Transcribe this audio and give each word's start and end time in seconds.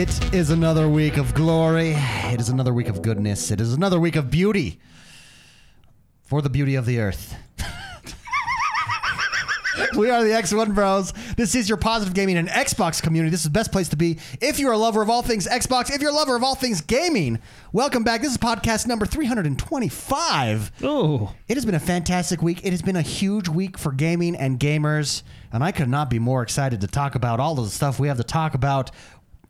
It 0.00 0.34
is 0.34 0.48
another 0.48 0.88
week 0.88 1.18
of 1.18 1.34
glory. 1.34 1.92
It 1.94 2.40
is 2.40 2.48
another 2.48 2.72
week 2.72 2.88
of 2.88 3.02
goodness. 3.02 3.50
It 3.50 3.60
is 3.60 3.74
another 3.74 4.00
week 4.00 4.16
of 4.16 4.30
beauty 4.30 4.80
for 6.22 6.40
the 6.40 6.48
beauty 6.48 6.74
of 6.74 6.86
the 6.86 7.00
earth. 7.00 7.34
we 9.98 10.08
are 10.08 10.24
the 10.24 10.30
X1 10.30 10.74
Bros. 10.74 11.12
This 11.36 11.54
is 11.54 11.68
your 11.68 11.76
positive 11.76 12.14
gaming 12.14 12.38
and 12.38 12.48
Xbox 12.48 13.02
community. 13.02 13.30
This 13.30 13.40
is 13.40 13.44
the 13.44 13.50
best 13.50 13.72
place 13.72 13.90
to 13.90 13.96
be 13.96 14.18
if 14.40 14.58
you're 14.58 14.72
a 14.72 14.78
lover 14.78 15.02
of 15.02 15.10
all 15.10 15.20
things 15.20 15.46
Xbox, 15.46 15.94
if 15.94 16.00
you're 16.00 16.12
a 16.12 16.14
lover 16.14 16.34
of 16.34 16.42
all 16.42 16.54
things 16.54 16.80
gaming. 16.80 17.38
Welcome 17.74 18.02
back. 18.02 18.22
This 18.22 18.32
is 18.32 18.38
podcast 18.38 18.86
number 18.86 19.04
325. 19.04 20.72
Oh, 20.82 21.34
It 21.46 21.58
has 21.58 21.66
been 21.66 21.74
a 21.74 21.78
fantastic 21.78 22.40
week. 22.40 22.64
It 22.64 22.70
has 22.70 22.80
been 22.80 22.96
a 22.96 23.02
huge 23.02 23.50
week 23.50 23.76
for 23.76 23.92
gaming 23.92 24.34
and 24.34 24.58
gamers, 24.58 25.24
and 25.52 25.62
I 25.62 25.72
could 25.72 25.90
not 25.90 26.08
be 26.08 26.18
more 26.18 26.42
excited 26.42 26.80
to 26.80 26.86
talk 26.86 27.16
about 27.16 27.38
all 27.38 27.58
of 27.58 27.66
the 27.66 27.70
stuff 27.70 28.00
we 28.00 28.08
have 28.08 28.16
to 28.16 28.24
talk 28.24 28.54
about. 28.54 28.90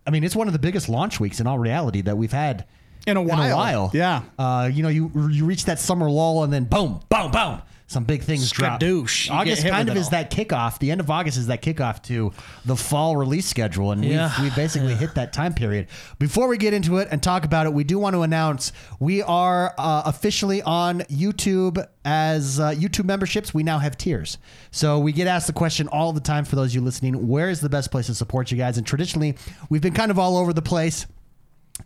I 0.06 0.11
mean, 0.11 0.25
it's 0.25 0.34
one 0.37 0.47
of 0.47 0.53
the 0.53 0.59
biggest 0.59 0.89
launch 0.89 1.20
weeks 1.20 1.41
in 1.41 1.47
all 1.47 1.59
reality 1.59 2.01
that 2.03 2.17
we've 2.17 2.33
had 2.33 2.65
In 3.06 3.17
a 3.17 3.20
In 3.20 3.27
a 3.29 3.31
while. 3.31 3.56
while. 3.56 3.91
Yeah. 3.95 4.23
Uh, 4.39 4.70
you 4.73 4.83
know, 4.83 4.89
you 4.89 5.11
you 5.31 5.45
reach 5.45 5.65
that 5.67 5.79
summer 5.79 6.11
lull, 6.11 6.43
and 6.45 6.53
then 6.53 6.65
boom, 6.65 7.01
boom, 7.09 7.31
boom. 7.31 7.61
Some 7.91 8.05
big 8.05 8.22
things 8.22 8.52
drop. 8.52 8.80
August 8.80 9.66
kind 9.66 9.88
of 9.88 9.96
is 9.96 10.05
all. 10.05 10.10
that 10.12 10.30
kickoff. 10.30 10.78
The 10.78 10.92
end 10.92 11.00
of 11.00 11.10
August 11.10 11.36
is 11.36 11.48
that 11.48 11.60
kickoff 11.60 12.00
to 12.05 12.30
the 12.64 12.77
fall 12.77 13.16
release 13.16 13.47
schedule, 13.47 13.91
and 13.91 14.05
Yeah. 14.05 14.30
we've, 14.36 14.44
we've 14.44 14.55
basically 14.55 14.94
hit 14.94 15.16
that 15.16 15.32
time 15.32 15.55
period. 15.55 15.88
Before 16.20 16.47
we 16.47 16.56
get 16.56 16.72
into 16.72 16.98
it 16.98 17.08
and 17.10 17.20
talk 17.20 17.44
about 17.44 17.66
it, 17.66 17.72
we 17.72 17.82
do 17.82 17.98
want 17.98 18.14
to 18.14 18.22
announce 18.22 18.70
we 19.00 19.22
are 19.22 19.74
uh, 19.77 20.02
officially 20.06 20.62
on 20.62 21.00
YouTube 21.10 21.84
as 22.05 22.60
uh, 22.60 22.70
YouTube 22.70 23.06
memberships. 23.06 23.52
We 23.52 23.64
now 23.64 23.80
have 23.80 23.98
tiers, 23.98 24.38
so 24.70 25.00
we 25.00 25.10
get 25.10 25.27
asked 25.27 25.48
the 25.48 25.52
question 25.52 25.88
all 25.88 26.12
the 26.12 26.20
time 26.20 26.44
for 26.44 26.54
those 26.54 26.70
of 26.70 26.77
you 26.77 26.82
listening: 26.82 27.27
Where 27.27 27.50
is 27.50 27.60
the 27.60 27.69
best 27.69 27.91
place 27.91 28.06
to 28.06 28.14
support 28.14 28.52
you 28.52 28.56
guys? 28.56 28.78
And 28.78 28.86
traditionally, 28.86 29.36
we've 29.69 29.82
been 29.82 29.94
kind 29.94 30.12
of 30.12 30.19
all 30.20 30.36
over 30.36 30.52
the 30.52 30.62
place. 30.62 31.06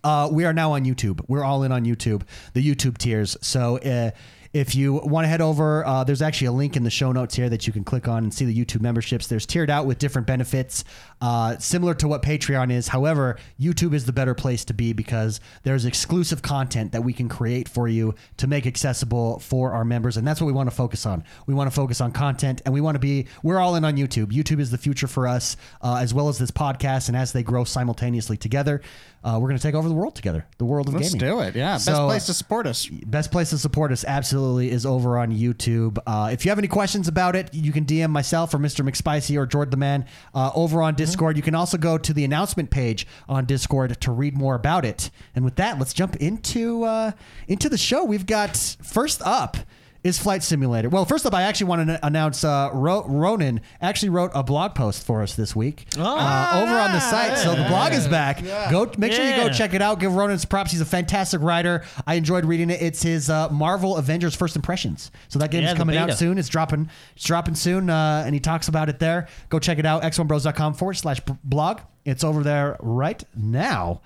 Uh, 0.02 0.28
we 0.30 0.44
are 0.44 0.52
now 0.52 0.72
on 0.72 0.84
YouTube. 0.84 1.20
We're 1.28 1.44
all 1.44 1.62
in 1.62 1.72
on 1.72 1.86
YouTube, 1.86 2.24
the 2.52 2.60
YouTube 2.62 2.98
tiers. 2.98 3.38
So 3.40 3.78
uh, 3.78 4.10
if 4.54 4.76
you 4.76 4.94
want 4.94 5.24
to 5.24 5.28
head 5.28 5.40
over, 5.40 5.84
uh, 5.84 6.04
there's 6.04 6.22
actually 6.22 6.46
a 6.46 6.52
link 6.52 6.76
in 6.76 6.84
the 6.84 6.90
show 6.90 7.10
notes 7.10 7.34
here 7.34 7.48
that 7.50 7.66
you 7.66 7.72
can 7.72 7.82
click 7.82 8.06
on 8.06 8.22
and 8.22 8.32
see 8.32 8.44
the 8.44 8.56
YouTube 8.56 8.80
memberships. 8.80 9.26
There's 9.26 9.44
tiered 9.44 9.68
out 9.68 9.84
with 9.84 9.98
different 9.98 10.28
benefits, 10.28 10.84
uh, 11.20 11.56
similar 11.58 11.94
to 11.94 12.08
what 12.08 12.22
Patreon 12.22 12.70
is. 12.72 12.88
However, 12.88 13.38
YouTube 13.60 13.94
is 13.94 14.06
the 14.06 14.12
better 14.12 14.34
place 14.34 14.64
to 14.66 14.74
be 14.74 14.92
because 14.92 15.40
there's 15.62 15.84
exclusive 15.84 16.42
content 16.42 16.92
that 16.92 17.02
we 17.02 17.12
can 17.12 17.28
create 17.28 17.68
for 17.68 17.88
you 17.88 18.14
to 18.36 18.46
make 18.46 18.66
accessible 18.66 19.38
for 19.38 19.72
our 19.72 19.84
members. 19.84 20.16
And 20.16 20.26
that's 20.26 20.40
what 20.40 20.46
we 20.46 20.52
want 20.52 20.68
to 20.68 20.74
focus 20.76 21.06
on. 21.06 21.24
We 21.46 21.54
want 21.54 21.70
to 21.70 21.74
focus 21.74 22.00
on 22.00 22.12
content 22.12 22.62
and 22.64 22.74
we 22.74 22.80
want 22.80 22.96
to 22.96 22.98
be, 22.98 23.26
we're 23.42 23.58
all 23.58 23.76
in 23.76 23.84
on 23.84 23.96
YouTube. 23.96 24.26
YouTube 24.26 24.60
is 24.60 24.70
the 24.70 24.78
future 24.78 25.06
for 25.06 25.26
us, 25.26 25.56
uh, 25.82 25.98
as 26.00 26.12
well 26.12 26.28
as 26.28 26.38
this 26.38 26.50
podcast. 26.50 27.08
And 27.08 27.16
as 27.16 27.32
they 27.32 27.42
grow 27.42 27.64
simultaneously 27.64 28.36
together, 28.36 28.82
uh, 29.22 29.38
we're 29.40 29.48
going 29.48 29.56
to 29.58 29.62
take 29.62 29.74
over 29.74 29.88
the 29.88 29.94
world 29.94 30.14
together, 30.14 30.46
the 30.58 30.66
world 30.66 30.88
of 30.88 30.94
Let's 30.94 31.14
gaming. 31.14 31.30
do 31.30 31.40
it. 31.40 31.56
Yeah. 31.56 31.74
Best 31.74 31.86
place 31.86 32.26
to 32.26 32.34
support 32.34 32.66
us. 32.66 32.86
Best 32.86 33.32
place 33.32 33.50
to 33.50 33.58
support 33.58 33.90
us 33.90 34.04
absolutely 34.04 34.70
is 34.70 34.84
over 34.84 35.16
on 35.18 35.32
YouTube. 35.32 35.96
Uh, 36.06 36.28
if 36.30 36.44
you 36.44 36.50
have 36.50 36.58
any 36.58 36.68
questions 36.68 37.08
about 37.08 37.34
it, 37.34 37.54
you 37.54 37.72
can 37.72 37.86
DM 37.86 38.10
myself 38.10 38.52
or 38.52 38.58
Mr. 38.58 38.86
McSpicy 38.86 39.38
or 39.38 39.46
Jordan 39.46 39.70
the 39.70 39.76
Man 39.78 40.04
uh, 40.34 40.50
over 40.54 40.82
on 40.82 40.94
Discord. 40.94 41.13
You 41.36 41.42
can 41.42 41.54
also 41.54 41.78
go 41.78 41.98
to 41.98 42.12
the 42.12 42.24
announcement 42.24 42.70
page 42.70 43.06
on 43.28 43.44
Discord 43.44 44.00
to 44.00 44.10
read 44.10 44.36
more 44.36 44.54
about 44.54 44.84
it. 44.84 45.10
And 45.34 45.44
with 45.44 45.56
that, 45.56 45.78
let's 45.78 45.92
jump 45.92 46.16
into 46.16 46.84
uh, 46.84 47.12
into 47.48 47.68
the 47.68 47.78
show. 47.78 48.04
We've 48.04 48.26
got 48.26 48.56
first 48.82 49.22
up 49.24 49.56
is 50.04 50.18
Flight 50.18 50.42
Simulator. 50.42 50.90
Well, 50.90 51.06
first 51.06 51.24
up, 51.24 51.32
I 51.32 51.42
actually 51.42 51.68
want 51.68 51.88
to 51.88 52.06
announce 52.06 52.44
uh, 52.44 52.68
Ro- 52.74 53.06
Ronan 53.08 53.62
actually 53.80 54.10
wrote 54.10 54.30
a 54.34 54.42
blog 54.42 54.74
post 54.74 55.04
for 55.04 55.22
us 55.22 55.34
this 55.34 55.56
week 55.56 55.86
uh, 55.98 56.60
over 56.62 56.78
on 56.78 56.92
the 56.92 57.00
site. 57.00 57.38
So 57.38 57.54
the 57.54 57.64
blog 57.64 57.92
is 57.94 58.06
back. 58.06 58.42
Go 58.70 58.92
make 58.98 59.12
sure 59.12 59.24
you 59.24 59.34
go 59.34 59.48
check 59.48 59.72
it 59.72 59.80
out. 59.80 59.98
Give 60.00 60.14
Ronan 60.14 60.38
some 60.38 60.48
props. 60.50 60.70
He's 60.70 60.82
a 60.82 60.84
fantastic 60.86 61.40
writer. 61.40 61.84
I 62.06 62.14
enjoyed 62.14 62.44
reading 62.44 62.68
it. 62.68 62.82
It's 62.82 63.02
his 63.02 63.30
uh, 63.30 63.48
Marvel 63.48 63.96
Avengers 63.96 64.34
First 64.36 64.56
Impressions. 64.56 65.10
So 65.28 65.38
that 65.38 65.50
game's 65.50 65.64
Yeah, 65.64 65.72
the 65.72 65.78
coming 65.78 65.96
out 65.96 66.12
soon. 66.18 66.36
It's 66.36 66.50
dropping. 66.50 66.90
It's 67.16 67.24
dropping 67.24 67.54
soon, 67.54 67.88
uh, 67.88 68.22
and 68.26 68.34
he 68.34 68.40
talks 68.40 68.68
about 68.68 68.90
it 68.90 68.98
there. 68.98 69.26
Go 69.48 69.58
check 69.58 69.78
it 69.78 69.86
out. 69.86 70.02
x1bros.com 70.02 70.74
forward 70.74 70.94
slash 70.94 71.20
blog. 71.42 71.80
It's 72.04 72.22
over 72.22 72.42
there 72.42 72.76
right 72.80 73.24
now. 73.34 74.02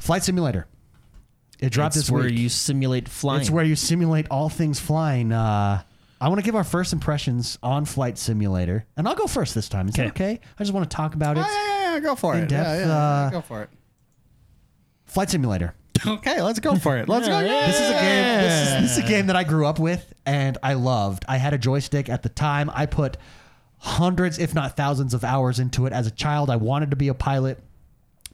Flight 0.00 0.24
Simulator. 0.24 0.66
It 1.60 1.70
dropped 1.70 1.96
it's 1.96 2.06
this 2.06 2.10
where 2.10 2.24
week. 2.24 2.38
you 2.38 2.48
simulate 2.48 3.08
flying. 3.08 3.40
It's 3.40 3.50
where 3.50 3.64
you 3.64 3.74
simulate 3.76 4.26
all 4.30 4.48
things 4.48 4.78
flying. 4.78 5.32
Uh, 5.32 5.82
I 6.20 6.28
want 6.28 6.40
to 6.40 6.44
give 6.44 6.54
our 6.56 6.64
first 6.64 6.92
impressions 6.92 7.58
on 7.62 7.84
Flight 7.84 8.18
Simulator, 8.18 8.84
and 8.96 9.06
I'll 9.08 9.14
go 9.14 9.26
first 9.26 9.54
this 9.54 9.68
time. 9.68 9.88
Is 9.88 9.94
that 9.94 10.08
Okay. 10.08 10.24
okay? 10.34 10.40
I 10.58 10.62
just 10.64 10.72
want 10.72 10.88
to 10.90 10.96
talk 10.96 11.14
about 11.14 11.36
it. 11.36 11.40
Yeah, 11.40 11.46
yeah, 11.56 11.92
yeah, 11.94 12.00
go 12.00 12.14
for 12.16 12.34
In 12.36 12.44
it. 12.44 12.48
depth, 12.48 12.68
yeah, 12.80 12.86
yeah, 12.86 12.92
uh, 12.96 13.30
go 13.30 13.40
for 13.40 13.62
it. 13.62 13.70
Flight 15.06 15.30
Simulator. 15.30 15.74
Okay, 16.06 16.40
let's 16.42 16.60
go 16.60 16.76
for 16.76 16.96
it. 16.96 17.08
Let's 17.08 17.26
go. 17.26 17.40
Yeah. 17.40 17.66
This 17.66 17.80
is 17.80 17.88
a 17.90 17.92
game. 17.92 18.40
This 18.40 18.68
is, 18.68 18.82
this 18.82 18.98
is 18.98 19.04
a 19.04 19.08
game 19.08 19.26
that 19.26 19.34
I 19.34 19.42
grew 19.42 19.66
up 19.66 19.80
with 19.80 20.14
and 20.24 20.56
I 20.62 20.74
loved. 20.74 21.24
I 21.26 21.38
had 21.38 21.54
a 21.54 21.58
joystick 21.58 22.08
at 22.08 22.22
the 22.22 22.28
time. 22.28 22.70
I 22.72 22.86
put 22.86 23.16
hundreds, 23.78 24.38
if 24.38 24.54
not 24.54 24.76
thousands, 24.76 25.12
of 25.12 25.24
hours 25.24 25.58
into 25.58 25.86
it 25.86 25.92
as 25.92 26.06
a 26.06 26.12
child. 26.12 26.50
I 26.50 26.56
wanted 26.56 26.90
to 26.90 26.96
be 26.96 27.08
a 27.08 27.14
pilot. 27.14 27.60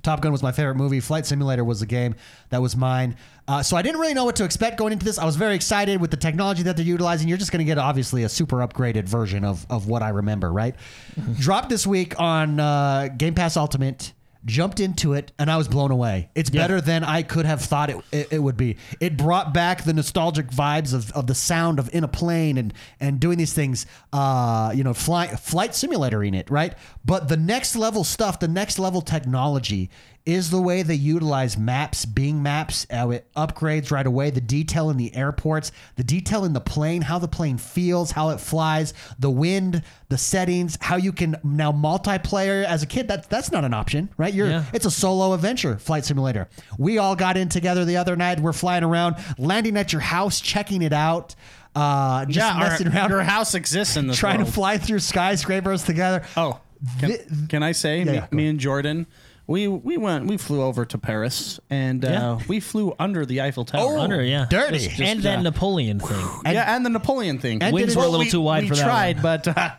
Top 0.04 0.20
Gun 0.20 0.30
was 0.30 0.42
my 0.42 0.52
favorite 0.52 0.76
movie. 0.76 1.00
Flight 1.00 1.26
Simulator 1.26 1.64
was 1.64 1.80
the 1.80 1.86
game 1.86 2.14
that 2.50 2.62
was 2.62 2.76
mine. 2.76 3.16
Uh, 3.48 3.62
so 3.62 3.76
I 3.76 3.82
didn't 3.82 4.00
really 4.00 4.14
know 4.14 4.24
what 4.24 4.36
to 4.36 4.44
expect 4.44 4.78
going 4.78 4.92
into 4.92 5.04
this. 5.04 5.18
I 5.18 5.24
was 5.24 5.36
very 5.36 5.54
excited 5.54 6.00
with 6.00 6.10
the 6.10 6.16
technology 6.16 6.62
that 6.62 6.76
they're 6.76 6.86
utilizing. 6.86 7.28
You're 7.28 7.38
just 7.38 7.50
going 7.50 7.58
to 7.58 7.64
get 7.64 7.78
obviously 7.78 8.22
a 8.22 8.28
super 8.28 8.58
upgraded 8.58 9.04
version 9.04 9.44
of 9.44 9.66
of 9.68 9.88
what 9.88 10.02
I 10.02 10.10
remember, 10.10 10.52
right? 10.52 10.76
Dropped 11.38 11.68
this 11.68 11.86
week 11.86 12.18
on 12.20 12.60
uh, 12.60 13.08
Game 13.16 13.34
Pass 13.34 13.56
Ultimate. 13.56 14.12
Jumped 14.46 14.78
into 14.78 15.14
it 15.14 15.32
and 15.38 15.50
I 15.50 15.56
was 15.56 15.68
blown 15.68 15.90
away. 15.90 16.28
It's 16.34 16.50
Yeah. 16.50 16.62
better 16.62 16.80
than 16.80 17.02
I 17.02 17.22
could 17.22 17.46
have 17.46 17.62
thought 17.62 17.88
it, 17.88 17.96
it, 18.12 18.28
it 18.32 18.38
would 18.40 18.56
be. 18.58 18.76
It 19.00 19.16
brought 19.16 19.54
back 19.54 19.84
the 19.84 19.94
nostalgic 19.94 20.48
vibes 20.48 20.92
of, 20.92 21.10
of 21.12 21.26
the 21.26 21.34
sound 21.34 21.78
of 21.78 21.88
in 21.94 22.04
a 22.04 22.08
plane 22.08 22.58
and 22.58 22.74
and 23.00 23.18
doing 23.18 23.38
these 23.38 23.54
things. 23.54 23.86
Uh, 24.12 24.72
you 24.74 24.84
know, 24.84 24.92
fly, 24.92 25.28
flight 25.28 25.74
simulator 25.74 26.22
in 26.22 26.34
it, 26.34 26.50
right? 26.50 26.74
But 27.04 27.28
the 27.28 27.36
next 27.38 27.74
level 27.74 28.04
stuff, 28.04 28.38
the 28.38 28.48
next 28.48 28.78
level 28.78 29.00
technology 29.00 29.88
is 30.26 30.48
the 30.50 30.60
way 30.60 30.82
they 30.82 30.94
utilize 30.94 31.58
maps, 31.58 32.06
Bing 32.06 32.42
Maps, 32.42 32.86
how 32.90 33.10
it 33.10 33.26
upgrades 33.36 33.90
right 33.90 34.06
away. 34.06 34.30
The 34.30 34.40
detail 34.40 34.88
in 34.88 34.96
the 34.96 35.14
airports, 35.14 35.70
the 35.96 36.04
detail 36.04 36.46
in 36.46 36.54
the 36.54 36.62
plane, 36.62 37.02
how 37.02 37.18
the 37.18 37.28
plane 37.28 37.58
feels, 37.58 38.10
how 38.12 38.30
it 38.30 38.40
flies, 38.40 38.94
the 39.18 39.30
wind, 39.30 39.82
the 40.08 40.16
settings, 40.16 40.78
how 40.80 40.96
you 40.96 41.12
can 41.12 41.36
now 41.44 41.72
multiplayer 41.72 42.64
as 42.64 42.82
a 42.82 42.86
kid. 42.86 43.08
That 43.08 43.28
that's 43.28 43.52
not 43.52 43.64
an 43.66 43.74
option, 43.74 44.08
right? 44.16 44.32
You're 44.32 44.48
Yeah. 44.48 44.64
it's 44.72 44.86
a 44.86 44.90
solo 44.90 45.34
adventure 45.34 45.76
flight 45.76 46.06
simulator. 46.06 46.48
We 46.78 46.96
all 46.96 47.16
got 47.16 47.36
in 47.36 47.50
together 47.50 47.84
the 47.84 47.98
other 47.98 48.16
night. 48.16 48.40
We're 48.40 48.54
flying 48.54 48.82
around, 48.84 49.16
landing 49.36 49.76
at 49.76 49.92
your 49.92 50.00
house, 50.00 50.40
checking 50.40 50.80
it 50.80 50.94
out, 50.94 51.34
uh, 51.76 52.24
just 52.24 52.38
yeah, 52.38 52.54
our- 52.54 52.60
messing 52.70 52.88
around, 52.88 53.10
your 53.10 53.22
house 53.24 53.54
exists 53.54 53.98
in 53.98 54.06
this 54.06 54.16
trying 54.20 54.38
to 54.38 54.46
fly 54.50 54.78
through 54.78 55.00
skyscrapers 55.00 55.82
together. 55.82 56.22
Oh, 56.34 56.60
can, 56.98 57.10
Thi- 57.12 57.46
can 57.48 57.62
I 57.62 57.72
say 57.72 58.04
me, 58.04 58.14
yeah, 58.14 58.26
go 58.30 58.36
me 58.36 58.46
and 58.46 58.58
Jordan? 58.58 59.06
We 59.46 59.68
we 59.68 59.98
went 59.98 60.26
we 60.26 60.38
flew 60.38 60.62
over 60.62 60.86
to 60.86 60.96
Paris 60.96 61.60
and 61.68 62.02
uh, 62.02 62.08
Yeah. 62.08 62.38
we 62.48 62.60
flew 62.60 62.94
under 62.98 63.26
the 63.26 63.42
Eiffel 63.42 63.66
Tower. 63.66 63.98
Under, 63.98 64.22
yeah. 64.24 64.46
dirty. 64.48 64.78
Just- 64.78 64.90
Just, 64.96 65.00
and 65.02 65.20
that 65.24 65.40
uh, 65.40 65.42
Napoleon 65.42 66.00
thing. 66.00 66.26
yeah, 66.46 66.74
and 66.74 66.84
the 66.86 66.88
Napoleon 66.88 67.38
thing. 67.38 67.62
And 67.62 67.74
Wings 67.74 67.88
did 67.88 67.96
it- 67.96 67.98
were 68.00 68.06
a 68.06 68.08
little 68.08 68.24
we, 68.24 68.30
too 68.30 68.40
wide 68.40 68.62
we 68.62 68.68
for 68.70 68.76
that. 68.76 68.84
We 68.84 68.88
tried, 68.90 69.16
one. 69.16 69.22
but 69.22 69.48
uh, 69.48 69.70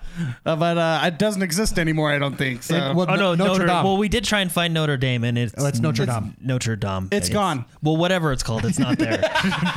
uh, 0.46 0.56
but 0.56 0.78
uh, 0.78 1.02
it 1.06 1.18
doesn't 1.18 1.42
exist 1.42 1.80
anymore. 1.80 2.12
I 2.12 2.20
don't 2.20 2.36
think 2.38 2.62
so. 2.62 2.76
It- 2.76 2.96
well, 2.96 3.08
Oh 3.10 3.16
no, 3.16 3.34
Notre 3.34 3.54
Notre, 3.54 3.66
Dame. 3.66 3.84
Well, 3.84 3.98
we 3.98 4.08
did 4.08 4.24
try 4.24 4.42
and 4.42 4.52
find 4.52 4.72
Notre 4.72 4.98
Dame, 4.98 5.24
and 5.24 5.36
it's 5.36 5.56
Oh, 5.58 5.66
it's 5.66 5.80
Notre 5.80 6.06
Dame. 6.06 6.36
Notre 6.40 6.76
Dame. 6.76 7.10
It's 7.12 7.30
gone. 7.30 7.66
Well, 7.82 7.98
whatever 7.98 8.32
it's 8.34 8.44
called, 8.44 8.66
it's 8.66 8.78
not 8.78 9.00
there. 9.00 9.20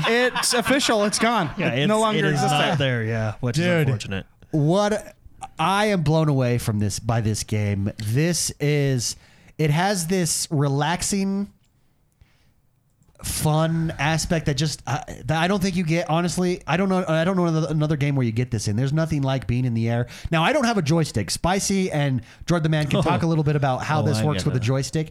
it's 0.07 0.53
official. 0.53 1.05
It's 1.05 1.19
gone. 1.19 1.51
yeah, 1.59 1.73
it 1.73 1.79
it's, 1.81 1.89
no 1.89 2.01
longer 2.01 2.19
it 2.19 2.25
is 2.27 2.33
exists. 2.33 2.53
not 2.53 2.77
there. 2.79 3.05
Yeah, 3.05 3.35
which 3.41 3.57
Dude. 3.57 3.65
is 3.65 3.71
unfortunate. 3.87 4.27
what 4.51 5.15
I 5.59 5.87
am 5.87 6.03
blown 6.03 6.29
away 6.29 6.59
from 6.59 6.79
this 6.79 6.99
by 6.99 7.23
this 7.23 7.43
game. 7.43 7.91
This 7.99 8.53
is 8.61 9.17
it 9.59 9.71
has 9.71 10.07
this 10.07 10.49
relaxing 10.51 11.53
fun 13.25 13.93
aspect 13.99 14.47
that 14.47 14.55
just 14.55 14.81
uh, 14.87 15.01
that 15.25 15.43
I 15.43 15.49
don't 15.49 15.61
think 15.61 15.75
you 15.75 15.83
get 15.83 16.09
honestly. 16.09 16.63
I 16.67 16.77
don't 16.77 16.89
know 16.89 17.05
I 17.07 17.25
don't 17.25 17.37
know 17.37 17.47
another, 17.47 17.97
game 17.97 18.15
where 18.15 18.25
you 18.25 18.31
get 18.31 18.53
this 18.53 18.69
in. 18.69 18.77
There's 18.77 18.93
nothing 18.93 19.23
like 19.23 19.49
being 19.49 19.65
in 19.65 19.75
the 19.75 19.89
air. 19.89 20.07
Now 20.31 20.45
I 20.45 20.53
don't 20.53 20.65
have 20.65 20.79
a 20.79 20.83
joystick. 20.83 21.31
Spicy 21.31 21.91
and 21.91 22.23
Jordan 22.47 22.63
the 22.63 22.69
Man 22.69 22.87
can 22.87 23.03
talk 23.03 23.23
a 23.23 23.27
little 23.27 23.43
bit 23.43 23.57
about 23.57 23.83
how 23.83 24.03
Oh, 24.03 24.05
this 24.05 24.19
I 24.19 24.25
works 24.25 24.45
with 24.45 24.55
a 24.55 24.61
joystick 24.61 25.11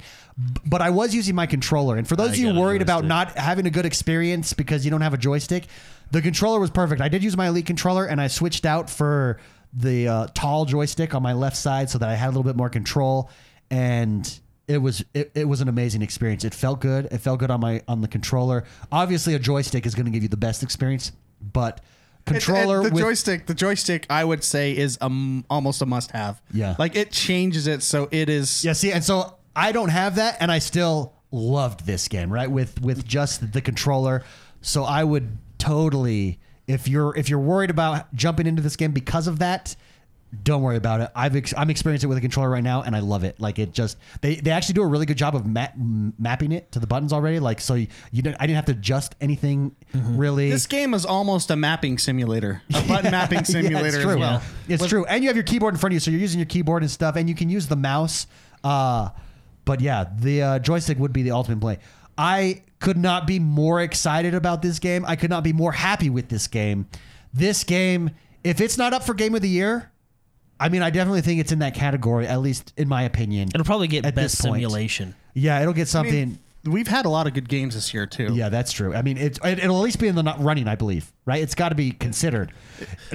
but 0.66 0.82
I 0.82 0.92
was 0.92 1.16
using 1.16 1.36
my 1.36 1.48
controller. 1.48 1.98
And 1.98 2.08
for 2.08 2.16
those 2.16 2.30
I 2.30 2.34
of 2.34 2.38
you 2.38 2.54
worried 2.54 2.82
about 2.82 3.04
not 3.04 3.32
having 3.32 3.66
a 3.66 3.72
good 3.72 3.86
experience 3.86 4.54
because 4.54 4.86
you 4.86 4.92
don't 4.92 5.02
have 5.02 5.14
a 5.14 5.18
joystick 5.18 5.66
the 6.12 6.22
controller 6.22 6.60
was 6.60 6.70
perfect. 6.70 7.02
I 7.02 7.10
did 7.10 7.24
use 7.24 7.36
my 7.36 7.48
elite 7.48 7.66
controller 7.66 8.06
and 8.06 8.22
I 8.22 8.28
switched 8.28 8.66
out 8.66 8.90
for 8.90 9.40
the 9.74 10.08
uh, 10.08 10.28
tall 10.34 10.66
joystick 10.66 11.14
on 11.14 11.22
my 11.22 11.34
left 11.34 11.58
side 11.58 11.90
so 11.90 11.98
that 11.98 12.08
I 12.08 12.16
had 12.16 12.28
a 12.28 12.32
little 12.32 12.44
bit 12.44 12.56
more 12.56 12.70
control 12.70 13.30
and 13.70 14.40
it 14.68 14.80
was 14.80 15.04
it, 15.14 15.32
it 15.34 15.48
was 15.48 15.62
an 15.62 15.68
amazing 15.68 16.02
experience. 16.02 16.44
It 16.44 16.54
felt 16.54 16.82
good. 16.82 17.06
It 17.12 17.20
felt 17.20 17.40
good 17.40 17.52
on 17.52 17.60
my 17.62 17.82
on 17.88 18.02
the 18.02 18.08
controller. 18.08 18.66
Obviously, 18.92 19.34
a 19.34 19.40
joystick 19.40 19.86
is 19.86 19.96
going 19.96 20.06
to 20.06 20.12
give 20.12 20.24
you 20.24 20.30
the 20.30 20.38
best 20.38 20.64
experience, 20.64 21.12
but 21.42 21.82
controller 22.26 22.84
the 22.84 22.90
with 22.92 23.04
joystick. 23.04 23.46
The 23.46 23.54
joystick, 23.54 24.06
I 24.10 24.24
would 24.24 24.44
say, 24.44 24.76
is 24.76 24.98
um, 25.02 25.46
almost 25.50 25.82
a 25.82 25.86
must-have. 25.86 26.42
Yeah. 26.52 26.76
like 26.78 26.96
it 26.96 27.12
changes 27.12 27.68
it 27.68 27.82
so 27.84 28.10
it 28.12 28.30
is. 28.30 28.64
yeah. 28.64 28.74
See, 28.74 28.92
and 28.92 29.04
so 29.04 29.38
I 29.56 29.72
don't 29.72 29.90
have 29.90 30.16
that, 30.16 30.38
and 30.40 30.52
I 30.52 30.60
still 30.60 31.14
loved 31.32 31.86
this 31.86 32.08
game, 32.08 32.32
right? 32.32 32.50
With 32.50 32.82
with 32.82 33.06
just 33.06 33.54
the 33.54 33.62
controller. 33.62 34.24
So 34.62 34.84
I 34.84 35.04
would 35.04 35.38
totally, 35.58 36.40
if 36.68 36.88
you're 36.88 37.16
if 37.16 37.30
you're 37.30 37.40
worried 37.40 37.70
about 37.70 38.14
jumping 38.14 38.48
into 38.48 38.62
this 38.62 38.76
game 38.76 38.92
because 38.92 39.28
of 39.28 39.40
that, 39.40 39.76
don't 40.44 40.62
worry 40.62 40.76
about 40.76 41.00
it. 41.00 41.10
I've 41.16 41.36
ex- 41.36 41.54
I'm 41.56 41.70
experiencing 41.70 42.08
it 42.08 42.10
with 42.10 42.18
a 42.18 42.22
controller 42.22 42.50
right 42.50 42.64
now, 42.64 42.82
and 42.82 42.96
I 42.96 43.00
love 43.00 43.24
it. 43.24 43.40
Like 43.40 43.60
it 43.60 43.74
just 43.74 43.98
they, 44.22 44.36
they 44.36 44.52
actually 44.52 44.74
do 44.74 44.84
a 44.84 44.88
really 44.88 45.06
good 45.06 45.18
job 45.18 45.36
of 45.36 45.46
ma- 45.46 45.70
mapping 45.78 46.52
it 46.52 46.72
to 46.74 46.80
the 46.80 46.88
buttons 46.88 47.14
already. 47.14 47.40
Like 47.40 47.62
so 47.62 47.76
you, 47.76 47.88
you 48.12 48.22
didn't, 48.22 48.38
I 48.40 48.46
didn't 48.46 48.58
have 48.58 48.66
to 48.66 48.74
adjust 48.74 49.16
anything 49.22 49.76
really. 49.94 50.52
This 50.52 50.68
game 50.68 50.94
is 50.94 51.06
almost 51.06 51.50
a 51.50 51.56
mapping 51.56 51.98
simulator, 51.98 52.62
a 52.76 52.82
button 52.88 53.12
mapping 53.12 53.46
simulator 53.46 53.80
yeah, 53.80 53.86
it's 53.86 53.96
as 53.96 54.04
true. 54.04 54.20
well. 54.20 54.42
It's 54.68 54.86
true, 54.88 55.06
and 55.06 55.24
you 55.24 55.30
have 55.30 55.38
your 55.38 55.44
keyboard 55.44 55.74
in 55.74 55.80
front 55.80 55.92
of 55.92 55.96
you, 55.96 56.00
so 56.02 56.12
you're 56.12 56.20
using 56.20 56.40
your 56.40 56.46
keyboard 56.46 56.84
and 56.84 56.92
stuff, 56.92 57.16
and 57.16 57.30
you 57.30 57.36
can 57.36 57.50
use 57.50 57.68
the 57.68 57.78
mouse. 57.78 58.28
Uh, 58.64 59.10
but 59.64 59.80
yeah, 59.80 60.06
the 60.18 60.42
uh, 60.42 60.60
joystick 60.60 61.00
would 61.00 61.14
be 61.14 61.24
the 61.24 61.32
ultimate 61.32 61.62
play. 61.62 61.80
I 62.18 62.64
could 62.80 62.98
not 62.98 63.28
be 63.28 63.40
more 63.40 63.82
excited 63.82 64.34
about 64.34 64.62
this 64.62 64.80
game. 64.80 65.06
I 65.06 65.16
could 65.16 65.30
not 65.30 65.44
be 65.44 65.54
more 65.54 65.72
happy 65.72 66.10
with 66.10 66.30
this 66.30 66.48
game. 66.48 66.88
This 67.34 67.64
game, 67.64 68.12
if 68.44 68.62
it's 68.62 68.78
not 68.78 68.94
up 68.94 69.04
for 69.04 69.14
game 69.14 69.36
of 69.36 69.42
the 69.42 69.50
year, 69.50 69.92
I 70.60 70.70
mean, 70.70 70.82
I 70.82 70.90
definitely 70.90 71.22
think 71.22 71.40
it's 71.40 71.52
in 71.52 71.60
that 71.60 71.74
category, 71.76 72.28
at 72.28 72.42
least 72.42 72.74
in 72.78 72.88
my 72.88 73.04
opinion. 73.04 73.50
It'll 73.54 73.64
probably 73.66 73.88
get 73.88 74.06
At 74.06 74.16
best 74.16 74.38
this 74.38 74.42
point. 74.46 74.56
simulation. 74.56 75.16
Yeah, 75.34 75.62
it'll 75.62 75.74
get 75.74 75.84
I 75.84 75.86
something. 75.86 76.14
mean, 76.30 76.40
we've 76.66 76.88
had 76.88 77.06
a 77.06 77.10
lot 77.10 77.28
of 77.28 77.34
good 77.34 77.48
games 77.48 77.76
this 77.76 77.94
year 77.94 78.06
too. 78.08 78.34
Yeah, 78.34 78.50
that's 78.50 78.72
true. 78.72 78.96
I 78.96 79.02
mean, 79.04 79.18
it's, 79.18 79.40
it, 79.44 79.60
it'll 79.60 79.78
at 79.78 79.84
least 79.84 80.00
be 80.00 80.08
in 80.08 80.16
the 80.16 80.24
not 80.24 80.42
running, 80.42 80.68
I 80.68 80.76
believe, 80.76 81.12
right? 81.26 81.42
It's 81.42 81.54
got 81.56 81.70
to 81.70 81.76
be 81.76 81.92
considered. 81.92 82.52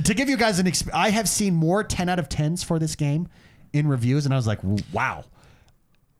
to 0.04 0.14
give 0.14 0.28
you 0.28 0.36
guys 0.36 0.58
an, 0.60 0.66
exp- 0.66 0.90
I 0.94 1.10
have 1.10 1.28
seen 1.28 1.54
more 1.54 1.82
10 1.82 2.08
out 2.08 2.18
of 2.18 2.28
10s 2.28 2.64
for 2.64 2.78
this 2.78 2.94
game 2.94 3.28
in 3.72 3.88
reviews, 3.88 4.24
and 4.24 4.32
I 4.32 4.36
was 4.36 4.46
like, 4.46 4.60
wow. 4.92 5.24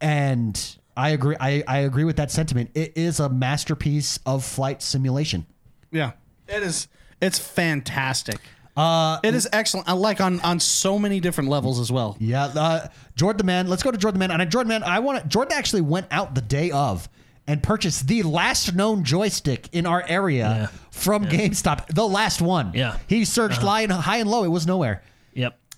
And 0.01 0.77
I 0.97 1.11
agree. 1.11 1.37
I, 1.39 1.63
I 1.69 1.79
agree 1.79 2.05
with 2.05 2.17
that 2.17 2.31
sentiment. 2.31 2.71
It 2.75 2.93
is 2.97 3.21
a 3.21 3.29
masterpiece 3.29 4.19
of 4.27 4.45
flight 4.45 4.83
simulation. 4.83 5.47
Yeah, 5.91 6.13
it 6.49 6.63
is. 6.63 6.89
It's 7.21 7.39
fantastic. 7.39 8.39
Uh, 8.77 9.19
it 9.23 9.35
is 9.35 9.47
excellent. 9.53 9.89
I 9.89 9.93
like 9.93 10.21
on 10.21 10.41
on 10.41 10.59
so 10.59 10.99
many 10.99 11.21
different 11.21 11.51
levels 11.51 11.79
as 11.79 11.93
well. 11.93 12.17
Yeah, 12.19 12.45
uh, 12.47 12.89
Jordan 13.17 13.39
the 13.39 13.45
man. 13.45 13.69
Let's 13.69 13.83
go 13.83 13.91
to 13.91 13.99
Jordan 13.99 14.19
the 14.19 14.27
man. 14.29 14.41
And 14.41 14.51
Jordan 14.51 14.69
man, 14.69 14.83
I 14.83 14.99
want. 15.01 15.29
Jordan 15.29 15.53
actually 15.57 15.83
went 15.83 16.07
out 16.11 16.35
the 16.35 16.41
day 16.41 16.71
of 16.71 17.09
and 17.47 17.63
purchased 17.63 18.07
the 18.07 18.23
last 18.23 18.75
known 18.75 19.05
joystick 19.05 19.69
in 19.73 19.85
our 19.85 20.03
area 20.09 20.45
Yeah. 20.73 20.79
from 20.91 21.25
GameStop. 21.27 21.89
The 21.89 22.07
last 22.07 22.41
one. 22.41 22.73
Yeah. 22.75 22.97
he 23.09 23.25
searched 23.25 23.59
high 23.61 23.83
and 23.83 23.93
high 23.93 24.19
and 24.19 24.31
low. 24.31 24.45
It 24.45 24.49
was 24.49 24.67
nowhere. 24.67 25.03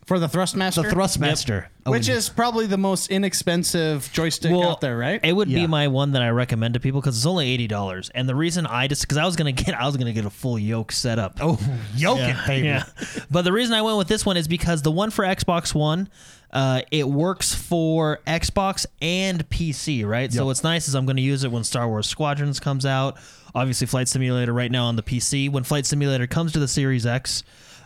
Yep. 0.04 0.08
For 0.08 0.18
the 0.18 0.26
Thrustmaster, 0.28 0.82
The 0.82 0.94
Thrustmaster, 0.94 1.66
Oh, 1.86 1.90
which 1.90 2.08
and- 2.08 2.18
is 2.18 2.28
probably 2.28 2.66
the 2.66 2.76
most 2.76 3.10
inexpensive 3.10 4.10
joystick 4.12 4.52
out 4.52 4.80
there, 4.80 4.96
right? 4.98 5.18
It 5.22 5.32
would 5.34 5.48
Yeah. 5.48 5.60
be 5.60 5.66
my 5.66 5.88
one 5.88 6.12
that 6.12 6.22
I 6.22 6.28
recommend 6.28 6.74
to 6.74 6.80
people 6.80 7.00
because 7.00 7.16
it's 7.16 7.26
only 7.26 7.48
eighty 7.48 7.66
dollars. 7.66 8.10
And 8.14 8.28
the 8.28 8.34
reason 8.34 8.66
I 8.66 8.86
just 8.86 9.02
because 9.02 9.16
I 9.18 9.24
was 9.24 9.36
gonna 9.36 9.52
get 9.52 9.74
I 9.74 9.86
was 9.86 9.96
gonna 9.96 10.12
get 10.12 10.24
a 10.26 10.30
full 10.30 10.58
yoke 10.58 10.92
setup. 10.92 11.38
oh, 11.40 11.58
yoke 11.96 12.18
it, 12.20 12.36
baby. 12.46 12.66
Yeah. 12.68 12.84
But 13.30 13.42
the 13.42 13.52
reason 13.52 13.74
I 13.74 13.82
went 13.82 13.98
with 13.98 14.08
this 14.08 14.26
one 14.26 14.36
is 14.36 14.46
because 14.48 14.82
the 14.82 14.90
one 14.92 15.10
for 15.10 15.24
Xbox 15.24 15.74
One, 15.74 16.08
uh, 16.52 16.82
it 16.90 17.08
works 17.08 17.54
for 17.54 18.20
Xbox 18.26 18.86
and 19.02 19.48
PC, 19.48 20.04
right? 20.04 20.32
So 20.32 20.46
what's 20.46 20.62
nice 20.62 20.86
is 20.88 20.94
I'm 20.94 21.04
going 21.06 21.16
to 21.16 21.22
use 21.22 21.42
it 21.44 21.50
when 21.50 21.64
Star 21.64 21.88
Wars 21.88 22.06
Squadrons 22.08 22.60
comes 22.60 22.86
out. 22.86 23.16
Obviously, 23.56 23.86
Flight 23.86 24.08
Simulator 24.08 24.52
right 24.52 24.70
now 24.70 24.86
on 24.86 24.96
the 24.96 25.02
PC. 25.02 25.48
When 25.50 25.64
Flight 25.64 25.86
Simulator 25.86 26.26
comes 26.26 26.52
to 26.52 26.58
the 26.60 26.68
Series 26.68 27.06
X, 27.06 27.42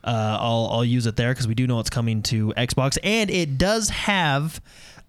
uh, 0.09 0.39
I'll 0.41 0.69
I'll 0.73 0.85
use 0.85 1.07
it 1.07 1.17
there 1.17 1.33
because 1.33 1.47
we 1.47 1.55
do 1.55 1.67
know 1.67 1.79
it's 1.81 1.91
coming 1.91 2.23
to 2.25 2.55
Xbox, 2.57 2.99
and 3.03 3.31
it 3.31 3.59
does 3.59 3.91
have. 3.91 4.61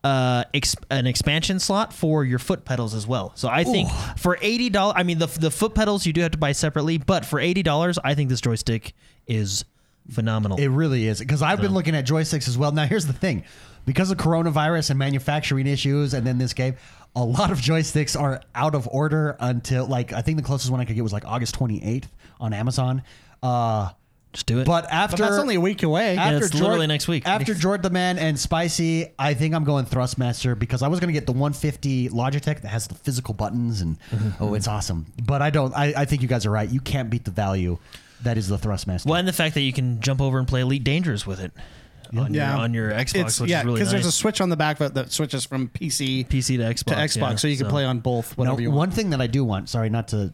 Uh, 0.02 0.46
ex- 0.54 0.78
an 0.92 1.06
expansion 1.06 1.60
slot 1.60 1.92
for 1.92 2.24
your 2.24 2.40
foot 2.40 2.64
pedals 2.64 2.94
as 2.94 3.06
well. 3.06 3.34
So 3.36 3.50
I 3.50 3.66
think 3.66 3.90
for 4.18 4.38
eighty 4.42 4.70
dollars, 4.70 4.96
I 4.98 5.04
mean 5.04 5.20
the 5.20 5.28
the 5.28 5.52
foot 5.52 5.76
pedals 5.76 6.06
you 6.06 6.14
do 6.14 6.22
have 6.22 6.32
to 6.32 6.38
buy 6.38 6.54
separately, 6.54 6.98
but 6.98 7.26
for 7.26 7.38
eighty 7.38 7.64
dollars, 7.64 8.00
I 8.02 8.16
think 8.16 8.30
this 8.30 8.40
joystick 8.40 8.94
is 9.28 9.66
phenomenal. 10.10 10.58
It 10.58 10.68
really 10.70 11.06
is 11.06 11.20
because 11.20 11.42
I've 11.42 11.60
been 11.60 11.74
looking 11.74 11.96
at 11.96 12.08
joysticks 12.08 12.48
as 12.48 12.58
well. 12.58 12.72
Now, 12.72 12.86
here's 12.86 13.08
the 13.08 13.14
thing: 13.14 13.44
because 13.86 14.10
of 14.10 14.18
coronavirus 14.18 14.92
and 14.92 15.00
manufacturing 15.00 15.68
issues, 15.68 16.14
and 16.14 16.26
then 16.26 16.38
this 16.38 16.54
game, 16.54 16.78
a 17.14 17.24
lot 17.26 17.52
of 17.52 17.58
joysticks 17.60 18.18
are 18.18 18.42
out 18.56 18.76
of 18.76 18.88
order 18.90 19.36
until 19.42 19.86
like 19.86 20.14
I 20.14 20.22
think 20.22 20.38
the 20.38 20.44
closest 20.44 20.72
one 20.72 20.80
I 20.80 20.86
could 20.86 20.96
get 20.96 21.02
was 21.04 21.12
like 21.12 21.26
August 21.26 21.60
28th 21.60 22.06
on 22.40 22.54
Amazon. 22.54 23.04
Uh, 23.44 23.90
Just 24.34 24.46
do 24.46 24.60
it. 24.60 24.66
but 24.68 24.86
after 24.92 25.18
but 25.18 25.30
that's 25.30 25.40
only 25.42 25.56
a 25.56 25.60
week 25.60 25.82
away. 25.82 26.16
after 26.16 26.46
it's 26.46 26.54
literally 26.54 26.86
next 26.86 27.08
week. 27.08 27.28
After 27.28 27.56
Jordan 27.56 27.82
the 27.82 27.90
Man 27.90 28.20
and 28.20 28.40
Spicy, 28.40 29.08
I 29.18 29.34
think 29.34 29.56
I'm 29.56 29.64
going 29.64 29.86
Thrustmaster 29.86 30.58
because 30.58 30.84
I 30.84 30.88
was 30.88 31.00
going 31.00 31.08
to 31.08 31.14
get 31.20 31.26
the 31.26 31.32
150 31.32 32.10
Logitech 32.10 32.62
that 32.62 32.68
has 32.68 32.88
the 32.88 32.94
physical 32.96 33.34
buttons 33.34 33.82
and 33.82 33.98
Mm-hmm. 34.12 34.30
oh, 34.44 34.54
it's 34.54 34.68
awesome. 34.68 35.08
But 35.26 35.42
I 35.42 35.50
don't. 35.50 35.74
I, 35.76 35.94
I 35.98 36.06
think 36.06 36.22
you 36.22 36.28
guys 36.28 36.46
are 36.46 36.52
right. 36.52 36.70
You 36.70 36.80
can't 36.80 37.10
beat 37.10 37.26
the 37.26 37.32
value 37.32 37.80
that 38.22 38.38
is 38.38 38.48
the 38.50 38.58
Thrustmaster. 38.58 39.08
Well, 39.08 39.16
and 39.16 39.28
the 39.28 39.34
fact 39.34 39.56
that 39.56 39.62
you 39.62 39.74
can 39.74 40.00
jump 40.00 40.22
over 40.22 40.38
and 40.38 40.48
play 40.48 40.62
Elite 40.62 40.84
Dangerous 40.84 41.26
with 41.26 41.40
it 41.40 41.52
on, 42.16 42.32
Yeah. 42.34 42.52
your, 42.54 42.60
on 42.62 42.74
your 42.74 42.92
Xbox, 42.92 43.16
it's 43.26 43.40
which 43.40 43.50
yeah, 43.50 43.60
is 43.62 43.66
really 43.66 43.80
nice. 43.82 43.92
there's 43.92 44.06
a 44.06 44.12
switch 44.12 44.42
on 44.42 44.50
the 44.50 44.58
back 44.58 44.78
that, 44.80 44.94
that 44.94 45.12
switches 45.12 45.46
from 45.46 45.70
PC, 45.70 46.28
PC 46.28 46.58
to 46.58 46.64
Xbox. 46.64 46.86
to 46.86 47.20
Xbox, 47.20 47.30
yeah. 47.32 47.36
so 47.38 47.48
you 47.48 47.58
can 47.58 47.68
play 47.68 47.86
on 47.86 48.00
both, 48.00 48.38
Now, 48.38 48.44
whatever 48.44 48.62
you 48.62 48.70
want. 48.70 48.78
one 48.78 48.92
thing 48.92 49.10
that 49.12 49.22
I 49.22 49.28
do 49.28 49.44
want, 49.46 49.70
sorry, 49.70 49.90
not 49.90 50.08
to 50.10 50.34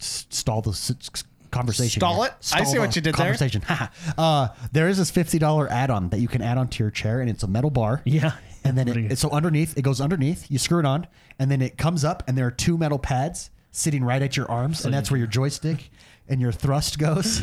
s- 0.00 0.26
stall 0.30 0.60
the 0.62 0.70
s- 0.72 0.90
s- 1.14 1.24
conversation. 1.54 2.00
Stall 2.00 2.22
here. 2.22 2.26
it? 2.26 2.52
I 2.52 2.64
see 2.64 2.78
what 2.78 2.94
you 2.96 3.02
did 3.02 3.14
there. 3.14 3.24
conversation. 3.26 3.62
uh, 4.18 4.48
there 4.72 4.88
is 4.88 4.98
this 4.98 5.10
fifty 5.10 5.38
dollar 5.38 5.70
add 5.70 5.90
on 5.90 6.10
that 6.10 6.20
you 6.20 6.28
can 6.28 6.42
add 6.42 6.58
onto 6.58 6.82
your 6.82 6.90
chair, 6.90 7.20
and 7.20 7.30
it's 7.30 7.42
a 7.42 7.48
metal 7.48 7.70
bar. 7.70 8.02
Yeah. 8.04 8.32
and 8.64 8.76
then 8.76 8.88
it, 8.88 8.96
it's 9.12 9.20
so 9.20 9.30
underneath 9.30 9.76
it 9.78 9.82
goes 9.82 10.00
underneath. 10.00 10.50
You 10.50 10.58
screw 10.58 10.80
it 10.80 10.86
on, 10.86 11.06
and 11.38 11.50
then 11.50 11.62
it 11.62 11.78
comes 11.78 12.04
up, 12.04 12.22
and 12.26 12.36
there 12.36 12.46
are 12.46 12.50
two 12.50 12.76
metal 12.76 12.98
pads 12.98 13.50
sitting 13.70 14.04
right 14.04 14.22
at 14.22 14.36
your 14.36 14.50
arms, 14.50 14.84
and 14.84 14.92
that's 14.92 15.10
where 15.10 15.18
your 15.18 15.26
joystick 15.26 15.90
and 16.28 16.40
your 16.40 16.52
thrust 16.52 16.98
goes. 16.98 17.42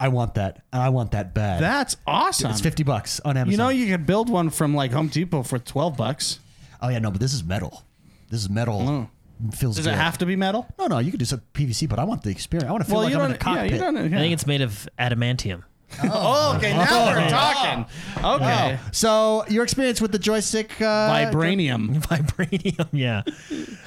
I 0.00 0.08
want 0.08 0.34
that. 0.34 0.62
I 0.72 0.88
want 0.88 1.12
that 1.12 1.32
bad. 1.32 1.62
That's 1.62 1.96
awesome. 2.06 2.50
it's 2.50 2.60
fifty 2.60 2.82
bucks 2.82 3.20
on 3.20 3.36
Amazon. 3.36 3.50
You 3.52 3.56
know, 3.56 3.68
you 3.68 3.86
can 3.86 4.04
build 4.04 4.28
one 4.28 4.50
from 4.50 4.74
like 4.74 4.90
Home 4.92 5.08
Depot 5.08 5.44
for 5.44 5.58
twelve 5.58 5.96
bucks. 5.96 6.40
oh 6.80 6.88
yeah, 6.88 6.98
no, 6.98 7.10
but 7.10 7.20
this 7.20 7.32
is 7.32 7.44
metal. 7.44 7.84
This 8.28 8.40
is 8.40 8.50
metal. 8.50 9.08
Feels 9.52 9.76
Does 9.76 9.86
good. 9.86 9.94
it 9.94 9.96
have 9.96 10.18
to 10.18 10.26
be 10.26 10.36
metal? 10.36 10.66
No, 10.78 10.86
no, 10.86 10.98
you 10.98 11.10
could 11.10 11.18
do 11.20 11.24
some 11.26 11.42
PVC, 11.54 11.88
but 11.88 11.98
I 11.98 12.04
want 12.04 12.22
the 12.22 12.30
experience. 12.30 12.68
I 12.68 12.72
want 12.72 12.84
to 12.84 12.88
feel 12.88 12.96
Well, 12.98 13.04
like 13.04 13.12
you 13.12 13.18
I'm 13.18 13.22
don't. 13.22 13.30
in 13.30 13.36
a 13.36 13.38
cockpit. 13.38 13.70
Yeah, 13.70 13.76
you 13.76 13.80
don't. 13.80 14.14
I 14.14 14.18
think 14.18 14.32
it's 14.32 14.46
made 14.46 14.60
of 14.60 14.88
adamantium. 14.98 15.64
Oh, 16.04 16.54
okay. 16.56 16.72
Now 16.72 17.06
we're 17.14 17.28
talking. 17.28 17.84
Okay. 18.24 18.78
So 18.92 19.44
your 19.48 19.62
experience 19.64 20.00
with 20.00 20.12
the 20.12 20.18
joystick? 20.18 20.80
Uh, 20.80 20.84
Vibranium. 21.10 22.00
Vibranium, 22.06 22.88
yeah. 22.92 23.22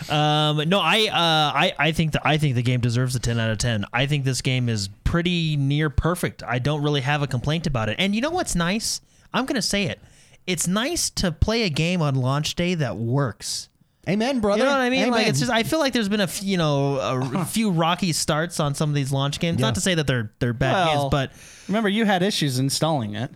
Um, 0.10 0.70
no, 0.70 0.80
I, 0.80 1.08
uh, 1.08 1.58
I, 1.58 1.74
I 1.80 1.92
think 1.94 2.12
that 2.14 2.22
I 2.25 2.38
think 2.38 2.56
the 2.56 2.62
game 2.62 2.80
deserves 2.82 3.16
a 3.16 3.20
ten 3.20 3.40
out 3.40 3.50
of 3.50 3.58
ten. 3.58 3.86
I 3.94 4.06
think 4.06 4.24
this 4.25 4.42
game 4.42 4.70
is 4.70 4.90
pretty 5.04 5.58
near 5.58 5.90
perfect. 5.90 6.44
I 6.44 6.60
don't 6.60 6.84
really 6.84 7.02
have 7.02 7.22
a 7.22 7.28
complaint 7.28 7.66
about 7.66 7.90
it. 7.90 7.96
And 7.98 8.14
you 8.14 8.22
know 8.22 8.30
what's 8.32 8.56
nice? 8.56 9.02
I'm 9.34 9.46
gonna 9.46 9.62
say 9.62 9.86
it. 9.86 10.00
It's 10.46 10.68
nice 10.68 11.10
to 11.12 11.32
play 11.32 11.64
a 11.64 11.70
game 11.70 12.02
on 12.04 12.14
launch 12.16 12.54
day 12.56 12.75
that 12.75 12.98
works. 12.98 13.70
Amen, 14.08 14.40
brother. 14.40 14.60
You 14.60 14.66
know 14.66 14.72
what 14.72 14.82
I 14.82 14.90
mean? 14.90 15.10
Like 15.10 15.28
it's 15.28 15.40
just 15.40 15.52
I 15.52 15.64
feel 15.64 15.80
like 15.80 15.94
there's 15.94 16.10
been 16.10 16.20
a 16.20 16.24
f- 16.24 16.44
you 16.44 16.58
know 16.58 16.98
a 17.00 17.46
few 17.46 17.72
rocky 17.72 18.14
starts 18.14 18.60
on 18.60 18.76
some 18.76 18.90
of 18.90 18.96
these 18.96 19.12
launch 19.12 19.40
games. 19.40 19.60
Yeah. 19.60 19.66
Not 19.68 19.76
to 19.76 19.82
say 19.82 19.96
that 19.96 20.06
they're 20.08 20.32
they're 20.40 20.54
bad 20.54 20.74
Well, 20.74 21.02
games, 21.04 21.12
but 21.12 21.32
Remember, 21.68 21.90
you 21.90 22.06
had 22.06 22.22
issues 22.22 22.60
installing 22.60 23.16
it. 23.16 23.32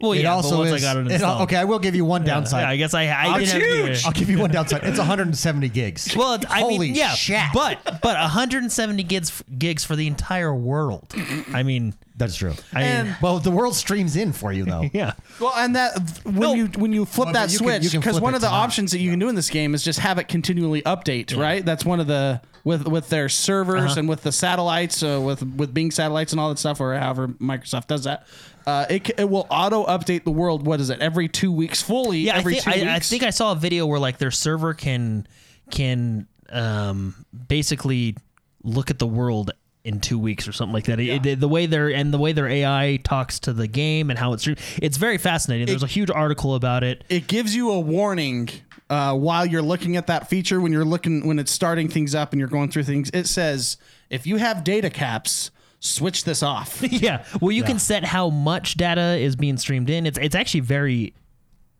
Well, 0.00 0.12
it 0.12 0.20
yeah. 0.22 0.32
also 0.32 0.50
but 0.50 0.58
once 0.58 0.70
is. 0.72 0.84
I 0.84 0.86
got 0.94 0.96
it 0.98 1.06
it- 1.06 1.12
installed, 1.12 1.42
okay, 1.42 1.56
I 1.56 1.64
will 1.64 1.78
give 1.78 1.94
you 1.94 2.04
one 2.04 2.24
downside. 2.24 2.62
Yeah, 2.62 2.70
I 2.70 2.76
guess 2.76 2.94
I 2.94 3.06
I 3.06 3.26
I'll, 3.26 3.38
didn't 3.38 3.60
have 3.88 4.00
to- 4.00 4.06
I'll 4.06 4.12
give 4.12 4.30
you 4.30 4.38
one 4.38 4.50
downside. 4.52 4.84
It's 4.84 4.98
170 4.98 5.68
gigs. 5.70 6.14
Well, 6.16 6.34
it- 6.34 6.44
I 6.50 6.60
Holy 6.60 6.78
mean, 6.88 6.94
yeah, 6.94 7.14
shit. 7.14 7.40
but 7.52 7.82
but 7.84 8.16
170 8.18 9.02
gigs 9.02 9.42
gigs 9.58 9.84
for 9.84 9.96
the 9.96 10.06
entire 10.06 10.54
world. 10.54 11.12
I 11.52 11.62
mean, 11.62 11.94
That's 12.16 12.36
true. 12.36 12.54
I 12.74 13.02
mean, 13.04 13.16
well, 13.22 13.38
the 13.38 13.50
world 13.50 13.74
streams 13.76 14.16
in 14.16 14.32
for 14.32 14.52
you 14.52 14.64
though. 14.64 14.88
yeah. 14.92 15.12
Well, 15.40 15.52
and 15.56 15.74
that 15.76 15.98
when 16.24 16.34
No. 16.40 16.54
you 16.54 16.66
when 16.76 16.92
you 16.92 17.04
flip 17.04 17.26
Well, 17.26 17.32
that 17.34 17.46
but 17.46 17.52
you 17.52 17.58
can- 17.58 17.66
switch, 17.66 17.84
you 17.84 17.90
can 17.90 18.00
because 18.00 18.14
flip 18.14 18.22
one 18.22 18.34
it 18.34 18.36
of 18.36 18.40
the 18.42 18.48
to 18.48 18.52
not. 18.52 18.64
options 18.64 18.90
that 18.92 18.98
you 19.00 19.10
can 19.10 19.18
do 19.18 19.28
in 19.28 19.34
this 19.34 19.50
game 19.50 19.74
is 19.74 19.82
just 19.82 19.98
have 20.00 20.18
it 20.18 20.28
continually 20.28 20.82
update, 20.82 21.36
right? 21.36 21.64
That's 21.64 21.84
one 21.84 22.00
of 22.00 22.06
the 22.06 22.40
with 22.64 22.86
with 22.86 23.08
their 23.08 23.28
servers 23.28 23.92
Uh-huh. 23.92 24.00
and 24.00 24.08
with 24.08 24.22
the 24.22 24.32
satellites, 24.32 25.02
uh, 25.02 25.20
with 25.20 25.42
with 25.44 25.72
Bing 25.74 25.90
satellites 25.90 26.32
and 26.32 26.40
all 26.40 26.48
that 26.50 26.58
stuff, 26.58 26.80
or 26.80 26.94
however 26.94 27.28
Microsoft 27.28 27.86
does 27.86 28.04
that. 28.04 28.26
Uh, 28.68 28.84
it, 28.90 29.18
it 29.18 29.30
will 29.30 29.46
auto 29.48 29.86
update 29.86 30.24
the 30.24 30.30
world. 30.30 30.66
What 30.66 30.78
is 30.78 30.90
it? 30.90 31.00
Every 31.00 31.26
two 31.26 31.50
weeks, 31.50 31.80
fully. 31.80 32.18
Yeah, 32.18 32.36
I 32.36 32.42
think 32.42 32.62
two 32.64 32.70
I, 32.70 32.74
weeks. 32.74 32.86
I 32.86 32.98
think 32.98 33.22
I 33.22 33.30
saw 33.30 33.52
a 33.52 33.56
video 33.56 33.86
where 33.86 33.98
like 33.98 34.18
their 34.18 34.30
server 34.30 34.74
can 34.74 35.26
can 35.70 36.26
um 36.50 37.24
basically 37.48 38.14
look 38.62 38.90
at 38.90 38.98
the 38.98 39.06
world 39.06 39.52
in 39.84 40.00
two 40.00 40.18
weeks 40.18 40.46
or 40.46 40.52
something 40.52 40.74
like 40.74 40.84
that. 40.84 41.00
It- 41.00 41.24
it- 41.24 41.40
the 41.40 41.48
way 41.48 41.64
their 41.64 41.88
and 41.88 42.12
the 42.12 42.18
way 42.18 42.32
their 42.32 42.46
AI 42.46 42.98
talks 43.04 43.38
to 43.40 43.54
the 43.54 43.66
game 43.66 44.10
and 44.10 44.18
how 44.18 44.34
it's 44.34 44.46
it's 44.82 44.98
very 44.98 45.16
fascinating. 45.16 45.66
There's 45.66 45.82
a 45.82 45.86
huge 45.86 46.10
article 46.10 46.54
about 46.54 46.84
it. 46.84 47.04
it 47.08 47.26
gives 47.26 47.56
you 47.56 47.70
a 47.70 47.80
warning 47.80 48.50
uh, 48.90 49.14
while 49.14 49.46
you're 49.46 49.62
looking 49.62 49.96
at 49.96 50.08
that 50.08 50.28
feature 50.28 50.60
when 50.60 50.72
you're 50.72 50.84
looking 50.84 51.26
when 51.26 51.38
it's 51.38 51.52
starting 51.52 51.88
things 51.88 52.14
up 52.14 52.32
and 52.32 52.38
you're 52.38 52.50
going 52.50 52.70
through 52.70 52.84
things. 52.84 53.08
It 53.14 53.28
says 53.28 53.78
if 54.10 54.26
you 54.26 54.36
have 54.36 54.62
data 54.62 54.90
caps, 54.90 55.50
switch 55.80 56.24
this 56.24 56.42
off. 56.42 56.82
yeah. 56.90 57.24
Well, 57.40 57.52
you 57.52 57.62
can 57.62 57.78
set 57.78 58.04
how 58.04 58.30
much 58.30 58.76
data 58.76 59.16
is 59.16 59.36
being 59.36 59.56
streamed 59.56 59.90
in. 59.90 60.06
It's 60.06 60.18
it's 60.18 60.34
actually 60.34 60.60
very 60.60 61.14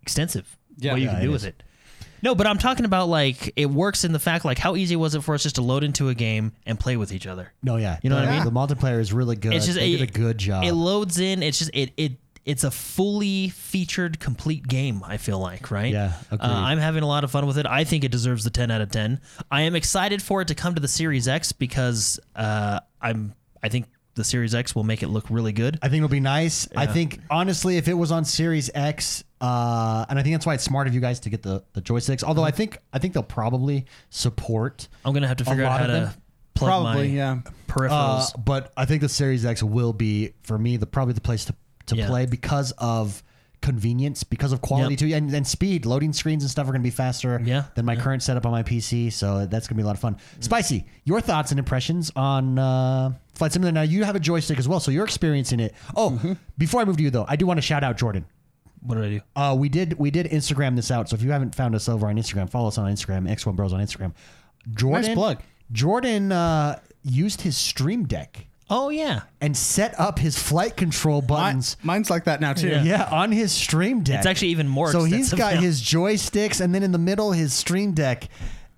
extensive. 0.03 0.57
Yeah. 0.77 0.93
what 0.93 1.01
you 1.01 1.07
Yeah, 1.07 1.13
can 1.15 1.23
do 1.23 1.35
is. 1.35 1.43
with 1.45 1.55
it. 1.55 1.63
No, 2.23 2.35
but 2.35 2.47
I'm 2.47 2.59
talking 2.59 2.85
about 2.85 3.09
like 3.09 3.53
it 3.57 3.67
works 3.71 4.05
in 4.05 4.13
the 4.13 4.19
fact 4.19 4.45
like 4.45 4.59
how 4.59 4.75
easy 4.77 4.97
was 4.97 5.15
it 5.15 5.23
for 5.23 5.35
us 5.35 5.43
just 5.45 5.55
to 5.57 5.63
load 5.63 5.85
into 5.85 6.09
a 6.09 6.15
game 6.15 6.53
and 6.67 6.79
play 6.79 6.97
with 6.97 7.13
each 7.13 7.27
other? 7.27 7.53
No, 7.63 7.77
yeah, 7.77 7.99
You 8.03 8.11
know 8.11 8.17
the, 8.17 8.23
what 8.23 8.31
I 8.31 8.45
mean? 8.45 8.45
The 8.45 8.75
multiplayer 8.75 9.01
is 9.01 9.13
really 9.13 9.37
good. 9.37 9.53
It's 9.55 9.67
just 9.67 9.79
they 9.79 9.95
a, 9.95 9.99
did 9.99 10.09
a 10.09 10.13
good 10.13 10.39
job. 10.39 10.65
It 10.65 10.73
loads 10.73 11.19
in. 11.21 11.43
It's 11.43 11.59
just 11.59 11.71
it 11.75 11.93
it 11.97 12.13
it's 12.45 12.65
a 12.65 12.71
fully 12.71 13.51
featured, 13.51 14.19
complete 14.21 14.67
game. 14.67 15.03
I 15.05 15.19
feel 15.19 15.39
like 15.39 15.71
right. 15.71 15.93
Yeah, 15.93 16.15
uh. 16.33 16.37
I'm 16.41 16.79
having 16.79 17.03
a 17.03 17.07
lot 17.07 17.23
of 17.23 17.31
fun 17.31 17.47
with 17.47 17.59
it. 17.59 17.67
I 17.67 17.85
think 17.85 18.05
it 18.05 18.11
deserves 18.11 18.43
the 18.43 18.49
10 18.51 18.71
out 18.71 18.81
of 18.81 18.91
10. 18.91 19.21
I 19.51 19.63
am 19.63 19.77
excited 19.77 20.23
for 20.23 20.41
it 20.41 20.49
to 20.49 20.55
come 20.55 20.75
to 20.75 20.81
the 20.81 20.89
Series 20.89 21.29
X 21.29 21.53
because 21.53 22.19
uh, 22.35 22.81
I'm 23.03 23.35
I 23.63 23.69
think 23.69 23.87
the 24.15 24.25
Series 24.25 24.55
X 24.55 24.75
will 24.75 24.83
make 24.85 25.03
it 25.03 25.09
look 25.09 25.27
really 25.31 25.53
good. 25.53 25.79
I 25.81 25.89
think 25.89 25.99
it'll 25.99 26.09
be 26.09 26.19
nice. 26.21 26.67
I 26.77 26.87
think 26.87 27.21
honestly, 27.31 27.77
if 27.77 27.87
it 27.89 27.95
was 27.95 28.11
on 28.11 28.25
Series 28.25 28.69
X, 28.75 29.23
uh, 29.41 30.05
and 30.09 30.19
I 30.19 30.23
think 30.23 30.35
that's 30.35 30.45
why 30.47 30.55
it's 30.55 30.65
smart 30.65 30.89
of 30.89 30.95
you 30.95 31.01
guys 31.01 31.21
to 31.21 31.31
get 31.31 31.43
the, 31.43 31.63
the 31.75 31.81
joysticks. 31.83 32.25
Although 32.25 32.43
I 32.43 32.51
think 32.51 32.79
I 32.93 32.99
think 32.99 33.15
they'll 33.15 33.23
probably 33.23 33.87
support. 34.11 34.89
I'm 35.05 35.15
gonna 35.15 35.29
have 35.29 35.37
to 35.39 35.45
figure 35.45 35.65
out 35.65 35.71
lot 35.71 35.79
how 35.81 35.87
of 35.87 35.91
to 35.93 35.93
them? 36.07 36.23
plug 36.55 36.69
Probably, 36.69 37.09
my 37.09 37.15
yeah. 37.15 37.39
peripherals. 37.69 38.35
Uh, 38.35 38.39
but 38.39 38.73
I 38.77 38.85
think 38.85 39.01
the 39.03 39.09
Series 39.09 39.45
X 39.47 39.63
will 39.63 39.93
be 39.93 40.33
for 40.43 40.59
me 40.59 40.77
the 40.77 40.87
probably 40.87 41.15
the 41.15 41.21
place 41.21 41.45
to, 41.45 41.55
to 41.87 41.97
Yeah. 41.97 42.09
play 42.09 42.27
because 42.27 42.73
of 42.79 43.23
convenience, 43.61 44.23
because 44.25 44.53
of 44.53 44.61
quality 44.61 44.95
Yep. 44.95 44.99
too, 44.99 45.15
and, 45.15 45.35
and 45.35 45.47
speed. 45.47 45.85
Loading 45.87 46.13
screens 46.13 46.43
and 46.45 46.51
stuff 46.51 46.65
are 46.69 46.71
going 46.73 46.81
to 46.81 46.87
be 46.87 46.91
faster 46.91 47.41
Yeah, 47.45 47.65
than 47.75 47.85
my 47.85 47.97
current 47.97 48.23
setup 48.23 48.47
on 48.47 48.53
my 48.53 48.63
PC, 48.63 49.13
so 49.13 49.47
that's 49.47 49.67
going 49.67 49.75
to 49.77 49.83
be 49.83 49.83
a 49.83 49.87
lot 49.87 49.97
of 49.97 50.01
fun. 50.01 50.17
Spicy, 50.41 50.85
your 51.05 51.21
thoughts 51.21 51.51
and 51.51 51.59
impressions 51.59 52.13
on 52.15 52.59
uh, 52.59 53.13
Flight 53.39 53.53
Simulator? 53.53 53.75
Now 53.75 53.83
you 53.83 54.05
have 54.05 54.17
a 54.17 54.21
joystick 54.21 54.59
as 54.59 54.69
well, 54.69 54.81
so 54.81 54.91
you're 54.91 55.05
experiencing 55.05 55.61
it. 55.61 55.75
Oh, 55.97 56.11
Mm-hmm. 56.11 56.33
before 56.59 56.81
I 56.81 56.85
move 56.85 56.97
to 56.99 57.03
you 57.03 57.11
though, 57.11 57.25
I 57.29 57.37
do 57.37 57.47
want 57.47 57.59
to 57.59 57.63
shout 57.63 57.83
out 57.85 57.97
Jordan. 57.97 58.27
what 58.81 58.97
did 58.97 59.05
I 59.05 59.09
do? 59.11 59.21
Uh, 59.37 59.55
we 59.59 59.69
did 59.69 59.99
we 59.99 60.11
did 60.11 60.27
Instagram 60.27 60.77
this 60.77 60.91
out. 60.91 61.09
So 61.09 61.15
if 61.15 61.23
you 61.23 61.31
haven't 61.31 61.55
found 61.55 61.75
us 61.75 61.89
over 61.89 62.07
on 62.09 62.17
Instagram, 62.17 62.51
follow 62.51 62.69
us 62.69 62.79
on 62.79 62.91
Instagram, 62.93 63.29
X1 63.31 63.57
Bros 63.57 63.73
on 63.73 63.81
Instagram. 63.81 64.13
Jordan, 64.75 65.15
plug. 65.15 65.41
Jordan 65.73 66.33
uh, 66.33 66.79
used 67.03 67.41
his 67.43 67.57
Stream 67.57 68.05
Deck 68.07 68.47
Oh 68.71 68.91
yeah, 68.91 69.23
and 69.41 69.57
set 69.57 69.99
up 69.99 70.19
his 70.19 70.39
flight 70.39 70.77
control 70.77 71.23
buttons. 71.23 71.79
mine's 71.83 72.11
like 72.11 72.25
that 72.25 72.39
now 72.43 72.53
too. 72.53 72.69
Yeah. 72.69 72.83
Yeah, 72.85 73.09
on 73.11 73.33
his 73.33 73.51
Stream 73.51 74.03
Deck. 74.03 74.19
It's 74.19 74.27
actually 74.27 74.49
even 74.49 74.69
more 74.69 74.93
So 74.93 75.05
he's 75.05 75.33
extensive 75.33 75.39
got 75.39 75.55
now. 75.55 75.61
his 75.63 75.81
joysticks, 75.83 76.61
and 76.61 76.75
then 76.75 76.83
in 76.83 76.93
the 76.93 76.99
middle 76.99 77.33
his 77.33 77.55
Stream 77.55 77.93
Deck. 77.93 78.29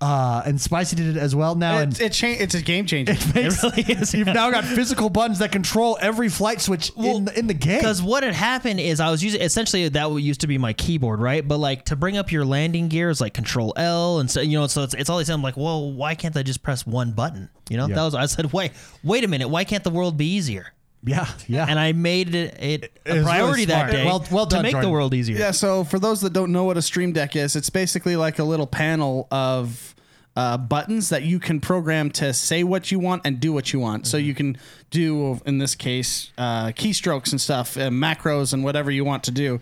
Uh, 0.01 0.41
and 0.45 0.59
Spicy 0.59 0.95
did 0.95 1.15
it 1.15 1.17
as 1.19 1.35
well 1.35 1.53
now. 1.53 1.77
It, 1.77 1.83
and 1.83 2.01
it 2.01 2.11
cha- 2.13 2.25
it's 2.27 2.55
a 2.55 2.61
game 2.61 2.87
changer. 2.87 3.13
makes- 3.35 3.63
really 3.63 3.83
is, 3.83 4.13
You've 4.15 4.27
yeah. 4.27 4.33
now 4.33 4.49
got 4.49 4.63
physical 4.65 5.09
buttons 5.11 5.37
that 5.39 5.51
control 5.51 5.95
every 6.01 6.27
flight 6.27 6.59
switch 6.59 6.91
in 6.97 7.25
the, 7.25 7.37
in 7.37 7.45
the 7.47 7.53
game. 7.53 7.77
Because 7.77 8.01
what 8.01 8.23
had 8.23 8.33
happened 8.33 8.79
is 8.79 8.99
I 8.99 9.11
was 9.11 9.23
using 9.23 9.41
essentially 9.41 9.87
that 9.89 10.11
used 10.13 10.41
to 10.41 10.47
be 10.47 10.57
my 10.57 10.73
keyboard, 10.73 11.19
right? 11.21 11.47
But 11.47 11.59
like 11.59 11.85
to 11.85 11.95
bring 11.95 12.17
up 12.17 12.31
your 12.31 12.45
landing 12.45 12.87
gear 12.87 13.11
is 13.11 13.21
like 13.21 13.35
Control 13.35 13.73
L, 13.77 14.19
and 14.19 14.29
so 14.29 14.41
you 14.41 14.59
know, 14.59 14.65
so 14.65 14.81
it's, 14.83 14.95
it's 14.95 15.09
all 15.09 15.19
these. 15.19 15.29
I'm 15.29 15.43
like, 15.43 15.55
well, 15.55 15.91
why 15.91 16.15
can't 16.15 16.35
I 16.35 16.41
just 16.41 16.63
press 16.63 16.85
one 16.85 17.11
button? 17.11 17.49
You 17.69 17.77
know, 17.77 17.87
Yeah. 17.87 17.95
that 17.95 18.03
was 18.03 18.15
I 18.15 18.25
said, 18.25 18.51
wait, 18.51 18.71
wait 19.03 19.23
a 19.23 19.27
minute, 19.27 19.49
why 19.49 19.63
can't 19.65 19.83
the 19.83 19.91
world 19.91 20.17
be 20.17 20.25
easier? 20.33 20.73
Yeah, 21.03 21.27
yeah. 21.47 21.65
And 21.67 21.79
I 21.79 21.93
made 21.93 22.35
it, 22.35 22.55
it 22.61 22.83
It 22.83 23.11
a 23.11 23.15
was 23.15 23.23
priority 23.23 23.51
really 23.53 23.65
that 23.65 23.79
smart. 23.79 23.91
day 23.91 24.05
Well- 24.05 24.25
well 24.31 24.45
to 24.47 24.61
make 24.61 24.71
Jordan. 24.71 24.89
the 24.89 24.93
world 24.93 25.13
easier. 25.13 25.37
Yeah, 25.37 25.51
so 25.51 25.83
for 25.83 25.97
those 25.99 26.21
that 26.21 26.31
don't 26.33 26.51
know 26.51 26.63
what 26.65 26.77
a 26.77 26.81
Stream 26.81 27.11
Deck 27.11 27.35
is, 27.35 27.55
it's 27.55 27.69
basically 27.71 28.15
like 28.15 28.37
a 28.39 28.43
little 28.43 28.67
panel 28.67 29.27
of 29.31 29.95
uh, 30.35 30.57
buttons 30.57 31.09
that 31.09 31.23
you 31.23 31.39
can 31.39 31.59
program 31.59 32.09
to 32.11 32.33
say 32.33 32.63
what 32.63 32.91
you 32.91 32.99
want 32.99 33.23
and 33.25 33.39
do 33.39 33.51
what 33.51 33.73
you 33.73 33.79
want. 33.79 34.05
So 34.07 34.15
you 34.17 34.33
can 34.35 34.57
do, 34.89 35.41
in 35.45 35.57
this 35.57 35.75
case, 35.75 36.31
uh, 36.37 36.67
keystrokes 36.67 37.31
and 37.31 37.41
stuff, 37.41 37.75
uh, 37.77 37.89
macros 37.89 38.53
and 38.53 38.63
whatever 38.63 38.91
you 38.91 39.03
want 39.03 39.23
to 39.25 39.31
do. 39.31 39.59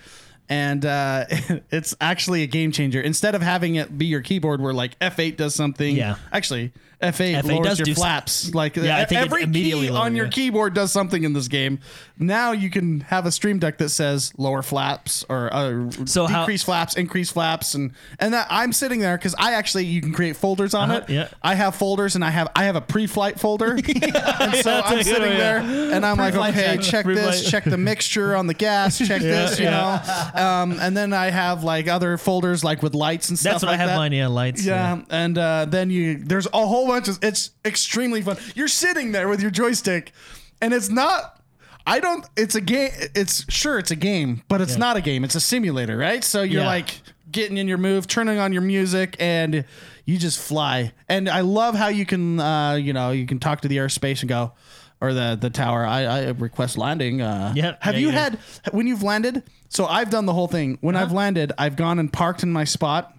And 0.48 0.86
uh, 0.86 1.26
it's 1.72 1.96
actually 2.02 2.44
a 2.44 2.48
game 2.48 2.72
changer. 2.72 3.02
Instead 3.02 3.34
of 3.34 3.42
having 3.42 3.76
it 3.76 3.98
be 3.98 4.06
your 4.08 4.22
keyboard 4.22 4.62
where 4.62 4.74
like 4.74 4.98
F8 5.00 5.38
does 5.38 5.56
something, 5.56 5.96
Yeah. 5.96 6.16
actually 6.34 6.72
F8, 7.02 7.42
F8 7.42 7.44
lowers 7.44 7.68
does 7.68 7.80
your 7.80 7.86
do 7.86 7.96
flaps. 7.96 8.54
Like 8.54 8.76
Yeah, 8.76 9.06
every 9.12 9.44
immediately 9.44 9.88
key 9.88 9.92
lower, 9.94 10.04
on 10.04 10.16
your 10.16 10.26
yeah. 10.26 10.32
keyboard 10.32 10.74
does 10.74 10.92
something 10.92 11.24
in 11.24 11.34
this 11.34 11.48
game. 11.48 11.80
Now 12.18 12.52
you 12.52 12.70
can 12.70 13.00
have 13.02 13.26
a 13.26 13.32
Stream 13.32 13.58
Deck 13.60 13.78
that 13.78 13.90
says 13.90 14.34
lower 14.38 14.62
flaps 14.62 15.24
or 15.30 15.54
uh, 15.54 15.90
So 16.06 16.28
how- 16.28 16.42
decrease 16.42 16.64
flaps, 16.64 16.96
increase 16.98 17.32
flaps, 17.32 17.74
and 17.74 17.92
and 18.20 18.34
that 18.34 18.48
I'm 18.50 18.74
sitting 18.74 19.00
there 19.00 19.18
because 19.18 19.34
I 19.40 19.54
actually 19.54 19.86
you 19.86 20.02
can 20.02 20.12
create 20.12 20.36
folders 20.36 20.74
on 20.74 20.92
Uh-huh, 20.92 21.02
it. 21.08 21.14
yeah. 21.14 21.28
I 21.42 21.56
have 21.56 21.76
folders 21.76 22.16
and 22.16 22.26
I 22.26 22.30
have 22.32 22.50
I 22.56 22.66
have 22.66 22.76
a 22.76 22.82
pre-flight 22.82 23.40
folder, 23.40 23.72
and 23.78 24.56
so 24.56 24.82
I'm 24.84 25.02
sitting 25.04 25.22
one, 25.22 25.38
there 25.38 25.62
yeah. 25.62 25.96
and 25.96 26.06
I'm 26.06 26.18
like, 26.18 26.34
Pre-flight 26.34 26.54
okay, 26.58 26.78
check, 26.82 27.06
this, 27.06 27.50
check 27.50 27.64
the 27.64 27.78
mixture 27.78 28.36
on 28.36 28.48
the 28.48 28.54
gas, 28.54 28.98
check 29.08 29.22
this, 29.22 29.58
you 29.58 29.66
know, 29.66 30.02
um, 30.36 30.74
and 30.80 30.98
then 30.98 31.14
I 31.14 31.30
have 31.30 31.64
like 31.64 31.88
other 31.88 32.18
folders 32.18 32.64
like 32.64 32.84
with 32.84 32.94
lights 32.94 33.30
and 33.30 33.40
stuff. 33.40 33.54
That's 33.54 33.64
what 33.64 33.70
like 33.70 33.80
I 33.80 33.84
have 33.84 33.90
that. 33.92 33.96
mine. 33.96 34.12
Yeah, 34.12 34.28
lights. 34.28 34.66
Yeah, 34.66 35.02
and 35.10 35.38
uh, 35.38 35.66
then 35.70 35.90
you 35.90 36.18
there's 36.18 36.48
a 36.48 36.66
whole 36.68 36.89
bunch 36.90 37.08
of 37.08 37.20
it's 37.24 37.52
extremely 37.64 38.22
fun. 38.22 38.38
You're 38.56 38.68
sitting 38.68 39.12
there 39.12 39.28
with 39.30 39.42
your 39.42 39.52
joystick, 39.52 40.12
and 40.62 40.74
it's 40.74 40.90
not. 40.90 41.42
I 41.88 42.00
don't. 42.00 42.26
It's 42.36 42.56
a 42.56 42.62
game. 42.62 42.92
It's 43.16 43.46
sure 43.52 43.80
it's 43.80 43.92
a 43.92 43.96
game, 43.96 44.44
but 44.48 44.62
it's 44.62 44.78
not 44.78 44.98
a 44.98 45.02
game. 45.02 45.24
It's 45.24 45.36
a 45.36 45.40
simulator, 45.42 45.98
right? 45.98 46.24
So 46.24 46.42
you're 46.44 46.62
Yeah. 46.62 46.68
like 46.68 47.02
getting 47.32 47.58
in 47.58 47.68
your 47.68 47.78
move, 47.78 48.06
turning 48.08 48.38
on 48.40 48.54
your 48.54 48.62
music, 48.62 49.16
and 49.20 49.64
you 50.06 50.18
just 50.18 50.40
fly. 50.40 50.92
And 51.08 51.30
I 51.30 51.42
love 51.42 51.76
how 51.76 51.88
you 51.88 52.06
can, 52.06 52.40
uh, 52.40 52.74
you 52.74 52.94
know, 52.94 53.12
you 53.12 53.26
can 53.26 53.40
talk 53.40 53.62
to 53.62 53.68
the 53.68 53.78
airspace 53.78 54.22
and 54.22 54.30
go. 54.30 54.54
Or 55.02 55.14
the 55.14 55.38
the 55.40 55.50
tower. 55.50 55.86
I, 55.86 56.02
I 56.04 56.30
request 56.32 56.78
landing. 56.78 57.22
Uh, 57.22 57.54
Yeah, 57.56 57.76
Have 57.80 57.94
yeah, 57.96 58.00
you 58.02 58.08
yeah. 58.08 58.20
had 58.24 58.40
when 58.74 58.86
you've 58.86 59.02
landed? 59.02 59.44
So 59.70 59.86
I've 59.86 60.10
done 60.10 60.26
the 60.26 60.34
whole 60.34 60.48
thing. 60.50 60.78
When 60.82 60.96
Uh-huh. 60.96 61.06
I've 61.06 61.14
landed, 61.14 61.54
I've 61.58 61.78
gone 61.78 62.00
and 62.00 62.12
parked 62.12 62.44
in 62.44 62.52
my 62.52 62.66
spot. 62.66 63.16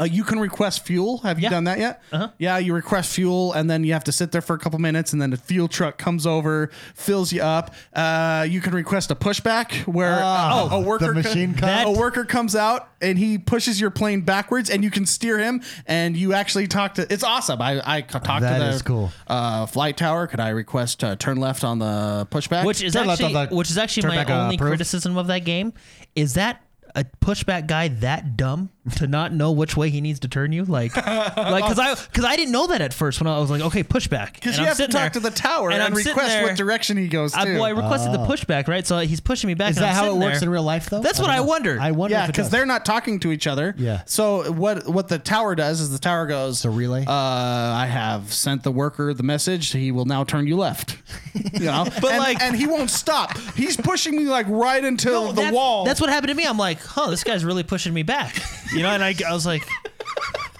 Uh, 0.00 0.04
you 0.04 0.24
can 0.24 0.38
request 0.40 0.86
fuel. 0.86 1.18
Have 1.18 1.38
you 1.38 1.44
Yeah. 1.44 1.50
done 1.50 1.64
that 1.64 1.78
yet? 1.78 2.02
Uh-huh. 2.12 2.28
Yeah, 2.38 2.56
you 2.58 2.72
request 2.72 3.12
fuel, 3.14 3.52
and 3.52 3.70
then 3.70 3.84
you 3.84 3.92
have 3.92 4.04
to 4.04 4.12
sit 4.12 4.32
there 4.32 4.40
for 4.40 4.54
a 4.54 4.58
couple 4.58 4.78
minutes, 4.78 5.12
and 5.12 5.20
then 5.20 5.28
the 5.30 5.36
fuel 5.36 5.68
truck 5.68 5.98
comes 5.98 6.26
over, 6.26 6.70
fills 6.94 7.30
you 7.30 7.42
up. 7.42 7.74
Uh, 7.92 8.46
you 8.48 8.60
can 8.62 8.72
request 8.72 9.10
a 9.10 9.14
pushback 9.14 9.86
where 9.86 10.18
Oh, 10.18 10.68
uh, 10.72 10.76
a 10.76 10.80
worker 10.80 11.08
the 11.08 11.14
machine 11.22 11.52
co- 11.54 11.60
comes? 11.66 11.96
a 11.96 12.00
worker 12.00 12.24
comes 12.24 12.56
out 12.56 12.88
and 13.02 13.18
he 13.18 13.36
pushes 13.36 13.80
your 13.80 13.90
plane 13.90 14.22
backwards, 14.22 14.70
and 14.70 14.82
you 14.82 14.90
can 14.90 15.04
steer 15.04 15.38
him, 15.38 15.60
and 15.86 16.16
you 16.16 16.32
actually 16.32 16.66
talk 16.68 16.94
to. 16.94 17.12
It's 17.12 17.24
awesome. 17.24 17.60
I 17.60 17.82
I 17.84 18.00
talked 18.00 18.24
to 18.24 18.40
That 18.40 18.58
the 18.60 18.68
is 18.70 18.80
cool. 18.82 19.12
uh, 19.26 19.66
flight 19.66 19.98
tower. 19.98 20.26
Could 20.26 20.40
I 20.40 20.48
request 20.50 21.04
uh, 21.04 21.16
turn 21.16 21.36
left 21.36 21.64
on 21.64 21.78
the 21.80 22.26
pushback? 22.30 22.64
which 22.64 22.82
is 22.82 22.94
Turn 22.94 23.06
left 23.08 23.20
actually 23.20 23.36
on 23.36 23.48
the- 23.50 23.54
which 23.56 23.70
is 23.70 23.76
actually 23.76 24.02
turn 24.04 24.10
my 24.12 24.16
back, 24.24 24.30
uh, 24.30 24.40
only 24.42 24.54
approved. 24.54 24.70
criticism 24.70 25.18
of 25.18 25.26
that 25.26 25.44
game 25.44 25.74
is 26.14 26.34
that 26.34 26.62
a 26.94 27.04
pushback 27.22 27.66
guy 27.66 27.88
that 27.88 28.36
dumb 28.36 28.68
to 28.96 29.06
not 29.06 29.32
know 29.32 29.52
which 29.52 29.76
way 29.76 29.90
he 29.90 30.00
needs 30.00 30.18
to 30.20 30.26
turn 30.28 30.50
you 30.50 30.64
like 30.64 30.96
like 31.06 31.62
because 31.64 31.78
i 31.78 31.94
because 31.94 32.24
i 32.24 32.34
didn't 32.34 32.50
know 32.50 32.66
that 32.66 32.80
at 32.80 32.92
first 32.92 33.20
when 33.20 33.28
i 33.28 33.38
was 33.38 33.48
like 33.48 33.60
okay 33.62 33.84
pushback 33.84 34.32
because 34.34 34.56
you 34.56 34.62
I'm 34.62 34.68
have 34.68 34.76
to 34.76 34.82
sitting 34.82 34.92
talk 34.92 35.12
there, 35.12 35.20
to 35.22 35.28
the 35.28 35.30
tower 35.30 35.70
and, 35.70 35.80
I'm 35.80 35.94
sitting 35.94 36.10
request 36.10 36.28
there- 36.30 36.42
what 36.42 36.56
direction 36.56 36.96
he 36.96 37.06
goes 37.06 37.32
to. 37.32 37.38
I, 37.38 37.44
well, 37.44 37.64
I 37.64 37.70
requested 37.70 38.12
the 38.12 38.18
pushback, 38.26 38.66
right? 38.66 38.84
So 38.86 38.98
he's 38.98 39.20
pushing 39.20 39.46
me 39.48 39.54
back. 39.54 39.68
Oh. 39.68 39.70
Is 39.70 39.76
and 39.76 39.84
that 39.84 39.90
I'm 39.90 39.94
how 39.94 40.02
it 40.04 40.06
sitting 40.08 40.20
works 40.22 40.40
there. 40.40 40.48
in 40.48 40.52
real 40.52 40.62
life, 40.64 40.90
though? 40.90 41.00
That's 41.00 41.18
what 41.18 41.26
don't 41.26 41.34
I 41.34 41.38
know. 41.38 41.44
wondered. 41.44 41.78
I 41.80 41.90
wonder. 41.92 42.14
Yeah, 42.16 42.22
if 42.22 42.26
because 42.28 42.50
they're 42.50 42.66
not 42.66 42.84
talking 42.84 43.20
to 43.20 43.30
each 43.32 43.46
other. 43.46 43.74
Yeah. 43.78 44.02
So 44.06 44.50
what 44.52 44.88
what 44.88 45.08
the 45.08 45.18
tower 45.18 45.54
does 45.54 45.80
is 45.80 45.90
the 45.90 45.98
tower 45.98 46.26
goes. 46.26 46.56
It's 46.58 46.64
a 46.64 46.70
relay? 46.70 47.04
Uh, 47.06 47.12
I 47.12 47.86
have 47.86 48.32
sent 48.32 48.62
the 48.64 48.72
worker 48.72 49.14
the 49.14 49.22
message. 49.22 49.70
He 49.70 49.92
will 49.92 50.04
now 50.06 50.24
turn 50.24 50.46
you 50.48 50.56
left. 50.56 50.98
You 51.54 51.66
know, 51.66 51.84
But 52.00 52.12
and, 52.12 52.18
like- 52.18 52.42
and 52.42 52.54
he 52.56 52.66
won't 52.66 52.90
stop. 52.90 53.36
He's 53.56 53.76
pushing 53.76 54.14
me 54.16 54.24
like 54.24 54.46
right 54.48 54.82
into 54.84 55.08
No, 55.10 55.28
the 55.32 55.42
that's, 55.42 55.54
wall. 55.54 55.84
That's 55.84 56.00
what 56.00 56.10
happened 56.10 56.28
to 56.28 56.34
me. 56.34 56.44
I'm 56.44 56.58
like, 56.58 56.78
oh, 56.96 57.10
this 57.10 57.24
guy's 57.24 57.42
really 57.44 57.62
pushing 57.62 57.94
me 57.94 58.02
back. 58.02 58.34
You 58.74 58.82
know, 58.82 58.90
and 58.90 59.02
I, 59.02 59.14
I 59.28 59.32
was 59.32 59.44
like, 59.44 59.66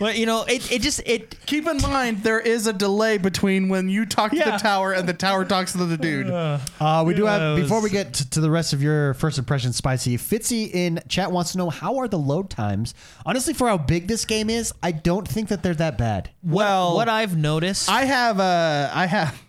well, 0.00 0.14
you 0.14 0.26
know, 0.26 0.42
it, 0.44 0.70
it 0.70 0.82
just 0.82 1.00
it 1.06 1.36
Keep 1.46 1.66
in 1.66 1.78
mind 1.82 2.22
there 2.22 2.40
is 2.40 2.66
a 2.66 2.72
delay 2.72 3.18
between 3.18 3.68
when 3.68 3.88
you 3.88 4.04
talk 4.06 4.30
to 4.32 4.38
the 4.38 4.58
tower 4.58 4.92
and 4.92 5.08
the 5.08 5.12
tower 5.14 5.44
talks 5.44 5.72
to 5.72 5.84
the 5.84 5.96
dude. 5.96 6.28
Uh, 6.30 6.58
we 7.06 7.14
do 7.14 7.24
Yeah, 7.24 7.38
have 7.38 7.58
it 7.58 7.62
before 7.62 7.80
we 7.82 7.90
get 7.90 8.14
to, 8.14 8.30
to 8.30 8.40
the 8.40 8.50
rest 8.50 8.72
of 8.72 8.82
your 8.82 9.14
first 9.14 9.38
impression, 9.38 9.72
spicy. 9.72 10.16
Fitzy 10.16 10.70
in 10.72 11.00
chat 11.08 11.30
wants 11.30 11.52
to 11.52 11.58
know 11.58 11.70
how 11.70 11.98
are 11.98 12.08
the 12.08 12.18
load 12.18 12.50
times. 12.50 12.94
Honestly, 13.24 13.54
for 13.54 13.68
how 13.68 13.78
big 13.78 14.08
this 14.08 14.24
game 14.24 14.50
is, 14.50 14.72
I 14.82 14.92
don't 14.92 15.26
think 15.28 15.48
that 15.48 15.62
they're 15.62 15.74
that 15.74 15.98
bad. 15.98 16.30
well, 16.42 16.94
what 16.94 17.08
I've 17.08 17.36
noticed. 17.36 17.88
I 17.90 18.04
have 18.04 18.40
a 18.40 18.90
I 18.92 19.06
have 19.06 19.40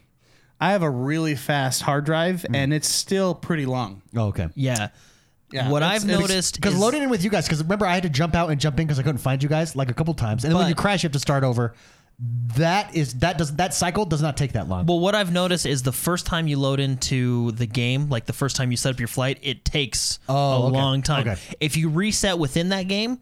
I 0.60 0.72
have 0.72 0.84
a 0.84 0.90
really 0.90 1.36
fast 1.36 1.82
hard 1.82 2.06
drive 2.06 2.46
and 2.54 2.74
it's 2.74 2.88
still 2.88 3.34
pretty 3.36 3.66
long. 3.66 4.02
Oh, 4.16 4.28
okay. 4.28 4.50
yeah. 4.56 4.90
Yeah, 5.54 5.70
what 5.70 5.84
I've 5.84 6.06
noticed 6.06 6.56
Because 6.56 6.74
is- 6.74 6.80
loading 6.80 7.04
in 7.04 7.10
with 7.10 7.24
you 7.24 7.30
guys, 7.30 7.46
because 7.46 7.62
remember 7.62 7.86
I 7.86 7.94
had 7.94 8.04
to 8.04 8.10
jump 8.10 8.36
out 8.36 8.50
and 8.50 8.60
jump 8.60 8.80
in 8.80 8.88
because 8.88 9.00
I 9.00 9.04
couldn't 9.04 9.20
find 9.20 9.42
you 9.44 9.48
guys 9.50 9.76
like 9.76 9.90
a 9.90 9.94
couple 9.94 10.14
times, 10.16 10.44
and 10.44 10.52
then 10.52 10.58
when 10.58 10.66
But- 10.66 10.70
you 10.70 10.76
crash, 10.76 11.04
you 11.04 11.08
have 11.08 11.14
to 11.14 11.20
start 11.20 11.44
over. 11.44 11.74
That 12.58 12.96
is 12.96 13.16
that 13.16 13.38
does 13.40 13.56
that 13.56 13.74
cycle 13.74 14.06
does 14.06 14.22
not 14.22 14.38
take 14.38 14.54
that 14.54 14.70
long. 14.70 14.86
Well, 14.86 15.00
what 15.00 15.16
I've 15.16 15.32
noticed 15.32 15.66
is 15.66 15.82
the 15.82 15.92
first 15.92 16.26
time 16.28 16.48
you 16.48 16.58
load 16.60 16.80
into 16.80 17.52
the 17.54 17.66
game, 17.66 18.08
like 18.10 18.28
the 18.28 18.34
first 18.34 18.56
time 18.56 18.70
you 18.72 18.78
set 18.78 18.94
up 18.94 19.00
your 19.00 19.08
flight, 19.08 19.40
it 19.42 19.66
takes 19.66 20.20
Oh, 20.30 20.36
a 20.36 20.66
okay. 20.68 20.78
long 20.78 21.02
time. 21.02 21.28
Okay. 21.28 21.40
If 21.60 21.76
you 21.76 21.90
reset 21.90 22.38
within 22.38 22.70
that 22.70 22.88
game, 22.88 23.18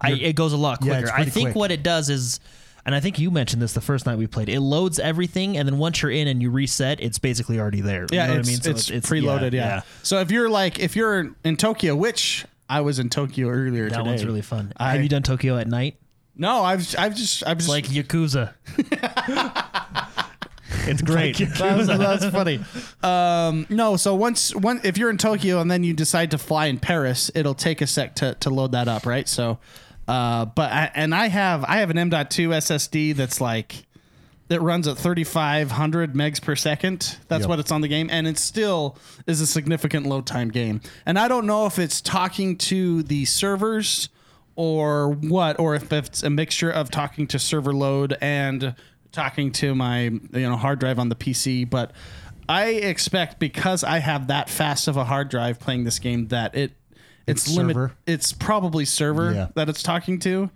I, 0.00 0.12
it 0.12 0.34
goes 0.36 0.52
a 0.52 0.58
lot 0.58 0.78
Yeah, 0.82 0.88
quicker. 0.92 1.02
it's 1.04 1.10
I 1.10 1.14
pretty 1.16 1.30
think 1.30 1.46
quick. 1.48 1.56
what 1.56 1.70
it 1.70 1.82
does 1.82 2.10
is, 2.10 2.38
and 2.86 2.94
I 2.94 3.00
think 3.00 3.18
you 3.18 3.30
mentioned 3.30 3.62
this 3.62 3.72
the 3.72 3.80
first 3.80 4.06
night 4.06 4.18
we 4.18 4.26
played. 4.26 4.48
It 4.48 4.60
loads 4.60 4.98
everything, 4.98 5.56
and 5.56 5.66
then 5.68 5.78
once 5.78 6.02
you're 6.02 6.10
in 6.10 6.28
and 6.28 6.42
you 6.42 6.50
reset, 6.50 7.00
it's 7.00 7.18
basically 7.18 7.58
already 7.58 7.80
there. 7.80 8.06
Yeah, 8.10 8.26
you 8.28 8.34
know 8.34 8.40
it's, 8.40 8.48
what 8.50 8.66
I 8.66 8.68
mean? 8.68 8.76
it's, 8.76 8.90
it's 8.90 9.10
preloaded. 9.10 9.52
Yeah, 9.52 9.82
So 10.02 10.20
if 10.20 10.30
you're 10.30 10.48
like 10.50 10.78
if 10.78 10.94
you're 10.96 11.34
in 11.44 11.56
Tokyo, 11.56 11.96
which 11.96 12.44
I 12.68 12.80
was 12.80 12.98
in 12.98 13.10
Tokyo 13.10 13.48
earlier 13.48 13.88
That 13.88 13.98
today, 13.98 14.10
one's 14.10 14.24
really 14.24 14.42
fun. 14.42 14.72
I- 14.76 14.92
Have 14.92 15.02
you 15.02 15.08
done 15.08 15.22
Tokyo 15.22 15.56
at 15.58 15.66
night? 15.68 15.96
No, 16.36 16.62
I've 16.64 16.94
I've 16.98 17.14
just 17.14 17.46
I've 17.46 17.58
just 17.58 17.68
Like 17.68 17.86
Yakuza. 17.86 18.54
it's 20.86 21.02
great. 21.02 21.36
that's, 21.38 21.86
that's 21.86 22.26
funny. 22.26 22.60
Um, 23.02 23.66
no, 23.70 23.96
so 23.96 24.14
once 24.14 24.54
one 24.54 24.80
if 24.84 24.98
you're 24.98 25.10
in 25.10 25.18
Tokyo 25.18 25.60
and 25.60 25.70
then 25.70 25.84
you 25.84 25.94
decide 25.94 26.30
to 26.32 26.38
fly 26.38 26.66
in 26.66 26.78
Paris, 26.78 27.30
it'll 27.34 27.54
take 27.54 27.80
a 27.80 27.86
sec 27.86 28.16
to, 28.16 28.34
to 28.40 28.50
load 28.50 28.72
that 28.72 28.88
up, 28.88 29.06
right? 29.06 29.28
So, 29.28 29.58
uh, 30.08 30.44
but 30.46 30.70
I, 30.72 30.90
and 30.94 31.14
I 31.14 31.28
have 31.28 31.64
I 31.64 31.78
have 31.78 31.90
an 31.90 31.98
M.2 31.98 32.48
SSD 32.48 33.14
that's 33.16 33.40
like 33.40 33.86
that 34.48 34.60
runs 34.60 34.86
at 34.86 34.98
3500 34.98 36.12
megs 36.14 36.40
per 36.42 36.54
second. 36.54 37.16
That's 37.28 37.42
Yep. 37.42 37.48
what 37.48 37.58
it's 37.60 37.72
on 37.72 37.80
the 37.80 37.88
game, 37.88 38.08
and 38.10 38.26
it 38.26 38.38
still 38.38 38.98
is 39.26 39.40
a 39.40 39.46
significant 39.46 40.04
load 40.06 40.26
time 40.26 40.50
game. 40.50 40.80
And 41.06 41.18
I 41.18 41.28
don't 41.28 41.46
know 41.46 41.64
if 41.66 41.78
it's 41.78 42.00
talking 42.02 42.56
to 42.58 43.02
the 43.04 43.24
servers 43.24 44.10
or 44.56 45.08
what, 45.10 45.58
or 45.58 45.74
if 45.74 45.92
it's 45.92 46.22
a 46.22 46.30
mixture 46.30 46.70
of 46.70 46.90
talking 46.90 47.26
to 47.28 47.38
server 47.38 47.72
load 47.72 48.16
and 48.20 48.74
talking 49.12 49.50
to 49.52 49.74
my 49.74 50.02
you 50.02 50.20
know 50.32 50.56
hard 50.56 50.78
drive 50.78 50.98
on 50.98 51.08
the 51.08 51.16
PC. 51.16 51.68
But 51.68 51.92
I 52.48 52.66
expect 52.66 53.38
because 53.38 53.82
I 53.82 53.98
have 54.00 54.26
that 54.26 54.50
fast 54.50 54.86
of 54.88 54.98
a 54.98 55.04
hard 55.04 55.30
drive 55.30 55.58
playing 55.58 55.84
this 55.84 55.98
game 55.98 56.28
that 56.28 56.54
it 56.54 56.72
it's, 57.26 57.46
It's 57.46 57.56
limit. 57.56 57.74
server? 57.74 57.92
It's 58.06 58.32
probably 58.32 58.84
server 58.84 59.32
Yeah. 59.32 59.48
that 59.54 59.68
it's 59.68 59.82
talking 59.82 60.18
to. 60.20 60.50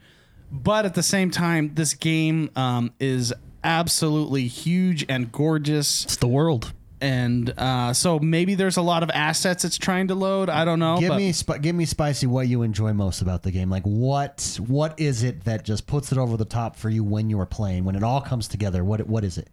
But 0.50 0.86
at 0.86 0.94
the 0.94 1.02
same 1.02 1.30
time, 1.30 1.72
this 1.74 1.94
game 1.94 2.50
um, 2.56 2.92
is 2.98 3.32
absolutely 3.64 4.46
huge 4.46 5.04
and 5.08 5.30
gorgeous, 5.30 6.04
It's 6.04 6.16
the 6.16 6.26
world. 6.28 6.72
and 7.02 7.52
uh, 7.58 7.92
so 7.92 8.18
maybe 8.18 8.54
there's 8.54 8.76
a 8.78 8.82
lot 8.82 9.02
of 9.02 9.10
assets 9.10 9.64
it's 9.64 9.76
trying 9.76 10.08
to 10.08 10.14
load. 10.14 10.48
I 10.48 10.64
don't 10.64 10.78
know. 10.78 10.96
Give 10.98 11.14
me, 11.16 11.32
sp- 11.36 11.60
give 11.60 11.74
me, 11.76 11.84
spicy. 11.84 12.26
What 12.26 12.48
you 12.48 12.62
enjoy 12.62 12.92
most 12.94 13.20
about 13.20 13.42
the 13.42 13.50
game? 13.50 13.68
Like 13.68 13.82
what? 13.84 14.58
What 14.66 14.98
is 14.98 15.22
it 15.22 15.44
that 15.44 15.64
just 15.64 15.86
puts 15.86 16.12
it 16.12 16.18
over 16.18 16.36
the 16.36 16.44
top 16.46 16.76
for 16.76 16.88
you 16.88 17.04
when 17.04 17.28
you 17.30 17.38
are 17.40 17.46
playing? 17.46 17.84
When 17.84 17.94
it 17.94 18.02
all 18.02 18.20
comes 18.22 18.48
together, 18.48 18.82
what? 18.84 19.06
What 19.06 19.24
is 19.24 19.36
it? 19.38 19.48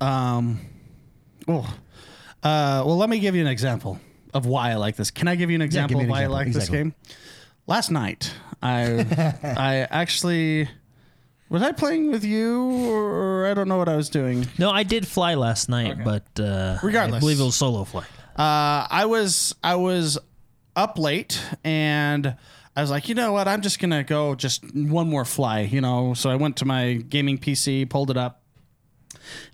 Um, 0.00 0.60
oh, 1.48 1.60
uh, 2.42 2.82
well, 2.84 2.96
let 2.98 3.08
me 3.08 3.18
give 3.18 3.34
you 3.34 3.40
an 3.40 3.46
example 3.46 3.98
of 4.34 4.46
why 4.46 4.70
I 4.70 4.74
like 4.76 4.96
this. 4.96 5.10
Can 5.10 5.28
I 5.28 5.34
give 5.36 5.50
you 5.50 5.56
an 5.56 5.62
example 5.62 5.98
give 5.98 5.98
me 5.98 6.04
of 6.04 6.08
an 6.08 6.10
why 6.10 6.22
I 6.24 6.26
like 6.26 6.46
Exactly. 6.48 6.70
this 6.70 6.70
game? 6.82 6.94
Last 7.66 7.90
night, 7.90 8.32
I 8.62 9.06
I 9.42 9.86
actually 9.90 10.68
was 11.48 11.62
I 11.62 11.72
playing 11.72 12.10
with 12.10 12.24
you, 12.24 12.60
or 12.90 13.46
I 13.46 13.54
don't 13.54 13.68
know 13.68 13.76
what 13.76 13.88
I 13.88 13.96
was 13.96 14.08
doing. 14.08 14.46
No, 14.58 14.70
I 14.70 14.82
did 14.84 15.06
fly 15.06 15.34
last 15.34 15.68
night, 15.68 15.98
but 16.04 16.24
uh, 16.40 16.78
Regardless. 16.82 17.18
I 17.18 17.20
believe 17.20 17.40
it 17.40 17.44
was 17.44 17.56
solo 17.56 17.84
flight. 17.84 18.06
Uh, 18.36 18.86
I 18.90 19.04
was 19.06 19.54
I 19.62 19.74
was 19.76 20.18
up 20.74 20.98
late 20.98 21.40
and 21.62 22.34
I 22.74 22.80
was 22.80 22.90
like, 22.90 23.08
you 23.10 23.14
know 23.14 23.32
what? 23.32 23.46
I'm 23.46 23.60
just 23.60 23.78
gonna 23.78 24.02
go 24.02 24.34
just 24.34 24.64
one 24.74 25.08
more 25.08 25.24
fly, 25.26 25.60
you 25.60 25.80
know. 25.82 26.14
So 26.14 26.30
I 26.30 26.36
went 26.36 26.56
to 26.58 26.64
my 26.64 26.94
gaming 26.94 27.36
PC, 27.38 27.88
pulled 27.90 28.10
it 28.10 28.16
up, 28.16 28.41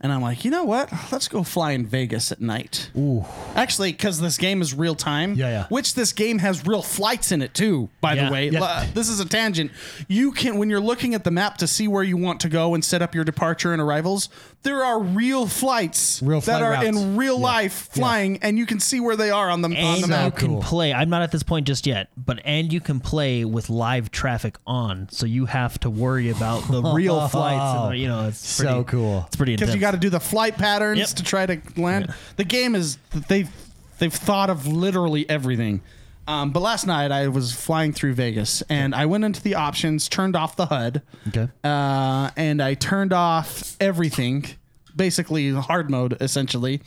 and 0.00 0.12
I'm 0.12 0.22
like, 0.22 0.44
you 0.44 0.50
know 0.50 0.64
what? 0.64 0.92
Let's 1.12 1.28
go 1.28 1.42
fly 1.42 1.72
in 1.72 1.86
Vegas 1.86 2.30
at 2.32 2.40
night. 2.40 2.90
Ooh, 2.96 3.24
Actually, 3.54 3.92
because 3.92 4.20
this 4.20 4.36
game 4.38 4.62
is 4.62 4.74
real 4.74 4.94
time. 4.94 5.34
Yeah, 5.34 5.48
yeah. 5.48 5.66
Which 5.68 5.94
this 5.94 6.12
game 6.12 6.38
has 6.38 6.66
real 6.66 6.82
flights 6.82 7.32
in 7.32 7.42
it 7.42 7.54
too. 7.54 7.88
By 8.00 8.14
Yeah. 8.14 8.26
the 8.26 8.32
way, 8.32 8.48
Yeah. 8.50 8.62
Uh, 8.62 8.86
this 8.94 9.08
is 9.08 9.20
a 9.20 9.24
tangent. 9.24 9.70
You 10.08 10.32
can 10.32 10.58
when 10.58 10.70
you're 10.70 10.80
looking 10.80 11.14
at 11.14 11.24
the 11.24 11.30
map 11.30 11.58
to 11.58 11.66
see 11.66 11.88
where 11.88 12.02
you 12.02 12.16
want 12.16 12.40
to 12.40 12.48
go 12.48 12.74
and 12.74 12.84
set 12.84 13.02
up 13.02 13.14
your 13.14 13.24
departure 13.24 13.72
and 13.72 13.80
arrivals. 13.82 14.28
There 14.68 14.84
are 14.84 14.98
real 15.00 15.46
flights 15.46 16.22
Real 16.22 16.42
that 16.42 16.60
are 16.62 16.72
routes. 16.72 16.86
in 16.86 17.16
real 17.16 17.36
Yeah. 17.38 17.42
life 17.44 17.88
flying, 17.90 18.38
and 18.42 18.58
you 18.58 18.66
can 18.66 18.80
see 18.80 19.00
where 19.00 19.16
they 19.16 19.30
are 19.30 19.48
on 19.48 19.62
the 19.62 19.68
on 19.68 19.74
And 19.74 19.96
the 20.02 20.06
you 20.06 20.06
map. 20.08 20.36
can 20.36 20.48
cool. 20.48 20.62
play. 20.62 20.92
I'm 20.92 21.08
not 21.08 21.22
at 21.22 21.32
this 21.32 21.42
point 21.42 21.66
just 21.66 21.86
yet, 21.86 22.08
but 22.18 22.40
and 22.44 22.70
you 22.70 22.80
can 22.80 23.00
play 23.00 23.46
with 23.46 23.70
live 23.70 24.10
traffic 24.10 24.56
on, 24.66 25.08
so 25.10 25.24
you 25.24 25.46
have 25.46 25.80
to 25.80 25.88
worry 25.90 26.28
about 26.28 26.68
the 26.70 26.82
real 26.82 27.28
flights. 27.28 27.80
And, 27.84 27.92
the- 27.92 27.96
you 27.98 28.08
know, 28.08 28.28
it's 28.28 28.46
So 28.46 28.64
pretty, 28.64 28.84
cool. 28.84 29.24
It's 29.26 29.36
pretty 29.36 29.52
because 29.54 29.70
intense. 29.70 29.74
you 29.76 29.80
got 29.80 29.90
to 29.92 29.96
do 29.98 30.10
the 30.10 30.20
flight 30.20 30.58
patterns 30.58 30.98
Yep. 30.98 31.08
to 31.08 31.22
try 31.24 31.46
to 31.46 31.58
land. 31.78 32.12
The 32.36 32.44
game 32.44 32.74
is 32.74 32.98
they've 33.28 33.48
they've 33.98 34.12
thought 34.14 34.50
of 34.50 34.66
literally 34.66 35.28
everything. 35.30 35.80
Um, 36.28 36.50
but 36.50 36.60
last 36.60 36.86
night 36.86 37.10
I 37.10 37.28
was 37.28 37.52
flying 37.54 37.94
through 37.94 38.12
Vegas 38.12 38.62
and 38.68 38.94
I 38.94 39.06
went 39.06 39.24
into 39.24 39.40
the 39.42 39.54
options, 39.54 40.10
turned 40.10 40.36
off 40.36 40.56
the 40.56 40.66
HUD, 40.66 41.00
Okay. 41.28 41.48
uh, 41.64 42.28
and 42.36 42.60
I 42.62 42.74
turned 42.74 43.14
off 43.14 43.74
everything, 43.80 44.44
basically 44.98 45.50
hard 45.52 45.90
mode 45.90 46.18
essentially. 46.20 46.82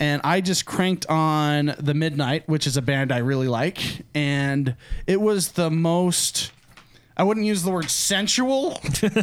And 0.00 0.22
I 0.24 0.40
just 0.40 0.64
cranked 0.64 1.04
on 1.06 1.74
the 1.78 1.92
Midnight, 1.92 2.48
which 2.48 2.66
is 2.66 2.78
a 2.78 2.82
band 2.82 3.12
I 3.12 3.18
really 3.18 3.48
like, 3.48 3.78
and 4.14 4.74
it 5.06 5.20
was 5.20 5.52
the 5.52 5.70
most. 5.70 6.52
I 7.18 7.22
wouldn't 7.22 7.44
use 7.44 7.64
the 7.64 7.70
word 7.70 7.90
sensual, 7.90 8.80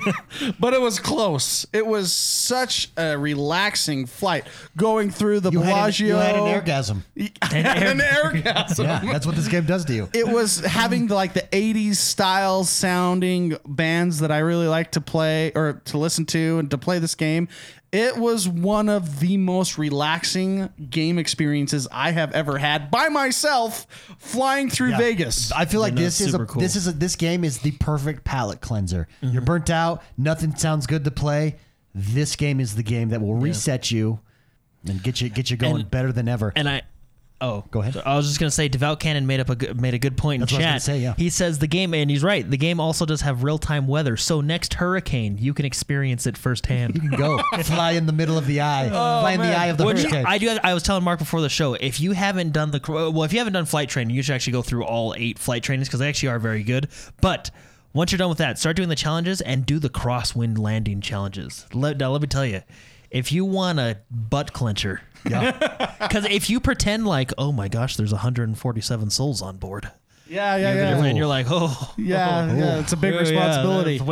but 0.60 0.76
it 0.76 0.80
was 0.80 1.00
close. 1.00 1.66
It 1.74 1.88
was 1.88 2.14
such 2.14 2.92
a 2.96 3.18
relaxing 3.18 4.06
flight 4.06 4.46
going 4.76 5.10
through 5.10 5.40
the 5.40 5.50
you 5.50 5.62
had, 5.62 6.00
an, 6.00 6.06
you 6.06 6.14
had 6.14 6.36
an 6.36 6.42
orgasm. 6.42 7.04
An 7.52 8.00
orgasm. 8.24 8.86
Yeah, 8.86 9.00
that's 9.04 9.26
what 9.26 9.36
this 9.36 9.48
game 9.48 9.66
does 9.66 9.84
to 9.86 9.96
you. 9.96 10.10
It 10.14 10.28
was 10.28 10.60
having 10.60 11.08
the, 11.08 11.16
like 11.16 11.34
the 11.34 11.48
80s 11.52 11.96
style 11.96 12.66
sounding 12.66 13.58
bands 13.66 14.20
that 14.20 14.32
I 14.32 14.40
really 14.40 14.68
like 14.68 14.92
to 14.92 15.02
play 15.02 15.52
or 15.56 15.82
to 15.86 15.98
listen 15.98 16.28
to 16.28 16.60
and 16.60 16.70
to 16.70 16.78
play 16.78 17.00
this 17.00 17.16
game. 17.16 17.48
It 17.92 18.18
was 18.18 18.50
one 18.50 18.90
of 18.90 19.22
the 19.22 19.38
most 19.38 19.78
relaxing 19.78 20.70
game 20.90 21.18
experiences 21.18 21.88
I 21.92 22.12
have 22.12 22.34
ever 22.34 22.58
had 22.58 22.92
by 22.92 23.08
myself 23.10 23.88
flying 24.18 24.70
through 24.70 24.90
Yeah. 24.92 24.98
Vegas. 24.98 25.52
I 25.54 25.66
feel 25.66 25.80
like 25.80 25.94
no, 25.94 26.02
this 26.02 26.20
is 26.20 26.34
a, 26.34 26.46
cool. 26.46 26.62
this 26.62 26.76
is 26.76 26.88
a, 26.88 26.92
this 26.92 27.16
game 27.16 27.44
is 27.46 27.60
the 27.60 27.72
perfect 27.72 28.26
palate 28.26 28.60
cleanser. 28.60 29.08
Mm-hmm. 29.22 29.34
You're 29.34 29.42
burnt 29.42 29.70
out. 29.70 30.04
Nothing 30.18 30.54
sounds 30.56 30.86
good 30.86 31.06
to 31.06 31.12
play. 31.12 31.56
This 31.96 32.36
game 32.36 32.60
is 32.60 32.76
the 32.76 32.84
game 32.84 33.10
that 33.10 33.22
will 33.22 33.36
reset 33.36 33.90
you 33.90 34.20
and 34.86 35.02
get 35.02 35.22
you 35.22 35.30
get 35.30 35.50
you 35.50 35.56
going 35.58 35.82
And- 35.82 35.90
better 35.92 36.12
than 36.12 36.28
ever. 36.28 36.52
and 36.56 36.68
I. 36.68 36.82
Oh, 37.40 37.64
Go 37.70 37.82
ahead. 37.82 38.02
I 38.04 38.16
was 38.16 38.28
just 38.28 38.40
gonna 38.40 38.50
say, 38.50 38.68
Devout 38.68 39.00
Cannon 39.00 39.28
made 39.28 39.40
up 39.40 39.50
a 39.50 39.56
good, 39.56 39.80
made 39.80 39.94
a 39.94 40.00
good 40.00 40.18
point 40.18 40.40
That's 40.40 40.52
in 40.54 40.58
what 40.58 40.66
I 40.68 40.72
chat. 40.74 40.82
say, 40.82 41.00
yeah. 41.00 41.14
He 41.18 41.30
says 41.30 41.60
the 41.60 41.68
game, 41.68 41.94
and 41.94 42.10
he's 42.10 42.24
right. 42.24 42.50
The 42.50 42.58
game 42.58 42.80
also 42.80 43.06
does 43.06 43.22
have 43.22 43.44
real 43.44 43.60
time 43.60 43.86
weather, 43.88 44.18
so 44.18 44.42
next 44.42 44.74
hurricane 44.76 45.38
you 45.38 45.54
can 45.54 45.66
experience 45.66 46.26
it 46.26 46.36
firsthand. 46.36 46.96
you 46.96 47.02
can 47.02 47.12
go 47.12 47.38
fly 47.64 47.92
in 47.92 48.08
the 48.08 48.12
middle 48.14 48.38
of 48.40 48.48
the 48.48 48.62
eye, 48.62 48.88
oh, 48.88 48.90
fly 49.22 49.34
in 49.34 49.40
the 49.42 49.56
eye 49.56 49.68
of 49.68 49.78
the 49.78 49.86
Which 49.86 50.02
hurricane. 50.02 50.26
I 50.26 50.40
do. 50.40 50.58
I 50.64 50.74
was 50.74 50.82
telling 50.82 51.04
Mark 51.04 51.20
before 51.20 51.42
the 51.42 51.50
show. 51.50 51.76
If 51.76 52.00
you 52.00 52.14
haven't 52.14 52.54
done 52.54 52.72
the 52.72 52.82
well, 52.88 53.24
if 53.24 53.32
you 53.34 53.38
haven't 53.40 53.54
done 53.54 53.66
flight 53.66 53.90
training, 53.90 54.16
you 54.16 54.24
should 54.24 54.34
actually 54.34 54.54
go 54.54 54.64
through 54.64 54.86
all 54.86 55.14
eight 55.16 55.38
flight 55.38 55.62
trainings 55.62 55.88
because 55.88 56.00
they 56.00 56.10
actually 56.10 56.30
are 56.30 56.40
very 56.40 56.64
good. 56.64 56.88
But 57.22 57.52
once 57.94 58.12
you're 58.12 58.18
done 58.18 58.30
with 58.30 58.40
that, 58.40 58.58
start 58.58 58.76
doing 58.76 58.90
the 58.90 58.96
challenges 58.96 59.42
and 59.42 59.64
do 59.66 59.78
the 59.78 59.90
crosswind 59.90 60.58
landing 60.58 61.02
challenges. 61.02 61.68
Let, 61.74 61.98
now 61.98 62.12
let 62.12 62.22
me 62.22 62.28
tell 62.28 62.46
you, 62.46 62.62
if 63.12 63.32
you 63.32 63.46
want 63.46 63.80
a 63.80 63.98
butt 64.12 64.54
clencher, 64.54 65.00
yeah. 65.30 65.96
because 66.02 66.26
if 66.26 66.50
you 66.50 66.60
pretend 66.60 67.06
like, 67.08 67.32
oh 67.38 67.52
my 67.52 67.68
gosh, 67.68 67.96
there's 67.96 68.12
147 68.12 69.10
souls 69.10 69.42
on 69.42 69.58
board, 69.58 69.90
yeah, 70.28 70.56
yeah, 70.58 70.74
yeah. 70.74 71.04
and 71.06 71.18
you're 71.18 71.28
like, 71.28 71.48
oh, 71.50 71.94
Yeah, 71.98 72.54
yeah, 72.56 72.80
it's 72.80 72.94
a 72.94 72.98
big 72.98 73.14
oh, 73.14 73.16
yeah, 73.16 73.22
responsibility. 73.22 74.00
I- 74.00 74.04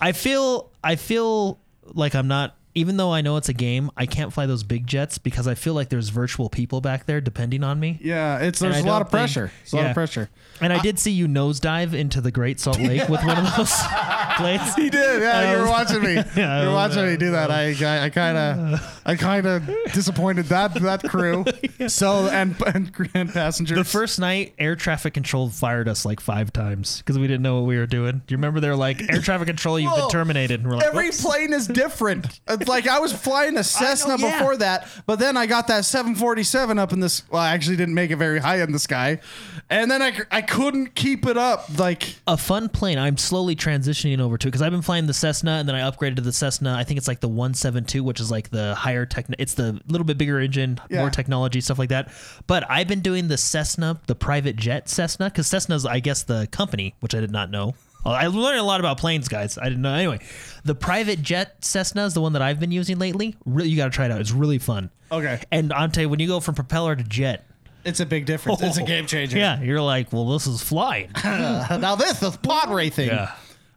I 0.00 0.12
feel 0.12 0.70
I 0.82 0.96
feel 0.96 1.60
like 1.84 2.14
I'm 2.14 2.28
not 2.28 2.56
even 2.74 2.96
though 2.96 3.12
I 3.12 3.20
know 3.20 3.36
it's 3.36 3.48
a 3.48 3.52
game, 3.54 3.90
I 3.96 4.06
can't 4.06 4.32
fly 4.32 4.46
those 4.46 4.62
big 4.62 4.86
jets 4.86 5.18
because 5.18 5.46
I 5.48 5.54
feel 5.54 5.74
like 5.74 5.88
there's 5.88 6.08
virtual 6.08 6.48
people 6.48 6.80
back 6.80 7.06
there 7.06 7.20
depending 7.20 7.64
on 7.64 7.80
me. 7.80 7.98
Yeah, 8.02 8.38
it's 8.38 8.58
there's 8.60 8.78
a 8.78 8.82
lot 8.86 9.02
of 9.02 9.10
pressure. 9.10 9.48
think- 9.48 9.62
It's 9.62 9.72
a 9.72 9.76
lot 9.76 9.86
of 9.86 9.94
pressure. 9.94 10.30
And 10.60 10.72
I 10.72 10.78
did 10.80 10.98
see 10.98 11.10
you 11.12 11.26
nosedive 11.26 11.94
into 11.94 12.20
the 12.20 12.30
Great 12.30 12.60
Salt 12.60 12.78
Lake 12.80 13.08
with 13.08 13.24
one 13.24 13.38
of 13.38 13.56
those 13.56 13.72
planes. 14.36 14.74
He 14.74 14.90
did. 14.90 15.22
Yeah, 15.22 15.52
you 15.56 15.62
were 15.62 15.68
watching 15.68 16.02
me. 16.02 16.22
Yeah, 16.36 16.62
you 16.62 16.68
were 16.68 16.74
watching 16.74 17.06
me 17.06 17.16
do 17.16 17.32
that. 17.32 17.50
I, 17.50 17.74
I, 17.84 18.04
I 18.04 18.10
kind 18.10 18.36
of, 18.38 19.00
I 19.04 19.16
kind 19.16 19.46
of 19.46 19.66
disappointed 19.92 20.46
that 20.46 20.74
that 20.74 21.02
crew. 21.02 21.44
So 21.88 22.28
and 22.28 22.54
and, 22.66 22.90
and 23.14 23.32
passengers. 23.32 23.76
The 23.76 23.84
first 23.84 24.18
night, 24.18 24.54
air 24.58 24.76
traffic 24.76 25.12
control 25.14 25.48
fired 25.50 25.88
us 25.88 26.04
like 26.04 26.20
five 26.20 26.52
times 26.52 26.98
because 26.98 27.18
we 27.18 27.26
didn't 27.26 27.42
know 27.42 27.56
what 27.60 27.66
we 27.66 27.76
were 27.76 27.86
doing. 27.86 28.22
Do 28.26 28.32
you 28.32 28.36
remember 28.36 28.60
they're 28.60 28.76
like, 28.76 29.00
air 29.10 29.20
traffic 29.20 29.46
control, 29.48 29.78
you've 29.78 29.90
Whoa. 29.92 30.02
been 30.02 30.10
terminated. 30.10 30.60
And 30.60 30.68
we're 30.70 30.76
like, 30.76 30.86
Every 30.86 31.06
"Whoops." 31.06 31.22
plane 31.22 31.52
is 31.52 31.66
different. 31.66 32.40
It's 32.48 32.68
like 32.70 32.88
I 32.88 32.98
was 33.00 33.12
flying 33.12 33.56
a 33.58 33.64
Cessna 33.64 34.16
yeah. 34.18 34.38
before 34.38 34.56
that, 34.56 34.88
but 35.06 35.18
then 35.18 35.36
I 35.36 35.46
got 35.46 35.66
that 35.66 35.84
747 35.84 36.78
up 36.78 36.92
in 36.92 37.00
this. 37.00 37.28
Well, 37.30 37.42
I 37.42 37.50
actually 37.52 37.76
didn't 37.76 37.94
make 37.94 38.10
it 38.10 38.16
very 38.16 38.38
high 38.38 38.62
in 38.62 38.72
the 38.72 38.78
sky, 38.78 39.20
and 39.68 39.90
then 39.90 40.00
I, 40.00 40.18
I 40.30 40.40
couldn't 40.42 40.94
keep 40.94 41.26
it 41.26 41.36
up. 41.36 41.78
Like 41.78 42.16
a 42.26 42.36
fun 42.36 42.68
plane 42.68 42.98
I'm 42.98 43.16
slowly 43.18 43.54
transitioning 43.56 44.20
over 44.20 44.38
to 44.38 44.46
because 44.46 44.62
I've 44.62 44.72
been 44.72 44.82
flying 44.82 45.06
the 45.06 45.14
Cessna 45.14 45.52
and 45.52 45.68
then 45.68 45.76
I 45.76 45.80
upgraded 45.90 46.16
to 46.16 46.22
the 46.22 46.32
Cessna. 46.32 46.74
I 46.74 46.84
think 46.84 46.98
it's 46.98 47.08
like 47.08 47.20
the 47.20 47.28
172, 47.28 48.02
which 48.02 48.20
is 48.20 48.30
like 48.30 48.50
the 48.50 48.74
higher 48.74 49.04
tech. 49.06 49.26
It's 49.38 49.54
the 49.54 49.80
little 49.88 50.04
bit 50.04 50.16
bigger 50.16 50.40
engine, 50.40 50.80
Yeah. 50.88 51.00
more 51.00 51.10
technology, 51.10 51.60
stuff 51.60 51.78
like 51.78 51.90
that. 51.90 52.10
But 52.46 52.64
I've 52.70 52.88
been 52.88 53.00
doing 53.00 53.28
the 53.28 53.36
Cessna, 53.36 54.00
the 54.06 54.14
private 54.14 54.56
jet 54.56 54.88
Cessna, 54.88 55.26
because 55.26 55.48
Cessna's, 55.48 55.84
I 55.84 56.00
guess, 56.00 56.22
the 56.22 56.48
company, 56.50 56.94
which 57.00 57.14
I 57.14 57.20
did 57.20 57.30
not 57.30 57.50
know. 57.50 57.74
I 58.04 58.26
learned 58.26 58.58
a 58.58 58.62
lot 58.62 58.80
about 58.80 58.98
planes, 58.98 59.28
guys. 59.28 59.58
I 59.58 59.64
didn't 59.64 59.82
know. 59.82 59.94
Anyway, 59.94 60.20
the 60.64 60.74
private 60.74 61.22
jet 61.22 61.64
Cessna 61.64 62.06
is 62.06 62.14
the 62.14 62.20
one 62.20 62.32
that 62.32 62.42
I've 62.42 62.58
been 62.58 62.72
using 62.72 62.98
lately. 62.98 63.36
Really, 63.44 63.68
you 63.68 63.76
got 63.76 63.84
to 63.84 63.90
try 63.90 64.06
it 64.06 64.10
out. 64.10 64.20
It's 64.20 64.32
really 64.32 64.58
fun. 64.58 64.90
Okay. 65.12 65.42
And 65.50 65.72
tell 65.92 66.08
when 66.08 66.20
you 66.20 66.26
go 66.26 66.40
from 66.40 66.54
propeller 66.54 66.96
to 66.96 67.02
jet, 67.02 67.46
it's 67.84 68.00
a 68.00 68.06
big 68.06 68.26
difference. 68.26 68.62
It's 68.62 68.76
a 68.76 68.82
game 68.82 69.06
changer. 69.06 69.38
yeah, 69.38 69.60
you're 69.60 69.80
like, 69.80 70.12
well, 70.12 70.28
this 70.30 70.46
is 70.46 70.62
flying. 70.62 71.10
now 71.24 71.96
this 71.96 72.22
is 72.22 72.36
pod 72.36 72.70
racing. 72.70 73.08
Yeah. 73.08 73.34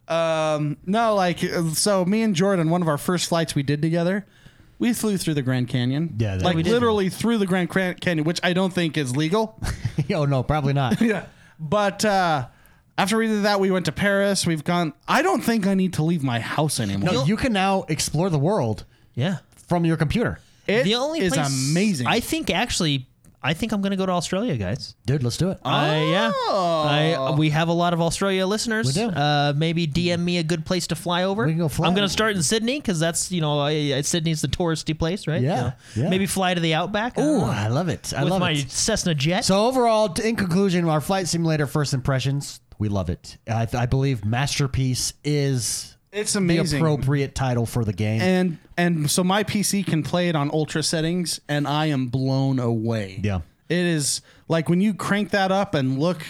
Um, 0.08 0.78
no, 0.86 1.16
like 1.16 1.40
so. 1.74 2.04
Me 2.06 2.22
and 2.22 2.36
Jordan, 2.36 2.70
one 2.70 2.82
of 2.82 2.88
our 2.88 2.98
first 2.98 3.30
flights 3.30 3.56
we 3.56 3.64
did 3.64 3.82
together, 3.82 4.26
we 4.78 4.94
flew 4.94 5.18
through 5.18 5.36
the 5.36 5.42
Grand 5.42 5.70
Canyon. 5.70 6.16
Yeah, 6.18 6.36
that 6.36 6.44
like 6.44 6.56
we 6.56 6.64
did. 6.64 6.74
literally 6.74 7.10
through 7.10 7.38
the 7.38 7.46
Grand 7.46 7.70
Cran- 7.70 7.96
Canyon, 7.96 8.26
which 8.26 8.42
I 8.44 8.52
don't 8.52 8.74
think 8.74 8.98
is 8.98 9.16
legal. 9.16 9.58
oh 10.14 10.26
no, 10.26 10.44
probably 10.44 10.74
not. 10.74 11.00
yeah, 11.02 11.26
but 11.58 12.04
uh, 12.04 12.48
after 12.98 13.18
we 13.18 13.28
did 13.28 13.44
that, 13.44 13.60
we 13.60 13.72
went 13.72 13.86
to 13.86 13.92
Paris. 13.92 14.46
We've 14.46 14.64
gone. 14.64 14.94
I 15.08 15.22
don't 15.22 15.42
think 15.42 15.66
I 15.68 15.74
need 15.74 15.94
to 15.94 16.04
leave 16.04 16.24
my 16.24 16.40
house 16.40 16.80
anymore. 16.80 17.12
No, 17.14 17.26
you 17.26 17.38
can 17.38 17.54
now 17.54 17.86
explore 17.90 18.30
the 18.30 18.40
world 18.40 18.86
Yeah. 19.16 19.38
from 19.68 19.86
your 19.86 19.98
computer. 19.98 20.40
It 20.68 20.84
the 20.84 20.96
only 20.96 21.20
is 21.20 21.34
place- 21.34 21.72
amazing. 21.72 22.08
I 22.08 22.20
think 22.22 22.50
actually, 22.50 23.08
I 23.46 23.54
think 23.54 23.74
I'm 23.74 23.82
going 23.82 23.92
to 23.92 23.98
go 23.98 24.06
to 24.06 24.14
Australia, 24.14 24.56
guys. 24.56 24.96
Dude, 25.06 25.22
let's 25.22 25.36
do 25.36 25.50
it. 25.50 25.60
I 25.66 25.98
yeah. 26.04 26.32
Oh. 26.34 26.86
I 26.88 27.36
we 27.36 27.50
have 27.50 27.68
a 27.68 27.74
lot 27.74 27.94
of 27.94 28.00
Australia 28.00 28.48
listeners. 28.48 28.88
We 28.88 28.94
do. 28.94 29.10
Uh, 29.10 29.52
maybe 29.54 29.86
DM 29.86 30.20
me 30.22 30.38
a 30.38 30.44
good 30.44 30.66
place 30.66 30.88
to 30.88 30.96
fly 30.96 31.24
over. 31.24 31.44
We 31.46 31.52
can 31.52 31.60
go 31.60 31.68
fly. 31.68 31.86
I'm 31.88 31.94
going 31.94 32.08
to 32.08 32.14
start 32.14 32.38
in 32.38 32.42
Sydney 32.44 32.80
because 32.80 33.02
that's 33.02 33.30
you 33.34 33.42
know 33.42 33.60
I, 33.60 34.00
Sydney's 34.00 34.42
the 34.42 34.48
touristy 34.48 34.98
place, 34.98 35.28
right? 35.28 35.42
Yeah, 35.42 35.56
You 35.58 35.62
know, 35.64 35.74
yeah. 36.06 36.10
Maybe 36.10 36.26
fly 36.26 36.54
to 36.54 36.62
the 36.62 36.76
outback. 36.76 37.18
Ooh, 37.18 37.42
uh, 37.42 37.48
I 37.48 37.68
love 37.68 37.90
it. 37.90 38.14
I 38.16 38.24
with 38.24 38.32
love 38.32 38.40
my 38.40 38.52
it. 38.52 38.72
Cessna 38.72 39.14
jet. 39.14 39.44
So 39.44 39.66
overall, 39.68 40.08
t- 40.08 40.30
in 40.30 40.38
conclusion, 40.38 40.88
our 40.88 41.02
flight 41.02 41.28
simulator 41.28 41.68
first 41.68 41.94
impressions, 41.94 42.62
we 42.80 42.90
love 42.90 43.10
it. 43.10 43.38
I, 43.48 43.68
I 43.74 43.86
believe 43.86 44.26
masterpiece 44.26 45.14
is 45.24 45.96
it's 46.12 46.34
the 46.34 46.40
amazing. 46.40 46.80
appropriate 46.80 47.36
title 47.36 47.66
for 47.66 47.84
the 47.84 47.94
game. 47.94 48.22
and 48.22 48.58
and 48.78 49.10
so 49.10 49.24
my 49.24 49.44
PC 49.44 49.86
can 49.86 50.04
play 50.04 50.30
it 50.30 50.36
on 50.36 50.50
ultra 50.52 50.84
settings, 50.84 51.40
and 51.48 51.68
I 51.68 51.88
am 51.88 52.08
blown 52.08 52.60
away. 52.60 53.20
Yeah. 53.24 53.42
it 53.70 53.78
is 53.78 54.22
like 54.48 54.70
when 54.70 54.82
you 54.82 54.94
crank 54.94 55.32
that 55.32 55.52
up 55.52 55.74
and 55.76 56.00
look. 56.00 56.24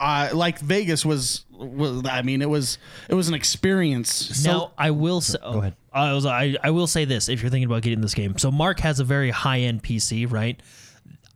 Uh, 0.00 0.28
like 0.32 0.60
Vegas 0.60 1.04
was, 1.04 1.44
was, 1.50 2.04
I 2.08 2.22
mean, 2.22 2.40
it 2.40 2.48
was, 2.48 2.78
it 3.08 3.14
was 3.14 3.26
an 3.26 3.34
experience. 3.34 4.44
now 4.44 4.70
I 4.78 4.92
will 4.92 5.20
say. 5.20 5.38
Go 5.42 5.58
ahead. 5.58 5.74
I 5.92 6.12
was 6.12 6.24
I, 6.24 6.56
I 6.62 6.70
will 6.70 6.86
say 6.86 7.04
this 7.04 7.28
if 7.28 7.42
you're 7.42 7.50
thinking 7.50 7.66
about 7.66 7.82
getting 7.82 8.00
this 8.00 8.14
game. 8.14 8.38
So 8.38 8.52
Mark 8.52 8.78
has 8.78 9.00
a 9.00 9.04
very 9.04 9.30
high 9.30 9.58
end 9.62 9.82
PC, 9.82 10.30
right? 10.30 10.60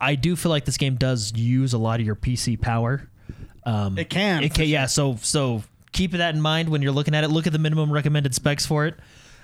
I 0.00 0.14
do 0.14 0.36
feel 0.36 0.50
like 0.50 0.64
this 0.64 0.76
game 0.76 0.94
does 0.94 1.32
use 1.34 1.72
a 1.72 1.78
lot 1.78 1.98
of 1.98 2.06
your 2.06 2.14
PC 2.14 2.60
power. 2.60 3.08
Um, 3.64 3.98
It 3.98 4.10
can, 4.10 4.42
It 4.42 4.54
can, 4.54 4.66
yeah. 4.68 4.86
So 4.86 5.16
so 5.20 5.62
keep 5.92 6.12
that 6.12 6.34
in 6.34 6.40
mind 6.40 6.68
when 6.68 6.82
you're 6.82 6.92
looking 6.92 7.14
at 7.14 7.22
it. 7.24 7.28
Look 7.28 7.46
at 7.46 7.52
the 7.52 7.58
minimum 7.58 7.92
recommended 7.92 8.34
specs 8.34 8.66
for 8.66 8.86
it. 8.86 8.94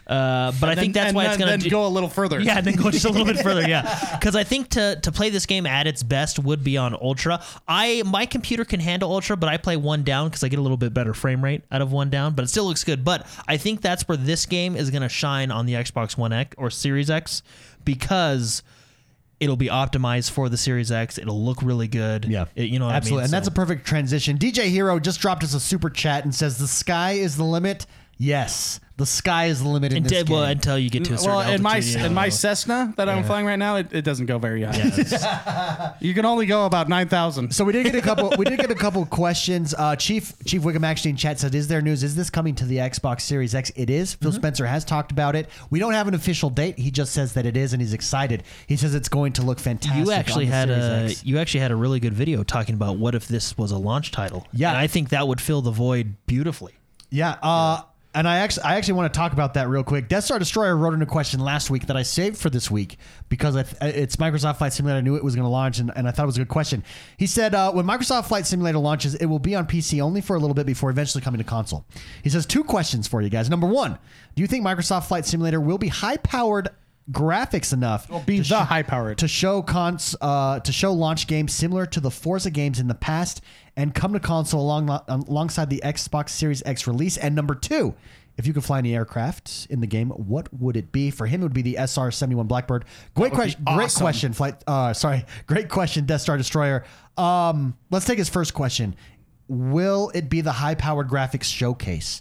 Uh, 0.07 0.53
but 0.59 0.71
I 0.71 0.75
Then- 0.75 0.85
think 0.85 0.95
that's 0.95 1.13
why 1.13 1.25
then, 1.25 1.33
it's 1.35 1.45
going 1.45 1.61
to 1.61 1.69
go 1.69 1.87
a 1.87 1.89
little 1.89 2.09
further. 2.09 2.41
Yeah, 2.41 2.57
and 2.57 2.67
then 2.67 2.77
go 2.77 2.91
just 2.91 3.05
a 3.05 3.11
little 3.11 3.27
bit 3.27 3.39
further. 3.43 3.69
Yeah, 3.69 4.17
because 4.19 4.35
I 4.35 4.43
think 4.43 4.71
to 4.71 4.99
to 5.03 5.13
play 5.13 5.29
this 5.29 5.45
game 5.45 5.67
at 5.67 5.87
its 5.87 6.03
best 6.03 6.39
would 6.39 6.65
be 6.65 6.79
on 6.79 6.95
ultra. 6.95 7.43
I 7.69 8.03
my 8.07 8.25
computer 8.25 8.65
can 8.65 8.81
handle 8.81 9.13
ultra, 9.13 9.37
but 9.37 9.51
I 9.51 9.59
play 9.59 9.77
one 9.77 10.05
down 10.05 10.29
because 10.29 10.43
I 10.43 10.49
get 10.49 10.59
a 10.59 10.63
little 10.63 10.79
bit 10.79 10.95
better 10.95 11.13
frame 11.13 11.45
rate 11.45 11.61
out 11.71 11.83
of 11.83 11.93
one 11.93 12.09
down. 12.09 12.33
But 12.35 12.47
it 12.47 12.49
still 12.49 12.65
looks 12.65 12.85
good. 12.85 13.05
But 13.05 13.27
I 13.47 13.59
think 13.59 13.83
that's 13.83 14.09
where 14.09 14.17
this 14.17 14.47
game 14.47 14.77
is 14.77 14.89
going 14.91 15.03
to 15.03 15.11
shine 15.11 15.51
on 15.51 15.67
the 15.67 15.75
Xbox 15.75 16.17
One 16.17 16.33
X 16.33 16.55
or 16.57 16.71
Series 16.71 17.11
X 17.11 17.43
because 17.85 18.63
it'll 19.41 19.57
be 19.57 19.69
optimized 19.69 20.31
for 20.31 20.49
the 20.49 20.57
Series 20.57 20.91
X. 20.91 21.19
It'll 21.19 21.43
look 21.45 21.63
really 21.63 21.89
good. 21.89 22.25
Yeah, 22.27 22.47
It- 22.55 22.71
you 22.71 22.79
know 22.79 22.87
what 22.87 22.95
absolutely, 22.97 23.23
I 23.23 23.23
mean. 23.23 23.25
and 23.27 23.33
that's 23.35 23.49
a 23.49 23.53
perfect 23.53 23.87
transition. 23.87 24.37
DJ 24.39 24.69
Hero 24.71 24.99
just 24.99 25.21
dropped 25.21 25.45
us 25.45 25.55
a 25.55 25.61
super 25.61 25.91
chat 25.91 26.25
and 26.25 26.35
says, 26.35 26.59
"The 26.59 26.69
sky 26.69 27.13
is 27.13 27.37
the 27.37 27.45
limit." 27.45 27.87
Yes, 28.21 28.81
the 28.97 29.07
sky 29.07 29.47
is 29.47 29.63
the 29.63 29.69
limit 29.69 29.93
in 29.93 30.03
this 30.03 30.11
Until- 30.21 30.35
well, 30.39 30.43
game. 30.47 30.51
until 30.57 30.77
you 30.77 30.91
get 30.91 31.05
to 31.05 31.15
a 31.15 31.19
certain 31.19 31.37
Well, 31.37 31.51
in 31.53 31.63
my 31.63 31.77
altitude, 31.77 32.03
in 32.05 32.15
my. 32.15 32.29
Cessna 32.31 32.93
that 32.97 33.09
I'm 33.09 33.23
flying 33.23 33.47
right 33.47 33.59
now, 33.59 33.77
it, 33.77 33.93
it 33.93 34.03
doesn't 34.03 34.27
go 34.27 34.39
very 34.41 34.63
high. 34.65 34.77
Yeah, 34.77 35.93
You 36.01 36.15
can 36.15 36.25
only 36.25 36.47
go 36.47 36.67
about 36.67 36.89
nine 36.89 37.07
thousand. 37.09 37.55
So 37.55 37.65
we 37.65 37.73
did 37.73 37.85
get 37.85 37.95
a 37.95 38.01
couple. 38.01 38.33
we 38.37 38.45
did 38.45 38.59
get 38.59 38.73
a 38.73 38.75
couple 38.75 39.07
questions. 39.07 39.73
Uh, 39.73 39.95
Chief 39.95 40.33
Chief 40.45 40.63
Wiggum 40.63 40.83
actually 40.85 41.13
in 41.13 41.17
chat 41.17 41.39
said, 41.39 41.55
"Is 41.55 41.69
there 41.69 41.81
news? 41.81 42.03
Is 42.03 42.17
this 42.17 42.29
coming 42.29 42.57
to 42.57 42.65
the 42.65 42.79
Xbox 42.79 43.21
Series 43.21 43.55
X? 43.55 43.71
It 43.77 43.89
is. 43.89 44.15
Phil 44.15 44.31
Mm-hmm. 44.33 44.37
Spencer 44.41 44.67
has 44.67 44.85
talked 44.85 45.13
about 45.13 45.37
it. 45.37 45.49
We 45.71 45.79
don't 45.79 45.93
have 45.95 46.09
an 46.09 46.15
official 46.15 46.51
date. 46.51 46.77
He 46.79 46.91
just 46.91 47.13
says 47.13 47.35
that 47.35 47.47
it 47.47 47.57
is, 47.57 47.73
and 47.73 47.81
he's 47.81 47.93
excited. 47.93 48.43
He 48.67 48.77
says 48.77 48.97
it's 48.97 49.09
going 49.09 49.33
to 49.35 49.43
look 49.43 49.61
fantastic. 49.61 50.05
you 50.07 50.11
actually 50.13 50.47
on 50.47 50.51
the 50.51 50.57
had 50.57 50.69
Series 50.69 50.85
a 50.85 51.05
X. 51.13 51.25
you 51.25 51.39
actually 51.39 51.61
had 51.61 51.71
a 51.71 51.77
really 51.77 52.01
good 52.01 52.15
video 52.15 52.43
talking 52.43 52.75
about 52.75 52.99
what 52.99 53.15
if 53.15 53.29
this 53.29 53.57
was 53.57 53.71
a 53.71 53.79
launch 53.79 54.11
title. 54.11 54.45
Yeah. 54.53 54.71
and 54.71 54.79
I 54.79 54.89
think 54.89 55.11
that 55.11 55.29
would 55.29 55.41
fill 55.41 55.63
the 55.63 55.71
void 55.71 56.17
beautifully. 56.27 56.75
Yeah. 57.11 57.37
Uh, 57.43 57.83
And 58.15 58.27
I 58.27 58.39
actually, 58.39 58.63
I 58.65 58.77
actually 58.77 58.95
want 58.95 59.13
to 59.13 59.19
talk 59.19 59.33
about 59.35 59.55
that 59.55 59.69
real 59.69 59.85
quick. 59.85 60.09
Death 60.09 60.25
Star 60.25 60.39
Destroyer 60.39 60.77
wrote 60.77 60.95
in 60.95 61.03
a 61.03 61.07
question 61.07 61.41
last 61.41 61.69
week 61.69 61.87
that 61.87 61.97
I 61.97 62.03
saved 62.03 62.39
for 62.39 62.49
this 62.49 62.71
week 62.71 62.97
because 63.29 63.55
I 63.55 63.65
th- 63.65 63.95
it's 63.95 64.17
Microsoft 64.17 64.57
Flight 64.57 64.73
Simulator. 64.73 64.99
I 64.99 65.01
knew 65.03 65.15
it 65.17 65.23
was 65.23 65.35
going 65.35 65.45
to 65.45 65.51
launch, 65.51 65.79
and, 65.79 65.93
and 65.95 66.09
I 66.09 66.11
thought 66.11 66.23
it 66.23 66.27
was 66.27 66.37
a 66.37 66.41
good 66.41 66.49
question. 66.49 66.83
He 67.19 67.27
said, 67.27 67.55
uh, 67.55 67.71
"When 67.71 67.85
Microsoft 67.85 68.27
Flight 68.27 68.47
Simulator 68.47 68.79
launches, 68.79 69.15
it 69.15 69.27
will 69.27 69.39
be 69.39 69.55
on 69.55 69.67
PC 69.67 70.01
only 70.01 70.23
for 70.23 70.37
a 70.37 70.39
little 70.39 70.55
bit 70.55 70.67
before 70.67 70.89
eventually 70.91 71.23
coming 71.23 71.39
to 71.39 71.45
console." 71.45 71.85
He 72.23 72.31
says 72.31 72.47
two 72.47 72.65
questions 72.65 73.07
for 73.07 73.21
you 73.21 73.29
guys. 73.29 73.51
Number 73.51 73.67
one, 73.67 73.99
do 74.35 74.41
you 74.43 74.47
think 74.47 74.65
Microsoft 74.65 75.05
Flight 75.07 75.27
Simulator 75.27 75.61
will 75.61 75.79
be 75.79 75.89
high-powered 75.89 76.71
graphics 77.11 77.73
enough 77.73 78.07
be 78.27 78.43
to 78.43 78.49
the 78.49 78.59
high-powered. 78.59 79.19
to 79.19 79.29
show 79.29 79.63
cons 79.63 80.15
uh, 80.21 80.61
to 80.61 80.73
show 80.73 80.93
launch 80.93 81.27
games 81.27 81.55
similar 81.55 81.87
to 81.87 82.01
the 82.01 82.11
Forza 82.11 82.51
games 82.51 82.81
in 82.81 82.89
the 82.89 82.95
past 82.95 83.41
and 83.79 83.95
come 83.95 84.13
to 84.13 84.21
console 84.21 84.61
along 84.61 84.91
alongside 85.09 85.71
the 85.71 85.81
Xbox 85.85 86.31
Series 86.31 86.63
X 86.67 86.87
release? 86.87 87.17
And 87.17 87.35
number 87.35 87.55
two, 87.55 87.95
if 88.37 88.47
you 88.47 88.53
could 88.53 88.65
fly 88.65 88.79
any 88.79 88.95
aircraft 88.95 89.69
in 89.71 89.81
the 89.81 89.87
game, 89.87 90.11
what 90.11 90.53
would 90.53 90.77
it 90.77 90.91
be? 90.91 91.11
For 91.11 91.27
him, 91.27 91.41
it 91.41 91.45
would 91.45 91.55
be 91.55 91.63
the 91.63 91.77
SR 91.77 92.11
seventy 92.11 92.35
one 92.35 92.49
Blackbird. 92.49 92.85
Great 93.15 93.33
question. 93.33 93.63
Great 93.65 93.95
question. 93.95 94.33
Flight. 94.33 94.63
Uh, 94.67 94.93
sorry. 94.93 95.25
Great 95.47 95.69
question. 95.69 96.05
Death 96.05 96.21
Star 96.21 96.37
Destroyer. 96.37 96.85
Um, 97.17 97.79
let's 97.91 98.05
take 98.05 98.19
his 98.19 98.29
first 98.29 98.53
question. 98.53 98.97
Will 99.47 100.11
it 100.13 100.29
be 100.29 100.41
the 100.41 100.53
high 100.53 100.75
powered 100.75 101.09
graphics 101.09 101.45
showcase? 101.45 102.21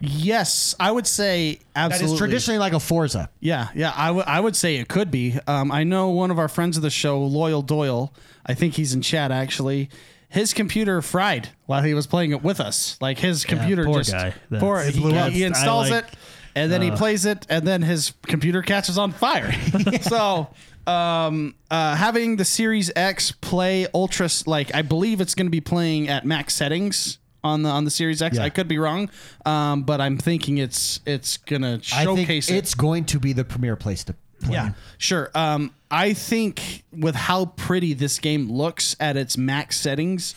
Yes, 0.00 0.74
I 0.80 0.90
would 0.90 1.06
say 1.06 1.60
absolutely. 1.76 2.14
is 2.14 2.18
traditionally 2.18 2.58
like 2.58 2.72
a 2.72 2.80
Forza. 2.80 3.30
Yeah, 3.38 3.68
yeah, 3.74 3.92
I 3.94 4.10
would 4.10 4.26
I 4.26 4.40
would 4.40 4.56
say 4.56 4.76
it 4.76 4.88
could 4.88 5.12
be. 5.12 5.38
Um, 5.46 5.70
I 5.70 5.84
know 5.84 6.10
one 6.10 6.32
of 6.32 6.40
our 6.40 6.48
friends 6.48 6.76
of 6.76 6.82
the 6.82 6.90
show, 6.90 7.22
Loyal 7.22 7.62
Doyle. 7.62 8.12
I 8.44 8.54
think 8.54 8.74
he's 8.74 8.94
in 8.94 9.00
chat 9.00 9.30
actually. 9.30 9.90
His 10.28 10.52
computer 10.52 11.00
fried 11.02 11.50
while 11.66 11.82
he 11.82 11.94
was 11.94 12.06
playing 12.06 12.32
it 12.32 12.42
with 12.42 12.60
us. 12.60 12.98
Like 13.00 13.18
his 13.18 13.44
computer 13.44 13.84
poor 13.84 13.98
just 13.98 14.12
guy. 14.12 14.34
That's- 14.50 14.60
poor. 14.60 14.82
He, 14.82 14.98
blew 14.98 15.14
up. 15.14 15.32
he 15.32 15.44
installs 15.44 15.90
like- 15.90 16.04
it 16.04 16.10
and 16.56 16.72
then 16.72 16.82
he 16.82 16.90
plays 16.90 17.26
it, 17.26 17.46
and 17.50 17.66
then 17.66 17.82
his 17.82 18.14
computer 18.22 18.62
catches 18.62 18.98
on 18.98 19.12
fire. 19.12 19.52
so. 20.00 20.48
Um, 20.86 21.56
uh, 21.68 21.96
having 21.96 22.36
the 22.36 22.44
Series 22.44 22.92
X 22.94 23.32
play 23.32 23.88
ultra, 23.92 24.28
like 24.46 24.72
I 24.72 24.82
believe 24.82 25.20
it's 25.20 25.34
going 25.34 25.48
to 25.48 25.50
be 25.50 25.60
playing 25.60 26.08
at 26.08 26.24
max 26.24 26.54
settings 26.54 27.18
on 27.42 27.62
the 27.64 27.68
on 27.70 27.84
the 27.84 27.90
Series 27.90 28.22
X. 28.22 28.36
Yeah. 28.36 28.44
I 28.44 28.50
could 28.50 28.68
be 28.68 28.78
wrong, 28.78 29.10
um, 29.44 29.82
but 29.82 30.00
I'm 30.00 30.16
thinking 30.16 30.58
it's 30.58 31.00
it's 31.04 31.38
gonna 31.38 31.80
I 31.92 32.04
think 32.04 32.20
showcase 32.20 32.50
it. 32.50 32.54
it's 32.54 32.76
going 32.76 33.04
to 33.06 33.18
be 33.18 33.32
the 33.32 33.44
premier 33.44 33.74
place 33.74 34.04
to 34.04 34.14
play. 34.40 34.54
Yeah, 34.54 34.72
sure. 34.98 35.30
Um, 35.34 35.74
I 35.90 36.12
think 36.12 36.84
with 36.92 37.14
how 37.14 37.46
pretty 37.46 37.94
this 37.94 38.18
game 38.18 38.50
looks 38.50 38.96
at 39.00 39.16
its 39.16 39.36
max 39.36 39.78
settings, 39.78 40.34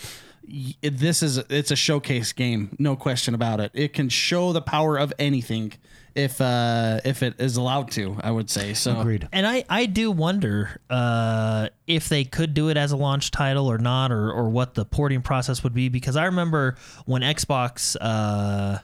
this 0.82 1.22
is 1.22 1.38
it's 1.50 1.72
a 1.72 1.76
showcase 1.76 2.34
game, 2.34 2.76
no 2.80 2.96
question 2.96 3.34
about 3.34 3.60
it. 3.60 3.72
It 3.74 3.94
can 3.94 4.10
show 4.10 4.54
the 4.54 4.62
power 4.62 4.98
of 4.98 5.14
anything 5.20 5.74
if 6.16 6.42
uh, 6.42 7.00
if 7.06 7.24
it 7.24 7.40
is 7.40 7.58
allowed 7.58 7.92
to. 7.92 8.18
I 8.22 8.32
would 8.32 8.50
say 8.50 8.74
so. 8.74 9.00
Agreed. 9.00 9.28
And 9.32 9.46
I, 9.46 9.64
I 9.70 9.86
do 9.86 10.12
wonder 10.12 10.80
uh, 10.90 11.70
if 11.88 12.10
they 12.10 12.24
could 12.24 12.54
do 12.54 12.70
it 12.70 12.78
as 12.78 12.92
a 12.92 12.98
launch 12.98 13.32
title 13.32 13.68
or 13.68 13.78
not, 13.78 14.12
or, 14.12 14.32
or 14.32 14.50
what 14.50 14.74
the 14.74 14.86
porting 14.86 15.22
process 15.22 15.64
would 15.64 15.74
be. 15.74 15.90
Because 15.90 16.16
I 16.16 16.26
remember 16.26 16.76
when 17.06 17.22
Xbox 17.22 17.96
uh, 18.00 18.80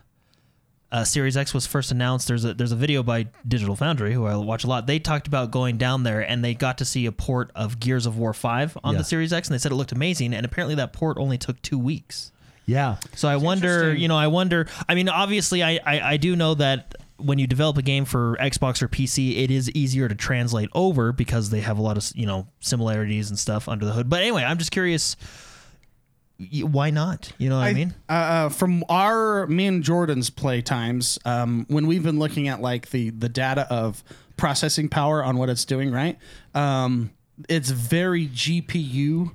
uh, 0.95 1.03
Series 1.03 1.36
X 1.36 1.53
was 1.53 1.65
first 1.67 1.91
announced, 1.91 2.27
there's 2.27 2.45
a 2.45 2.53
there's 2.53 2.71
a 2.71 2.75
video 2.75 3.03
by 3.03 3.27
Digital 3.47 3.75
Foundry, 3.75 4.13
who 4.13 4.25
I 4.25 4.36
watch 4.38 4.63
a 4.63 4.67
lot. 4.67 4.88
They 4.88 4.97
talked 4.99 5.27
about 5.27 5.51
going 5.51 5.77
down 5.77 6.03
there 6.03 6.21
and 6.21 6.43
they 6.43 6.53
got 6.53 6.77
to 6.77 6.86
see 6.86 7.05
a 7.05 7.12
port 7.12 7.51
of 7.53 7.79
Gears 7.79 8.05
of 8.05 8.17
War 8.17 8.34
5 8.34 8.77
on 8.84 8.93
Yeah. 8.93 8.99
the 8.99 9.03
Series 9.03 9.34
X, 9.34 9.47
and 9.49 9.53
they 9.53 9.58
said 9.60 9.71
it 9.71 9.75
looked 9.75 9.91
amazing. 9.91 10.34
And 10.34 10.45
apparently 10.45 10.75
that 10.75 10.93
port 10.93 11.17
only 11.19 11.38
took 11.38 11.62
two 11.62 11.77
weeks. 11.77 12.31
Yeah. 12.65 12.95
So 13.13 13.27
I 13.27 13.36
wonder, 13.36 13.93
you 13.93 14.08
know, 14.08 14.17
I 14.17 14.27
wonder. 14.27 14.67
I 14.88 14.95
mean, 14.95 15.10
obviously, 15.10 15.62
I, 15.63 15.79
I 15.86 15.99
I 16.13 16.17
do 16.17 16.36
know 16.36 16.53
that 16.55 16.95
when 17.17 17.39
you 17.39 17.47
develop 17.47 17.77
a 17.77 17.81
game 17.81 18.05
for 18.05 18.38
Xbox 18.41 18.81
or 18.81 18.88
PC, 18.88 19.38
it 19.43 19.51
is 19.51 19.69
easier 19.71 20.08
to 20.08 20.15
translate 20.15 20.69
over 20.73 21.12
because 21.12 21.49
they 21.49 21.62
have 21.62 21.77
a 21.77 21.81
lot 21.81 21.97
of 21.97 22.10
you 22.15 22.25
know 22.25 22.47
similarities 22.62 23.29
and 23.29 23.38
stuff 23.38 23.67
under 23.67 23.86
the 23.86 23.91
hood. 23.91 24.10
But 24.10 24.21
anyway, 24.21 24.43
I'm 24.43 24.58
just 24.58 24.71
curious. 24.71 25.15
Why 26.63 26.89
not? 26.89 27.31
You 27.37 27.49
know 27.49 27.57
what 27.57 27.67
I, 27.67 27.73
mean? 27.73 27.93
uh, 28.09 28.13
uh, 28.13 28.49
from 28.49 28.83
our 28.89 29.47
me 29.47 29.67
and 29.67 29.83
Jordan's 29.83 30.29
play 30.29 30.61
times, 30.61 31.17
um, 31.25 31.65
when 31.69 31.87
we've 31.87 32.03
been 32.03 32.19
looking 32.19 32.47
at 32.49 32.61
like 32.61 32.89
the 32.89 33.09
the 33.11 33.29
data 33.29 33.65
of 33.73 34.03
processing 34.37 34.89
power 34.89 35.23
on 35.23 35.37
what 35.37 35.49
it's 35.49 35.63
doing, 35.65 35.91
right? 35.91 36.17
Um, 36.53 37.11
it's 37.47 37.69
very 37.69 38.27
GPU 38.27 39.31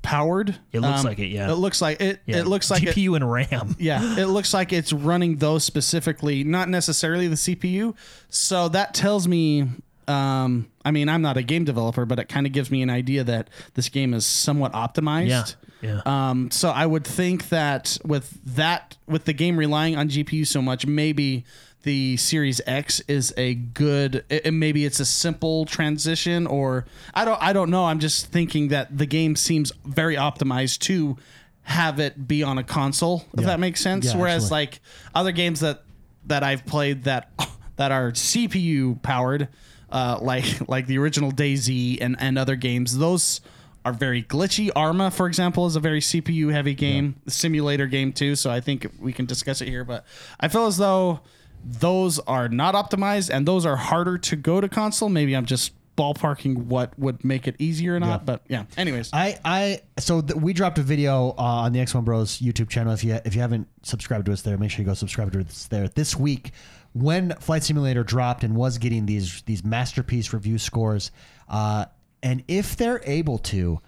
powered. 0.00 0.56
It 0.72 0.80
looks 0.80 1.00
Um, 1.00 1.04
like 1.06 1.18
it, 1.18 1.26
yeah. 1.26 1.50
It 1.50 1.56
looks 1.56 1.82
like 1.82 2.00
it. 2.00 2.20
Yeah. 2.24 2.38
It 2.38 2.46
looks 2.46 2.70
like 2.70 2.82
it, 2.82 2.94
GPU 2.94 3.16
and 3.16 3.30
RAM. 3.30 3.76
yeah, 3.78 4.18
it 4.18 4.26
looks 4.26 4.54
like 4.54 4.72
it's 4.72 4.92
running 4.92 5.36
those 5.36 5.64
specifically, 5.64 6.44
not 6.44 6.68
necessarily 6.70 7.28
the 7.28 7.36
CPU. 7.36 7.94
So 8.30 8.68
that 8.70 8.94
tells 8.94 9.28
me. 9.28 9.66
Um, 10.06 10.70
I 10.86 10.90
mean, 10.90 11.10
I'm 11.10 11.20
not 11.20 11.36
a 11.36 11.42
game 11.42 11.64
developer, 11.64 12.06
but 12.06 12.18
it 12.18 12.30
kind 12.30 12.46
of 12.46 12.52
gives 12.54 12.70
me 12.70 12.80
an 12.80 12.88
idea 12.88 13.24
that 13.24 13.50
this 13.74 13.90
game 13.90 14.14
is 14.14 14.24
somewhat 14.24 14.72
optimized. 14.72 15.28
Yeah. 15.28 15.44
Yeah. 15.80 16.00
Um, 16.06 16.50
so 16.50 16.70
I 16.70 16.86
would 16.86 17.04
think 17.06 17.48
that 17.50 17.98
with 18.04 18.38
that, 18.56 18.96
with 19.06 19.24
the 19.26 19.32
game 19.32 19.56
relying 19.56 19.96
on 19.96 20.08
GPU 20.08 20.46
so 20.46 20.60
much, 20.60 20.86
maybe 20.86 21.44
the 21.84 22.16
Series 22.16 22.60
X 22.66 23.00
is 23.06 23.32
a 23.36 23.54
good. 23.54 24.24
it- 24.28 24.52
maybe 24.52 24.84
it's 24.84 24.98
a 25.00 25.04
simple 25.04 25.64
transition, 25.64 26.46
or 26.46 26.84
I 27.14 27.24
don't. 27.24 27.40
I 27.40 27.52
don't 27.52 27.70
know. 27.70 27.84
I'm 27.86 28.00
just 28.00 28.26
thinking 28.26 28.68
that 28.68 28.96
the 28.98 29.06
game 29.06 29.36
seems 29.36 29.72
very 29.84 30.16
optimized 30.16 30.80
to 30.80 31.16
have 31.62 32.00
it 32.00 32.26
be 32.26 32.42
on 32.42 32.58
a 32.58 32.64
console. 32.64 33.24
If 33.34 33.40
Yeah. 33.42 33.46
that 33.48 33.60
makes 33.60 33.80
sense. 33.80 34.06
Yeah, 34.06 34.16
Whereas 34.16 34.44
absolutely. 34.44 34.56
like 34.66 34.80
other 35.14 35.32
games 35.32 35.60
that 35.60 35.84
that 36.26 36.42
I've 36.42 36.66
played 36.66 37.04
that 37.04 37.30
that 37.76 37.92
are 37.92 38.10
CPU 38.10 39.00
powered, 39.02 39.48
uh, 39.90 40.18
like 40.20 40.68
like 40.68 40.86
the 40.88 40.98
original 40.98 41.30
DayZ 41.30 41.98
and 42.00 42.16
and 42.18 42.36
other 42.38 42.56
games, 42.56 42.98
those 42.98 43.40
are 43.84 43.92
very 43.92 44.22
glitchy. 44.22 44.70
Arma, 44.74 45.10
for 45.10 45.26
example, 45.26 45.66
is 45.66 45.76
a 45.76 45.80
very 45.80 46.00
CPU 46.00 46.52
heavy 46.52 46.74
game, 46.74 47.16
the 47.24 47.30
simulator 47.30 47.86
game 47.86 48.12
too. 48.12 48.36
So 48.36 48.50
I 48.50 48.60
think 48.60 48.86
we 48.98 49.12
can 49.12 49.26
discuss 49.26 49.60
it 49.60 49.68
here. 49.68 49.84
But 49.84 50.04
I 50.40 50.48
feel 50.48 50.66
as 50.66 50.76
though 50.76 51.20
those 51.64 52.18
are 52.20 52.48
not 52.48 52.74
optimized 52.74 53.30
and 53.30 53.46
those 53.46 53.66
are 53.66 53.76
harder 53.76 54.18
to 54.18 54.36
go 54.36 54.60
to 54.60 54.68
console. 54.68 55.08
Maybe 55.08 55.34
I'm 55.34 55.46
just 55.46 55.72
ballparking 55.98 56.66
what 56.66 56.96
would 56.96 57.24
make 57.24 57.48
it 57.48 57.56
easier 57.58 57.96
or 57.96 58.00
not. 58.00 58.20
Yeah. 58.20 58.24
But 58.24 58.42
yeah. 58.48 58.64
Anyways, 58.76 59.10
I, 59.12 59.38
I 59.44 59.80
so 59.98 60.20
th- 60.20 60.40
we 60.40 60.52
dropped 60.52 60.78
a 60.78 60.82
video 60.82 61.30
uh, 61.30 61.64
on 61.64 61.72
the 61.72 61.80
X1 61.80 62.04
Bros 62.04 62.38
YouTube 62.38 62.68
channel. 62.68 62.92
If 62.92 63.02
you 63.02 63.18
if 63.24 63.34
you 63.34 63.40
haven't 63.40 63.68
subscribed 63.82 64.26
to 64.26 64.32
us 64.32 64.42
there, 64.42 64.56
make 64.56 64.70
sure 64.70 64.80
you 64.80 64.86
go 64.86 64.94
subscribe 64.94 65.32
to 65.32 65.40
us 65.40 65.66
there. 65.66 65.88
This 65.88 66.14
week, 66.16 66.52
when 66.92 67.34
Flight 67.40 67.64
Simulator 67.64 68.04
dropped 68.04 68.44
and 68.44 68.54
was 68.54 68.78
getting 68.78 69.06
these 69.06 69.42
these 69.42 69.64
masterpiece 69.64 70.32
review 70.32 70.58
scores, 70.58 71.10
uh, 71.48 71.86
and 72.22 72.42
if 72.48 72.76
they're 72.76 73.02
able 73.04 73.38
to, 73.38 73.80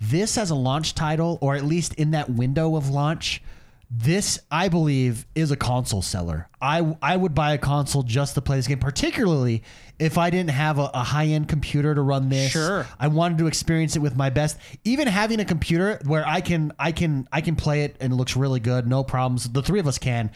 this 0.00 0.36
as 0.36 0.50
a 0.50 0.54
launch 0.54 0.94
title 0.94 1.38
or 1.40 1.54
at 1.54 1.64
least 1.64 1.94
in 1.94 2.10
that 2.12 2.30
window 2.30 2.76
of 2.76 2.90
launch. 2.90 3.42
This, 3.90 4.40
I 4.50 4.68
believe, 4.68 5.26
is 5.34 5.50
a 5.50 5.56
console 5.56 6.02
seller. 6.02 6.48
I 6.60 6.96
I 7.00 7.16
would 7.16 7.34
buy 7.34 7.52
a 7.52 7.58
console 7.58 8.02
just 8.02 8.34
to 8.34 8.40
play 8.40 8.56
this 8.56 8.66
game, 8.66 8.78
particularly 8.78 9.62
if 9.98 10.18
I 10.18 10.30
didn't 10.30 10.50
have 10.50 10.78
a, 10.78 10.90
a 10.94 11.02
high 11.02 11.26
end 11.26 11.48
computer 11.48 11.94
to 11.94 12.00
run 12.02 12.28
this. 12.28 12.50
Sure. 12.50 12.86
I 12.98 13.08
wanted 13.08 13.38
to 13.38 13.46
experience 13.46 13.94
it 13.94 14.00
with 14.00 14.16
my 14.16 14.30
best. 14.30 14.58
Even 14.84 15.06
having 15.06 15.38
a 15.38 15.44
computer 15.44 16.00
where 16.06 16.26
I 16.26 16.40
can 16.40 16.72
I 16.78 16.92
can 16.92 17.28
I 17.30 17.40
can 17.40 17.56
play 17.56 17.82
it 17.82 17.96
and 18.00 18.12
it 18.12 18.16
looks 18.16 18.36
really 18.36 18.60
good, 18.60 18.86
no 18.86 19.04
problems. 19.04 19.48
The 19.48 19.62
three 19.62 19.80
of 19.80 19.86
us 19.86 19.98
can. 19.98 20.30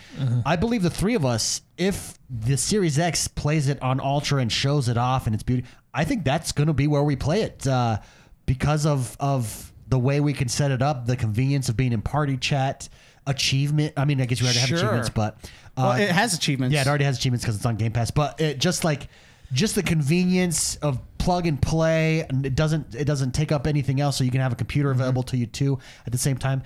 I 0.44 0.56
believe 0.56 0.82
the 0.82 0.90
three 0.90 1.14
of 1.14 1.24
us, 1.24 1.62
if 1.76 2.18
the 2.30 2.56
Series 2.56 2.98
X 2.98 3.28
plays 3.28 3.68
it 3.68 3.82
on 3.82 4.00
Ultra 4.00 4.40
and 4.40 4.52
shows 4.52 4.88
it 4.88 4.96
off 4.96 5.26
and 5.26 5.34
it's 5.34 5.42
beauty, 5.42 5.64
I 5.92 6.04
think 6.04 6.24
that's 6.24 6.52
going 6.52 6.68
to 6.68 6.74
be 6.74 6.86
where 6.86 7.02
we 7.02 7.16
play 7.16 7.42
it 7.42 7.66
uh, 7.66 7.98
because 8.46 8.86
of 8.86 9.16
of 9.18 9.72
the 9.88 9.98
way 9.98 10.20
we 10.20 10.34
can 10.34 10.48
set 10.48 10.70
it 10.70 10.82
up, 10.82 11.06
the 11.06 11.16
convenience 11.16 11.68
of 11.68 11.76
being 11.76 11.92
in 11.92 12.02
party 12.02 12.36
chat, 12.36 12.88
achievement. 13.28 13.92
I 13.96 14.04
mean, 14.04 14.20
I 14.20 14.26
guess 14.26 14.40
we 14.40 14.46
already 14.46 14.58
have 14.60 14.72
achievements, 14.72 15.10
but 15.10 15.34
uh, 15.76 15.82
well, 15.82 15.92
it 15.92 16.10
has 16.10 16.34
achievements. 16.34 16.74
yeah, 16.74 16.80
it 16.80 16.86
already 16.88 17.04
has 17.04 17.18
achievements 17.18 17.44
because 17.44 17.56
it's 17.56 17.66
on 17.66 17.76
Game 17.76 17.92
Pass. 17.92 18.10
But 18.10 18.40
it 18.40 18.58
just 18.58 18.82
like 18.82 19.08
just 19.52 19.74
the 19.76 19.82
convenience 19.82 20.76
of 20.76 20.98
plug 21.18 21.46
and 21.46 21.60
play, 21.60 22.24
and 22.28 22.44
it 22.44 22.54
doesn't 22.54 22.94
it 22.94 23.04
doesn't 23.04 23.32
take 23.32 23.52
up 23.52 23.66
anything 23.66 24.00
else, 24.00 24.16
so 24.16 24.24
you 24.24 24.30
can 24.30 24.40
have 24.40 24.52
a 24.52 24.56
computer 24.56 24.88
Mm-hmm. 24.90 25.00
available 25.00 25.22
to 25.24 25.36
you 25.36 25.46
too 25.46 25.78
at 26.06 26.12
the 26.12 26.18
same 26.18 26.36
time. 26.38 26.62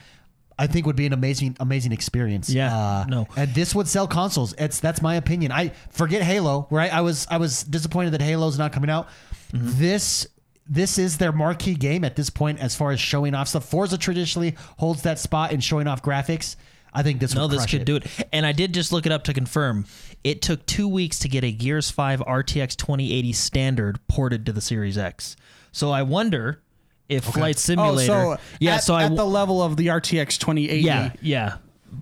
I 0.58 0.66
think 0.66 0.86
would 0.86 0.96
be 0.96 1.06
an 1.06 1.12
amazing 1.12 1.56
amazing 1.60 1.92
experience. 1.92 2.48
Yeah, 2.50 2.76
uh, 2.76 3.04
no. 3.08 3.26
and 3.36 3.52
this 3.54 3.74
would 3.74 3.88
sell 3.88 4.06
consoles. 4.06 4.54
It's 4.58 4.80
that's 4.80 5.02
my 5.02 5.16
opinion. 5.16 5.50
I 5.50 5.72
forget 5.90 6.22
Halo. 6.22 6.68
Right, 6.70 6.92
I 6.92 7.00
was 7.00 7.26
I 7.30 7.38
was 7.38 7.64
disappointed 7.64 8.10
that 8.12 8.20
Halo's 8.22 8.58
not 8.58 8.72
coming 8.72 8.90
out. 8.90 9.08
Mm-hmm. 9.52 9.70
This. 9.78 10.28
This 10.68 10.96
is 10.98 11.18
their 11.18 11.32
marquee 11.32 11.74
game 11.74 12.04
at 12.04 12.16
this 12.16 12.30
point, 12.30 12.60
as 12.60 12.74
far 12.76 12.92
as 12.92 13.00
showing 13.00 13.34
off 13.34 13.48
stuff. 13.48 13.64
Forza 13.64 13.98
traditionally 13.98 14.54
holds 14.78 15.02
that 15.02 15.18
spot 15.18 15.52
in 15.52 15.60
showing 15.60 15.86
off 15.88 16.02
graphics. 16.02 16.56
I 16.94 17.02
think 17.02 17.20
this 17.20 17.34
No, 17.34 17.42
would 17.42 17.50
this 17.50 17.60
crush 17.60 17.70
could 17.70 17.80
it. 17.82 17.84
do 17.84 17.96
it. 17.96 18.06
And 18.32 18.44
I 18.46 18.52
did 18.52 18.72
just 18.74 18.92
look 18.92 19.06
it 19.06 19.12
up 19.12 19.24
to 19.24 19.32
confirm. 19.34 19.86
It 20.24 20.40
took 20.42 20.64
two 20.66 20.86
weeks 20.86 21.18
to 21.20 21.28
get 21.28 21.42
a 21.42 21.50
Gears 21.50 21.90
5 21.90 22.20
RTX 22.20 22.76
2080 22.76 23.32
standard 23.32 24.06
ported 24.08 24.46
to 24.46 24.52
the 24.52 24.60
Series 24.60 24.96
X. 24.98 25.34
So 25.72 25.90
I 25.90 26.02
wonder 26.02 26.60
if 27.08 27.24
Flight 27.24 27.56
Oh, 27.56 27.58
Simulator. 27.58 28.06
so 28.06 28.36
yeah, 28.60 28.74
at, 28.76 28.84
so 28.84 28.94
I 28.94 29.04
at 29.04 29.16
the 29.16 29.24
level 29.26 29.62
of 29.62 29.76
the 29.76 29.86
RTX 29.88 30.38
2080. 30.38 30.80
yeah 30.82 31.12
yeah 31.22 31.56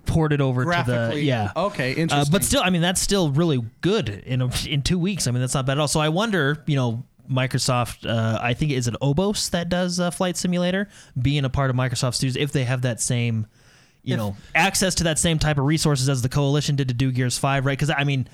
ported 0.05 0.39
over 0.39 0.63
to 0.63 0.83
the 0.85 1.19
yeah 1.21 1.51
okay, 1.55 1.93
Uh, 1.93 1.97
interesting. 1.97 2.31
but 2.31 2.43
still, 2.43 2.61
I 2.63 2.69
mean 2.69 2.81
that's 2.81 3.01
still 3.01 3.29
really 3.31 3.61
good 3.81 4.07
in 4.09 4.41
a, 4.41 4.49
in 4.67 4.83
two 4.83 4.99
weeks. 4.99 5.25
I 5.27 5.31
mean 5.31 5.41
that's 5.41 5.53
not 5.53 5.65
bad 5.65 5.73
at 5.73 5.79
all. 5.79 5.87
So 5.87 5.99
I 5.99 6.09
wonder, 6.09 6.63
you 6.67 6.75
know. 6.75 7.03
Microsoft, 7.29 8.09
uh, 8.09 8.39
I 8.41 8.53
think 8.53 8.71
is 8.71 8.87
it 8.87 8.95
Obos 9.01 9.49
that 9.51 9.69
does 9.69 9.99
uh, 9.99 10.11
Flight 10.11 10.37
Simulator, 10.37 10.87
being 11.19 11.45
a 11.45 11.49
part 11.49 11.69
of 11.69 11.75
Microsoft 11.75 12.15
Studios, 12.15 12.35
if 12.35 12.51
they 12.51 12.63
have 12.63 12.81
that 12.83 13.01
same, 13.01 13.47
you 14.03 14.17
know, 14.17 14.35
access 14.55 14.95
to 14.95 15.03
that 15.05 15.19
same 15.19 15.39
type 15.39 15.57
of 15.57 15.65
resources 15.65 16.09
as 16.09 16.21
the 16.21 16.29
Coalition 16.29 16.75
did 16.75 16.87
to 16.87 16.93
do 16.93 17.11
Gears 17.11 17.37
Five, 17.37 17.65
right? 17.65 17.77
Because 17.77 17.93
I 17.95 18.03
mean, 18.03 18.27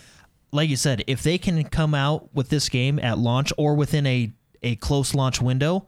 like 0.52 0.69
you 0.69 0.78
said, 0.78 1.04
if 1.08 1.23
they 1.23 1.38
can 1.38 1.63
come 1.65 1.93
out 1.93 2.34
with 2.34 2.50
this 2.50 2.69
game 2.69 3.00
at 3.00 3.17
launch 3.17 3.52
or 3.58 3.76
within 3.76 4.06
a 4.06 4.32
a 4.63 4.76
close 4.78 5.13
launch 5.13 5.41
window, 5.41 5.86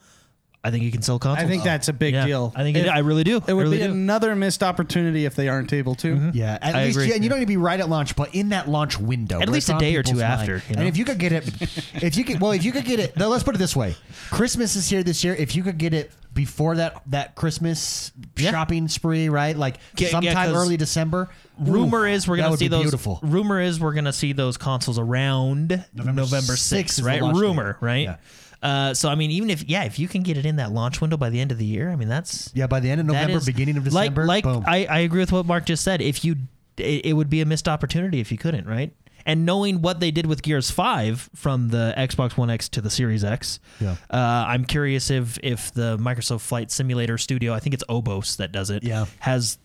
I 0.62 0.72
think 0.72 0.84
you 0.84 0.91
can 0.91 1.02
sell 1.02 1.19
consoles. 1.19 1.45
I 1.45 1.50
think 1.50 1.63
that's 1.63 1.88
a 1.88 1.93
big 1.93 2.13
Yeah, 2.13 2.26
deal. 2.26 2.52
I 2.54 2.63
think 2.63 2.76
it, 2.76 2.86
If- 2.86 2.91
I 2.91 3.00
really 3.00 3.24
do. 3.24 3.38
It 3.48 3.54
would 3.54 3.63
really 3.63 3.78
be 3.78 3.84
do. 3.86 3.91
another 3.91 4.36
missed 4.36 4.62
opportunity 4.62 5.24
if 5.24 5.34
they 5.36 5.48
aren't 5.48 5.72
able 5.72 5.95
to. 5.95 6.15
Mm-hmm. 6.15 6.30
Yeah, 6.34 6.58
at 6.62 6.76
I 6.76 6.84
least, 6.86 6.98
agree. 6.98 7.08
yeah, 7.10 7.15
and 7.15 7.24
you 7.24 7.30
don't 7.30 7.39
need 7.39 7.45
to 7.45 7.48
be 7.48 7.56
right 7.58 7.80
at 7.80 7.88
launch, 7.88 8.15
but 8.17 8.36
in 8.36 8.50
that 8.50 8.67
launch 8.67 9.00
window, 9.00 9.39
At 9.39 9.48
where 9.48 9.54
least 9.54 9.65
it's 9.65 9.69
a 9.69 9.74
on 9.76 9.80
day 9.80 9.95
or 9.95 10.04
two 10.04 10.15
people's 10.15 10.22
mind. 10.24 10.41
after, 10.41 10.62
you 10.67 10.76
know? 10.76 10.80
And 10.82 10.89
if 10.89 10.98
you 10.98 11.06
could 11.06 11.17
get 11.17 11.32
it, 11.32 11.48
if 12.04 12.17
you 12.17 12.26
could, 12.26 12.41
well, 12.41 12.52
if 12.52 12.65
you 12.65 12.74
could 12.74 12.84
get 12.84 13.00
it, 13.00 13.15
now 13.15 13.28
let's 13.28 13.43
put 13.43 13.56
it 13.56 13.58
this 13.60 13.74
way: 13.76 13.95
Christmas 14.32 14.76
is 14.76 14.89
here 14.89 15.02
this 15.02 15.24
year. 15.24 15.34
If 15.34 15.56
you 15.56 15.63
could 15.63 15.78
get 15.78 15.93
it 15.93 16.12
before 16.34 16.76
that 16.76 17.02
that 17.08 17.36
Christmas 17.36 18.12
Yeah. 18.38 18.52
shopping 18.52 18.88
spree, 18.89 19.30
right? 19.30 19.56
Like 19.58 19.76
Yeah, 19.98 20.08
yeah, 20.08 20.12
sometime 20.12 20.36
'cause 20.54 20.56
early 20.65 20.76
December. 20.76 21.30
Rumor 21.58 22.02
ooh, 22.06 22.12
is 22.12 22.28
we're 22.28 22.36
that 22.36 22.41
gonna 22.43 22.52
would 22.52 22.60
see 22.60 22.65
be 22.65 22.69
those. 22.69 22.82
Beautiful. 22.84 23.19
Rumor 23.24 23.62
is 23.62 23.80
we're 23.80 23.93
gonna 23.93 24.13
see 24.13 24.34
those 24.34 24.58
consoles 24.58 25.00
around 25.00 25.84
November, 25.93 26.24
6th 26.24 26.58
sixth, 26.60 27.00
is 27.00 27.04
the 27.04 27.10
right? 27.10 27.22
launch 27.22 27.36
date. 27.36 27.41
Rumor, 27.41 27.78
right? 27.82 28.04
Yeah. 28.04 28.15
Uh, 28.62 28.93
so 28.93 29.08
I 29.10 29.15
mean, 29.15 29.32
even 29.32 29.50
if 29.50 29.67
yeah, 29.69 29.84
if 29.86 30.00
you 30.00 30.08
can 30.08 30.22
get 30.24 30.36
it 30.38 30.45
in 30.45 30.58
that 30.58 30.72
launch 30.72 31.00
window 31.02 31.15
by 31.17 31.30
the 31.30 31.39
end 31.39 31.52
of 31.52 31.58
the 31.58 31.65
year, 31.65 31.89
I 31.89 31.95
mean 31.95 32.10
that's 32.10 32.52
Yeah, 32.54 32.67
by 32.67 32.80
the 32.82 32.89
end 32.91 33.00
of 33.02 33.08
November, 33.08 33.38
is- 33.38 33.45
beginning 33.45 33.78
of 33.78 33.84
December, 33.86 34.26
Like, 34.26 34.43
boom. 34.43 34.63
I, 34.67 34.86
I 34.86 35.00
agree 35.00 35.22
with 35.22 35.32
what 35.32 35.45
Mark 35.45 35.65
just 35.65 35.84
said. 35.84 36.02
If 36.02 36.26
you, 36.26 36.36
it, 36.78 37.06
it 37.08 37.13
would 37.13 37.30
be 37.30 37.39
a 37.41 37.45
missed 37.45 37.67
opportunity 37.69 38.19
if 38.19 38.32
you 38.32 38.38
couldn't, 38.38 38.67
right? 38.67 38.93
And 39.26 39.45
knowing 39.45 39.82
what 39.82 40.00
they 40.00 40.12
did 40.12 40.26
with 40.26 40.41
Gears 40.41 40.72
Five 40.72 41.30
from 41.36 41.69
the 41.69 41.93
Xbox 41.98 42.36
One 42.38 42.50
X 42.50 42.67
to 42.69 42.82
the 42.82 42.89
Series 42.89 43.24
X, 43.24 43.60
Yeah. 43.80 43.95
uh, 44.10 44.15
I'm 44.17 44.65
curious 44.65 45.10
if 45.12 45.38
if 45.43 45.72
the 45.74 45.98
Microsoft 45.98 46.41
Flight 46.41 46.72
Simulator 46.72 47.17
Studio, 47.17 47.54
I 47.54 47.60
think 47.60 47.74
it's 47.76 47.84
Obos 47.89 48.38
that 48.38 48.52
does 48.52 48.69
it, 48.72 48.84
Yeah. 48.84 49.06
has 49.19 49.58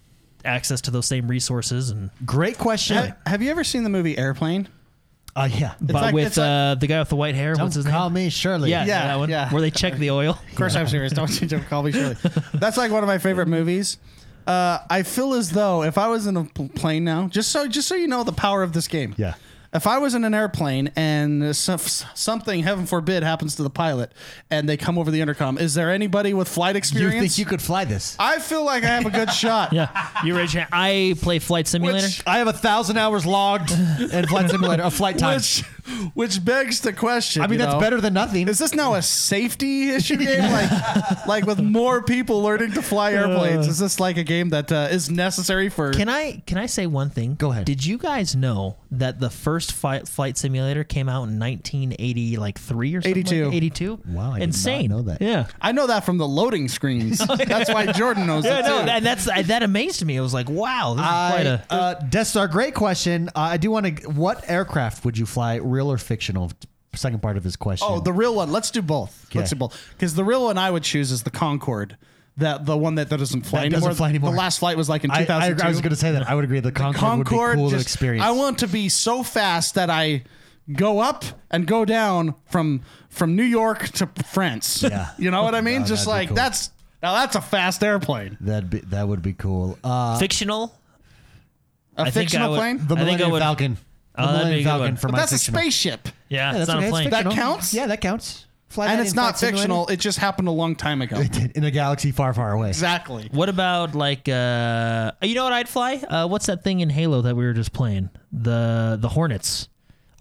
access 0.44 0.80
to 0.82 0.90
those 0.90 1.06
same 1.06 1.26
resources 1.28 1.90
and 1.90 2.10
Great 2.26 2.58
question. 2.58 2.96
Ha- 2.98 3.16
Have 3.26 3.42
you 3.42 3.50
ever 3.50 3.64
seen 3.64 3.82
the 3.84 3.90
movie 3.90 4.18
Airplane? 4.18 4.68
Uh, 5.36 5.48
yeah, 5.50 5.74
but 5.80 5.94
like- 5.94 6.14
with 6.14 6.26
it's 6.28 6.36
like- 6.36 6.46
uh, 6.48 6.74
the 6.76 6.86
guy 6.86 7.00
with 7.00 7.08
the 7.08 7.16
white 7.16 7.34
hair, 7.34 7.54
what's 7.56 7.74
his 7.74 7.86
call 7.86 8.08
name? 8.10 8.24
me 8.26 8.30
Shirley. 8.30 8.70
Yeah, 8.70 8.84
Yeah, 8.84 9.06
that 9.08 9.18
one. 9.18 9.28
yeah. 9.30 9.50
Where 9.50 9.60
they 9.60 9.70
check 9.70 9.94
the 9.96 10.10
oil. 10.10 10.38
Of 10.50 10.54
course, 10.56 10.76
I'm 10.76 10.86
serious. 10.86 11.12
Don't 11.12 11.40
you 11.40 11.48
don't 11.48 11.66
call 11.68 11.82
me 11.82 11.90
Shirley. 11.92 12.16
That's 12.54 12.76
like 12.76 12.92
one 12.92 13.02
of 13.02 13.08
my 13.08 13.18
favorite 13.18 13.48
movies. 13.48 13.98
Uh, 14.46 14.78
I 14.90 15.02
feel 15.02 15.34
as 15.34 15.50
though 15.50 15.82
if 15.82 15.96
I 15.98 16.06
was 16.08 16.26
in 16.26 16.36
a 16.36 16.44
pl- 16.44 16.68
plane 16.68 17.02
now, 17.02 17.28
just 17.28 17.50
so 17.50 17.66
just 17.66 17.88
so 17.88 17.94
you 17.94 18.06
know 18.06 18.22
the 18.24 18.32
power 18.32 18.62
of 18.62 18.72
this 18.74 18.86
game. 18.88 19.14
Yeah. 19.16 19.34
If 19.74 19.88
I 19.88 19.98
was 19.98 20.14
in 20.14 20.24
an 20.24 20.34
airplane 20.34 20.92
and 20.94 21.54
something, 21.56 22.62
heaven 22.62 22.86
forbid, 22.86 23.24
happens 23.24 23.56
to 23.56 23.64
the 23.64 23.70
pilot, 23.70 24.12
and 24.48 24.68
they 24.68 24.76
come 24.76 24.98
over 24.98 25.10
the 25.10 25.20
intercom, 25.20 25.58
is 25.58 25.74
there 25.74 25.90
anybody 25.90 26.32
with 26.32 26.48
flight 26.48 26.76
experience? 26.76 27.02
you 27.02 27.06
experience? 27.08 27.36
think 27.36 27.38
you 27.38 27.50
could 27.50 27.60
fly 27.60 27.84
this? 27.84 28.14
I 28.20 28.38
feel 28.38 28.64
like 28.64 28.84
I 28.84 28.88
have 28.88 29.06
a 29.06 29.10
good 29.10 29.32
shot. 29.32 29.64
Yeah, 29.74 30.08
you 30.22 30.36
raise 30.36 30.54
your 30.54 30.60
hand. 30.64 30.70
I 30.72 31.14
play 31.20 31.40
Flight 31.40 31.66
Simulator. 31.66 32.06
Which- 32.06 32.22
I 32.26 32.38
have 32.38 32.46
a 32.46 32.52
thousand 32.52 32.96
hours 32.96 33.26
logged 33.26 33.72
in 33.72 34.26
flight 34.26 34.48
simulator, 34.50 34.84
a 34.84 34.90
flight 34.90 35.18
time. 35.18 35.36
Which, 35.38 35.64
which 36.14 36.44
begs 36.44 36.80
the 36.80 36.92
question. 36.92 37.42
I 37.42 37.46
mean, 37.46 37.58
you 37.58 37.64
that's 37.64 37.74
know, 37.74 37.80
better 37.80 38.00
than 38.00 38.14
nothing. 38.14 38.48
Is 38.48 38.58
this 38.58 38.74
now 38.74 38.94
a 38.94 39.02
safety 39.02 39.90
issue 39.90 40.16
game? 40.16 40.42
Like, 40.54 41.26
like 41.26 41.46
with 41.46 41.60
more 41.60 42.02
people 42.02 42.42
learning 42.42 42.72
to 42.72 42.82
fly 42.82 43.12
airplanes, 43.12 43.66
is 43.66 43.78
this 43.78 43.98
like 43.98 44.16
a 44.16 44.22
game 44.24 44.50
that 44.50 44.70
uh, 44.70 44.88
is 44.90 45.10
necessary 45.10 45.68
for? 45.68 45.92
Can 45.92 46.08
I 46.08 46.42
can 46.46 46.58
I 46.58 46.66
say 46.66 46.86
one 46.86 47.10
thing? 47.10 47.34
Go 47.34 47.50
ahead. 47.50 47.64
Did 47.64 47.84
you 47.84 47.98
guys 47.98 48.36
know 48.36 48.76
that 48.92 49.20
the 49.20 49.30
first 49.30 49.72
flight, 49.72 50.06
flight 50.08 50.36
simulator 50.38 50.84
came 50.84 51.08
out 51.08 51.24
in 51.28 51.38
1980, 51.38 52.36
like 52.36 52.58
three 52.58 52.94
or 52.94 53.02
something? 53.02 53.18
82. 53.20 53.50
82. 53.52 54.00
Wow, 54.08 54.30
I 54.32 54.34
did 54.34 54.40
not 54.40 54.42
insane. 54.42 54.90
know 54.90 55.02
that. 55.02 55.20
Yeah. 55.20 55.46
I 55.60 55.72
know 55.72 55.86
that 55.88 56.04
from 56.04 56.18
the 56.18 56.28
loading 56.28 56.68
screens. 56.68 57.18
That's 57.46 57.72
why 57.72 57.86
Jordan 57.92 58.26
knows 58.26 58.44
Yeah, 58.44 58.60
it 58.60 58.62
no, 58.62 58.82
too. 58.82 58.88
and 58.90 59.04
that's 59.06 59.24
that 59.24 59.62
amazed 59.62 60.04
me. 60.04 60.18
I 60.18 60.20
was 60.20 60.34
like, 60.34 60.48
wow, 60.48 60.94
this 60.94 61.04
is 61.04 61.08
quite 61.08 61.46
I, 61.70 61.76
a. 61.76 61.80
uh, 61.80 61.94
Death 62.08 62.28
Star, 62.28 62.48
great 62.48 62.74
question. 62.74 63.28
Uh, 63.30 63.40
I 63.40 63.56
do 63.56 63.70
want 63.70 63.86
to. 64.00 64.08
What 64.10 64.48
aircraft 64.48 65.04
would 65.04 65.16
you 65.18 65.26
fly, 65.26 65.56
real 65.74 65.90
or 65.92 65.98
fictional? 65.98 66.50
Second 66.94 67.20
part 67.22 67.36
of 67.36 67.42
his 67.44 67.56
question. 67.56 67.88
oh, 67.90 67.98
the 68.00 68.12
real 68.12 68.34
one. 68.36 68.52
Let's 68.52 68.70
do 68.70 68.80
both. 68.80 69.26
Let's 69.34 69.50
do 69.50 69.56
both. 69.56 69.76
Because 69.94 70.14
the 70.14 70.22
real 70.24 70.44
one 70.44 70.56
I 70.56 70.70
would 70.70 70.84
choose 70.84 71.10
is 71.10 71.24
the 71.24 71.30
Concorde. 71.30 71.96
That 72.36 72.66
the 72.66 72.76
one 72.76 72.94
that, 72.96 73.10
that 73.10 73.18
doesn't 73.18 73.42
fly 73.42 73.60
That 73.60 73.66
anymore. 73.66 73.80
doesn't 73.90 73.96
fly 73.98 74.08
anymore. 74.10 74.30
The 74.32 74.36
last 74.36 74.58
flight 74.60 74.76
was 74.76 74.88
like 74.88 75.04
in 75.04 75.10
I, 75.10 75.16
I, 75.16 75.20
2002. 75.20 75.64
I 75.64 75.68
was 75.68 75.80
going 75.80 75.90
to 75.90 75.96
say 75.96 76.12
that. 76.12 76.28
I 76.28 76.34
would 76.34 76.44
agree. 76.44 76.58
The 76.60 76.72
Concorde, 76.72 77.00
Concorde 77.00 77.48
would 77.50 77.54
be 77.56 77.60
cool 77.62 77.70
to 77.70 77.76
just- 77.76 77.86
experience. 77.86 78.24
I 78.24 78.30
want 78.32 78.58
to 78.60 78.68
be 78.68 78.88
so 78.88 79.22
fast 79.22 79.74
that 79.76 79.88
I 79.90 80.22
go 80.72 80.98
up 81.00 81.24
and 81.50 81.66
go 81.66 81.84
down 81.84 82.34
from 82.46 82.82
from 83.08 83.36
New 83.36 83.44
York 83.44 83.88
to 83.90 84.08
France. 84.26 84.82
Yeah. 84.82 85.10
you 85.18 85.30
know 85.30 85.42
what 85.44 85.54
I 85.54 85.60
mean? 85.60 85.82
Oh, 85.82 85.86
just 85.86 86.06
that'd 86.06 86.06
be 86.06 86.10
like 86.22 86.28
cool. 86.28 86.36
that's 86.36 86.70
Now 87.02 87.14
that's 87.14 87.36
a 87.36 87.40
fast 87.40 87.82
airplane. 87.84 88.36
That'd 88.40 88.70
be 88.70 88.78
that 88.80 89.06
would 89.06 89.22
be 89.22 89.32
cool. 89.34 89.78
Uh, 89.84 90.18
Fictional. 90.18 90.74
A 91.96 92.02
I 92.02 92.04
think 92.10 92.16
I 92.16 92.20
fictional 92.22 92.50
would- 92.52 92.56
plane? 92.58 92.76
the 92.78 92.82
I 92.82 92.86
think 92.86 92.98
I 92.98 93.02
Millennium 93.04 93.30
would- 93.32 93.42
Falcon. 93.42 93.76
The 94.16 94.22
Oh, 94.22 94.26
that'd 94.26 94.32
be 94.34 94.38
Millennium 94.38 94.62
good 94.62 94.68
Falcon 94.70 94.84
one. 94.86 94.96
for 94.96 95.06
But 95.08 95.12
my 95.12 95.18
that's 95.20 95.32
a 95.32 95.38
spaceship. 95.38 96.08
Yeah, 96.28 96.38
Yeah, 96.38 96.48
it's 96.50 96.58
that's 96.58 96.68
not 96.68 96.76
okay. 96.78 96.84
a 96.84 96.88
It's 96.88 96.92
plane. 96.92 97.04
fictional. 97.10 97.30
That 97.34 97.40
counts? 97.40 97.74
Yeah, 97.74 97.86
that 97.86 98.00
counts. 98.00 98.46
Fly 98.68 98.86
And 98.86 98.98
that 98.98 99.02
it's 99.02 99.10
in 99.12 99.16
not 99.16 99.22
Flight 99.24 99.36
Simulator. 99.38 99.56
fictional. 99.62 99.86
It 99.88 100.00
just 100.00 100.18
happened 100.18 100.48
a 100.48 100.52
long 100.52 100.74
time 100.74 101.00
ago. 101.02 101.16
It 101.18 101.30
did, 101.32 101.56
in 101.56 101.62
a 101.64 101.70
galaxy 101.70 102.10
far, 102.10 102.34
far 102.34 102.52
away. 102.52 102.68
exactly. 102.68 103.28
What 103.32 103.48
about 103.48 103.94
like 103.94 104.28
uh 104.28 105.12
you 105.22 105.34
know 105.36 105.44
what 105.44 105.52
I'd 105.52 105.68
fly? 105.68 105.94
Uh 106.08 106.26
what's 106.28 106.46
that 106.46 106.64
thing 106.64 106.80
in 106.80 106.90
Halo 106.90 107.22
that 107.22 107.36
we 107.36 107.44
were 107.44 107.52
just 107.52 107.72
playing? 107.72 108.10
The 108.32 108.96
the 109.00 109.08
Hornets. 109.10 109.68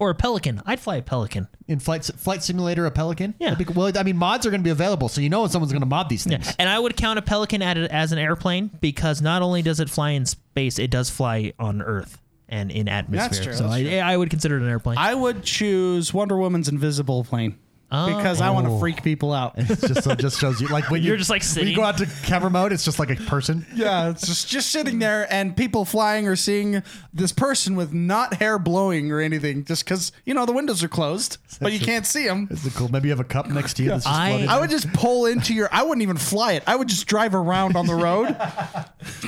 Or 0.00 0.10
a 0.10 0.14
pelican. 0.14 0.60
I'd 0.66 0.80
fly 0.80 0.96
a 0.96 1.02
pelican. 1.02 1.46
In 1.68 1.78
flight 1.78 2.04
flight 2.04 2.42
simulator, 2.42 2.84
a 2.84 2.90
Pelican. 2.90 3.34
Yeah. 3.38 3.50
That'd 3.54 3.66
be- 3.68 3.72
well, 3.72 3.92
I 3.96 4.02
mean, 4.02 4.16
mods 4.16 4.44
are 4.44 4.50
going 4.50 4.60
to 4.60 4.64
be 4.64 4.70
available, 4.70 5.08
so 5.08 5.20
you 5.20 5.30
know 5.30 5.42
when 5.42 5.50
someone's 5.50 5.72
going 5.72 5.82
to 5.82 5.86
mod 5.86 6.08
these 6.08 6.26
Yeah. 6.26 6.38
things. 6.38 6.54
And 6.58 6.68
I 6.68 6.78
would 6.80 6.96
count 6.96 7.18
a 7.20 7.22
pelican 7.22 7.62
at 7.62 7.78
it 7.78 7.90
as 7.92 8.10
an 8.10 8.18
airplane 8.18 8.70
because 8.80 9.22
not 9.22 9.40
only 9.40 9.62
does 9.62 9.78
it 9.78 9.88
fly 9.88 10.10
in 10.10 10.26
space, 10.26 10.80
it 10.80 10.90
does 10.90 11.10
fly 11.10 11.52
on 11.60 11.80
Earth 11.80 12.18
and 12.54 12.70
in 12.70 12.88
atmosphere. 12.88 13.44
true, 13.44 13.52
So 13.54 13.64
that's 13.64 13.74
I, 13.74 13.82
true. 13.82 13.98
I 13.98 14.16
would 14.16 14.30
consider 14.30 14.56
it 14.56 14.62
an 14.62 14.68
airplane. 14.68 14.96
I 14.98 15.14
would 15.14 15.42
choose 15.42 16.14
Wonder 16.14 16.36
Woman's 16.36 16.68
invisible 16.68 17.24
plane 17.24 17.58
oh. 17.90 18.16
because 18.16 18.40
I 18.40 18.50
want 18.50 18.66
to 18.66 18.72
Oh. 18.72 18.78
freak 18.78 19.02
people 19.02 19.32
out. 19.32 19.54
It's 19.58 19.80
just 19.80 20.02
so 20.04 20.10
it 20.12 20.18
just 20.18 20.38
shows 20.40 20.60
you 20.60 20.68
like 20.68 20.90
when 20.90 21.02
You're 21.04 21.14
you, 21.14 21.18
just, 21.18 21.30
like, 21.30 21.42
when 21.42 21.48
sitting. 21.48 21.68
you 21.70 21.76
go 21.76 21.82
out 21.82 21.98
to 21.98 22.06
camera 22.24 22.50
mode, 22.50 22.72
it's 22.72 22.84
just 22.84 22.98
like 22.98 23.10
a 23.10 23.16
person. 23.16 23.66
yeah, 23.74 24.10
it's 24.10 24.26
just 24.26 24.48
just 24.48 24.70
sitting 24.70 24.98
there 25.00 25.26
and 25.32 25.56
people 25.56 25.84
flying 25.84 26.28
or 26.28 26.36
seeing 26.36 26.82
this 27.12 27.32
person 27.32 27.74
with 27.76 27.92
not 27.92 28.34
hair 28.34 28.58
blowing 28.58 29.10
or 29.12 29.20
anything, 29.20 29.64
just 29.64 29.84
because 29.84 30.12
you 30.24 30.32
know 30.34 30.46
the 30.46 30.52
windows 30.52 30.82
are 30.84 30.88
closed, 30.88 31.38
but 31.60 31.72
you 31.72 31.80
can't 31.80 32.06
see 32.06 32.24
them. 32.26 32.46
Is 32.50 32.64
it 32.66 32.74
cool? 32.74 32.88
Maybe 32.88 33.08
you 33.08 33.12
have 33.12 33.20
a 33.20 33.24
cup 33.24 33.48
next 33.48 33.74
to 33.74 33.82
you. 33.82 33.88
That's 33.90 34.04
just 34.04 34.16
I- 34.16 34.28
floating 34.30 34.48
I 34.48 34.52
there. 34.52 34.60
would 34.60 34.70
just 34.70 34.92
pull 34.92 35.26
into 35.26 35.54
your. 35.54 35.68
I 35.72 35.82
wouldn't 35.82 36.02
even 36.02 36.16
fly 36.18 36.52
it. 36.54 36.62
I 36.66 36.76
would 36.76 36.88
just 36.88 37.06
drive 37.06 37.34
around 37.34 37.76
on 37.76 37.86
the 37.86 37.94
road, 37.94 38.36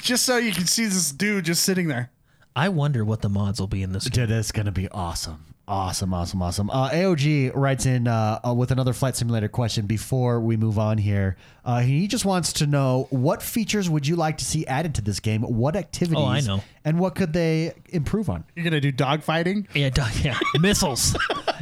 just 0.03 0.25
so 0.25 0.37
you 0.39 0.53
can 0.53 0.67
see 0.67 0.85
this 0.87 1.11
dude 1.13 1.45
just 1.45 1.63
sitting 1.65 1.89
there. 1.89 2.11
I 2.57 2.71
wonder 2.71 3.05
what 3.05 3.21
the 3.21 3.29
mods 3.29 3.61
will 3.61 3.67
be 3.67 3.83
in 3.83 3.93
this 3.93 4.09
game. 4.09 4.27
Dude, 4.27 4.37
it's 4.37 4.51
gonna 4.51 4.73
be 4.73 4.89
awesome. 4.89 5.45
Awesome, 5.69 6.15
awesome, 6.15 6.41
awesome. 6.41 6.71
Uh, 6.71 6.89
AOG 6.91 7.51
writes 7.55 7.87
in 7.87 8.09
uh, 8.09 8.39
uh, 8.47 8.55
with 8.55 8.71
another 8.71 8.93
flight 8.93 9.15
simulator 9.17 9.49
question 9.49 9.85
before 9.85 10.41
we 10.41 10.57
move 10.57 10.79
on 10.79 10.97
here. 10.97 11.37
Uh, 11.65 11.81
he 11.81 12.07
just 12.07 12.25
wants 12.25 12.55
to 12.55 12.67
know 12.67 13.09
what 13.11 13.43
features 13.43 13.91
would 13.91 14.07
you 14.07 14.17
like 14.17 14.39
to 14.39 14.45
see 14.45 14.65
added 14.67 14.95
to 14.95 15.03
this 15.03 15.21
game? 15.21 15.43
What 15.43 15.77
activities? 15.77 16.17
Oh, 16.23 16.25
I 16.25 16.41
know. 16.41 16.63
And 16.85 16.99
what 16.99 17.15
could 17.15 17.33
they 17.35 17.75
improve 17.91 18.31
on? 18.31 18.45
You're 18.55 18.65
gonna 18.65 18.81
do 18.81 18.93
dogfighting. 18.93 19.67
Yeah, 19.75 19.91
duh, 19.91 20.09
yeah. 20.23 20.39
missiles. 20.61 21.15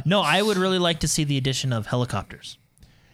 No, 0.05 0.21
I 0.21 0.41
would 0.41 0.57
really 0.57 0.79
like 0.79 1.01
to 1.01 1.09
see 1.09 1.25
the 1.25 1.35
addition 1.35 1.73
of 1.73 1.87
helicopters. 1.87 2.57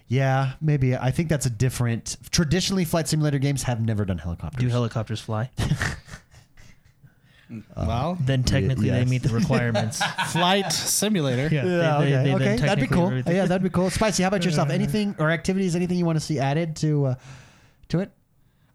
Yeah, 0.08 0.52
maybe. 0.60 0.96
I 0.96 1.10
think 1.10 1.30
that's 1.30 1.46
a 1.46 1.50
different. 1.50 2.18
Traditionally, 2.32 2.84
flight 2.84 3.08
simulator 3.08 3.40
games 3.40 3.64
have 3.64 3.82
never 3.82 4.04
done 4.04 4.18
helicopters. 4.18 4.62
Do 4.62 4.68
helicopters 4.68 5.22
fly? 5.22 5.50
well, 7.76 8.18
Then 8.22 8.44
technically 8.44 8.88
yes. 8.88 9.04
they 9.04 9.10
meet 9.10 9.24
the 9.24 9.30
requirements. 9.34 10.02
flight 10.32 10.72
simulator. 10.72 11.50
Yeah, 11.54 11.66
Yeah, 11.66 12.00
they- 12.00 12.10
they- 12.10 12.16
okay, 12.16 12.24
they 12.24 12.34
okay, 12.54 12.56
that'd 12.58 12.82
be 12.90 12.94
cool. 12.94 13.08
everything. 13.08 13.36
Yeah, 13.36 13.46
that'd 13.46 13.64
be 13.64 13.70
cool. 13.70 13.90
Spicy, 13.90 14.24
how 14.24 14.28
about 14.28 14.46
yourself? 14.46 14.70
Anything 14.70 15.16
or 15.20 15.30
activities? 15.32 15.76
Anything 15.76 15.98
you 15.98 16.06
want 16.06 16.18
to 16.18 16.26
see 16.26 16.40
added 16.40 16.76
to 16.78 17.06
uh, 17.06 17.16
to 17.90 18.00
it? 18.00 18.12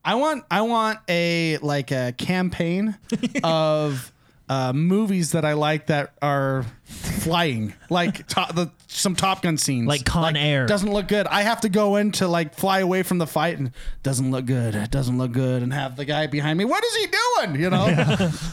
I 0.04 0.14
want 0.14 0.44
I 0.50 0.60
want 0.62 0.98
a 1.08 1.58
like 1.58 1.90
a 1.90 2.12
campaign 2.16 2.96
of 3.44 4.12
uh, 4.48 4.72
movies 4.72 5.32
that 5.32 5.44
I 5.44 5.54
like 5.54 5.86
that 5.86 6.12
are 6.22 6.64
flying, 6.84 7.74
like 7.90 8.26
to, 8.28 8.46
the 8.54 8.70
some 8.86 9.16
Top 9.16 9.42
Gun 9.42 9.58
scenes, 9.58 9.88
Like 9.88 10.04
Con 10.04 10.36
Air. 10.36 10.66
Doesn't 10.66 10.90
look 10.90 11.08
good. 11.08 11.26
I 11.26 11.42
have 11.42 11.62
to 11.62 11.68
go 11.68 11.96
in 11.96 12.12
to 12.12 12.28
like 12.28 12.54
fly 12.54 12.78
away 12.78 13.02
from 13.02 13.18
the 13.18 13.26
fight 13.26 13.58
and 13.58 13.72
doesn't 14.02 14.30
look 14.30 14.46
good. 14.46 14.74
It 14.74 14.90
doesn't 14.90 15.18
look 15.18 15.32
good, 15.32 15.62
and 15.62 15.72
have 15.72 15.96
the 15.96 16.04
guy 16.04 16.28
behind 16.28 16.58
me. 16.58 16.64
What 16.64 16.84
is 16.84 16.96
he 16.96 17.06
doing? 17.06 17.60
You 17.60 17.70
know, 17.70 17.86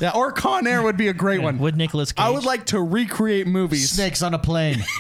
yeah. 0.02 0.12
Or 0.16 0.32
Con 0.32 0.66
Air 0.68 0.82
would 0.82 0.98
be 0.98 1.08
a 1.10 1.14
great 1.14 1.42
one. 1.42 1.60
With 1.60 1.76
Nicholas? 1.76 2.12
Cage. 2.12 2.26
I 2.26 2.30
would 2.30 2.46
like 2.46 2.66
to 2.68 2.82
recreate 2.82 3.48
movies. 3.48 3.92
Snakes 3.92 4.22
on 4.22 4.34
a 4.34 4.40
plane. 4.40 4.84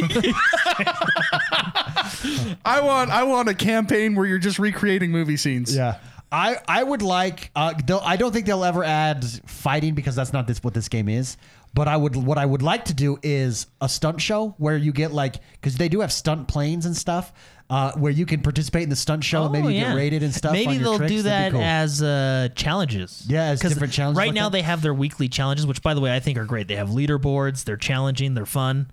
I 2.65 2.81
want 2.81 3.09
I 3.09 3.23
want 3.23 3.49
a 3.49 3.53
campaign 3.55 4.15
where 4.15 4.25
you're 4.25 4.37
just 4.37 4.59
recreating 4.59 5.11
movie 5.11 5.37
scenes. 5.37 5.75
Yeah. 5.75 5.97
I, 6.33 6.57
I 6.67 6.83
would 6.83 7.01
like 7.03 7.51
uh, 7.55 7.73
I 8.03 8.15
don't 8.17 8.31
think 8.33 8.45
they'll 8.47 8.63
ever 8.65 8.83
add 8.83 9.23
fighting 9.45 9.93
because 9.93 10.15
that's 10.15 10.33
not 10.33 10.47
this 10.47 10.63
what 10.63 10.73
this 10.73 10.89
game 10.89 11.07
is. 11.07 11.37
But 11.75 11.87
I 11.87 11.95
would 11.97 12.15
what 12.15 12.37
I 12.37 12.45
would 12.45 12.61
like 12.61 12.85
to 12.85 12.93
do 12.93 13.17
is 13.23 13.67
a 13.81 13.87
stunt 13.89 14.19
show 14.21 14.55
where 14.57 14.75
you 14.77 14.91
get 14.91 15.11
like 15.11 15.35
because 15.53 15.75
they 15.77 15.89
do 15.89 16.01
have 16.01 16.11
stunt 16.11 16.47
planes 16.47 16.85
and 16.85 16.95
stuff 16.97 17.31
uh, 17.69 17.91
where 17.93 18.11
you 18.11 18.25
can 18.27 18.41
participate 18.41 18.83
in 18.83 18.89
the 18.89 18.95
stunt 18.95 19.23
show 19.23 19.43
and 19.43 19.51
maybe 19.53 19.65
Oh, 19.67 19.69
yeah. 19.69 19.89
get 19.89 19.95
rated 19.95 20.21
and 20.23 20.33
stuff. 20.33 20.53
Maybe 20.53 20.77
they'll 20.77 20.97
tricks. 20.97 21.11
do 21.11 21.21
that 21.23 21.51
cool. 21.51 21.61
as 21.61 22.03
uh, 22.03 22.49
challenges. 22.55 23.25
Yeah, 23.27 23.45
as 23.45 23.59
different 23.61 23.93
challenges 23.93 24.17
Right 24.19 24.27
like 24.27 24.35
now 24.35 24.49
that. 24.49 24.51
they 24.53 24.61
have 24.61 24.81
their 24.83 24.93
weekly 24.93 25.29
challenges, 25.29 25.65
which 25.65 25.81
by 25.81 25.93
the 25.95 26.01
way 26.01 26.13
I 26.13 26.19
think 26.19 26.37
are 26.37 26.45
great. 26.45 26.67
They 26.67 26.75
have 26.75 26.89
leaderboards. 26.89 27.63
They're 27.63 27.77
challenging. 27.77 28.33
They're 28.35 28.45
fun. 28.45 28.91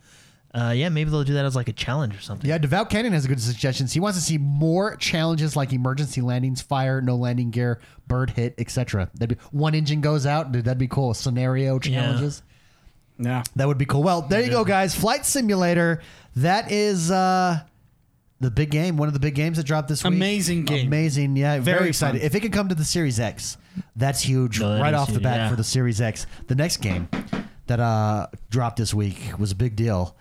Uh, 0.53 0.73
yeah, 0.75 0.89
maybe 0.89 1.11
they'll 1.11 1.23
do 1.23 1.35
that 1.35 1.45
as 1.45 1.55
like 1.55 1.69
a 1.69 1.73
challenge 1.73 2.17
or 2.17 2.21
something. 2.21 2.49
Yeah, 2.49 2.59
Devout 2.59 2.91
Cannon 2.91 3.13
has 3.13 3.25
a 3.25 3.29
good 3.29 3.41
suggestions. 3.41 3.93
He 3.93 4.01
wants 4.01 4.19
to 4.19 4.25
see 4.25 4.37
more 4.37 4.97
challenges 4.97 5.55
like 5.55 5.73
emergency 5.73 6.21
landings, 6.21 6.61
fire, 6.61 7.01
no 7.01 7.15
landing 7.15 7.51
gear, 7.51 7.81
bird 8.09 8.31
hit, 8.31 8.55
etc. 8.59 9.09
That'd 9.15 9.39
be 9.39 9.45
one 9.53 9.77
engine 9.77 10.01
goes 10.01 10.27
out. 10.27 10.51
Dude, 10.51 10.65
that'd 10.65 10.77
be 10.79 10.89
cool. 10.89 11.15
Scenario 11.15 11.79
challenges. 11.79 12.43
yeah. 13.17 13.45
That 13.55 13.69
would 13.69 13.79
be 13.79 13.87
cool. 13.87 14.03
Well, 14.03 14.23
there 14.23 14.43
you 14.43 14.51
go, 14.51 14.65
guys. 14.65 14.93
Flight 14.95 15.25
Simulator. 15.25 16.03
That 16.35 16.73
is 16.73 17.13
uh, 17.13 17.61
the 18.41 18.51
big 18.51 18.71
game. 18.71 18.97
One 18.97 19.07
of 19.07 19.15
the 19.15 19.21
big 19.21 19.37
games 19.37 19.57
that 19.57 19.67
dropped 19.67 19.87
this 19.89 20.03
week. 20.03 20.15
Amazing 20.15 20.65
game. 20.65 20.89
Amazing. 20.89 21.37
Yeah, 21.37 21.61
very, 21.61 21.79
Very 21.79 21.89
excited. 21.91 22.19
fun. 22.19 22.27
If 22.27 22.35
it 22.35 22.41
can 22.41 22.51
come 22.51 22.69
to 22.71 22.75
the 22.75 22.85
Series 22.85 23.21
X, 23.21 23.57
that's 23.95 24.21
huge 24.23 24.59
No, 24.61 24.75
that 24.75 24.81
right 24.81 24.95
is 24.95 25.01
off 25.01 25.13
the 25.13 25.21
bat 25.21 25.37
yeah. 25.37 25.49
for 25.51 25.55
the 25.55 25.63
Series 25.65 26.01
X. 26.01 26.27
The 26.49 26.57
next 26.57 26.79
game 26.79 27.09
that 27.69 27.79
uh, 27.79 28.27
dropped 28.51 28.79
this 28.79 28.93
week 28.93 29.39
was 29.39 29.53
a 29.53 29.57
big 29.57 29.77
deal. 29.77 30.17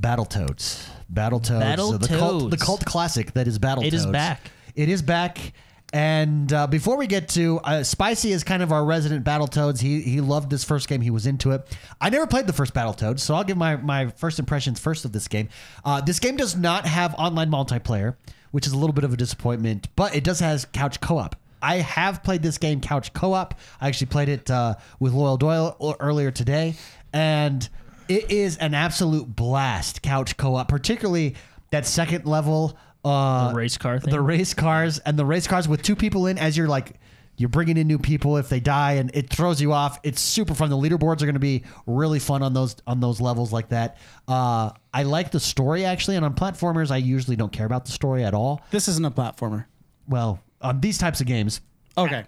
Battletoads. 0.00 0.88
Battletoads. 1.12 1.60
uh, 1.94 1.98
the 1.98 2.08
cult, 2.08 2.50
the 2.50 2.56
cult 2.56 2.84
classic 2.84 3.32
that 3.34 3.46
is 3.46 3.58
Battletoads. 3.58 3.86
It 3.86 3.94
is 3.94 4.06
back. 4.06 4.50
It 4.74 4.88
is 4.88 5.02
back. 5.02 5.52
And 5.92 6.52
uh, 6.52 6.68
before 6.68 6.96
we 6.96 7.08
get 7.08 7.28
to 7.30 7.58
uh, 7.64 7.82
Spicy 7.82 8.30
is 8.30 8.44
kind 8.44 8.62
of 8.62 8.70
our 8.70 8.84
resident 8.84 9.24
Battletoads. 9.24 9.80
He 9.80 10.00
he 10.02 10.20
loved 10.20 10.48
this 10.48 10.62
first 10.62 10.88
game. 10.88 11.00
He 11.00 11.10
was 11.10 11.26
into 11.26 11.50
it. 11.50 11.66
I 12.00 12.10
never 12.10 12.26
played 12.26 12.46
the 12.46 12.52
first 12.52 12.74
Battletoads, 12.74 13.20
so 13.20 13.34
I'll 13.34 13.44
give 13.44 13.56
my 13.56 13.76
my 13.76 14.08
first 14.08 14.38
impressions 14.38 14.78
first 14.78 15.04
of 15.04 15.12
this 15.12 15.26
game. 15.26 15.48
Uh, 15.84 16.00
this 16.00 16.20
game 16.20 16.36
does 16.36 16.56
not 16.56 16.86
have 16.86 17.14
online 17.16 17.50
multiplayer, 17.50 18.14
which 18.52 18.66
is 18.66 18.72
a 18.72 18.78
little 18.78 18.94
bit 18.94 19.02
of 19.02 19.12
a 19.12 19.16
disappointment, 19.16 19.88
but 19.96 20.14
it 20.14 20.22
does 20.22 20.38
has 20.38 20.64
couch 20.66 21.00
co-op. 21.00 21.34
I 21.60 21.76
have 21.76 22.22
played 22.22 22.42
this 22.42 22.56
game 22.56 22.80
couch 22.80 23.12
co-op. 23.12 23.54
I 23.80 23.88
actually 23.88 24.06
played 24.06 24.28
it 24.28 24.48
uh, 24.48 24.76
with 25.00 25.12
Loyal 25.12 25.36
Doyle 25.36 25.96
earlier 25.98 26.30
today, 26.30 26.76
and 27.12 27.68
it 28.10 28.30
is 28.30 28.56
an 28.58 28.74
absolute 28.74 29.34
blast 29.34 30.02
couch 30.02 30.36
co-op, 30.36 30.68
particularly 30.68 31.36
that 31.70 31.86
second 31.86 32.26
level. 32.26 32.76
Uh, 33.04 33.48
The 33.50 33.54
race 33.54 33.78
car 33.78 33.98
thing? 33.98 34.10
The 34.10 34.20
race 34.20 34.52
cars 34.52 34.98
and 34.98 35.18
the 35.18 35.24
race 35.24 35.46
cars 35.46 35.66
with 35.68 35.82
two 35.82 35.96
people 35.96 36.26
in 36.26 36.36
as 36.38 36.56
you're 36.56 36.68
like 36.68 36.94
you're 37.36 37.48
bringing 37.48 37.78
in 37.78 37.86
new 37.86 37.98
people 37.98 38.36
if 38.36 38.50
they 38.50 38.60
die 38.60 38.92
and 38.94 39.10
it 39.14 39.30
throws 39.30 39.62
you 39.62 39.72
off. 39.72 39.98
It's 40.02 40.20
super 40.20 40.52
fun. 40.54 40.68
The 40.68 40.76
leaderboards 40.76 41.22
are 41.22 41.24
going 41.24 41.32
to 41.34 41.38
be 41.40 41.62
really 41.86 42.18
fun 42.18 42.42
on 42.42 42.52
those 42.52 42.76
on 42.86 43.00
those 43.00 43.18
levels 43.20 43.50
like 43.52 43.70
that. 43.70 43.96
Uh, 44.28 44.72
I 44.92 45.04
like 45.04 45.30
the 45.30 45.40
story 45.40 45.86
actually, 45.86 46.16
and 46.16 46.24
on 46.26 46.34
platformers 46.34 46.90
I 46.90 46.98
usually 46.98 47.36
don't 47.36 47.52
care 47.52 47.64
about 47.64 47.86
the 47.86 47.92
story 47.92 48.24
at 48.24 48.34
all. 48.34 48.60
This 48.70 48.88
isn't 48.88 49.06
a 49.06 49.10
platformer. 49.10 49.64
Well, 50.06 50.40
on 50.60 50.80
these 50.82 50.98
types 50.98 51.20
of 51.22 51.26
games, 51.26 51.62
Okay. 51.96 52.24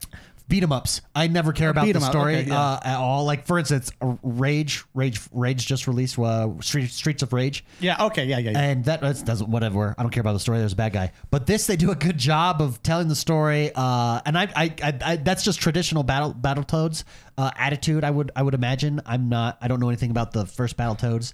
Beat 0.53 0.63
'em 0.63 0.71
ups. 0.71 1.01
I 1.15 1.29
never 1.29 1.53
care 1.53 1.71
about 1.71 1.87
beat 1.87 1.93
the 1.93 2.01
'em 2.01 2.05
up, 2.05 2.11
story 2.11 2.37
okay, 2.37 2.49
yeah. 2.49 2.61
uh, 2.61 2.81
at 2.85 2.97
all. 2.99 3.25
Like 3.25 3.47
for 3.47 3.59
instance, 3.59 3.91
uh, 4.03 4.17
Rage, 4.23 4.85
Rage, 4.93 5.19
Rage 5.33 5.67
just 5.67 5.87
released 5.87 6.19
uh, 6.19 6.51
Street, 6.61 6.91
Streets 6.91 7.23
of 7.23 7.33
Rage. 7.33 7.65
Yeah. 7.81 8.05
Okay. 8.05 8.27
Yeah. 8.27 8.37
Yeah. 8.37 8.51
yeah. 8.51 8.61
And 8.61 8.85
that 8.85 9.01
that's, 9.01 9.23
doesn't 9.23 9.51
whatever. 9.51 9.95
I 9.97 10.03
don't 10.03 10.13
care 10.13 10.21
about 10.21 10.35
the 10.35 10.41
story. 10.41 10.59
There's 10.59 10.75
a 10.75 10.77
bad 10.77 10.93
guy, 10.93 11.13
but 11.31 11.47
this 11.47 11.67
they 11.67 11.77
do 11.77 11.91
a 11.91 11.95
good 11.95 12.19
job 12.19 12.61
of 12.61 12.83
telling 12.83 13.09
the 13.09 13.17
story. 13.17 13.73
Uh, 13.75 14.21
and 14.27 14.37
I, 14.37 14.43
I, 14.55 14.75
I, 14.83 14.99
I 15.05 15.17
that's 15.17 15.43
just 15.43 15.59
traditional 15.59 16.03
battle 16.03 16.35
Battletoads 16.35 17.05
uh, 17.39 17.51
attitude. 17.57 18.05
I 18.05 18.11
would 18.11 18.31
I 18.37 18.43
would 18.43 18.55
imagine. 18.55 19.01
I'm 19.07 19.31
not. 19.31 19.57
I 19.63 19.69
don't 19.69 19.81
know 19.81 19.89
anything 19.89 20.11
about 20.11 20.33
the 20.33 20.45
first 20.45 20.77
Battletoads. 20.77 21.33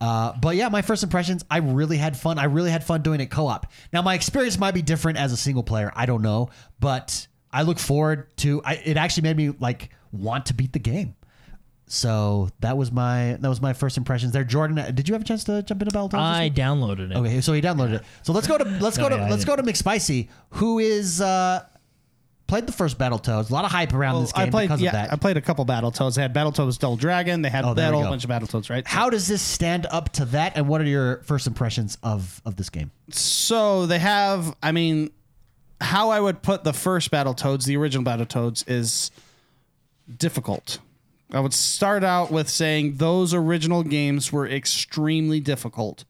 Uh, 0.00 0.32
but 0.40 0.56
yeah, 0.56 0.68
my 0.68 0.82
first 0.82 1.02
impressions, 1.02 1.44
I 1.50 1.58
really 1.58 1.96
had 1.96 2.16
fun. 2.16 2.38
I 2.38 2.44
really 2.44 2.70
had 2.70 2.84
fun 2.84 3.02
doing 3.02 3.20
it 3.20 3.30
co-op. 3.30 3.72
Now 3.92 4.02
my 4.02 4.14
experience 4.14 4.58
might 4.58 4.74
be 4.74 4.82
different 4.82 5.18
as 5.18 5.32
a 5.32 5.36
single 5.36 5.62
player. 5.64 5.90
I 5.96 6.06
don't 6.06 6.22
know, 6.22 6.50
but 6.78 7.26
I 7.52 7.62
look 7.62 7.78
forward 7.78 8.34
to. 8.38 8.62
I, 8.64 8.74
it 8.74 8.96
actually 8.96 9.22
made 9.24 9.36
me 9.36 9.50
like 9.60 9.90
want 10.12 10.46
to 10.46 10.54
beat 10.54 10.72
the 10.72 10.78
game. 10.78 11.14
So 11.86 12.50
that 12.60 12.76
was 12.76 12.92
my 12.92 13.38
that 13.40 13.48
was 13.48 13.62
my 13.62 13.72
first 13.72 13.96
impressions 13.96 14.32
there. 14.32 14.44
Jordan, 14.44 14.94
did 14.94 15.08
you 15.08 15.14
have 15.14 15.22
a 15.22 15.24
chance 15.24 15.44
to 15.44 15.62
jump 15.62 15.80
into 15.80 15.96
Battletoads? 15.96 16.10
this 16.10 16.20
I 16.20 16.50
downloaded 16.50 17.10
it. 17.12 17.16
Okay, 17.16 17.40
so 17.40 17.54
he 17.54 17.62
downloaded 17.62 17.94
it. 17.94 18.02
So 18.22 18.32
let's 18.34 18.46
go 18.46 18.58
to 18.58 18.64
let's 18.64 18.98
go 18.98 19.08
to 19.08 19.16
yeah, 19.16 19.30
let's 19.30 19.46
go 19.46 19.56
to 19.56 19.62
McSpicy, 19.62 20.28
who 20.50 20.78
is 20.80 21.22
uh 21.22 21.64
played 22.46 22.66
the 22.66 22.72
first 22.72 22.98
Battletoads. 22.98 23.48
A 23.50 23.52
lot 23.54 23.64
of 23.64 23.70
hype 23.70 23.94
around 23.94 24.20
this 24.22 24.32
game 24.32 24.48
I 24.48 24.50
played. 24.50 24.68
because 24.68 24.82
Yeah, 24.82 24.88
of 24.90 24.92
that. 24.94 25.12
I 25.12 25.16
played 25.16 25.38
a 25.38 25.40
couple 25.40 25.64
Battletoads. 25.64 26.16
They 26.16 26.22
had 26.22 26.34
Battletoads 26.34 26.78
Double 26.78 26.96
Dragon. 26.96 27.40
They 27.40 27.48
had, 27.50 27.64
Oh, 27.64 27.72
they 27.74 27.84
a 27.86 27.92
whole 27.92 28.02
bunch 28.04 28.24
of 28.24 28.30
Battletoads, 28.30 28.68
right? 28.68 28.86
How 28.86 29.08
does 29.08 29.26
this 29.26 29.40
stand 29.42 29.86
up 29.90 30.12
to 30.14 30.24
that? 30.26 30.56
And 30.56 30.68
what 30.68 30.80
are 30.82 30.86
your 30.86 31.22
first 31.22 31.46
impressions 31.46 31.96
of 32.02 32.42
of 32.44 32.56
this 32.56 32.68
game? 32.68 32.90
So 33.10 33.86
they 33.86 33.98
have. 33.98 34.54
I 34.62 34.72
mean, 34.72 35.10
how 35.80 36.10
I 36.10 36.20
would 36.20 36.42
put 36.42 36.64
the 36.64 36.72
first 36.72 37.10
Battle 37.10 37.34
Battletoads, 37.34 37.64
the 37.64 37.76
original 37.76 38.04
Battle 38.04 38.26
Battletoads, 38.26 38.64
is 38.68 39.10
difficult. 40.16 40.78
I 41.30 41.40
would 41.40 41.52
start 41.52 42.04
out 42.04 42.30
with 42.30 42.48
saying 42.48 42.96
those 42.96 43.34
original 43.34 43.82
games 43.82 44.32
were 44.32 44.48
extremely 44.48 45.40
difficult. 45.40 46.04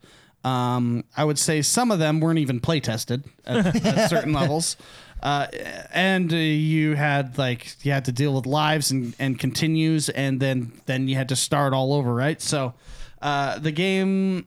Um, 0.45 1.05
I 1.16 1.25
would 1.25 1.39
say 1.39 1.62
some 1.62 1.91
of 1.91 1.99
them 1.99 2.21
weren't 2.21 2.39
even 2.39 2.61
play 2.61 2.81
tested 2.81 3.25
at, 3.45 3.85
at 3.85 4.11
certain 4.11 4.33
levels. 4.33 4.77
Uh, 5.21 5.49
and 5.91 6.33
uh, 6.33 6.37
you 6.37 6.95
had 6.95 7.37
like 7.39 7.85
you 7.85 7.91
had 7.91 8.05
to 8.05 8.12
deal 8.12 8.35
with 8.35 8.47
lives 8.47 8.93
and, 8.93 9.16
and 9.19 9.37
continues 9.37 10.09
and 10.11 10.39
then 10.39 10.73
then 10.87 11.09
you 11.09 11.16
had 11.16 11.29
to 11.29 11.35
start 11.35 11.73
all 11.73 11.93
over 11.93 12.14
right 12.14 12.41
so 12.41 12.73
uh, 13.21 13.59
the 13.59 13.73
game 13.73 14.47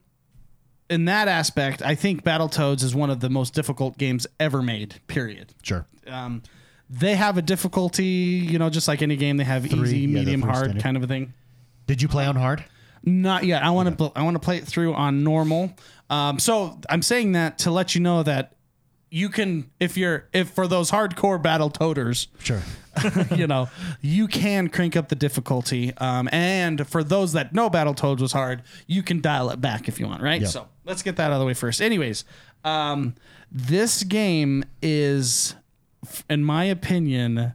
in 0.92 1.06
that 1.06 1.28
aspect 1.28 1.82
i 1.82 1.96
think 1.96 2.24
battletoads 2.24 2.84
is 2.84 2.94
one 2.94 3.10
of 3.10 3.20
the 3.20 3.30
most 3.30 3.54
difficult 3.56 3.98
games 3.98 4.28
ever 4.40 4.62
made 4.62 5.00
period 5.08 5.54
Sure. 5.64 5.86
um, 6.08 6.44
they 6.90 7.16
have 7.16 7.38
a 7.38 7.42
difficulty 7.42 8.04
you 8.06 8.60
know 8.60 8.70
just 8.70 8.88
like 8.88 9.02
any 9.02 9.16
game 9.16 9.38
they 9.38 9.44
have 9.46 9.66
Three, 9.68 9.80
easy 9.82 10.00
yeah, 10.02 10.08
medium 10.20 10.42
hard 10.44 10.66
standard. 10.66 10.84
kind 10.84 10.98
of 10.98 11.04
a 11.04 11.08
thing 11.08 11.34
Did 11.88 12.02
you 12.02 12.08
play 12.08 12.26
on 12.26 12.36
hard? 12.36 12.64
not 13.04 13.46
yet. 13.46 13.64
I 13.64 13.72
want 13.72 13.98
to. 13.98 14.12
I 14.16 14.22
want 14.22 14.36
to 14.36 14.40
play 14.40 14.58
it 14.58 14.66
through 14.66 14.94
on 14.94 15.24
normal. 15.24 15.74
Um, 16.12 16.38
so 16.38 16.80
I'm 16.88 17.02
saying 17.02 17.32
that 17.32 17.58
to 17.60 17.72
let 17.72 17.96
you 17.96 18.02
know 18.02 18.22
that 18.22 18.54
you 19.12 19.28
can, 19.30 19.70
if 19.80 19.98
you're, 19.98 20.28
if 20.34 20.50
for 20.50 20.68
those 20.68 20.90
hardcore 20.90 21.40
battle 21.40 21.70
toters, 21.70 22.30
Sure. 22.40 22.62
you 23.36 23.46
know, 23.46 23.70
you 24.02 24.28
can 24.28 24.70
crank 24.70 24.96
up 24.96 25.10
the 25.10 25.16
difficulty. 25.16 25.94
Um, 25.98 26.28
and 26.32 26.88
for 26.88 27.04
those 27.04 27.34
that 27.34 27.54
know 27.54 27.70
Battletoads 27.70 28.20
was 28.20 28.32
hard, 28.32 28.64
you 28.88 29.04
can 29.04 29.22
dial 29.22 29.50
it 29.50 29.62
back 29.62 29.88
if 29.88 30.00
you 30.00 30.08
want, 30.08 30.22
right? 30.22 30.42
Yep. 30.42 30.50
So 30.50 30.68
let's 30.86 31.04
get 31.04 31.18
that 31.18 31.26
out 31.28 31.34
of 31.34 31.40
the 31.40 31.46
way 31.46 31.54
first. 31.54 31.82
Anyways, 31.82 32.26
um, 32.64 33.16
this 33.52 34.04
game 34.04 34.64
is, 34.82 35.56
in 36.30 36.44
my 36.44 36.66
opinion, 36.66 37.54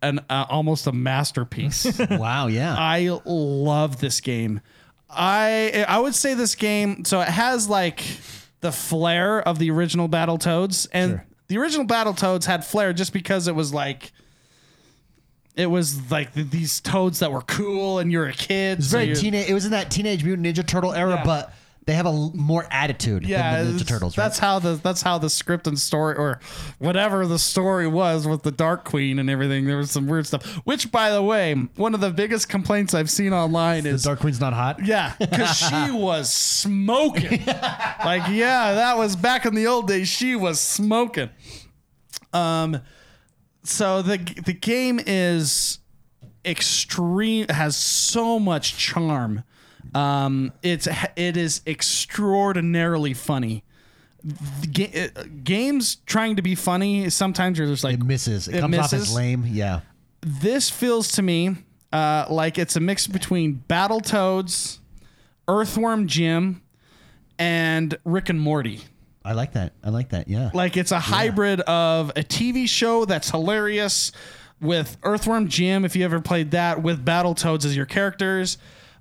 an 0.00 0.20
uh, 0.28 0.46
almost 0.48 0.86
a 0.86 0.92
masterpiece. 0.92 1.98
wow. 2.10 2.46
Yeah. 2.48 2.74
I 2.76 3.18
love 3.24 4.00
this 4.00 4.20
game. 4.20 4.60
I 5.08 5.84
I 5.86 5.98
would 5.98 6.14
say 6.14 6.34
this 6.34 6.54
game. 6.54 7.04
So 7.04 7.20
it 7.20 7.28
has 7.28 7.68
like 7.68 8.02
the 8.62 8.72
flair 8.72 9.40
of 9.46 9.58
the 9.58 9.70
original 9.70 10.08
Battle 10.08 10.38
Toads, 10.38 10.86
and 10.86 11.10
Sure. 11.12 11.24
the 11.48 11.58
original 11.58 11.84
Battle 11.84 12.14
Toads 12.14 12.46
had 12.46 12.64
flair 12.64 12.92
just 12.94 13.12
because 13.12 13.46
it 13.46 13.54
was 13.54 13.72
like. 13.74 14.12
It 15.54 15.66
was 15.66 16.10
like 16.10 16.32
th- 16.32 16.48
these 16.48 16.80
toads 16.80 17.18
that 17.18 17.30
were 17.30 17.42
cool, 17.42 17.98
and 17.98 18.10
you're 18.10 18.24
a 18.26 18.32
kid. 18.32 18.78
It's 18.78 18.88
so 18.88 18.96
very 18.96 19.14
teenage. 19.14 19.50
It 19.50 19.52
was 19.52 19.66
in 19.66 19.72
that 19.72 19.90
Teenage 19.90 20.24
Mutant 20.24 20.46
Ninja 20.46 20.66
Turtle 20.66 20.94
era, 20.94 21.16
Yeah. 21.16 21.24
but 21.24 21.52
they 21.84 21.94
have 21.94 22.06
a 22.06 22.10
l- 22.10 22.32
more 22.34 22.66
attitude 22.70 23.26
yeah, 23.26 23.62
than 23.62 23.76
the 23.76 23.82
Ninja 23.82 23.88
Turtles. 23.88 24.16
Right? 24.16 24.24
That's 24.24 24.38
how 24.38 24.58
the 24.58 24.74
that's 24.74 25.02
how 25.02 25.18
the 25.18 25.28
script 25.28 25.66
and 25.66 25.78
story 25.78 26.16
or 26.16 26.38
whatever 26.78 27.26
the 27.26 27.38
story 27.38 27.88
was 27.88 28.26
with 28.26 28.42
the 28.42 28.52
Dark 28.52 28.84
Queen 28.84 29.18
and 29.18 29.28
everything. 29.28 29.66
There 29.66 29.78
was 29.78 29.90
some 29.90 30.06
weird 30.06 30.26
stuff. 30.26 30.44
Which, 30.64 30.92
by 30.92 31.10
the 31.10 31.22
way, 31.22 31.54
one 31.76 31.94
of 31.94 32.00
the 32.00 32.10
biggest 32.10 32.48
complaints 32.48 32.94
I've 32.94 33.10
seen 33.10 33.32
online 33.32 33.86
is 33.86 34.02
the 34.04 34.10
Dark 34.10 34.20
Queen's 34.20 34.40
not 34.40 34.52
hot. 34.52 34.84
Yeah, 34.84 35.14
because 35.18 35.56
she 35.68 35.90
was 35.90 36.32
smoking. 36.32 37.44
like, 37.46 38.28
yeah, 38.30 38.74
that 38.74 38.96
was 38.96 39.16
back 39.16 39.44
in 39.44 39.54
the 39.54 39.66
old 39.66 39.88
days. 39.88 40.08
She 40.08 40.36
was 40.36 40.60
smoking. 40.60 41.30
Um, 42.32 42.80
so 43.64 44.02
the 44.02 44.18
the 44.44 44.52
game 44.54 45.00
is 45.04 45.80
extreme. 46.44 47.48
Has 47.48 47.76
so 47.76 48.38
much 48.38 48.76
charm. 48.76 49.42
Um, 49.94 50.52
it's 50.62 50.88
it 51.16 51.36
is 51.36 51.60
extraordinarily 51.66 53.14
funny. 53.14 53.64
Ga- 54.72 55.10
uh, 55.16 55.24
games 55.42 55.96
trying 56.06 56.36
to 56.36 56.42
be 56.42 56.54
funny 56.54 57.10
sometimes 57.10 57.58
you're 57.58 57.66
just 57.66 57.82
like 57.82 57.94
It 57.94 58.04
misses. 58.04 58.46
It, 58.48 58.56
It 58.56 58.60
comes 58.60 58.78
off 58.78 58.92
as 58.92 59.14
lame. 59.14 59.44
Yeah. 59.48 59.80
this 60.20 60.70
feels 60.70 61.10
to 61.12 61.22
me 61.22 61.56
uh, 61.92 62.26
like 62.30 62.56
it's 62.56 62.76
a 62.76 62.80
mix 62.80 63.06
between 63.06 63.64
Battletoads, 63.68 64.78
Earthworm 65.48 66.06
Jim, 66.06 66.62
and 67.38 67.98
Rick 68.04 68.28
and 68.28 68.40
Morty. 68.40 68.80
I 69.24 69.32
like 69.32 69.52
that. 69.52 69.72
I 69.84 69.90
like 69.90 70.10
that. 70.10 70.28
Yeah. 70.28 70.50
Like 70.54 70.76
it's 70.76 70.92
a 70.92 70.98
hybrid 71.00 71.60
of 71.62 72.10
a 72.10 72.22
TV 72.22 72.68
show 72.68 73.04
that's 73.04 73.30
hilarious 73.30 74.12
with 74.60 74.96
Earthworm 75.02 75.48
Jim, 75.48 75.84
if 75.84 75.94
you 75.96 76.04
ever 76.04 76.20
played 76.20 76.52
that, 76.52 76.82
with 76.82 77.04
Battletoads 77.04 77.64
as 77.64 77.76
your 77.76 77.86
characters. 77.86 78.56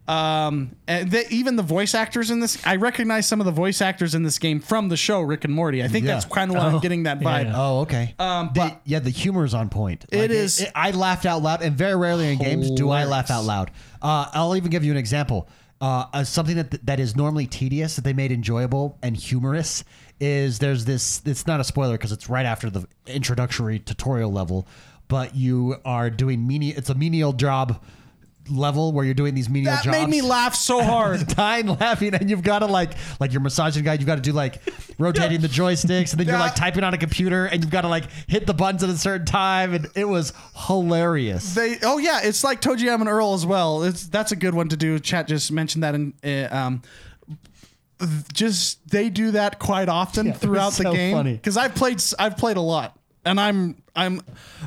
Um, 0.07 0.75
and 0.87 1.09
the, 1.11 1.31
even 1.31 1.55
the 1.55 1.63
voice 1.63 1.93
actors 1.95 2.31
in 2.31 2.39
this, 2.39 2.57
I 2.65 2.75
recognize 2.75 3.27
some 3.27 3.39
of 3.39 3.45
the 3.45 3.51
voice 3.51 3.81
actors 3.81 4.13
in 4.15 4.23
this 4.23 4.39
game 4.39 4.59
from 4.59 4.89
the 4.89 4.97
show 4.97 5.21
Rick 5.21 5.45
and 5.45 5.53
Morty. 5.53 5.83
I 5.83 5.87
think 5.87 6.05
Yeah. 6.05 6.13
that's 6.13 6.25
kind 6.25 6.51
of 6.51 6.57
why 6.57 6.63
I'm 6.63 6.79
getting 6.79 7.03
that 7.03 7.19
vibe. 7.19 7.45
yeah. 7.45 7.53
Oh, 7.55 7.79
okay. 7.81 8.13
Um, 8.19 8.47
The- 8.53 8.59
but- 8.59 8.81
yeah, 8.83 8.99
the 8.99 9.09
humor 9.09 9.45
is 9.45 9.53
on 9.53 9.69
point. 9.69 10.05
It 10.11 10.31
is- 10.31 10.65
I 10.75 10.91
laughed 10.91 11.25
out 11.25 11.41
loud, 11.41 11.61
and 11.61 11.77
very 11.77 11.95
rarely 11.95 12.31
in 12.31 12.39
games 12.39 12.71
do 12.71 12.89
I 12.89 13.05
laugh 13.05 13.29
out 13.31 13.45
loud. 13.45 13.71
Uh, 14.01 14.25
I'll 14.33 14.55
even 14.55 14.69
give 14.71 14.83
you 14.83 14.91
an 14.91 14.97
example. 14.97 15.47
Uh, 15.79 16.05
uh, 16.13 16.23
something 16.23 16.55
that 16.57 16.85
that 16.85 16.99
is 16.99 17.15
normally 17.15 17.47
tedious 17.47 17.95
that 17.95 18.03
they 18.03 18.13
made 18.13 18.31
enjoyable 18.31 18.97
and 19.01 19.17
humorous 19.17 19.83
is 20.19 20.59
there's 20.59 20.85
this. 20.85 21.23
It's 21.25 21.47
not 21.47 21.59
a 21.59 21.63
spoiler 21.63 21.93
because 21.93 22.11
it's 22.11 22.29
right 22.29 22.45
after 22.45 22.69
the 22.69 22.85
introductory 23.07 23.79
tutorial 23.79 24.31
level, 24.31 24.67
but 25.07 25.35
you 25.35 25.77
are 25.83 26.11
doing 26.11 26.45
menial. 26.45 26.77
It's 26.77 26.91
a 26.91 26.95
menial 26.95 27.33
job 27.33 27.81
level 28.49 28.91
where 28.91 29.05
you're 29.05 29.13
doing 29.13 29.33
these 29.35 29.49
menial 29.49 29.73
jobs 29.75 29.85
That 29.85 29.91
jobs. 29.93 30.01
made 30.01 30.09
me 30.09 30.21
laugh 30.21 30.55
so 30.55 30.81
hard. 30.83 31.25
dying 31.35 31.67
laughing 31.67 32.13
and 32.15 32.29
you've 32.29 32.43
got 32.43 32.59
to 32.59 32.65
like 32.65 32.91
like 33.19 33.31
your 33.31 33.41
massaging 33.41 33.83
guy 33.83 33.93
you've 33.93 34.05
got 34.05 34.15
to 34.15 34.21
do 34.21 34.31
like 34.33 34.61
rotating 34.97 35.41
the 35.41 35.47
joysticks 35.61 36.11
and 36.11 36.19
then 36.19 36.27
you're 36.27 36.39
like 36.39 36.55
typing 36.55 36.83
on 36.83 36.93
a 36.93 36.97
computer 36.97 37.45
and 37.45 37.61
you've 37.63 37.71
got 37.71 37.81
to 37.81 37.87
like 37.87 38.05
hit 38.27 38.47
the 38.47 38.53
buttons 38.53 38.83
at 38.83 38.89
a 38.89 38.97
certain 38.97 39.25
time 39.25 39.73
and 39.73 39.87
it 39.95 40.05
was 40.05 40.33
hilarious 40.67 41.53
They 41.55 41.77
oh 41.83 41.97
yeah, 41.97 42.21
it's 42.23 42.43
like 42.43 42.61
Toe 42.61 42.75
Jam 42.75 43.01
and 43.01 43.09
Earl 43.09 43.33
as 43.33 43.45
well. 43.45 43.83
It's 43.83 44.07
that's 44.07 44.31
a 44.31 44.35
good 44.35 44.53
one 44.53 44.69
to 44.69 44.77
do. 44.77 44.99
Chat 44.99 45.27
just 45.27 45.51
mentioned 45.51 45.83
that 45.83 45.95
in 45.95 46.13
uh, 46.23 46.47
um 46.55 46.81
just 48.33 48.87
they 48.89 49.09
do 49.09 49.31
that 49.31 49.59
quite 49.59 49.87
often 49.89 50.25
Yeah, 50.25 50.31
it 50.31 50.35
was 50.35 50.41
throughout 50.41 50.73
the 50.73 50.83
game 50.91 51.15
funny. 51.15 51.33
because 51.33 51.57
I've 51.57 51.75
played 51.75 52.01
I've 52.17 52.35
played 52.37 52.57
a 52.57 52.61
lot 52.61 52.97
and 53.25 53.39
I'm 53.39 53.80
I'm 53.95 54.21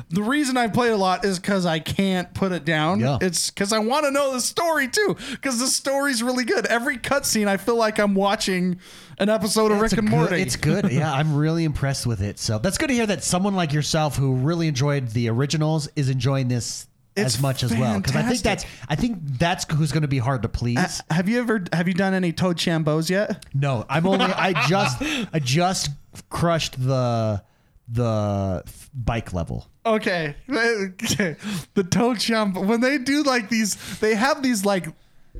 the 0.09 0.21
reason 0.21 0.55
I 0.55 0.67
play 0.67 0.89
a 0.89 0.97
lot 0.97 1.25
is 1.25 1.39
because 1.39 1.65
I 1.65 1.79
can't 1.79 2.31
put 2.33 2.51
it 2.51 2.63
down. 2.63 2.99
Yeah. 2.99 3.17
It's 3.21 3.49
because 3.49 3.73
I 3.73 3.79
want 3.79 4.05
to 4.05 4.11
know 4.11 4.33
the 4.33 4.39
story 4.41 4.87
too 4.87 5.15
because 5.31 5.59
the 5.59 5.67
story's 5.67 6.21
really 6.21 6.43
good. 6.45 6.65
Every 6.67 6.97
cutscene 6.97 7.47
I 7.47 7.57
feel 7.57 7.75
like 7.75 7.97
I'm 7.99 8.13
watching 8.13 8.79
an 9.17 9.29
episode 9.29 9.71
of 9.71 9.81
Rick 9.81 9.93
and 9.93 10.01
good- 10.09 10.09
Morty. 10.15 10.41
it's 10.41 10.57
good 10.57 10.91
yeah 10.91 11.09
i'm 11.13 11.33
really 11.37 11.63
impressed 11.63 12.05
with 12.05 12.21
it 12.21 12.37
so 12.37 12.59
that's 12.59 12.77
good 12.77 12.87
to 12.87 12.93
hear 12.93 13.05
that 13.05 13.23
someone 13.23 13.55
like 13.55 13.71
yourself 13.71 14.17
who 14.17 14.35
really 14.35 14.67
enjoyed 14.67 15.07
the 15.11 15.29
originals 15.29 15.87
is 15.95 16.09
enjoying 16.09 16.49
this 16.49 16.85
It's 17.15 17.35
as 17.37 17.41
much 17.41 17.63
as 17.63 17.73
well 17.73 17.97
because 17.97 18.13
i 18.17 18.23
think 18.23 18.41
that's 18.41 18.65
i 18.89 18.95
think 18.95 19.19
that's 19.39 19.65
who's 19.73 19.93
going 19.93 20.01
to 20.01 20.09
be 20.09 20.17
hard 20.17 20.41
to 20.41 20.49
please 20.49 20.77
uh, 20.77 21.13
have 21.13 21.29
you 21.29 21.39
ever 21.39 21.63
have 21.71 21.87
you 21.87 21.93
done 21.93 22.13
any 22.13 22.33
Toad 22.33 22.57
Chambos 22.57 23.09
yet? 23.09 23.45
No, 23.53 23.85
I'm 23.87 24.05
only. 24.05 24.25
I 24.25 24.51
just. 24.67 25.01
I 25.01 25.39
just 25.39 25.91
crushed 26.29 26.75
the 26.85 27.41
the 27.87 28.63
bike 28.95 29.33
level. 29.33 29.67
Okay. 29.85 30.35
Okay. 30.49 31.35
The 31.73 31.83
Toad 31.83 32.19
Jump, 32.19 32.57
when 32.57 32.79
they 32.79 32.97
do 32.97 33.23
like 33.23 33.49
these, 33.49 33.99
they 33.99 34.15
have 34.15 34.41
these 34.41 34.63
like, 34.63 34.87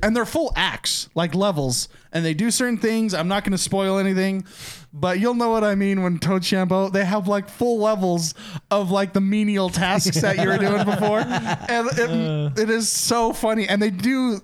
and 0.02 0.14
they're 0.14 0.26
full 0.26 0.52
acts, 0.54 1.08
like 1.14 1.34
levels, 1.34 1.88
and 2.12 2.22
they 2.22 2.34
do 2.34 2.50
certain 2.50 2.76
things. 2.76 3.14
I'm 3.14 3.28
not 3.28 3.44
going 3.44 3.52
to 3.52 3.58
spoil 3.58 3.96
anything, 3.96 4.44
but 4.92 5.18
you'll 5.18 5.34
know 5.34 5.48
what 5.48 5.64
I 5.64 5.74
mean 5.74 6.02
when 6.02 6.18
Toad 6.18 6.44
Shampoo, 6.44 6.74
oh, 6.74 6.88
they 6.90 7.06
have 7.06 7.26
like 7.26 7.48
full 7.48 7.78
levels 7.78 8.34
of 8.70 8.90
like 8.90 9.14
the 9.14 9.22
menial 9.22 9.70
tasks 9.70 10.20
that 10.20 10.36
you 10.36 10.48
were 10.48 10.58
doing 10.58 10.84
before. 10.84 11.20
And 11.20 11.88
it, 11.98 12.10
uh. 12.10 12.50
it 12.60 12.68
is 12.68 12.90
so 12.90 13.32
funny. 13.32 13.66
And 13.66 13.80
they 13.80 13.90
do, 13.90 14.40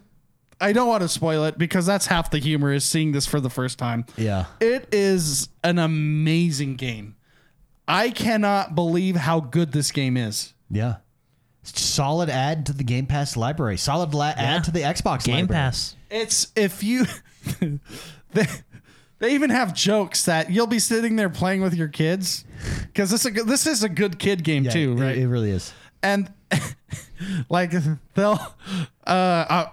I 0.58 0.72
don't 0.72 0.88
want 0.88 1.02
to 1.02 1.08
spoil 1.08 1.44
it 1.44 1.58
because 1.58 1.84
that's 1.84 2.06
half 2.06 2.30
the 2.30 2.38
humor 2.38 2.72
is 2.72 2.86
seeing 2.86 3.12
this 3.12 3.26
for 3.26 3.38
the 3.38 3.50
first 3.50 3.78
time. 3.78 4.06
Yeah. 4.16 4.46
It 4.58 4.88
is 4.90 5.50
an 5.62 5.78
amazing 5.78 6.76
game. 6.76 7.16
I 7.88 8.10
cannot 8.10 8.74
believe 8.74 9.16
how 9.16 9.40
good 9.40 9.72
this 9.72 9.90
game 9.90 10.16
is. 10.16 10.54
Yeah. 10.70 10.96
Solid 11.64 12.28
add 12.28 12.66
to 12.66 12.72
the 12.72 12.84
Game 12.84 13.06
Pass 13.06 13.36
library. 13.36 13.76
Solid 13.76 14.14
la- 14.14 14.32
add 14.36 14.64
to 14.64 14.70
the 14.70 14.80
Xbox 14.80 15.24
Game 15.24 15.42
library. 15.46 15.60
Pass. 15.62 15.96
It's 16.10 16.48
if 16.56 16.82
you 16.82 17.06
they, 18.32 18.46
they 19.18 19.34
even 19.34 19.50
have 19.50 19.72
jokes 19.74 20.24
that 20.24 20.50
you'll 20.50 20.66
be 20.66 20.78
sitting 20.80 21.16
there 21.16 21.28
playing 21.30 21.60
with 21.62 21.74
your 21.74 21.88
kids 21.88 22.44
because 22.86 23.10
this 23.10 23.20
is 23.20 23.26
a 23.26 23.30
good, 23.30 23.46
this 23.46 23.66
is 23.66 23.82
a 23.84 23.88
good 23.88 24.18
kid 24.18 24.42
game 24.42 24.64
Yeah, 24.64 24.70
too, 24.70 24.92
it- 24.92 25.00
right? 25.00 25.16
It, 25.16 25.28
really 25.28 25.50
is. 25.50 25.72
and 26.02 26.32
like 27.48 27.70
they'll 28.14 28.40
uh, 29.06 29.10
uh 29.10 29.66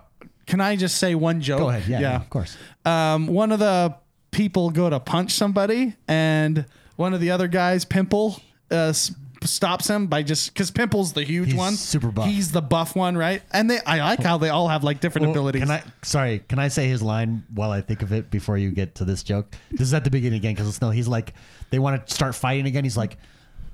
can 0.45 0.61
I 0.61 0.75
just 0.75 0.97
say 0.97 1.13
one 1.15 1.41
joke? 1.41 1.59
Go 1.59 1.69
ahead. 1.69 1.87
Yeah, 1.87 1.99
yeah, 1.99 2.15
of 2.15 2.29
course. 2.29 2.57
um, 2.85 3.27
one 3.27 3.51
of 3.51 3.59
the 3.59 3.95
people 4.31 4.71
go 4.71 4.89
to 4.89 4.99
punch 4.99 5.31
somebody, 5.33 5.95
and 6.07 6.65
one 6.99 7.13
of 7.13 7.21
the 7.21 7.31
other 7.31 7.47
guys, 7.47 7.85
Pimple, 7.85 8.41
uh, 8.71 8.75
s- 8.91 9.15
stops 9.43 9.89
him 9.89 10.07
by 10.07 10.21
just 10.21 10.53
because 10.53 10.69
Pimple's 10.69 11.13
the 11.13 11.23
huge 11.23 11.47
He's 11.47 11.55
one, 11.55 11.73
super 11.73 12.11
buff. 12.11 12.27
He's 12.27 12.51
the 12.51 12.61
buff 12.61 12.93
one, 12.95 13.17
right? 13.17 13.41
And 13.51 13.69
they, 13.71 13.79
I 13.85 13.99
like 13.99 14.21
how 14.21 14.37
they 14.37 14.49
all 14.49 14.67
have 14.67 14.83
like 14.83 14.99
different 14.99 15.27
Well, 15.27 15.31
abilities. 15.31 15.61
Can 15.61 15.71
I? 15.71 15.81
Sorry. 16.03 16.39
Can 16.49 16.59
I 16.59 16.67
say 16.67 16.89
his 16.89 17.01
line 17.01 17.43
while 17.53 17.71
I 17.71 17.79
think 17.81 18.01
of 18.01 18.11
it 18.11 18.29
before 18.29 18.57
you 18.57 18.71
get 18.71 18.95
to 18.95 19.05
this 19.05 19.23
joke? 19.23 19.55
This 19.71 19.81
is 19.81 19.93
at 19.93 20.03
the 20.03 20.09
beginning 20.11 20.39
again 20.39 20.53
because 20.55 20.67
it's 20.67 20.81
no, 20.81 20.89
he's 20.89 21.07
like 21.07 21.33
they 21.69 21.79
want 21.79 22.05
to 22.05 22.13
start 22.13 22.35
fighting 22.35 22.65
again. 22.65 22.83
He's 22.83 22.97
like, 22.97 23.17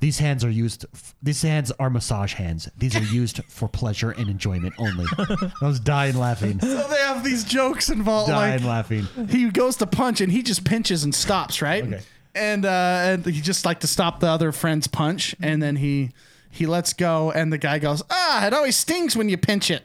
These 0.01 0.19
hands 0.19 0.43
are 0.45 0.49
used. 0.51 0.85
F- 0.93 1.15
these 1.23 1.41
hands 1.41 1.71
are 1.79 1.89
massage 1.89 2.33
hands. 2.33 2.69
These 2.77 2.95
are 2.95 3.01
used 3.03 3.43
for 3.45 3.67
pleasure 3.67 4.11
and 4.11 4.29
enjoyment 4.29 4.75
only. 4.77 5.05
I 5.17 5.65
was 5.65 5.79
dying 5.79 6.15
laughing. 6.17 6.59
So 6.59 6.87
they 6.89 6.97
have 6.97 7.23
these 7.23 7.43
jokes 7.43 7.89
involved. 7.89 8.29
Dying 8.29 8.59
Like 8.61 8.67
laughing. 8.67 9.07
he 9.29 9.49
goes 9.49 9.77
to 9.77 9.87
punch 9.87 10.21
and 10.21 10.31
he 10.31 10.43
just 10.43 10.63
pinches 10.63 11.03
and 11.03 11.15
stops, 11.15 11.59
right? 11.61 11.83
Okay. 11.83 12.01
And 12.35 12.65
uh, 12.65 12.69
and 12.69 13.25
he 13.25 13.41
just 13.41 13.65
like 13.65 13.79
to 13.79 13.87
stop 13.87 14.19
the 14.19 14.27
other 14.27 14.51
friend's 14.51 14.87
punch, 14.87 15.35
and 15.41 15.61
then 15.63 15.77
he 15.77 16.11
he 16.49 16.65
lets 16.65 16.93
go, 16.93 17.31
and 17.31 17.51
the 17.51 17.57
guy 17.57 17.79
goes, 17.79 18.03
ah, 18.09 18.45
it 18.45 18.53
always 18.53 18.75
stings 18.75 19.15
when 19.15 19.29
you 19.29 19.37
pinch 19.37 19.71
it, 19.71 19.83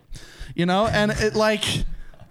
you 0.54 0.66
know, 0.66 0.86
and 0.86 1.10
it 1.12 1.34
like. 1.34 1.64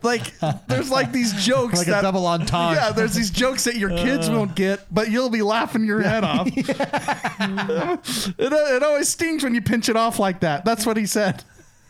Like 0.01 0.33
there's 0.69 0.89
like 0.89 1.11
these 1.11 1.33
jokes 1.45 1.77
Like 1.77 1.87
a 1.87 1.91
that, 1.91 2.03
double 2.03 2.25
entendre. 2.25 2.81
Yeah, 2.81 2.91
there's 2.93 3.13
these 3.15 3.29
jokes 3.29 3.65
that 3.65 3.75
your 3.75 3.89
kids 3.89 4.29
won't 4.29 4.55
get, 4.55 4.85
but 4.89 5.11
you'll 5.11 5.29
be 5.29 5.41
laughing 5.41 5.83
your 5.83 5.99
head 5.99 6.23
off. 6.23 6.47
it, 6.55 8.37
it 8.39 8.81
always 8.83 9.09
stings 9.09 9.43
when 9.43 9.53
you 9.53 9.61
pinch 9.61 9.89
it 9.89 9.97
off 9.97 10.17
like 10.17 10.39
that. 10.39 10.63
That's 10.63 10.85
what 10.85 10.95
he 10.95 11.05
said. 11.05 11.43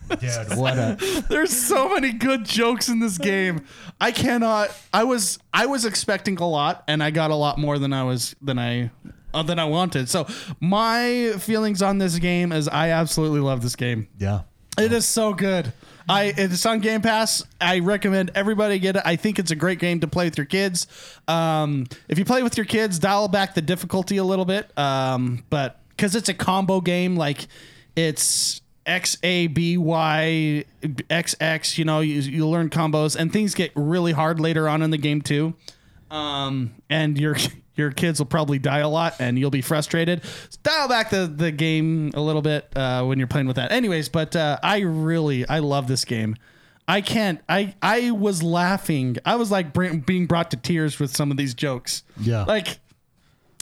Dude, 0.10 0.58
what 0.58 0.78
a 0.78 0.98
There's 1.30 1.56
so 1.56 1.90
many 1.90 2.12
good 2.14 2.46
jokes 2.46 2.90
in 2.90 3.00
this 3.00 3.18
game. 3.18 3.66
I 4.00 4.12
cannot. 4.12 4.76
I 4.94 5.04
was 5.04 5.40
I 5.54 5.66
was 5.66 5.86
expecting 5.86 6.38
a 6.38 6.48
lot, 6.48 6.84
and 6.88 7.04
I 7.04 7.12
got 7.12 7.32
a 7.32 7.36
lot 7.36 7.58
more 7.58 7.78
than 7.80 7.94
I 7.94 8.04
was 8.04 8.36
than 8.42 8.60
I 8.60 8.92
uh, 9.34 9.44
than 9.44 9.60
I 9.60 9.66
wanted. 9.66 10.10
So 10.10 10.28
my 10.60 11.34
feelings 11.40 11.82
on 11.82 11.98
this 11.98 12.18
game 12.20 12.52
is 12.52 12.68
I 12.68 12.90
absolutely 12.90 13.42
love 13.42 13.62
this 13.62 13.76
game. 13.76 14.08
yeah. 14.18 14.42
It 14.78 14.94
is 14.94 15.06
so 15.06 15.34
good. 15.34 15.74
I 16.08 16.34
it's 16.38 16.66
on 16.66 16.80
Game 16.80 17.02
Pass. 17.02 17.44
I 17.60 17.80
recommend 17.80 18.32
everybody 18.34 18.80
get 18.80 18.96
it. 18.96 19.04
I 19.06 19.18
think 19.18 19.38
it's 19.38 19.52
a 19.52 19.56
great 19.56 19.78
game 19.78 20.00
to 20.00 20.08
play 20.08 20.26
with 20.26 20.38
your 20.38 20.46
kids. 20.46 20.88
Um, 21.28 21.86
if 22.08 22.18
you 22.18 22.24
play 22.24 22.44
with 22.44 22.56
your 22.56 22.66
kids, 22.66 22.98
dial 22.98 23.28
back 23.28 23.56
the 23.56 23.62
difficulty 23.62 24.18
a 24.18 24.24
little 24.24 24.46
bit. 24.46 24.76
Um, 24.78 25.44
but 25.50 25.82
because 25.90 26.16
it's 26.16 26.30
a 26.30 26.34
combo 26.34 26.80
game, 26.80 27.18
like 27.18 27.48
it's 27.96 28.62
X 28.90 29.18
A 29.24 29.48
B 29.48 29.78
Y 29.78 30.66
X 31.10 31.36
X. 31.40 31.78
You 31.78 31.86
know, 31.86 32.00
you 32.00 32.20
you 32.22 32.48
learn 32.48 32.70
combos, 32.70 33.16
and 33.16 33.32
things 33.32 33.54
get 33.54 33.72
really 33.76 34.12
hard 34.12 34.40
later 34.40 34.68
on 34.68 34.82
in 34.82 34.90
the 34.90 34.98
game 34.98 35.22
too. 35.22 35.54
Um, 36.12 36.74
and 36.90 37.18
your 37.18 37.38
your 37.76 37.92
kids 37.92 38.20
will 38.20 38.26
probably 38.26 38.60
die 38.60 38.80
a 38.80 38.90
lot, 38.90 39.16
and 39.20 39.38
you'll 39.38 39.52
be 39.52 39.62
frustrated. 39.62 40.22
Dial 40.64 40.88
back 40.90 41.12
the 41.12 41.28
the 41.28 41.52
game 41.52 42.12
a 42.16 42.22
little 42.22 42.42
bit 42.42 42.68
uh, 42.76 43.06
when 43.06 43.20
you're 43.20 43.28
playing 43.28 43.48
with 43.48 43.58
that. 43.58 43.72
Anyways, 43.72 44.10
but 44.10 44.36
uh, 44.36 44.58
I 44.64 44.80
really 44.80 45.48
I 45.48 45.60
love 45.60 45.88
this 45.88 46.04
game. 46.04 46.36
I 46.88 47.02
can't. 47.02 47.40
I 47.48 47.76
I 47.84 48.10
was 48.10 48.42
laughing. 48.42 49.18
I 49.24 49.36
was 49.36 49.52
like 49.52 49.74
being 50.06 50.26
brought 50.26 50.50
to 50.52 50.58
tears 50.58 51.00
with 51.00 51.16
some 51.16 51.30
of 51.30 51.38
these 51.38 51.54
jokes. 51.54 52.02
Yeah. 52.20 52.46
Like, 52.46 52.80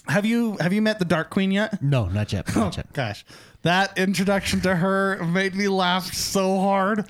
have 0.09 0.25
you 0.25 0.57
have 0.59 0.73
you 0.73 0.81
met 0.81 0.99
the 0.99 1.05
Dark 1.05 1.29
Queen 1.29 1.51
yet? 1.51 1.81
No, 1.81 2.07
not 2.07 2.33
yet. 2.33 2.53
Not 2.55 2.75
oh, 2.75 2.77
yet. 2.77 2.93
Gosh, 2.93 3.25
that 3.63 3.97
introduction 3.97 4.61
to 4.61 4.75
her 4.75 5.23
made 5.23 5.55
me 5.55 5.67
laugh 5.67 6.13
so 6.13 6.59
hard. 6.59 7.05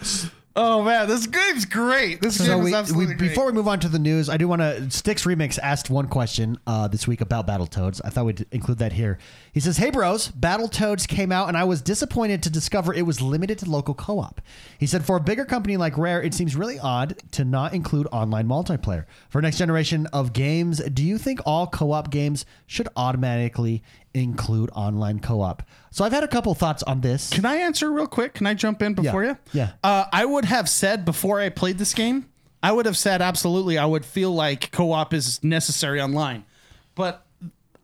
Oh 0.60 0.84
man, 0.84 1.08
this 1.08 1.28
game's 1.28 1.66
great. 1.66 2.20
This 2.20 2.40
game 2.40 2.48
So 2.48 2.58
is 2.58 2.66
we, 2.66 2.72
we, 2.72 2.76
absolutely 2.76 3.14
great. 3.14 3.30
before 3.30 3.46
we 3.46 3.52
move 3.52 3.68
on 3.68 3.80
to 3.82 3.88
the 3.88 4.00
news, 4.00 4.28
I 4.28 4.38
do 4.38 4.48
want 4.48 4.64
to. 4.64 4.90
Sticks 4.90 5.24
Remix 5.24 5.60
asked 5.62 5.92
one 5.92 6.08
question 6.08 6.58
uh, 6.66 6.88
this 6.88 7.08
week 7.08 7.22
about 7.22 7.46
Battletoads. 7.46 8.02
I 8.04 8.10
thought 8.10 8.26
we'd 8.26 8.44
include 8.52 8.80
that 8.80 8.94
here. 8.94 9.20
He 9.54 9.60
says, 9.60 9.78
"Hey 9.78 9.92
bros, 9.92 10.30
Battletoads 10.32 11.08
came 11.08 11.32
out, 11.32 11.48
and 11.48 11.56
I 11.56 11.64
was 11.64 11.84
disappointed 11.84 12.42
to 12.42 12.50
discover 12.50 12.92
it 12.92 13.06
was 13.06 13.22
limited 13.22 13.60
to 13.60 13.70
local 13.70 13.94
co-op." 13.94 14.42
He 14.80 14.88
said, 14.88 15.06
"For 15.06 15.18
a 15.18 15.22
bigger 15.22 15.46
company 15.46 15.78
like 15.78 15.96
Rare, 15.96 16.24
it 16.24 16.34
seems 16.34 16.56
really 16.56 16.80
odd 16.80 17.22
to 17.34 17.46
not 17.46 17.76
include 17.76 18.08
online 18.12 18.48
multiplayer 18.48 19.06
for 19.30 19.44
next 19.44 19.60
generation 19.60 20.08
of 20.08 20.34
games. 20.34 20.80
Do 20.80 21.04
you 21.04 21.20
think 21.20 21.40
all 21.46 21.68
co-op 21.68 22.10
games 22.10 22.48
should 22.66 22.88
automatically 22.98 23.84
include 24.24 24.70
online 24.74 25.20
co-op?" 25.20 25.64
So 25.92 26.04
I've 26.06 26.12
had 26.12 26.24
a 26.24 26.28
couple 26.28 26.54
thoughts 26.54 26.84
on 26.84 27.02
this. 27.02 27.30
Can 27.30 27.46
I 27.46 27.58
answer 27.58 27.92
real 27.92 28.08
quick? 28.08 28.34
Can 28.36 28.48
I 28.48 28.54
jump 28.54 28.82
in 28.82 28.94
before 28.94 29.24
Yeah. 29.24 29.30
you? 29.32 29.38
Yeah. 29.54 29.72
Uh, 29.84 30.06
I 30.12 30.26
would 30.26 30.46
have 30.46 30.68
said 30.70 31.06
before 31.06 31.40
I 31.40 31.50
played 31.50 31.78
this 31.78 31.94
game, 31.94 32.26
I 32.62 32.72
would 32.72 32.86
have 32.86 32.98
said 32.98 33.22
absolutely. 33.22 33.78
I 33.78 33.86
would 33.86 34.04
feel 34.06 34.34
like 34.34 34.72
co-op 34.72 35.14
is 35.14 35.44
necessary 35.44 36.02
online, 36.02 36.44
but 36.96 37.26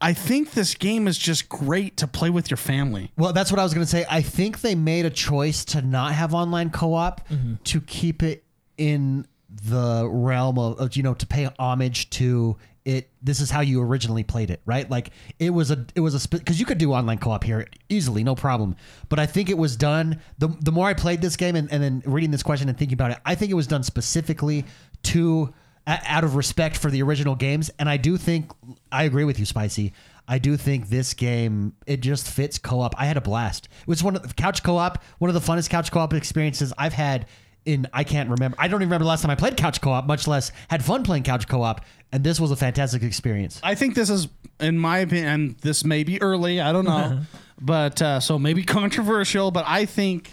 I 0.01 0.11
think 0.13 0.51
this 0.51 0.73
game 0.75 1.07
is 1.07 1.17
just 1.17 1.47
great 1.47 1.95
to 1.97 2.07
play 2.07 2.29
with 2.29 2.49
your 2.51 2.57
family. 2.57 3.11
Well, 3.17 3.31
that's 3.31 3.51
what 3.51 3.59
I 3.59 3.63
was 3.63 3.73
going 3.73 3.85
to 3.85 3.89
say. 3.89 4.05
I 4.09 4.21
think 4.21 4.59
they 4.59 4.75
made 4.75 5.05
a 5.05 5.09
choice 5.09 5.63
to 5.65 5.81
not 5.81 6.11
have 6.13 6.33
online 6.33 6.71
co-op 6.71 7.21
to 7.65 7.81
keep 7.81 8.21
it 8.21 8.43
in 8.77 9.25
the 9.69 10.09
realm 10.09 10.57
of, 10.57 10.79
of, 10.79 10.95
you 10.97 11.03
know 11.03 11.13
to 11.13 11.27
pay 11.27 11.47
homage 11.59 12.09
to 12.09 12.57
it. 12.85 13.09
This 13.21 13.39
is 13.39 13.49
how 13.49 13.61
you 13.61 13.81
originally 13.81 14.23
played 14.23 14.49
it, 14.49 14.61
right? 14.65 14.89
Like 14.89 15.11
it 15.39 15.51
was 15.51 15.71
a 15.71 15.85
it 15.95 16.01
was 16.01 16.25
a 16.25 16.29
because 16.29 16.59
you 16.59 16.65
could 16.65 16.77
do 16.77 16.93
online 16.93 17.17
co-op 17.17 17.43
here 17.43 17.67
easily, 17.89 18.23
no 18.23 18.35
problem. 18.35 18.75
But 19.09 19.19
I 19.19 19.25
think 19.25 19.49
it 19.49 19.57
was 19.57 19.75
done. 19.75 20.19
The 20.37 20.49
the 20.61 20.71
more 20.71 20.87
I 20.87 20.93
played 20.93 21.21
this 21.21 21.35
game 21.35 21.55
and, 21.55 21.71
and 21.71 21.81
then 21.81 22.03
reading 22.05 22.31
this 22.31 22.43
question 22.43 22.69
and 22.69 22.77
thinking 22.77 22.93
about 22.95 23.11
it, 23.11 23.19
I 23.25 23.35
think 23.35 23.51
it 23.51 23.55
was 23.55 23.67
done 23.67 23.83
specifically 23.83 24.65
to 25.03 25.53
a- 25.87 26.01
out 26.05 26.23
of 26.23 26.35
respect 26.35 26.77
for 26.77 26.89
the 26.91 27.01
original 27.01 27.35
games. 27.35 27.71
And 27.79 27.89
I 27.89 27.97
do 27.97 28.17
think 28.17 28.51
I 28.91 29.03
agree 29.03 29.23
with 29.23 29.39
you, 29.39 29.45
Spicy. 29.45 29.93
I 30.27 30.37
do 30.39 30.55
think 30.55 30.87
this 30.87 31.13
game 31.13 31.73
it 31.85 31.99
just 31.99 32.27
fits 32.29 32.57
co-op. 32.57 32.95
I 32.97 33.05
had 33.05 33.17
a 33.17 33.21
blast. 33.21 33.67
It 33.81 33.87
was 33.87 34.03
one 34.03 34.15
of 34.15 34.25
the 34.25 34.33
couch 34.33 34.63
co-op, 34.63 35.03
one 35.19 35.29
of 35.29 35.33
the 35.33 35.41
funnest 35.41 35.69
couch 35.69 35.91
co-op 35.91 36.13
experiences 36.13 36.71
I've 36.77 36.93
had 36.93 37.27
in 37.65 37.87
I 37.93 38.03
can't 38.03 38.29
remember. 38.29 38.55
I 38.59 38.67
don't 38.67 38.81
even 38.81 38.89
remember 38.89 39.03
the 39.03 39.09
last 39.09 39.21
time 39.21 39.31
I 39.31 39.35
played 39.35 39.57
couch 39.57 39.81
co-op, 39.81 40.05
much 40.05 40.27
less 40.27 40.51
had 40.69 40.83
fun 40.83 41.03
playing 41.03 41.23
couch 41.23 41.47
co-op. 41.47 41.81
And 42.11 42.23
this 42.23 42.39
was 42.39 42.51
a 42.51 42.55
fantastic 42.55 43.01
experience. 43.03 43.59
I 43.63 43.75
think 43.75 43.95
this 43.95 44.09
is, 44.09 44.27
in 44.59 44.77
my 44.77 44.99
opinion, 44.99 45.27
and 45.27 45.57
this 45.59 45.83
may 45.83 46.03
be 46.03 46.21
early. 46.21 46.61
I 46.61 46.71
don't 46.71 46.85
know, 46.85 47.21
but 47.61 48.01
uh, 48.01 48.19
so 48.19 48.37
maybe 48.37 48.63
controversial. 48.63 49.49
But 49.51 49.65
I 49.67 49.85
think 49.85 50.31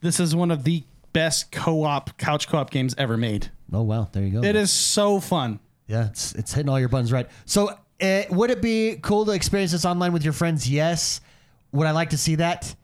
this 0.00 0.20
is 0.20 0.36
one 0.36 0.50
of 0.50 0.64
the 0.64 0.84
best 1.12 1.50
co-op 1.52 2.18
couch 2.18 2.48
co-op 2.48 2.70
games 2.70 2.94
ever 2.98 3.16
made. 3.16 3.50
Oh 3.72 3.82
wow, 3.82 4.08
there 4.12 4.22
you 4.22 4.40
go. 4.40 4.46
It 4.46 4.56
is 4.56 4.70
so 4.70 5.20
fun. 5.20 5.60
Yeah, 5.86 6.06
it's 6.08 6.34
it's 6.34 6.52
hitting 6.52 6.68
all 6.68 6.78
your 6.78 6.88
buttons 6.88 7.12
right. 7.12 7.28
So, 7.46 7.78
uh, 8.00 8.22
would 8.30 8.50
it 8.50 8.60
be 8.60 8.98
cool 9.02 9.24
to 9.24 9.32
experience 9.32 9.72
this 9.72 9.84
online 9.84 10.12
with 10.12 10.24
your 10.24 10.32
friends? 10.34 10.68
Yes. 10.68 11.20
Would 11.72 11.86
I 11.86 11.92
like 11.92 12.10
to 12.10 12.18
see 12.18 12.34
that? 12.36 12.74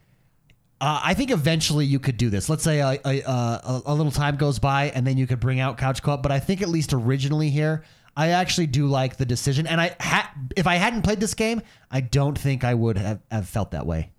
Uh, 0.81 1.01
I 1.03 1.15
think 1.15 1.31
eventually 1.31 1.85
you 1.87 1.99
could 1.99 2.17
do 2.17 2.31
this. 2.31 2.49
Let's 2.49 2.63
say 2.63 2.79
a, 2.81 3.01
a, 3.05 3.21
a, 3.21 3.83
a 3.87 3.95
little 3.95 4.13
time 4.13 4.37
goes 4.37 4.59
by 4.61 4.91
and 4.91 5.07
then 5.07 5.19
you 5.19 5.27
could 5.27 5.41
bring 5.41 5.59
out 5.59 5.77
Couch 5.77 6.03
Co-op. 6.03 6.23
But 6.23 6.31
I 6.31 6.39
think 6.39 6.63
at 6.63 6.69
least 6.69 6.93
originally 6.93 7.51
here, 7.51 7.83
I 8.17 8.29
actually 8.29 8.69
do 8.69 8.87
like 8.87 9.17
the 9.17 9.27
decision. 9.27 9.67
And 9.67 9.81
I 9.81 9.97
ha- 10.01 10.33
if 10.57 10.67
I 10.67 10.77
hadn't 10.77 11.03
played 11.03 11.19
this 11.21 11.35
game, 11.35 11.63
I 11.91 12.01
don't 12.01 12.39
think 12.39 12.63
I 12.63 12.75
would 12.75 12.97
have, 12.97 13.21
have 13.31 13.49
felt 13.49 13.73
that 13.73 13.87
way. 13.87 14.13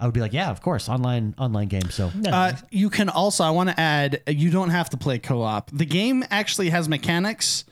I 0.00 0.06
would 0.06 0.14
be 0.14 0.20
like, 0.20 0.32
yeah, 0.32 0.50
of 0.50 0.60
course, 0.60 0.88
online 0.88 1.34
online 1.38 1.68
game. 1.68 1.88
So 1.90 2.10
Uh, 2.26 2.52
you 2.70 2.90
can 2.90 3.08
also, 3.08 3.44
I 3.44 3.50
want 3.50 3.70
to 3.70 3.78
add, 3.80 4.22
you 4.26 4.50
don't 4.50 4.70
have 4.70 4.90
to 4.90 4.96
play 4.96 5.18
co 5.18 5.42
op. 5.42 5.70
The 5.70 5.86
game 5.86 6.24
actually 6.30 6.70
has 6.70 6.88
mechanics 6.88 7.64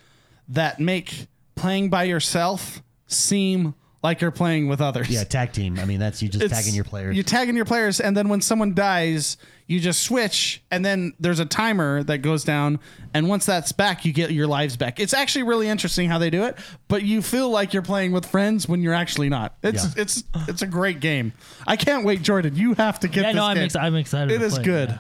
that 0.49 0.79
make 0.81 1.27
playing 1.55 1.91
by 1.91 2.05
yourself 2.05 2.83
seem 3.07 3.75
like 4.03 4.21
you're 4.21 4.31
playing 4.31 4.69
with 4.69 4.81
others. 4.81 5.09
yeah, 5.09 5.25
tag 5.25 5.53
team. 5.53 5.79
I 5.79 5.85
mean, 5.85 6.01
that's 6.01 6.23
you 6.23 6.29
just 6.29 6.45
It's- 6.45 6.59
tagging 6.61 6.75
your 6.75 6.85
players. 6.85 7.15
You're 7.17 7.25
tagging 7.25 7.57
your 7.57 7.65
players, 7.65 8.01
and 8.01 8.17
then 8.17 8.29
when 8.29 8.41
someone 8.41 8.75
dies, 8.75 9.37
you 9.69 9.79
just 9.81 10.03
switch, 10.03 10.61
and 10.71 10.85
then 10.85 11.13
there's 11.21 11.39
a 11.39 11.45
timer 11.47 12.03
that 12.03 12.19
goes 12.19 12.43
down, 12.45 12.79
and 13.15 13.29
once 13.29 13.47
that's 13.47 13.71
back, 13.73 14.05
you 14.05 14.13
get 14.13 14.33
your 14.33 14.47
lives 14.49 14.77
back. 14.77 14.99
It's 15.01 15.15
actually 15.15 15.45
really 15.45 15.69
interesting 15.69 16.09
how 16.11 16.19
they 16.19 16.31
do 16.31 16.43
it, 16.45 16.57
but 16.89 17.03
you 17.05 17.23
feel 17.23 17.49
like 17.49 17.73
you're 17.73 17.83
playing 17.83 18.13
with 18.13 18.27
friends 18.27 18.69
when 18.69 18.83
you're 18.83 18.93
actually 18.93 19.29
not. 19.29 19.55
It's 19.63 19.85
Yeah. 19.85 20.03
it's 20.03 20.25
it's 20.49 20.63
a 20.63 20.67
great 20.67 21.01
game. 21.01 21.33
I 21.67 21.77
can't 21.77 22.05
wait, 22.05 22.23
Jordan. 22.23 22.57
You 22.57 22.75
have 22.75 23.01
to 23.01 23.09
get 23.09 23.23
Yeah, 23.23 23.29
this 23.29 23.37
no, 23.37 23.45
I'm, 23.45 23.55
game. 23.55 23.65
ex- 23.65 23.77
I'm 23.77 23.95
excited. 23.95 24.33
It 24.33 24.39
to 24.41 24.45
is 24.45 24.55
play 24.55 24.65
good. 24.65 24.89
yeah. 24.91 24.99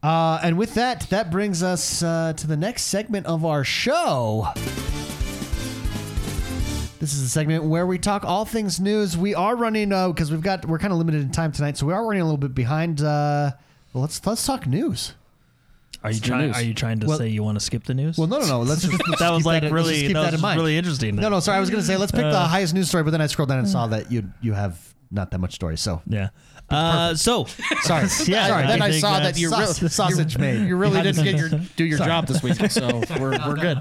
Uh, 0.00 0.40
and 0.42 0.56
with 0.56 0.74
that, 0.74 1.06
that 1.10 1.30
brings 1.30 1.62
us 1.62 2.02
uh, 2.02 2.32
to 2.36 2.46
the 2.46 2.56
next 2.56 2.84
segment 2.84 3.26
of 3.26 3.44
our 3.44 3.62
show. 3.62 4.48
This 7.00 7.14
is 7.14 7.22
a 7.22 7.28
segment 7.28 7.64
where 7.64 7.86
we 7.86 7.98
talk 7.98 8.24
all 8.24 8.44
things 8.44 8.80
news. 8.80 9.16
We 9.16 9.34
are 9.34 9.54
running 9.54 9.90
because 9.90 10.30
we've 10.32 10.40
got 10.42 10.64
we're 10.66 10.78
kind 10.80 10.92
of 10.92 10.98
limited 10.98 11.22
in 11.22 11.30
time 11.30 11.52
tonight, 11.52 11.76
so 11.76 11.86
we 11.86 11.92
are 11.92 12.04
running 12.04 12.22
a 12.22 12.24
little 12.24 12.38
bit 12.38 12.54
behind. 12.54 13.00
Uh, 13.00 13.52
well, 13.92 14.02
let's 14.02 14.24
let's 14.26 14.44
talk 14.44 14.66
news. 14.66 15.14
Are 16.02 16.10
you 16.10 16.20
trying? 16.20 16.48
news. 16.48 16.56
Are 16.56 16.62
you 16.62 16.74
trying 16.74 17.00
to 17.00 17.06
Well- 17.06 17.18
say 17.18 17.28
you 17.28 17.42
want 17.42 17.58
to 17.58 17.64
skip 17.64 17.84
the 17.84 17.94
news? 17.94 18.18
Well, 18.18 18.26
no, 18.28 18.38
no, 18.40 18.46
no. 18.46 18.60
Let's 18.62 18.82
just 18.82 18.92
let's 19.08 19.20
that 19.20 19.30
was 19.30 19.38
keep 19.40 19.46
like 19.46 19.62
in- 19.64 19.72
really 19.72 19.94
keep 20.02 20.08
that, 20.08 20.14
that, 20.14 20.24
was 20.32 20.34
in 20.34 20.40
mind. 20.40 20.58
really 20.60 20.76
interesting. 20.76 21.16
No, 21.16 21.28
no. 21.28 21.40
Sorry, 21.40 21.56
I 21.56 21.60
was 21.60 21.70
going 21.70 21.80
to 21.80 21.86
say 21.86 21.96
let's 21.96 22.12
pick 22.12 22.20
the 22.22 22.28
Uh, 22.36 22.46
highest 22.48 22.74
news 22.74 22.88
story, 22.88 23.04
but 23.04 23.10
then 23.10 23.20
I 23.20 23.26
scrolled 23.26 23.48
down 23.48 23.58
and 23.60 23.68
saw 23.68 23.86
that 23.88 24.10
you 24.10 24.30
you 24.40 24.52
have 24.54 24.78
not 25.10 25.30
that 25.30 25.38
much 25.38 25.54
story. 25.54 25.76
So 25.76 26.02
Yeah. 26.06 26.28
Uh, 26.70 27.14
so 27.14 27.44
sorry. 27.82 28.08
Yeah, 28.26 28.48
sorry. 28.48 28.66
Then 28.66 28.82
I 28.82 28.90
saw 28.90 29.20
that 29.20 29.38
you 29.38 29.50
saus- 29.50 29.80
really 29.80 29.90
sausage 29.90 30.38
made. 30.38 30.66
you 30.66 30.76
really 30.76 31.00
didn't 31.00 31.24
get 31.24 31.36
your 31.36 31.48
do 31.76 31.84
your 31.84 31.98
job 31.98 32.26
this 32.26 32.42
week, 32.42 32.54
so 32.70 33.02
we're 33.18 33.38
we're 33.46 33.56
good. 33.56 33.78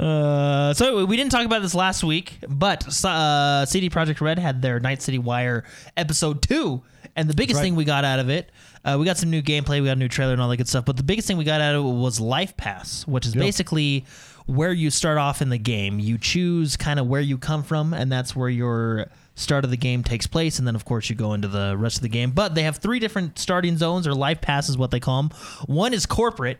Uh, 0.00 0.72
so 0.74 1.04
we 1.04 1.16
didn't 1.16 1.32
talk 1.32 1.44
about 1.44 1.62
this 1.62 1.74
last 1.74 2.02
week, 2.04 2.38
but 2.48 2.86
uh, 3.04 3.66
CD 3.66 3.90
Projekt 3.90 4.20
Red 4.20 4.38
had 4.38 4.62
their 4.62 4.80
Night 4.80 5.02
City 5.02 5.18
Wire 5.18 5.64
episode 5.96 6.42
two, 6.42 6.82
and 7.16 7.28
the 7.28 7.34
biggest 7.34 7.58
right. 7.58 7.64
thing 7.64 7.74
we 7.74 7.84
got 7.84 8.04
out 8.04 8.18
of 8.18 8.30
it, 8.30 8.50
uh, 8.84 8.96
we 8.98 9.04
got 9.04 9.18
some 9.18 9.30
new 9.30 9.42
gameplay, 9.42 9.80
we 9.80 9.86
got 9.86 9.92
a 9.92 9.96
new 9.96 10.08
trailer 10.08 10.32
and 10.32 10.40
all 10.40 10.48
that 10.48 10.56
good 10.56 10.68
stuff. 10.68 10.84
But 10.84 10.96
the 10.96 11.02
biggest 11.02 11.28
thing 11.28 11.36
we 11.36 11.44
got 11.44 11.60
out 11.60 11.74
of 11.74 11.84
it 11.84 11.88
was 11.88 12.18
Life 12.18 12.56
Pass, 12.56 13.06
which 13.06 13.26
is 13.26 13.34
basically 13.34 14.06
where 14.46 14.72
you 14.72 14.90
start 14.90 15.18
off 15.18 15.42
in 15.42 15.50
the 15.50 15.58
game. 15.58 15.98
You 16.00 16.18
choose 16.18 16.76
kind 16.76 16.98
of 16.98 17.06
where 17.06 17.20
you 17.20 17.38
come 17.38 17.62
from, 17.62 17.92
and 17.94 18.10
that's 18.10 18.34
where 18.34 18.48
your 18.48 19.08
start 19.34 19.64
of 19.64 19.70
the 19.70 19.76
game 19.76 20.02
takes 20.02 20.26
place, 20.26 20.58
and 20.58 20.66
then 20.66 20.74
of 20.74 20.84
course 20.84 21.08
you 21.10 21.16
go 21.16 21.32
into 21.32 21.48
the 21.48 21.76
rest 21.76 21.96
of 21.96 22.02
the 22.02 22.08
game. 22.08 22.30
But 22.30 22.54
they 22.54 22.62
have 22.64 22.76
three 22.76 22.98
different 22.98 23.38
starting 23.38 23.76
zones 23.76 24.06
or 24.06 24.14
life 24.14 24.40
passes, 24.40 24.76
what 24.76 24.90
they 24.90 25.00
call 25.00 25.22
them. 25.22 25.38
One 25.66 25.94
is 25.94 26.06
corporate, 26.06 26.58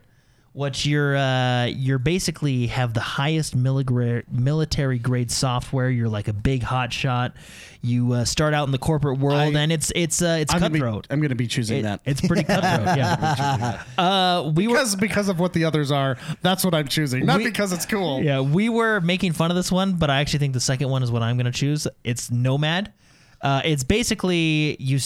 which 0.54 0.84
you're 0.84 1.16
uh, 1.16 1.64
you're 1.66 1.98
basically 1.98 2.66
have 2.66 2.92
the 2.94 3.00
highest 3.00 3.56
military 3.56 4.98
grade 4.98 5.30
software. 5.30 5.88
You're 5.90 6.08
like 6.08 6.28
a 6.28 6.32
big 6.32 6.62
hot 6.62 6.92
shot. 6.92 7.32
You 7.80 8.12
uh, 8.12 8.24
start 8.24 8.54
out 8.54 8.66
in 8.68 8.72
the 8.72 8.78
corporate 8.78 9.18
world, 9.18 9.56
I- 9.56 9.60
and 9.60 9.72
it's 9.72 9.90
it's 9.96 10.22
uh, 10.22 10.38
it's 10.40 10.52
I'm 10.52 10.60
gonna, 10.60 10.70
be, 10.70 10.78
cutthroat. 10.80 11.06
I'm 11.10 11.20
gonna 11.20 11.34
be 11.34 11.46
choosing 11.46 11.78
It- 11.78 11.82
that. 11.82 12.00
it's 12.04 12.20
pretty 12.20 12.44
cutthroat. 12.44 12.96
yeah. 12.96 13.82
Uh, 13.98 14.52
we 14.54 14.66
were 14.68 14.74
because 14.74 14.96
because 14.96 15.28
of 15.28 15.38
what 15.40 15.52
the 15.52 15.64
others 15.64 15.90
are. 15.90 16.16
That's 16.42 16.64
what 16.64 16.74
I'm 16.74 16.88
choosing, 16.88 17.26
not 17.26 17.38
We- 17.38 17.44
because 17.44 17.72
it's 17.72 17.86
cool. 17.86 18.22
Yeah, 18.22 18.40
we 18.40 18.68
were 18.68 19.00
making 19.00 19.32
fun 19.32 19.50
of 19.50 19.56
this 19.56 19.72
one, 19.72 19.94
but 19.94 20.10
I 20.10 20.20
actually 20.20 20.38
think 20.40 20.52
the 20.54 20.60
second 20.60 20.88
one 20.90 21.02
is 21.02 21.10
what 21.10 21.22
I'm 21.22 21.36
going 21.36 21.50
to 21.50 21.58
choose. 21.58 21.86
It's 22.04 22.30
Nomad. 22.30 22.92
Uh, 23.40 23.60
it's 23.64 23.82
basically 23.84 24.76
you. 24.78 24.98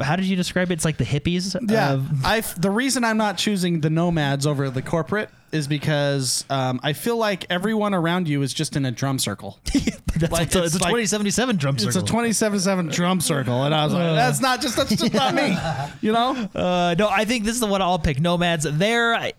How 0.00 0.16
did 0.16 0.26
you 0.26 0.36
describe 0.36 0.70
it? 0.70 0.74
It's 0.74 0.84
like 0.84 0.96
the 0.96 1.04
hippies. 1.04 1.56
Yeah, 1.70 1.94
of- 1.94 2.24
I 2.24 2.40
the 2.40 2.70
reason 2.70 3.04
I'm 3.04 3.16
not 3.16 3.38
choosing 3.38 3.80
the 3.80 3.90
nomads 3.90 4.46
over 4.46 4.68
the 4.70 4.82
corporate 4.82 5.30
is 5.52 5.68
because 5.68 6.44
um, 6.50 6.80
I 6.82 6.92
feel 6.92 7.16
like 7.16 7.46
everyone 7.50 7.94
around 7.94 8.28
you 8.28 8.42
is 8.42 8.52
just 8.52 8.76
in 8.76 8.84
a 8.84 8.90
drum 8.90 9.18
circle. 9.18 9.58
that's 9.72 10.32
like, 10.32 10.46
it's, 10.48 10.56
a- 10.56 10.64
it's 10.64 10.74
a 10.74 10.78
like- 10.78 10.90
2077 10.90 11.56
drum 11.56 11.78
circle. 11.78 11.88
It's 11.88 11.96
a 11.96 12.00
circle. 12.00 12.20
27-7 12.20 12.92
drum 12.92 13.20
circle, 13.20 13.62
and 13.62 13.74
I 13.74 13.84
was 13.84 13.94
like, 13.94 14.02
that's 14.16 14.40
not 14.40 14.60
just 14.60 14.76
that's 14.76 14.96
just 14.96 15.14
not 15.14 15.34
me, 15.34 15.56
you 16.00 16.12
know. 16.12 16.30
Uh, 16.54 16.94
no, 16.98 17.08
I 17.08 17.24
think 17.24 17.44
this 17.44 17.54
is 17.54 17.60
the 17.60 17.66
one 17.66 17.80
I'll 17.82 17.98
pick. 17.98 18.20
Nomads. 18.20 18.66
They're 18.68 19.32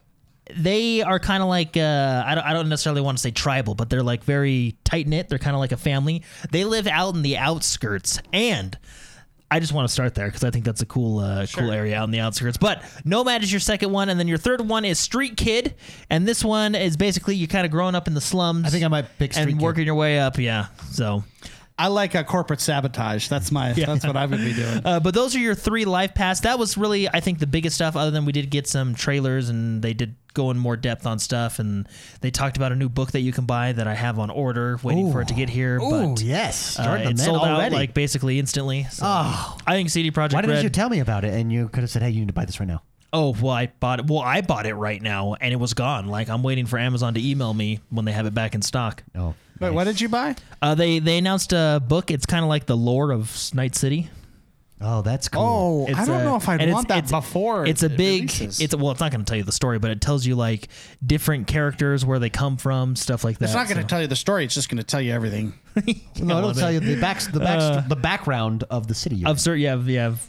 they 0.55 1.01
are 1.01 1.19
kind 1.19 1.43
of 1.43 1.49
like 1.49 1.75
uh, 1.75 2.23
I 2.25 2.35
don't 2.35 2.43
I 2.45 2.53
don't 2.53 2.69
necessarily 2.69 3.01
want 3.01 3.17
to 3.17 3.21
say 3.21 3.31
tribal, 3.31 3.75
but 3.75 3.89
they're 3.89 4.03
like 4.03 4.23
very 4.23 4.75
tight 4.85 5.07
knit. 5.07 5.27
They're 5.29 5.39
kind 5.39 5.55
of 5.55 5.59
like 5.59 5.73
a 5.73 5.77
family. 5.77 6.23
They 6.51 6.63
live 6.63 6.87
out 6.87 7.15
in 7.15 7.21
the 7.21 7.37
outskirts, 7.37 8.19
and 8.31 8.77
I 9.49 9.59
just 9.59 9.71
want 9.71 9.87
to 9.87 9.93
start 9.93 10.13
there 10.13 10.27
because 10.27 10.43
I 10.43 10.51
think 10.51 10.65
that's 10.65 10.81
a 10.81 10.85
cool 10.85 11.19
uh, 11.19 11.45
cool 11.53 11.71
area 11.71 11.97
out 11.97 12.03
in 12.03 12.11
the 12.11 12.19
outskirts. 12.19 12.57
But 12.57 12.83
Nomad 13.05 13.43
is 13.43 13.51
your 13.51 13.61
second 13.61 13.91
one, 13.91 14.09
and 14.09 14.19
then 14.19 14.27
your 14.27 14.37
third 14.37 14.61
one 14.67 14.83
is 14.83 14.99
Street 14.99 15.37
Kid, 15.37 15.75
and 16.09 16.27
this 16.27 16.43
one 16.43 16.75
is 16.75 16.97
basically 16.97 17.35
you 17.35 17.47
kind 17.47 17.65
of 17.65 17.71
growing 17.71 17.95
up 17.95 18.07
in 18.07 18.13
the 18.13 18.21
slums. 18.21 18.65
I 18.65 18.69
think 18.69 18.83
I 18.83 18.89
might 18.89 19.05
pick 19.17 19.33
Street 19.33 19.43
and 19.43 19.53
Kid. 19.53 19.61
working 19.61 19.85
your 19.85 19.95
way 19.95 20.19
up. 20.19 20.37
Yeah, 20.37 20.67
so. 20.91 21.23
I 21.79 21.89
like 21.89 22.15
a 22.15 22.23
corporate 22.23 22.59
sabotage. 22.59 23.27
That's 23.27 23.51
my 23.51 23.71
that's 23.73 24.03
what 24.03 24.17
I'm 24.17 24.31
gonna 24.31 24.43
be 24.43 24.53
doing. 24.53 24.81
Uh, 24.85 24.99
but 24.99 25.13
those 25.13 25.35
are 25.35 25.39
your 25.39 25.53
three 25.53 25.85
life 25.85 26.15
paths. 26.15 26.39
That 26.41 26.57
was 26.57 26.75
really, 26.75 27.07
I 27.07 27.19
think, 27.19 27.37
the 27.37 27.45
biggest 27.45 27.75
stuff. 27.75 27.95
Other 27.95 28.09
than 28.09 28.25
we 28.25 28.31
did 28.31 28.49
get 28.49 28.65
some 28.67 28.95
trailers 28.95 29.49
and 29.49 29.83
they 29.83 29.93
did 29.93 30.15
go 30.37 30.51
in 30.51 30.57
more 30.57 30.77
depth 30.77 31.05
on 31.05 31.19
stuff, 31.19 31.59
and 31.59 31.87
they 32.21 32.31
talked 32.31 32.55
about 32.55 32.71
a 32.71 32.75
new 32.75 32.87
book 32.89 33.11
that 33.11 33.19
you 33.21 33.31
can 33.33 33.45
buy 33.45 33.73
that 33.73 33.87
I 33.87 33.93
have 33.95 34.19
on 34.19 34.29
order, 34.29 34.79
waiting 34.83 35.11
for 35.11 35.21
it 35.21 35.27
to 35.29 35.33
get 35.33 35.49
here. 35.49 35.79
Oh 35.81 36.13
but 36.15 36.21
yes, 36.21 36.79
uh, 36.79 36.83
Jordan 36.85 37.03
the 37.03 37.09
it 37.11 37.17
Man 37.17 37.25
sold 37.25 37.43
out 37.43 37.71
like 37.71 37.93
basically 37.93 38.39
instantly. 38.39 38.85
So 38.91 39.03
Oh. 39.05 39.57
I 39.67 39.73
think 39.73 39.89
CD 39.89 40.11
Projekt 40.11 40.33
Why 40.33 40.41
didn't 40.41 40.55
Red. 40.55 40.63
you 40.63 40.69
tell 40.69 40.89
me 40.89 40.99
about 40.99 41.25
it? 41.25 41.33
And 41.33 41.51
you 41.51 41.67
could 41.69 41.81
have 41.81 41.89
said, 41.89 42.01
"Hey, 42.03 42.11
you 42.11 42.19
need 42.21 42.27
to 42.27 42.33
buy 42.33 42.45
this 42.45 42.59
right 42.59 42.67
now." 42.69 42.81
oh 43.13 43.35
well, 43.41 43.53
I 43.53 43.67
bought 43.67 43.99
it. 43.99 44.07
Well, 44.07 44.19
I 44.19 44.41
bought 44.41 44.65
it 44.65 44.75
right 44.75 45.01
now, 45.01 45.35
and 45.41 45.51
it 45.53 45.57
was 45.57 45.73
gone. 45.73 46.07
Like 46.07 46.29
I'm 46.29 46.43
waiting 46.43 46.65
for 46.65 46.77
Amazon 46.77 47.13
to 47.15 47.21
email 47.25 47.53
me 47.53 47.79
when 47.89 48.05
they 48.05 48.11
have 48.11 48.25
it 48.25 48.33
back 48.33 48.53
in 48.55 48.61
stock. 48.61 49.03
Oh, 49.15 49.33
Wait, 49.59 49.71
what 49.71 49.85
did 49.85 49.99
you 49.99 50.09
buy? 50.09 50.35
Uh, 50.61 50.75
they 50.75 50.99
they 50.99 51.17
announced 51.17 51.51
a 51.53 51.81
book. 51.85 52.11
It's 52.11 52.25
kind 52.25 52.43
of 52.43 52.49
like 52.49 52.65
the 52.65 52.77
lore 52.77 53.11
of 53.11 53.35
Night 53.53 53.75
City. 53.75 54.09
Oh, 54.79 55.01
that's 55.01 55.27
cool. 55.27 55.41
Oh, 55.41 55.85
I 55.87 55.97
It's 55.97 56.07
don't 56.07 56.21
a- 56.21 56.23
know 56.23 56.35
if 56.35 56.47
I'd 56.47 56.61
and 56.61 56.71
want 56.71 56.85
it's- 56.85 57.01
that 57.01 57.05
it's- 57.05 57.11
before. 57.25 57.65
It's 57.65 57.81
a 57.81 57.87
it 57.87 57.97
big. 57.97 58.21
releases. 58.23 58.61
It's 58.61 58.75
well, 58.75 58.91
it's 58.91 58.99
not 58.99 59.11
going 59.11 59.25
to 59.25 59.29
tell 59.29 59.37
you 59.37 59.43
the 59.43 59.51
story, 59.51 59.79
but 59.79 59.89
it 59.89 60.01
tells 60.01 60.25
you 60.25 60.35
like 60.35 60.67
different 61.03 61.47
characters, 61.47 62.05
where 62.05 62.19
they 62.19 62.29
come 62.29 62.57
from, 62.57 62.95
stuff 62.95 63.23
like 63.23 63.39
that. 63.39 63.45
It's 63.45 63.53
not 63.55 63.67
going 63.67 63.77
to 63.77 63.83
so- 63.83 63.87
tell 63.87 64.01
you 64.01 64.07
the 64.07 64.15
story. 64.15 64.45
It's 64.45 64.53
just 64.53 64.69
going 64.69 64.77
to 64.77 64.83
tell 64.83 65.01
you 65.01 65.13
everything. 65.13 65.53
no, 66.19 66.37
it'll 66.37 66.53
tell 66.53 66.71
you 66.71 66.79
the 66.79 66.99
back, 67.01 67.21
the 67.21 67.39
back, 67.39 67.59
uh, 67.59 67.81
the 67.87 67.95
background 67.95 68.65
of 68.69 68.85
the 68.87 68.93
city. 68.93 69.15
you're 69.17 69.29
of 69.29 69.39
certain. 69.39 69.61
Yeah, 69.63 69.73
of- 69.73 69.89
yeah, 69.89 70.07
of, 70.07 70.27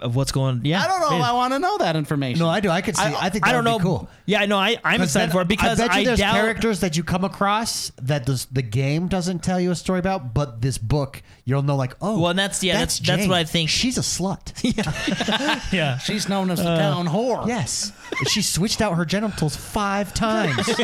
of 0.00 0.16
what's 0.16 0.32
going. 0.32 0.60
Yeah, 0.64 0.82
I 0.82 0.88
don't 0.88 1.00
know. 1.00 1.16
if 1.16 1.22
I 1.22 1.32
want 1.32 1.52
to 1.54 1.58
know 1.58 1.78
that 1.78 1.96
information. 1.96 2.40
No, 2.40 2.48
I 2.48 2.60
do. 2.60 2.68
I 2.68 2.82
could 2.82 2.96
see. 2.96 3.02
I, 3.02 3.30
think 3.30 3.44
that 3.44 3.50
I 3.50 3.52
don't 3.52 3.64
would 3.64 3.70
know. 3.70 3.78
Cool. 3.78 4.10
Yeah, 4.26 4.44
no, 4.46 4.58
I 4.58 4.76
I'm 4.84 5.00
excited 5.02 5.32
for 5.32 5.40
it 5.42 5.48
because 5.48 5.80
I 5.80 5.86
bet 5.88 5.98
you 5.98 6.04
there's 6.04 6.18
doubt. 6.18 6.34
characters 6.34 6.80
that 6.80 6.96
you 6.96 7.04
come 7.04 7.24
across 7.24 7.90
that 8.02 8.26
this, 8.26 8.44
the 8.46 8.62
game 8.62 9.08
doesn't 9.08 9.42
tell 9.42 9.60
you 9.60 9.70
a 9.70 9.74
story 9.74 10.00
about, 10.00 10.34
but 10.34 10.60
this 10.60 10.78
book 10.78 11.22
you'll 11.44 11.62
know 11.62 11.76
like, 11.76 11.94
oh, 12.00 12.20
Well, 12.20 12.30
and 12.30 12.38
that's- 12.38 12.62
yeah, 12.62 12.74
that's- 12.74 12.98
that's 12.98 13.20
Jane. 13.22 13.28
what 13.28 13.38
I 13.38 13.44
think. 13.44 13.68
She's 13.70 13.96
a 13.98 14.00
slut. 14.02 14.52
yeah. 15.72 15.98
She's 15.98 16.28
known 16.28 16.50
as 16.50 16.58
the 16.58 16.64
town 16.64 17.06
whore. 17.06 17.46
yes, 17.46 17.92
she 18.28 18.42
switched 18.42 18.80
out 18.80 18.94
her 18.96 19.04
genitals 19.04 19.56
five 19.56 20.12
times. 20.14 20.68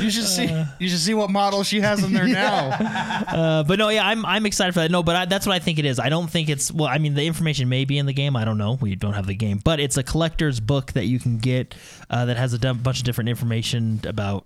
You 0.00 0.10
should 0.10 0.24
see. 0.24 0.64
You 0.80 0.88
should 0.88 0.98
see 0.98 1.14
what 1.14 1.30
model 1.30 1.62
she 1.62 1.80
has 1.80 2.02
in 2.02 2.12
there 2.12 2.26
now. 2.26 2.70
Uh, 2.70 3.62
but 3.62 3.78
no, 3.78 3.88
yeah, 3.90 4.04
I'm 4.06 4.26
I'm 4.26 4.44
excited 4.46 4.72
for 4.72 4.80
that. 4.80 4.90
No, 4.90 5.02
but 5.04 5.14
I, 5.14 5.24
that's 5.26 5.46
what 5.46 5.54
I 5.54 5.60
think 5.60 5.78
it 5.78 5.84
is. 5.84 6.00
I 6.00 6.08
don't 6.08 6.28
think 6.28 6.48
it's 6.48 6.72
well. 6.72 6.88
I 6.88 6.98
mean, 6.98 7.14
the 7.14 7.24
information 7.24 7.68
may 7.68 7.84
be 7.84 7.98
in 7.98 8.06
the 8.06 8.12
game. 8.12 8.21
I 8.36 8.44
don't 8.44 8.58
know. 8.58 8.78
We 8.80 8.94
don't 8.94 9.14
have 9.14 9.26
the 9.26 9.34
game, 9.34 9.60
but 9.62 9.80
it's 9.80 9.96
a 9.96 10.02
collector's 10.02 10.60
book 10.60 10.92
that 10.92 11.06
you 11.06 11.18
can 11.18 11.38
get 11.38 11.74
uh, 12.10 12.24
that 12.26 12.36
has 12.36 12.54
a 12.54 12.74
bunch 12.74 12.98
of 12.98 13.04
different 13.04 13.28
information 13.30 14.00
about. 14.06 14.44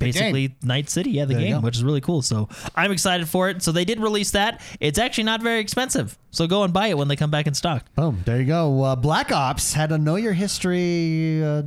Basically, 0.00 0.52
Night 0.64 0.90
City, 0.90 1.10
yeah, 1.10 1.26
the 1.26 1.34
There 1.34 1.42
game, 1.44 1.62
which 1.62 1.76
is 1.76 1.84
really 1.84 2.00
cool. 2.00 2.20
So 2.20 2.48
I'm 2.74 2.90
excited 2.90 3.28
for 3.28 3.48
it. 3.50 3.62
So 3.62 3.70
they 3.70 3.84
did 3.84 4.00
release 4.00 4.32
that. 4.32 4.60
It's 4.80 4.98
actually 4.98 5.22
not 5.24 5.40
very 5.42 5.60
expensive. 5.60 6.18
So 6.32 6.48
go 6.48 6.64
and 6.64 6.72
buy 6.72 6.88
it 6.88 6.98
when 6.98 7.06
they 7.06 7.14
come 7.14 7.30
back 7.30 7.46
in 7.46 7.54
stock. 7.54 7.84
Boom. 7.94 8.20
There 8.24 8.40
you 8.40 8.46
go. 8.46 8.82
Uh, 8.82 8.96
Black 8.96 9.30
Ops 9.30 9.74
had 9.74 9.92
a 9.92 9.98
Know 9.98 10.16
Your 10.16 10.32
History 10.32 11.40
uh, 11.44 11.62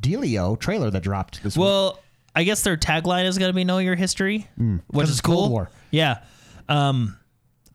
Delio 0.00 0.58
trailer 0.58 0.90
that 0.90 1.02
dropped 1.02 1.42
this 1.42 1.54
week. 1.54 1.64
Well, 1.64 1.98
I 2.34 2.44
guess 2.44 2.62
their 2.62 2.78
tagline 2.78 3.26
is 3.26 3.36
going 3.36 3.50
to 3.50 3.54
be 3.54 3.64
"Know 3.64 3.76
Your 3.78 3.94
History," 3.96 4.48
which 4.56 4.66
Mm. 4.66 4.80
'Cause 4.94 5.10
is 5.10 5.20
cool. 5.20 5.50
War. 5.50 5.68
Yeah. 5.90 6.20
Um, 6.70 7.18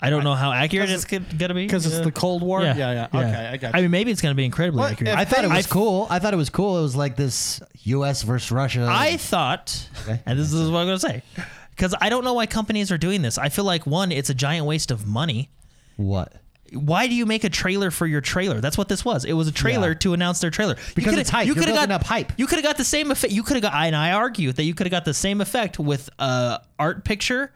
I 0.02 0.10
don't 0.10 0.24
know 0.24 0.34
how 0.34 0.52
accurate 0.54 0.90
it's 0.90 1.04
going 1.06 1.26
to 1.26 1.54
be 1.54 1.66
Because 1.66 1.86
it's 1.86 2.00
the 2.00 2.12
Cold 2.12 2.42
War. 2.42 2.62
Yeah, 2.62 2.76
yeah. 2.78 3.08
yeah. 3.14 3.20
Okay, 3.20 3.48
I 3.54 3.58
got. 3.58 3.76
I 3.76 3.82
mean, 3.82 3.92
maybe 3.92 4.12
it's 4.12 4.22
going 4.22 4.32
to 4.34 4.38
be 4.38 4.46
incredibly 4.46 4.80
What 4.80 4.94
accurate. 4.94 5.12
if 5.14 5.18
I 5.20 5.26
thought 5.26 5.44
it 5.44 5.50
was 5.52 5.68
cool. 5.68 6.08
I 6.10 6.20
thought 6.20 6.34
it 6.34 6.38
was 6.38 6.50
cool. 6.50 6.78
It 6.80 6.82
was 6.82 6.96
like 6.96 7.16
this 7.18 7.60
U.S. 7.84 8.22
versus 8.24 8.52
Russia. 8.52 8.88
I 8.90 9.18
thought, 9.18 9.90
Okay. 10.04 10.22
and 10.26 10.40
this 10.40 10.54
is 10.54 10.70
what 10.72 10.80
I'm 10.80 10.88
going 10.88 11.00
to 11.00 11.06
say, 11.08 11.24
because 11.72 11.94
I 12.00 12.10
don't 12.10 12.24
know 12.24 12.34
why 12.34 12.46
companies 12.46 12.92
are 12.92 12.98
doing 12.98 13.22
this. 13.22 13.38
I 13.38 13.50
feel 13.50 13.66
like 13.66 13.86
one, 13.86 14.12
it's 14.14 14.30
a 14.30 14.34
giant 14.34 14.66
waste 14.66 14.90
of 14.92 15.06
money. 15.06 15.50
what? 15.98 16.34
Why 16.72 17.08
do 17.08 17.16
you 17.16 17.26
make 17.26 17.44
a 17.44 17.50
trailer 17.50 17.90
for 17.90 18.06
your 18.06 18.22
trailer? 18.22 18.62
That's 18.62 18.78
what 18.78 18.90
this 18.90 19.04
was. 19.04 19.26
It 19.26 19.34
was 19.34 19.48
a 19.48 19.52
trailer 19.52 19.88
Yeah. 19.90 19.94
to 19.96 20.14
announce 20.14 20.40
their 20.40 20.52
trailer. 20.52 20.76
You 20.76 20.82
Because 20.94 21.04
coulda- 21.14 21.22
it's 21.22 21.30
hype. 21.32 21.48
You 21.48 21.54
You're 21.56 21.64
coulda 21.64 21.72
building 21.74 21.90
got 21.90 22.02
up 22.02 22.04
hype. 22.06 22.32
You 22.38 22.46
could 22.46 22.58
have 22.60 22.64
got 22.64 22.78
the 22.78 22.84
same 22.84 23.10
effect. 23.10 23.34
You 23.34 23.42
could 23.42 23.56
have 23.56 23.64
got, 23.64 23.74
and 23.74 23.96
I 23.96 24.12
argue 24.12 24.52
that 24.54 24.64
you 24.64 24.76
could 24.76 24.86
have 24.86 24.92
got 24.92 25.04
the 25.04 25.16
same 25.16 25.42
effect 25.42 25.80
with 25.80 26.12
a 26.20 26.60
art 26.78 27.04
picture 27.06 27.52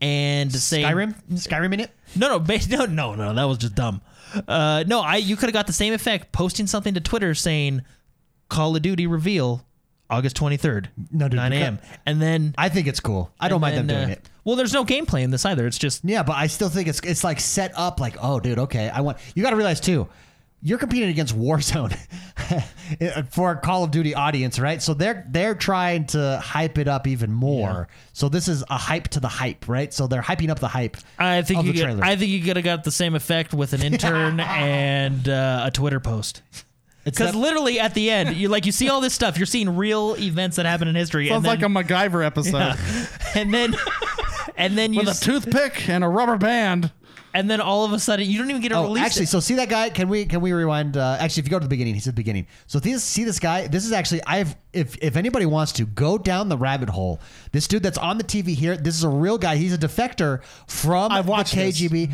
and 0.00 0.52
saying 0.52 0.86
Skyrim? 0.86 1.14
Skyrim 1.32 1.74
in 1.74 1.80
it? 1.80 1.90
No, 2.16 2.28
no, 2.28 2.38
ba- 2.38 2.60
no, 2.68 2.86
no, 2.86 3.14
no. 3.14 3.34
That 3.34 3.44
was 3.44 3.58
just 3.58 3.74
dumb. 3.74 4.00
Uh, 4.46 4.84
no, 4.86 5.00
I 5.00 5.16
you 5.16 5.36
could 5.36 5.48
have 5.48 5.54
got 5.54 5.66
the 5.66 5.72
same 5.72 5.92
effect 5.92 6.32
posting 6.32 6.66
something 6.66 6.94
to 6.94 7.00
Twitter 7.00 7.34
saying 7.34 7.82
Call 8.48 8.76
of 8.76 8.82
Duty 8.82 9.06
reveal 9.06 9.66
August 10.08 10.36
twenty 10.36 10.56
third, 10.56 10.90
No, 11.10 11.28
dude, 11.28 11.36
nine 11.36 11.52
you 11.52 11.58
a.m. 11.58 11.78
And 12.06 12.20
then 12.20 12.54
I 12.56 12.68
think 12.68 12.86
it's 12.86 13.00
cool. 13.00 13.32
I 13.40 13.48
don't 13.48 13.60
mind 13.60 13.76
them 13.76 13.86
doing 13.86 14.10
uh, 14.10 14.12
it. 14.12 14.28
Well, 14.44 14.56
there's 14.56 14.72
no 14.72 14.84
gameplay 14.84 15.22
in 15.22 15.30
this 15.30 15.44
either. 15.44 15.66
It's 15.66 15.78
just 15.78 16.04
Yeah, 16.04 16.22
but 16.22 16.36
I 16.36 16.46
still 16.46 16.68
think 16.68 16.88
it's 16.88 17.00
it's 17.00 17.24
like 17.24 17.40
set 17.40 17.72
up 17.76 18.00
like, 18.00 18.16
oh, 18.20 18.40
dude, 18.40 18.58
okay, 18.58 18.88
I 18.88 19.00
want. 19.00 19.18
You 19.34 19.42
got 19.42 19.50
to 19.50 19.56
realize 19.56 19.80
too, 19.80 20.08
you're 20.62 20.78
competing 20.78 21.08
against 21.08 21.36
Warzone 21.36 21.96
for 23.30 23.52
a 23.52 23.56
Call 23.56 23.84
of 23.84 23.90
Duty 23.90 24.14
audience, 24.14 24.58
right? 24.58 24.82
So 24.82 24.94
they're 24.94 25.26
they're 25.28 25.54
trying 25.54 26.06
to 26.08 26.40
hype 26.42 26.76
it 26.78 26.88
up 26.88 27.06
even 27.06 27.32
more. 27.32 27.88
So 28.12 28.28
this 28.28 28.48
is 28.48 28.62
a 28.68 28.76
hype 28.76 29.08
to 29.08 29.20
the 29.20 29.28
hype, 29.28 29.68
right? 29.68 29.92
So 29.92 30.06
they're 30.06 30.22
hyping 30.22 30.50
up 30.50 30.58
the 30.58 30.68
hype. 30.68 30.96
I 31.18 31.42
think 31.42 31.60
of 31.60 31.66
you 31.66 31.72
the 31.72 31.78
could, 31.78 31.84
trailer. 31.84 32.04
I 32.04 32.16
think 32.16 32.30
you 32.30 32.42
could 32.42 32.56
have 32.56 32.64
got 32.64 32.84
the 32.84 32.90
same 32.90 33.14
effect 33.14 33.54
with 33.54 33.72
an 33.72 33.82
intern 33.82 34.40
and 34.40 35.28
uh, 35.28 35.62
a 35.66 35.70
Twitter 35.70 36.00
post. 36.00 36.42
Because 37.04 37.34
literally 37.34 37.80
at 37.80 37.94
the 37.94 38.10
end, 38.10 38.36
you 38.36 38.48
like 38.48 38.66
you 38.66 38.72
see 38.72 38.90
all 38.90 39.00
this 39.00 39.14
stuff. 39.14 39.38
You're 39.38 39.46
seeing 39.46 39.76
real 39.76 40.14
events 40.18 40.56
that 40.56 40.66
happen 40.66 40.86
in 40.86 40.94
history, 40.94 41.28
Sounds 41.28 41.46
and 41.46 41.62
then, 41.62 41.72
like 41.72 41.88
a 41.88 41.94
MacGyver 41.94 42.24
episode 42.24 42.76
and 43.34 43.54
then 43.54 43.74
and 44.56 44.76
then 44.76 44.92
you 44.92 45.00
with 45.00 45.08
a 45.08 45.12
s- 45.12 45.20
toothpick 45.20 45.88
and 45.88 46.04
a 46.04 46.08
rubber 46.08 46.36
band. 46.36 46.92
And 47.34 47.48
then 47.50 47.60
all 47.60 47.84
of 47.84 47.92
a 47.92 47.98
sudden 47.98 48.28
you 48.28 48.38
don't 48.38 48.50
even 48.50 48.62
get 48.62 48.72
a 48.72 48.76
Oh, 48.76 48.84
release. 48.84 49.04
actually, 49.04 49.26
so 49.26 49.40
see 49.40 49.54
that 49.56 49.68
guy? 49.68 49.90
Can 49.90 50.08
we 50.08 50.24
can 50.26 50.40
we 50.40 50.52
rewind? 50.52 50.96
Uh, 50.96 51.16
actually, 51.20 51.40
if 51.42 51.46
you 51.46 51.50
go 51.50 51.58
to 51.58 51.64
the 51.64 51.68
beginning, 51.68 51.94
he's 51.94 52.06
at 52.08 52.14
the 52.14 52.20
beginning. 52.20 52.46
So 52.66 52.80
this, 52.80 53.04
see 53.04 53.24
this 53.24 53.38
guy? 53.38 53.66
This 53.66 53.84
is 53.86 53.92
actually 53.92 54.22
I've 54.26 54.56
if 54.72 54.96
if 55.02 55.16
anybody 55.16 55.46
wants 55.46 55.72
to 55.72 55.86
go 55.86 56.18
down 56.18 56.48
the 56.48 56.58
rabbit 56.58 56.88
hole, 56.90 57.20
this 57.52 57.66
dude 57.68 57.82
that's 57.82 57.98
on 57.98 58.18
the 58.18 58.24
TV 58.24 58.54
here, 58.54 58.76
this 58.76 58.94
is 58.96 59.04
a 59.04 59.08
real 59.08 59.38
guy. 59.38 59.56
He's 59.56 59.72
a 59.74 59.78
defector 59.78 60.42
from 60.66 61.12
I've 61.12 61.26
watched 61.28 61.54
the 61.54 61.70
this. 61.70 61.80
KGB. 61.80 62.10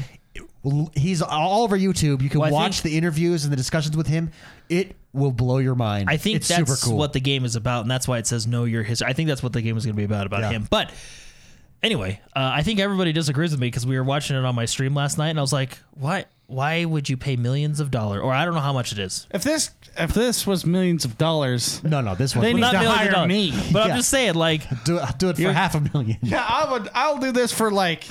He's 0.94 1.22
all 1.22 1.62
over 1.62 1.78
YouTube. 1.78 2.22
You 2.22 2.28
can 2.28 2.40
Well, 2.40 2.48
I 2.48 2.52
watch 2.52 2.80
think- 2.80 2.92
the 2.92 2.98
interviews 2.98 3.44
and 3.44 3.52
the 3.52 3.56
discussions 3.56 3.96
with 3.96 4.08
him. 4.08 4.32
It 4.68 4.96
will 5.12 5.30
blow 5.30 5.58
your 5.58 5.76
mind. 5.76 6.10
I 6.10 6.16
think 6.16 6.36
it's 6.36 6.48
that's 6.48 6.68
super 6.68 6.76
cool. 6.90 6.98
what 6.98 7.12
the 7.12 7.20
game 7.20 7.44
is 7.44 7.54
about, 7.54 7.82
and 7.82 7.90
that's 7.90 8.08
why 8.08 8.18
it 8.18 8.26
says 8.26 8.46
know 8.48 8.64
your 8.64 8.82
history. 8.82 9.06
I 9.08 9.12
think 9.12 9.28
that's 9.28 9.42
what 9.44 9.52
the 9.52 9.62
game 9.62 9.76
is 9.76 9.84
going 9.86 9.94
to 9.94 9.96
be 9.96 10.04
about 10.04 10.26
about 10.26 10.40
Yeah. 10.40 10.50
him. 10.50 10.66
But 10.68 10.92
anyway, 11.86 12.20
uh, 12.34 12.50
I 12.54 12.62
think 12.62 12.78
everybody 12.80 13.12
disagrees 13.12 13.52
with 13.52 13.60
me 13.60 13.68
because 13.68 13.86
we 13.86 13.96
were 13.96 14.04
watching 14.04 14.36
it 14.36 14.44
on 14.44 14.54
my 14.54 14.66
stream 14.66 14.94
last 14.94 15.16
night, 15.16 15.30
and 15.30 15.38
I 15.38 15.42
was 15.42 15.52
like, 15.52 15.78
"Why? 15.92 16.26
Why 16.48 16.84
would 16.84 17.08
you 17.08 17.16
pay 17.16 17.34
millions 17.36 17.80
of 17.80 17.90
dollars? 17.90 18.20
Or 18.22 18.32
I 18.32 18.44
don't 18.44 18.54
know 18.54 18.60
how 18.60 18.72
much 18.72 18.92
it 18.92 18.98
is. 18.98 19.26
If 19.32 19.42
this 19.42 19.70
if 19.98 20.12
this 20.12 20.46
was 20.46 20.66
millions 20.66 21.04
of 21.04 21.16
dollars, 21.18 21.82
no, 21.82 22.00
no, 22.02 22.14
this 22.14 22.36
one. 22.36 22.44
They 22.44 22.52
need 22.52 22.60
Not 22.60 22.72
to 22.72 22.78
millions 22.80 22.94
of 22.94 23.00
hire 23.00 23.10
dollars. 23.12 23.28
me. 23.28 23.50
But 23.72 23.86
Yeah. 23.86 23.92
I'm 23.92 23.96
just 23.98 24.10
saying, 24.10 24.34
like, 24.34 24.62
do, 24.84 25.00
do 25.18 25.30
it 25.30 25.36
for 25.36 25.42
You're- 25.42 25.54
half 25.54 25.74
a 25.74 25.80
million. 25.80 26.18
yeah, 26.22 26.44
I 26.46 26.70
would. 26.70 26.88
I'll 26.94 27.18
do 27.18 27.32
this 27.32 27.52
for 27.52 27.70
like 27.70 28.04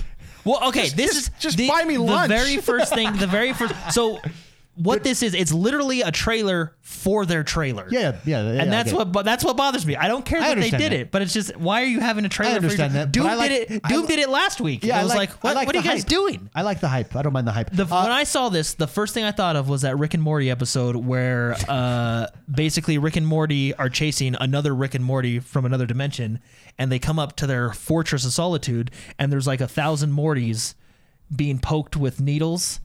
Well, 0.44 0.68
okay, 0.70 0.90
this 0.90 1.14
just- 1.14 1.18
is 1.18 1.32
just 1.40 1.58
the, 1.58 1.68
buy 1.70 1.84
me 1.86 1.96
the 1.96 2.02
lunch. 2.04 2.28
very 2.30 2.58
first 2.58 2.94
thing. 2.94 3.14
The 3.18 3.28
very 3.28 3.54
first. 3.54 3.74
So, 3.92 4.20
what 4.76 5.04
this 5.04 5.24
is, 5.24 5.34
it's 5.34 5.52
literally 5.54 6.02
a 6.02 6.12
trailer 6.12 6.76
for 6.82 7.26
their 7.26 7.44
trailer. 7.44 7.88
Yeah, 7.90 8.18
yeah, 8.26 8.42
yeah, 8.44 8.50
I 8.50 8.64
and 8.64 8.72
that's 8.74 8.92
get 8.92 8.94
it. 8.94 8.98
what. 8.98 9.12
But 9.12 9.24
that's 9.26 9.44
what 9.44 9.56
bothers 9.58 9.86
me. 9.86 9.96
I 9.96 10.08
don't 10.08 10.26
care 10.26 10.40
I 10.40 10.42
that 10.42 10.48
they 10.48 10.52
understand 10.66 10.82
did 10.84 10.92
that. 10.92 11.00
it, 11.00 11.12
but 11.12 11.22
it's 11.22 11.34
just 11.34 11.56
why 11.56 11.82
are 11.82 11.86
you 11.86 12.00
having 12.02 12.26
a 12.26 12.30
trailer? 12.30 12.56
understand 12.56 12.92
for 12.92 12.98
your, 12.98 13.06
that, 13.06 13.12
Doom 13.14 13.26
I 13.28 13.36
like- 13.36 13.50
did 13.52 13.72
it. 13.72 13.82
I 13.84 13.90
Doom 13.90 14.02
li- 14.02 14.08
did 14.08 14.20
it 14.20 14.30
last 14.30 14.60
week. 14.60 14.84
Yeah, 14.84 15.00
I 15.00 15.04
was 15.04 15.16
like, 15.16 15.30
I 15.32 15.54
what, 15.54 15.56
what 15.68 15.76
are 15.76 15.80
the 15.82 15.86
you 15.86 15.90
guys 15.92 16.02
hype. 16.02 16.10
doing? 16.10 16.50
I 16.54 16.62
like 16.64 16.82
the 16.82 16.88
hype. 16.90 17.16
I 17.16 17.22
don't 17.22 17.34
mind 17.34 17.48
the 17.48 17.52
hype. 17.54 17.72
The, 17.72 17.84
Uh, 17.86 18.04
when 18.04 18.12
I 18.12 18.24
saw 18.26 18.50
this, 18.50 18.74
the 18.74 18.88
first 18.88 19.14
thing 19.14 19.24
I 19.24 19.32
thought 19.32 19.56
of 19.56 19.70
was 19.70 19.82
that 19.84 19.98
Rick 19.98 20.14
and 20.14 20.22
Morty 20.24 20.50
episode 20.52 20.96
where 20.98 21.56
uh, 21.70 22.28
basically 22.54 22.98
Rick 22.98 23.16
and 23.16 23.26
Morty 23.26 23.74
are 23.76 23.90
chasing 23.90 24.36
another 24.40 24.76
Rick 24.76 24.94
and 24.96 25.06
Morty 25.06 25.40
from 25.40 25.66
another 25.66 25.86
dimension, 25.86 26.40
and 26.78 26.92
they 26.92 27.00
come 27.00 27.18
up 27.18 27.38
to 27.38 27.48
their 27.48 27.72
fortress 27.72 28.26
of 28.26 28.34
solitude, 28.34 28.92
and 29.18 29.32
there's 29.32 29.48
like 29.48 29.62
a 29.62 29.68
thousand 29.68 30.12
Mortys 30.12 30.76
being 31.34 31.60
poked 31.60 31.96
with 31.96 32.20
needles. 32.20 32.82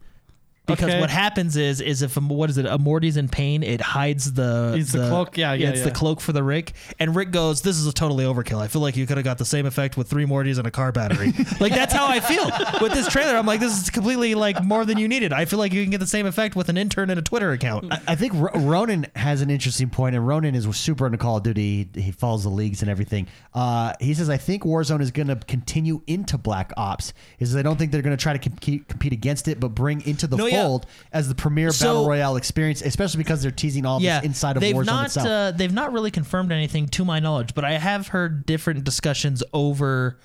Because 0.70 0.90
Okay. 0.90 1.00
what 1.00 1.10
happens 1.10 1.56
is, 1.56 1.80
is 1.80 2.02
if 2.02 2.16
a, 2.16 2.20
what 2.20 2.50
is 2.50 2.58
it? 2.58 2.66
A 2.66 2.78
Morty's 2.78 3.16
in 3.16 3.28
pain, 3.28 3.62
it 3.62 3.80
hides 3.80 4.32
the 4.32 4.74
It's 4.78 4.92
the 4.92 5.08
cloak. 5.08 5.36
Yeah, 5.36 5.52
yeah, 5.52 5.70
it's 5.70 5.80
the 5.82 5.88
yeah. 5.88 5.94
cloak 5.94 6.20
for 6.20 6.32
the 6.32 6.42
Rick. 6.42 6.72
And 6.98 7.14
Rick 7.14 7.30
goes, 7.32 7.62
"This 7.62 7.76
is 7.76 7.86
a 7.86 7.92
totally 7.92 8.24
overkill. 8.24 8.60
I 8.60 8.68
feel 8.68 8.82
like 8.82 8.96
you 8.96 9.06
could 9.06 9.16
have 9.16 9.24
got 9.24 9.38
the 9.38 9.44
same 9.44 9.66
effect 9.66 9.96
with 9.96 10.08
three 10.08 10.24
Mortys 10.24 10.58
and 10.58 10.66
a 10.66 10.70
car 10.70 10.92
battery. 10.92 11.32
like 11.60 11.72
that's 11.74 11.92
how 11.94 12.06
I 12.06 12.20
feel 12.20 12.50
with 12.80 12.92
this 12.92 13.08
trailer. 13.08 13.36
I'm 13.36 13.46
like, 13.46 13.60
this 13.60 13.80
is 13.82 13.90
completely 13.90 14.34
like 14.34 14.62
more 14.64 14.84
than 14.84 14.98
you 14.98 15.08
needed. 15.08 15.32
I 15.32 15.44
feel 15.44 15.58
like 15.58 15.72
you 15.72 15.82
can 15.82 15.90
get 15.90 16.00
the 16.00 16.06
same 16.06 16.26
effect 16.26 16.56
with 16.56 16.68
an 16.68 16.76
intern 16.76 17.10
and 17.10 17.18
a 17.18 17.22
Twitter 17.22 17.52
account. 17.52 17.92
I 18.06 18.14
think 18.14 18.34
R- 18.34 18.50
Ronan 18.54 19.06
has 19.16 19.40
an 19.42 19.50
interesting 19.50 19.90
point, 19.90 20.14
and 20.14 20.26
Ronan 20.26 20.54
is 20.54 20.66
super 20.76 21.06
into 21.06 21.18
Call 21.18 21.36
of 21.38 21.42
Duty. 21.42 21.88
He, 21.94 22.00
he 22.02 22.12
follows 22.12 22.42
the 22.44 22.48
leagues 22.50 22.82
and 22.82 22.90
everything. 22.90 23.26
Uh, 23.54 23.92
he 24.00 24.14
says, 24.14 24.30
"I 24.30 24.36
think 24.36 24.62
Warzone 24.64 25.00
is 25.00 25.10
going 25.10 25.28
to 25.28 25.36
continue 25.36 26.02
into 26.06 26.38
Black 26.38 26.72
Ops. 26.76 27.12
He 27.38 27.44
says, 27.44 27.56
I 27.56 27.62
don't 27.62 27.76
think 27.78 27.92
they're 27.92 28.02
going 28.02 28.16
to 28.16 28.22
try 28.22 28.32
to 28.32 28.38
compete, 28.38 28.88
compete 28.88 29.12
against 29.12 29.48
it, 29.48 29.60
but 29.60 29.68
bring 29.74 30.00
into 30.06 30.26
the 30.26 30.36
No, 30.36 30.46
yeah. 30.60 30.78
as 31.12 31.28
the 31.28 31.34
premier 31.34 31.70
So- 31.70 31.86
battle 31.86 32.08
royale 32.08 32.36
experience, 32.36 32.82
especially 32.82 33.18
because 33.18 33.42
they're 33.42 33.50
teasing 33.50 33.86
all 33.86 34.00
yeah, 34.00 34.20
this 34.20 34.26
inside 34.26 34.56
of 34.56 34.60
they've 34.60 34.74
Warzone 34.74 34.86
not 34.86 35.06
itself." 35.06 35.26
uh, 35.26 35.50
they've 35.52 35.72
not 35.72 35.92
really 35.92 36.10
confirmed 36.10 36.52
anything 36.52 36.86
to 36.88 37.04
my 37.04 37.18
knowledge, 37.20 37.54
but 37.54 37.64
I 37.64 37.72
have 37.72 38.08
heard 38.08 38.46
different 38.46 38.84
discussions 38.84 39.42
over 39.52 40.18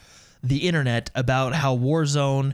the 0.44 0.68
internet 0.68 1.10
about 1.16 1.54
how 1.54 1.76
Warzone 1.76 2.54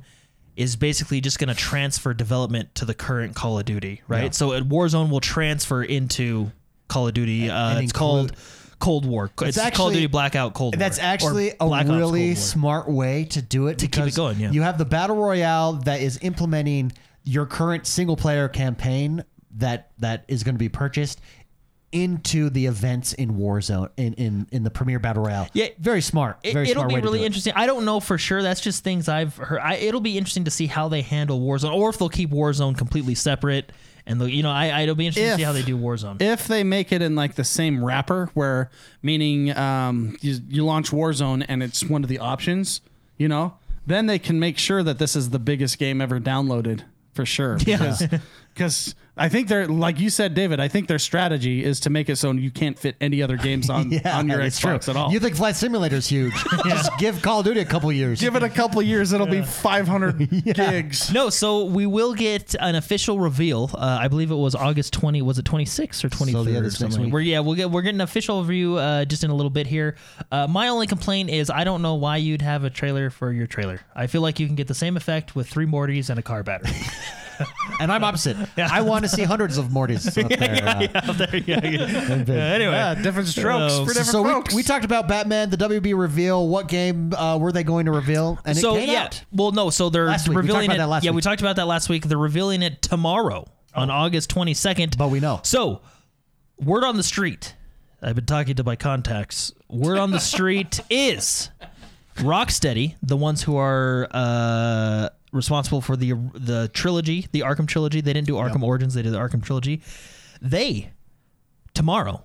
is 0.55 0.75
basically 0.75 1.21
just 1.21 1.39
going 1.39 1.47
to 1.47 1.55
transfer 1.55 2.13
development 2.13 2.73
to 2.75 2.85
the 2.85 2.93
current 2.93 3.35
Call 3.35 3.57
of 3.59 3.65
Duty, 3.65 4.01
right? 4.07 4.25
Yeah. 4.25 4.29
So 4.31 4.51
uh, 4.51 4.61
Warzone 4.61 5.09
will 5.09 5.19
transfer 5.21 5.81
into 5.83 6.51
Call 6.87 7.07
of 7.07 7.13
Duty. 7.13 7.49
Uh, 7.49 7.69
and 7.69 7.79
it's 7.83 7.91
include- 7.91 7.93
called 8.33 8.37
Cold 8.79 9.05
War. 9.05 9.29
It's, 9.41 9.57
Call 9.71 9.87
of 9.89 9.93
Duty 9.93 10.07
Black 10.07 10.35
Ops 10.35 10.57
Cold 10.57 10.75
War. 10.75 10.79
That's 10.79 10.99
actually 10.99 11.51
a 11.59 11.65
Black 11.67 11.87
really 11.87 12.35
smart 12.35 12.89
way 12.89 13.25
to 13.25 13.41
do 13.41 13.67
it 13.67 13.77
To 13.79 13.87
keep 13.87 14.05
it 14.05 14.15
going, 14.15 14.39
yeah. 14.39 14.51
you 14.51 14.63
have 14.63 14.77
the 14.77 14.85
battle 14.85 15.15
royale 15.15 15.73
that 15.85 16.01
is 16.01 16.19
implementing 16.21 16.91
your 17.23 17.45
current 17.45 17.85
single 17.87 18.15
player 18.15 18.47
campaign 18.47 19.23
that 19.57 19.91
that 19.99 20.25
is 20.27 20.43
going 20.43 20.55
to 20.55 20.59
be 20.59 20.69
purchased 20.69 21.19
into 21.91 22.49
the 22.49 22.67
events 22.67 23.11
in 23.13 23.31
Warzone 23.35 23.89
in 23.97 24.13
in, 24.13 24.47
in 24.51 24.63
the 24.63 24.69
premier 24.71 24.97
battle 24.97 25.23
royale. 25.23 25.49
Yeah. 25.53 25.67
very 25.77 25.99
smart. 26.01 26.37
It, 26.41 26.53
Very 26.53 26.69
it'll 26.69 26.81
smart 26.81 26.89
be 26.89 26.95
way 26.95 27.01
to 27.01 27.05
really 27.05 27.19
do 27.19 27.23
it. 27.23 27.25
interesting. 27.27 27.53
I 27.55 27.65
don't 27.65 27.83
know 27.83 27.99
for 27.99 28.17
sure. 28.17 28.41
That's 28.41 28.61
just 28.61 28.83
things 28.83 29.09
I've 29.09 29.35
heard. 29.35 29.59
I, 29.59 29.75
it'll 29.75 29.99
be 29.99 30.17
interesting 30.17 30.45
to 30.45 30.51
see 30.51 30.67
how 30.67 30.87
they 30.87 31.01
handle 31.01 31.41
Warzone, 31.41 31.73
or 31.75 31.89
if 31.89 31.97
they'll 31.97 32.07
keep 32.09 32.29
Warzone 32.31 32.77
completely 32.77 33.13
separate. 33.15 33.71
And 34.05 34.19
they'll- 34.21 34.29
you 34.29 34.41
know, 34.41 34.49
I, 34.49 34.69
I 34.69 34.81
it'll 34.81 34.95
be 34.95 35.05
interesting 35.05 35.31
to 35.31 35.37
see 35.37 35.43
how 35.43 35.51
they 35.51 35.63
do 35.63 35.77
Warzone. 35.77 36.21
If 36.21 36.47
they 36.47 36.63
make 36.63 36.91
it 36.93 37.01
in 37.01 37.15
like 37.15 37.35
the 37.35 37.43
same 37.43 37.83
wrapper, 37.83 38.29
where 38.35 38.71
meaning 39.01 39.55
um, 39.57 40.15
you, 40.21 40.39
you 40.47 40.65
launch 40.65 40.91
Warzone 40.91 41.45
and 41.49 41.61
it's 41.61 41.83
one 41.83 42.03
of 42.03 42.09
the 42.09 42.19
options, 42.19 42.79
you 43.17 43.27
know, 43.27 43.55
then 43.85 44.05
they 44.05 44.17
can 44.17 44.39
make 44.39 44.57
sure 44.57 44.81
that 44.81 44.97
this 44.97 45.15
is 45.15 45.31
the 45.31 45.39
biggest 45.39 45.77
game 45.77 45.99
ever 46.01 46.19
downloaded 46.21 46.83
for 47.13 47.25
sure. 47.25 47.57
Yeah. 47.65 47.95
Because 48.53 48.95
I 49.17 49.27
think 49.29 49.49
they're 49.49 49.67
like 49.67 49.99
you 49.99 50.09
said, 50.09 50.33
David. 50.33 50.59
I 50.61 50.67
think 50.69 50.87
their 50.87 50.97
strategy 50.97 51.63
is 51.63 51.81
to 51.81 51.89
make 51.89 52.09
it 52.09 52.15
so 52.15 52.31
you 52.31 52.49
can't 52.49 52.79
fit 52.79 52.95
any 53.01 53.21
other 53.21 53.35
games 53.37 53.69
on 53.69 53.91
Yeah, 53.91 54.17
on 54.17 54.29
your 54.29 54.39
it's 54.41 54.59
Xbox 54.59 54.85
true. 54.85 54.93
at 54.93 54.97
all. 54.97 55.11
You 55.11 55.19
think 55.19 55.35
Flight 55.35 55.55
Simulator 55.57 55.97
is 55.97 56.07
huge? 56.07 56.33
Just 56.63 56.97
give 56.97 57.21
Call 57.21 57.39
of 57.41 57.45
Duty 57.45 57.59
a 57.59 57.65
couple 57.65 57.91
years. 57.91 58.21
Give 58.21 58.35
it 58.35 58.43
a 58.43 58.49
couple 58.49 58.81
years, 58.81 59.11
it'll 59.11 59.27
be 59.27 59.41
500 59.41 60.53
gigs. 60.53 61.11
No, 61.11 61.29
so 61.29 61.65
we 61.65 61.85
will 61.85 62.13
get 62.13 62.55
an 62.59 62.75
official 62.75 63.19
reveal. 63.19 63.69
Uh, 63.73 63.99
I 64.01 64.07
believe 64.07 64.31
it 64.31 64.35
was 64.35 64.55
August 64.55 64.93
twenty. 64.93 65.21
Was 65.21 65.37
it 65.37 65.45
26 65.45 66.05
or 66.05 66.09
twenty 66.09 66.31
So, 66.31 66.43
yeah, 66.43 66.59
or 66.59 66.61
this 66.61 66.79
next 66.79 66.93
something? 66.93 67.03
week. 67.05 67.13
We're, 67.13 67.19
yeah, 67.19 67.39
we'll 67.41 67.55
get 67.55 67.69
we're 67.69 67.81
getting 67.81 67.97
an 67.97 68.01
official 68.01 68.41
review 68.41 68.77
uh, 68.77 69.03
just 69.05 69.23
in 69.25 69.29
a 69.29 69.35
little 69.35 69.49
bit 69.49 69.67
here. 69.67 69.95
Uh, 70.31 70.47
my 70.47 70.69
only 70.69 70.87
complaint 70.87 71.29
is 71.29 71.49
I 71.49 71.63
don't 71.65 71.81
know 71.81 71.95
why 71.95 72.15
you'd 72.17 72.41
have 72.41 72.63
a 72.63 72.69
trailer 72.69 73.09
for 73.09 73.31
your 73.33 73.45
trailer. 73.47 73.81
I 73.93 74.07
feel 74.07 74.21
like 74.21 74.39
you 74.39 74.47
can 74.47 74.55
get 74.55 74.67
the 74.67 74.73
same 74.73 74.95
effect 74.95 75.35
with 75.35 75.47
three 75.49 75.65
Mortys 75.65 76.09
and 76.09 76.17
a 76.17 76.23
car 76.23 76.43
battery. 76.43 76.71
And 77.79 77.91
I'm 77.91 78.03
opposite. 78.03 78.37
I 78.57 78.81
want 78.81 79.03
to 79.05 79.09
see 79.09 79.23
hundreds 79.23 79.57
of 79.57 79.65
Mortys 79.67 80.07
up 80.23 80.29
there. 80.39 80.63
uh, 80.95 81.09
Out 81.09 81.17
there, 81.17 81.35
yeah, 81.37 81.65
yeah. 81.65 82.15
big. 82.17 82.29
anyway, 82.29 82.71
Yeah, 82.73 82.95
different 82.95 83.27
strokes 83.27 83.73
Uh, 83.73 83.85
for 83.85 83.93
so- 83.93 83.99
different 83.99 84.07
so 84.09 84.21
we, 84.21 84.29
folks. 84.31 84.53
we 84.53 84.63
talked 84.63 84.85
about 84.85 85.07
Batman, 85.07 85.49
the 85.49 85.57
WB 85.57 85.97
reveal. 85.97 86.47
What 86.47 86.67
game 86.67 87.13
uh, 87.13 87.37
were 87.37 87.51
they 87.51 87.63
going 87.63 87.85
to 87.85 87.91
reveal? 87.91 88.39
And 88.45 88.57
so 88.57 88.75
it 88.75 88.81
came 88.81 88.89
yeah, 88.89 89.03
out. 89.05 89.23
well, 89.31 89.51
no, 89.51 89.69
so 89.69 89.89
they're 89.89 90.05
Last 90.07 90.27
week. 90.27 90.35
We 90.35 90.41
revealing 90.41 90.65
about 90.65 90.75
it. 90.75 90.77
that 90.79 90.87
last 90.89 91.03
yeah, 91.03 91.11
we 91.11 91.21
talked 91.21 91.41
about 91.41 91.55
that 91.57 91.67
last 91.67 91.89
week. 91.89 92.05
They're 92.05 92.17
revealing 92.17 92.61
it 92.61 92.81
tomorrow 92.81 93.47
on 93.73 93.89
August 93.89 94.29
twenty 94.29 94.53
second. 94.53 94.97
But 94.97 95.09
we 95.09 95.19
know. 95.19 95.39
So, 95.43 95.81
word 96.59 96.83
on 96.83 96.97
the 96.97 97.03
street. 97.03 97.55
I've 98.01 98.15
been 98.15 98.25
talking 98.25 98.55
to 98.55 98.63
my 98.63 98.75
contacts. 98.75 99.53
Word 99.69 99.97
on 99.97 100.11
the 100.11 100.19
street 100.33 100.79
is 100.89 101.49
Rocksteady, 102.17 102.95
the 103.01 103.15
ones 103.15 103.43
who 103.43 103.57
are 103.57 104.07
uh, 104.11 105.09
responsible 105.31 105.81
for 105.81 105.95
the 105.95 106.13
the 106.33 106.69
trilogy, 106.73 107.27
the 107.31 107.41
Arkham 107.41 107.67
trilogy. 107.67 108.01
They 108.01 108.13
didn't 108.13 108.27
do 108.27 108.35
Arkham 108.35 108.63
Origins; 108.63 108.93
they 108.93 109.01
did 109.01 109.13
the 109.13 109.19
Arkham 109.19 109.43
trilogy. 109.43 109.81
They 110.41 110.91
tomorrow 111.73 112.23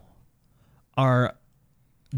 are 0.96 1.34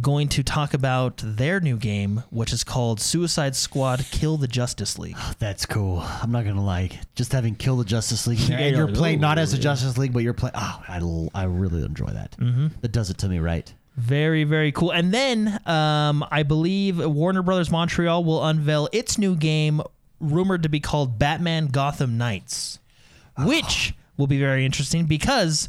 going 0.01 0.29
to 0.29 0.43
talk 0.43 0.75
about 0.75 1.17
their 1.25 1.61
new 1.61 1.77
game, 1.77 2.23
which 2.31 2.53
is 2.53 2.63
called 2.63 3.01
Suicide 3.01 3.57
Squad: 3.57 4.05
Kill 4.11 4.37
the 4.37 4.47
Justice 4.49 4.99
League. 4.99 5.17
That's 5.39 5.67
cool. 5.67 6.01
I'm 6.01 6.31
not 6.31 6.45
gonna 6.45 6.65
lie. 6.65 6.91
Just 7.15 7.33
having 7.33 7.55
Kill 7.55 7.77
the 7.77 7.85
Justice 7.85 8.27
League, 8.27 8.39
Yeah, 8.41 8.59
and 8.59 8.77
you're 8.77 8.87
you're 8.89 8.97
playing 8.97 9.21
not 9.21 9.39
as 9.39 9.53
the. 9.53 9.59
Justice 9.59 9.99
League, 9.99 10.13
but 10.13 10.23
you're 10.23 10.35
playing. 10.35 10.55
Oh, 10.57 10.83
I, 10.87 10.99
l- 10.99 11.31
I 11.35 11.45
really 11.45 11.85
enjoy 11.85 12.07
that. 12.07 12.37
Mm-hmm. 12.39 12.69
That 12.81 12.93
does 12.93 13.11
it 13.11 13.19
to 13.19 13.29
me 13.29 13.39
right. 13.41 13.73
Very, 13.97 14.45
very 14.45 14.71
cool. 14.71 14.93
And 14.93 15.13
then 15.13 15.59
um, 15.67 16.25
I 16.31 16.45
believe 16.45 17.05
Warner 17.05 17.43
Brothers 17.43 17.69
Montreal 17.69 18.23
will 18.23 18.45
unveil 18.45 18.89
its 18.93 19.19
new 19.19 19.35
game, 19.35 19.81
rumored 20.21 20.63
to 20.65 20.69
be 20.69 20.81
called 20.81 21.19
Batman 21.19 21.67
Gotham 21.69 22.19
Knights, 22.19 22.79
which 23.39 23.95
will 24.17 24.27
be 24.27 24.39
very 24.39 24.65
interesting 24.67 25.07
because, 25.07 25.69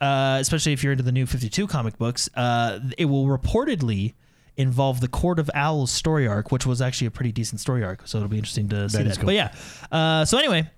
uh, 0.00 0.38
especially 0.40 0.72
if 0.72 0.82
you're 0.82 0.92
into 0.92 1.04
the 1.04 1.12
new 1.12 1.26
52 1.26 1.66
comic 1.66 1.98
books, 1.98 2.28
uh, 2.36 2.78
it 2.96 3.06
will 3.06 3.26
reportedly 3.26 4.14
involve 4.56 5.00
the 5.00 5.08
Court 5.08 5.38
of 5.38 5.50
Owls 5.54 5.90
story 5.90 6.26
arc, 6.26 6.50
which 6.52 6.66
was 6.66 6.80
actually 6.82 7.06
a 7.06 7.10
pretty 7.12 7.32
decent 7.32 7.60
story 7.60 7.84
arc. 7.84 8.02
So 8.06 8.18
it'll 8.18 8.28
be 8.28 8.38
interesting 8.38 8.68
to 8.70 8.88
see 8.88 8.98
That 8.98 9.04
that. 9.04 9.10
is 9.10 9.16
cool. 9.18 9.26
But 9.26 9.34
yeah, 9.34 9.54
uh, 9.92 10.24
so 10.24 10.38
anyway, 10.38 10.68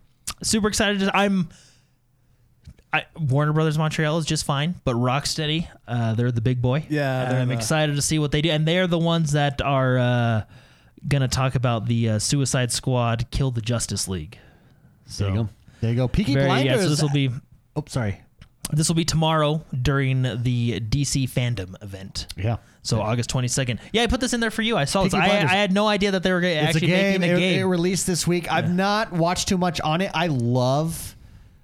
super 0.43 0.69
excited. 0.69 1.09
I'm. 1.15 1.49
I, 2.93 3.05
Warner 3.17 3.53
Brothers 3.53 3.79
Montreal 3.79 4.19
is 4.19 4.27
just 4.27 4.45
fine, 4.45 4.75
but 4.83 4.97
Rocksteady, 4.97 5.69
uh, 5.87 6.15
they're 6.15 6.33
the 6.33 6.41
big 6.41 6.61
boy. 6.61 6.85
Yeah, 6.91 7.41
I'm 7.41 7.47
the- 7.49 7.55
excited 7.55 7.95
to 7.95 8.03
see 8.03 8.19
what 8.19 8.33
they 8.33 8.43
do, 8.43 8.51
and 8.51 8.67
they're 8.67 8.89
the 8.89 8.99
ones 8.99 9.31
that 9.33 9.63
are 9.63 9.97
uh, 9.97 10.43
gonna 11.09 11.29
talk 11.29 11.55
about 11.55 11.87
the 11.87 12.11
uh, 12.11 12.19
Suicide 12.19 12.73
Squad 12.73 13.27
kill 13.31 13.51
the 13.51 13.61
Justice 13.63 14.09
League. 14.09 14.39
So 15.07 15.25
There 15.25 15.33
you 15.35 15.43
go. 15.45 15.49
There 15.81 15.91
you 15.91 15.97
go. 15.97 16.09
Peaky 16.09 16.35
very, 16.35 16.47
yeah, 16.47 16.55
Blinders. 16.75 16.83
so 16.83 16.89
this 16.91 17.03
will 17.03 17.09
be 17.11 17.31
oh, 17.77 17.85
sorry. 17.87 18.21
this 18.73 18.87
will 18.89 18.95
be 18.95 19.05
tomorrow 19.05 19.65
during 19.83 20.23
the 20.23 20.81
DC 20.81 21.29
fandom 21.31 21.81
event. 21.83 22.27
Yeah. 22.37 22.59
So 22.83 23.01
August 23.01 23.31
22nd. 23.31 23.79
Yeah, 23.93 24.03
I 24.03 24.07
put 24.07 24.21
this 24.21 24.33
in 24.33 24.41
there 24.41 24.51
for 24.51 24.63
you. 24.63 24.77
I 24.77 24.85
saw 24.85 25.03
this. 25.05 25.13
I, 25.15 25.21
I 25.27 25.47
had 25.47 25.73
no 25.73 25.87
idea 25.87 26.13
that 26.13 26.23
they 26.23 26.33
were 26.33 26.41
gonna 26.41 26.55
It's 26.55 26.63
a 26.63 26.69
actually 26.69 26.87
game. 26.89 27.21
making 27.21 27.35
a 27.35 27.37
It, 27.37 27.41
game. 27.41 27.61
it 27.61 27.65
released 27.65 28.07
this 28.07 28.27
week. 28.27 28.51
I've 28.51 28.73
not 28.73 29.13
watched 29.13 29.49
too 29.49 29.59
much 29.59 29.81
on 29.83 30.01
it. 30.01 30.11
I 30.15 30.29
love 30.29 31.15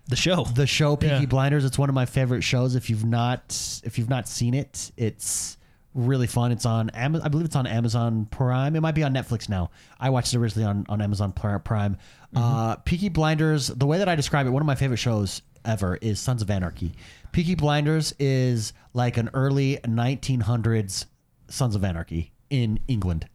the 0.09 0.17
show. 0.17 0.45
the 0.45 0.67
show 0.67 0.97
Peaky 0.97 1.15
Yeah. 1.15 1.25
Blinders. 1.27 1.65
It's 1.65 1.79
one 1.79 1.89
of 1.89 1.95
my 1.95 2.07
favorite 2.07 2.43
shows. 2.43 2.75
If 2.75 2.91
you've 2.91 3.05
not 3.05 3.81
if 3.85 3.99
you've 3.99 4.11
not 4.11 4.29
seen 4.29 4.55
it, 4.55 4.91
it's 4.97 5.57
really 5.97 6.27
fun. 6.27 6.53
It's 6.53 6.67
on 6.67 6.91
Amazon. 6.91 7.27
I 7.27 7.29
believe 7.29 7.47
it's 7.47 7.57
on 7.57 7.67
Amazon 7.67 8.27
Prime. 8.31 8.77
It 8.77 8.81
might 8.81 8.95
be 8.95 9.03
on 9.03 9.13
Netflix 9.13 9.49
now. 9.49 9.71
I 9.99 10.11
watched 10.11 10.33
it 10.35 10.39
originally 10.39 10.69
on 10.69 10.87
on 10.89 11.01
Amazon 11.01 11.33
Pri- 11.33 11.59
Prime. 11.59 11.97
Uh, 12.35 12.77
Peaky 12.77 13.09
Blinders. 13.09 13.69
The 13.69 13.87
way 13.87 13.99
that 13.99 14.09
I 14.09 14.15
describe 14.15 14.47
it, 14.47 14.51
one 14.51 14.63
of 14.63 14.67
my 14.67 14.75
favorite 14.75 14.99
shows 14.99 15.43
ever 15.65 15.97
is 15.97 16.21
Sons 16.21 16.43
of 16.43 16.51
Anarchy. 16.51 16.93
Peaky 17.33 17.55
Blinders 17.55 18.15
is 18.19 18.73
like 18.95 19.17
an 19.17 19.31
early 19.35 19.79
1900s 19.85 21.07
Sons 21.49 21.75
of 21.75 21.85
Anarchy 21.85 22.33
in 22.51 22.79
England. 22.89 23.27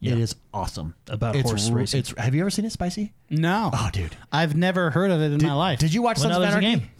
Yeah. 0.00 0.12
It 0.14 0.18
is 0.18 0.34
awesome. 0.52 0.94
About 1.08 1.36
it's, 1.36 1.48
horse 1.48 1.70
racing. 1.70 2.00
It's 2.00 2.14
have 2.18 2.34
you 2.34 2.40
ever 2.40 2.50
seen 2.50 2.64
it, 2.64 2.72
Spicy? 2.72 3.12
No. 3.30 3.70
Oh, 3.72 3.88
dude. 3.92 4.16
I've 4.32 4.56
never 4.56 4.90
heard 4.90 5.12
of 5.12 5.20
it 5.20 5.32
in 5.32 5.46
my 5.46 5.54
life. 5.54 5.78
Did 5.78 5.94
you 5.94 6.02
watch 6.02 6.18
Well, 6.18 6.32
Sons 6.32 6.36
of 6.38 6.42
Anarchy? 6.42 6.90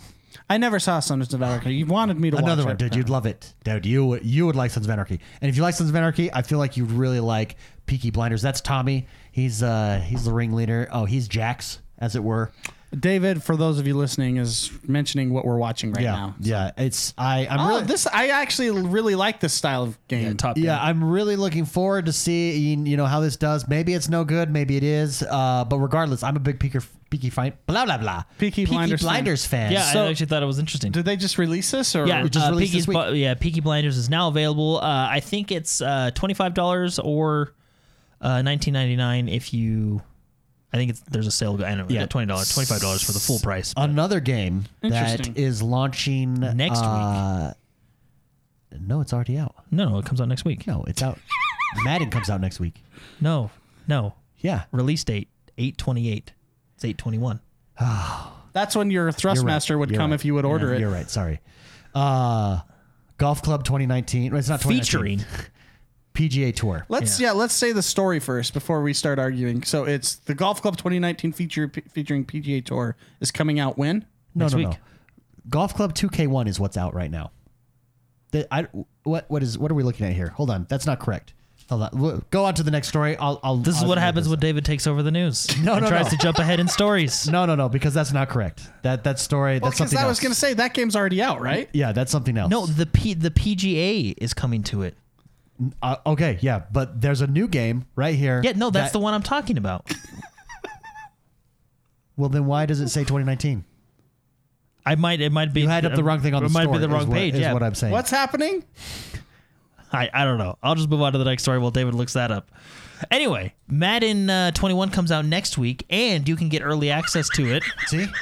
I 0.51 0.59
never 0.59 0.78
saw 0.78 1.01
Sons 1.01 1.32
of 1.32 1.43
Anarchy. 1.43 1.74
You 1.74 1.86
wanted 1.86 2.18
me 2.18 2.30
to 2.30 2.36
watch 2.36 2.45
Another 2.45 2.64
one, 2.64 2.72
it. 2.72 2.78
dude. 2.78 2.95
You'd 2.95 3.09
love 3.09 3.26
it, 3.26 3.55
dude. 3.64 3.86
You 3.86 4.18
you 4.22 4.47
would 4.47 4.57
like 4.57 4.70
Sons 4.70 4.86
of 4.86 4.90
Anarchy, 4.90 5.20
and 5.40 5.49
if 5.49 5.57
you 5.57 5.62
like 5.62 5.74
Sons 5.74 5.90
of 5.90 5.97
Anarchy, 5.97 6.32
I 6.32 6.43
feel 6.43 6.59
like 6.59 6.76
you'd 6.76 6.90
really 6.90 7.20
like 7.20 7.57
Peaky 7.86 8.11
Blinders. 8.11 8.43
That's 8.43 8.61
Tommy. 8.61 9.07
He's 9.30 9.62
uh 9.62 10.03
he's 10.05 10.24
the 10.24 10.32
ringleader. 10.32 10.88
Oh, 10.93 11.05
he's 11.05 11.28
Jax, 11.28 11.78
as 11.99 12.16
it 12.16 12.22
were. 12.24 12.53
David, 12.99 13.43
for 13.43 13.57
those 13.57 13.78
of 13.78 13.86
you 13.86 13.97
listening, 13.97 14.36
is 14.36 14.70
mentioning 14.86 15.32
what 15.32 15.45
we're 15.47 15.57
watching 15.57 15.93
right 15.93 16.03
yeah, 16.05 16.12
now. 16.12 16.34
yeah. 16.40 16.70
It's 16.76 17.14
I 17.16 17.47
I'm 17.49 17.61
Oh, 17.61 17.68
really 17.68 17.84
this 17.84 18.07
I 18.07 18.28
actually 18.28 18.70
really 18.70 19.14
like 19.14 19.40
this 19.40 19.55
style 19.55 19.82
of 19.84 20.09
game. 20.09 20.36
Top 20.36 20.59
Yeah, 20.59 20.76
Gun. 20.76 20.86
I'm 20.88 21.05
really 21.05 21.36
looking 21.36 21.64
forward 21.64 22.07
to 22.07 22.12
see 22.12 22.53
you 22.74 22.97
know 22.97 23.07
how 23.07 23.20
this 23.20 23.36
does. 23.36 23.66
Maybe 23.66 23.95
it's 23.95 24.09
no 24.11 24.24
good, 24.24 24.51
maybe 24.51 24.76
it 24.76 24.84
is. 24.84 25.22
Uh, 25.22 25.64
but 25.64 25.78
regardless, 25.78 26.22
I'm 26.22 26.36
a 26.36 26.40
big 26.40 26.61
Peaky 26.61 26.80
Peaky 27.09 27.30
fight 27.30 27.66
blah 27.66 27.84
blah 27.84 27.99
blah. 27.99 28.24
Peaky 28.38 28.66
Blinders 28.66 29.01
fan. 29.01 29.07
Blinders 29.09 29.47
fan. 29.47 29.72
Yeah, 29.72 29.90
So- 29.93 30.05
I 30.05 30.11
actually 30.11 30.26
thought 30.26 30.43
it 30.43 30.47
was 30.47 30.59
interesting. 30.59 30.93
Did 30.93 31.05
they 31.05 31.16
just 31.16 31.38
release 31.38 31.70
this 31.70 31.97
or 31.97 32.07
yeah, 32.07 32.24
it 32.24 32.30
just 32.32 32.47
uh, 32.47 32.51
released 32.51 32.72
Peaky's 32.72 32.86
this 32.86 32.95
week. 32.95 33.07
Bu- 33.09 33.14
yeah, 33.16 33.34
Peaky 33.34 33.61
Blinders 33.61 33.97
is 33.97 34.09
now 34.11 34.28
available. 34.28 34.78
Uh, 34.78 35.09
I 35.11 35.20
think 35.20 35.51
it's 35.51 35.80
uh, 35.80 36.11
twenty 36.14 36.34
five 36.34 36.53
dollars 36.55 36.99
or 36.99 37.55
uh, 38.20 38.43
nineteen 38.43 38.74
ninety 38.74 38.97
nine 38.97 39.28
if 39.28 39.55
you. 39.55 40.03
I 40.73 40.79
think 40.79 40.91
it's 40.91 41.01
there's 41.01 41.27
a 41.27 41.31
sale. 41.31 41.55
I 41.64 41.75
don't 41.75 41.79
know, 41.79 41.95
Yeah. 41.95 42.07
twenty 42.07 42.27
dollars, 42.27 42.53
twenty 42.53 42.66
five 42.66 42.81
dollars 42.81 43.03
for 43.03 43.12
the 43.12 43.18
full 43.20 43.39
price. 43.39 43.75
Another 43.77 44.20
game 44.20 44.64
that 44.81 44.93
Interesting. 44.93 45.35
is 45.37 45.62
launching 45.62 46.35
Next 46.35 46.81
uh, 46.81 47.53
No, 48.81 49.01
it's 49.01 49.12
already 49.12 49.37
out. 49.39 49.55
No, 49.70 49.89
no, 49.91 49.99
it 49.99 50.07
comes 50.07 50.20
out 50.20 50.29
next 50.29 50.45
week. 50.45 50.66
No, 50.66 50.85
it's 50.87 51.03
out. 51.03 51.18
Madden 51.85 52.11
comes 52.11 52.31
out 52.31 52.41
next 52.41 52.59
week. 52.61 52.83
No, 53.20 53.51
no, 53.87 54.14
Yeah. 54.39 54.64
release 54.73 55.05
date 55.05 55.29
eight 55.59 55.77
twenty 55.79 56.11
eight. 56.11 56.33
It's 56.75 56.85
eight 56.85 56.97
twenty 56.99 57.18
one. 57.18 57.41
That's 58.55 58.75
when 58.77 58.91
your 58.91 59.05
You're 59.05 59.12
Thrustmaster 59.12 59.70
right. 59.70 59.77
would 59.77 59.91
You're 59.91 59.99
come 59.99 60.11
right. 60.11 60.14
if 60.14 60.25
you 60.25 60.35
would 60.35 60.45
order 60.45 60.68
Yeah, 60.70 60.77
it. 60.77 60.81
You're 60.81 60.91
right. 60.91 61.09
Sorry. 61.11 61.41
Uh, 61.95 62.61
Golf 63.18 63.43
Club 63.43 63.64
2019. 63.64 64.35
It's 64.35 64.49
not 64.49 64.61
2019. 64.61 65.18
Featuring 65.18 65.25
PGA 66.14 66.54
Tour. 66.54 66.84
Let's 66.88 67.18
Yeah. 67.20 67.28
yeah. 67.28 67.32
let's 67.32 67.54
say 67.54 67.72
the 67.72 67.82
story 67.82 68.20
first 68.20 68.52
before 68.54 68.82
we 68.82 68.92
start 68.92 69.18
arguing. 69.18 69.62
So 69.62 69.84
it's 69.84 70.16
the 70.16 70.34
Golf 70.34 70.60
Club 70.62 70.76
2019 70.76 71.32
feature 71.32 71.68
p- 71.68 71.82
featuring 71.92 72.24
PGA 72.24 72.64
Tour 72.64 72.96
is 73.20 73.30
coming 73.30 73.58
out 73.58 73.78
when? 73.78 74.04
No, 74.34 74.44
next 74.44 74.52
no, 74.52 74.58
week. 74.58 74.68
no. 74.68 74.76
Golf 75.48 75.74
Club 75.74 75.94
2K1 75.94 76.48
is 76.48 76.60
what's 76.60 76.76
out 76.76 76.94
right 76.94 77.10
now. 77.10 77.30
The, 78.30 78.46
I, 78.54 78.66
what 79.02 79.26
what 79.28 79.42
is 79.42 79.58
what 79.58 79.70
are 79.70 79.74
we 79.74 79.82
looking 79.82 80.06
at 80.06 80.12
here? 80.14 80.28
Hold 80.28 80.50
on, 80.50 80.66
that's 80.68 80.86
not 80.86 81.00
correct. 81.00 81.34
Hold 81.68 81.82
on. 81.82 82.24
Go 82.30 82.44
on 82.44 82.54
to 82.54 82.62
the 82.62 82.70
next 82.70 82.88
story. 82.88 83.16
I'll. 83.16 83.40
I'll 83.42 83.56
This 83.56 83.76
is 83.76 83.82
I'll 83.82 83.88
what 83.88 83.98
happens 83.98 84.28
when 84.28 84.38
David 84.38 84.64
takes 84.64 84.86
over 84.86 85.02
the 85.02 85.10
news. 85.10 85.46
No, 85.62 85.74
and 85.74 85.82
no, 85.82 85.88
tries 85.88 86.06
no. 86.06 86.10
to 86.10 86.16
jump 86.16 86.38
ahead 86.38 86.58
in 86.60 86.68
stories. 86.68 87.28
No, 87.30 87.44
no, 87.46 87.54
no, 87.54 87.68
because 87.68 87.94
that's 87.94 88.12
not 88.12 88.28
correct. 88.28 88.68
That 88.82 89.04
that 89.04 89.18
story. 89.18 89.58
Well, 89.58 89.70
That's 89.70 89.76
because 89.78 89.90
something 89.90 89.98
I 89.98 90.02
else. 90.02 90.10
was 90.10 90.20
going 90.20 90.32
to 90.32 90.38
say 90.38 90.54
that 90.54 90.74
game's 90.74 90.96
already 90.96 91.22
out, 91.22 91.40
right? 91.40 91.68
Yeah, 91.72 91.92
that's 91.92 92.10
something 92.12 92.36
else. 92.36 92.50
No, 92.50 92.66
the 92.66 92.86
P, 92.86 93.14
the 93.14 93.30
PGA 93.30 94.14
is 94.18 94.34
coming 94.34 94.62
to 94.64 94.82
it. 94.82 94.96
Uh, 95.82 95.96
okay, 96.07 96.38
yeah, 96.40 96.62
but 96.72 97.00
there's 97.00 97.20
a 97.20 97.26
new 97.26 97.46
game 97.46 97.84
right 97.94 98.14
here. 98.14 98.40
Yeah, 98.44 98.53
no, 98.57 98.70
that's 98.70 98.92
that- 98.92 98.98
the 98.98 99.03
one 99.03 99.14
I'm 99.14 99.22
talking 99.22 99.59
about. 99.59 99.90
Well, 102.14 102.28
then 102.28 102.44
why 102.44 102.66
does 102.66 102.80
it 102.80 102.90
say 102.90 103.00
2019? 103.00 103.64
I 104.84 104.96
might 104.96 105.20
it 105.22 105.32
might 105.32 105.53
be 105.55 105.62
You 105.62 105.68
had 105.68 105.86
up 105.86 105.94
the 105.94 106.05
wrong 106.05 106.20
thing 106.20 106.34
on 106.34 106.44
it 106.44 106.48
the 106.48 106.53
might 106.53 106.64
story. 106.64 106.78
be 106.78 106.80
the 106.80 106.86
is 106.88 106.92
wrong 106.92 107.09
what- 107.09 107.14
page. 107.16 107.34
Is 107.34 107.40
yeah, 107.40 107.53
what 107.55 107.62
I'm 107.62 107.74
saying. 107.74 107.90
What's 107.92 108.11
happening? 108.11 108.64
I 109.92 110.11
I 110.12 110.24
don't 110.24 110.36
know. 110.38 110.59
I'll 110.62 110.74
just 110.74 110.90
move 110.90 111.00
on 111.00 111.12
to 111.12 111.18
the 111.18 111.24
next 111.24 111.42
story 111.42 111.59
while 111.59 111.70
David 111.70 111.94
looks 111.94 112.12
that 112.12 112.30
up. 112.30 112.50
Anyway, 113.11 113.55
Madden 113.66 114.28
uh, 114.28 114.50
21 114.53 114.90
comes 114.90 115.11
out 115.11 115.24
next 115.24 115.57
week, 115.57 115.86
and 115.88 116.28
you 116.28 116.36
can 116.36 116.48
get 116.50 116.62
early 116.62 116.90
access 116.90 117.28
to 117.30 117.46
it. 117.50 117.64
See? 117.86 118.07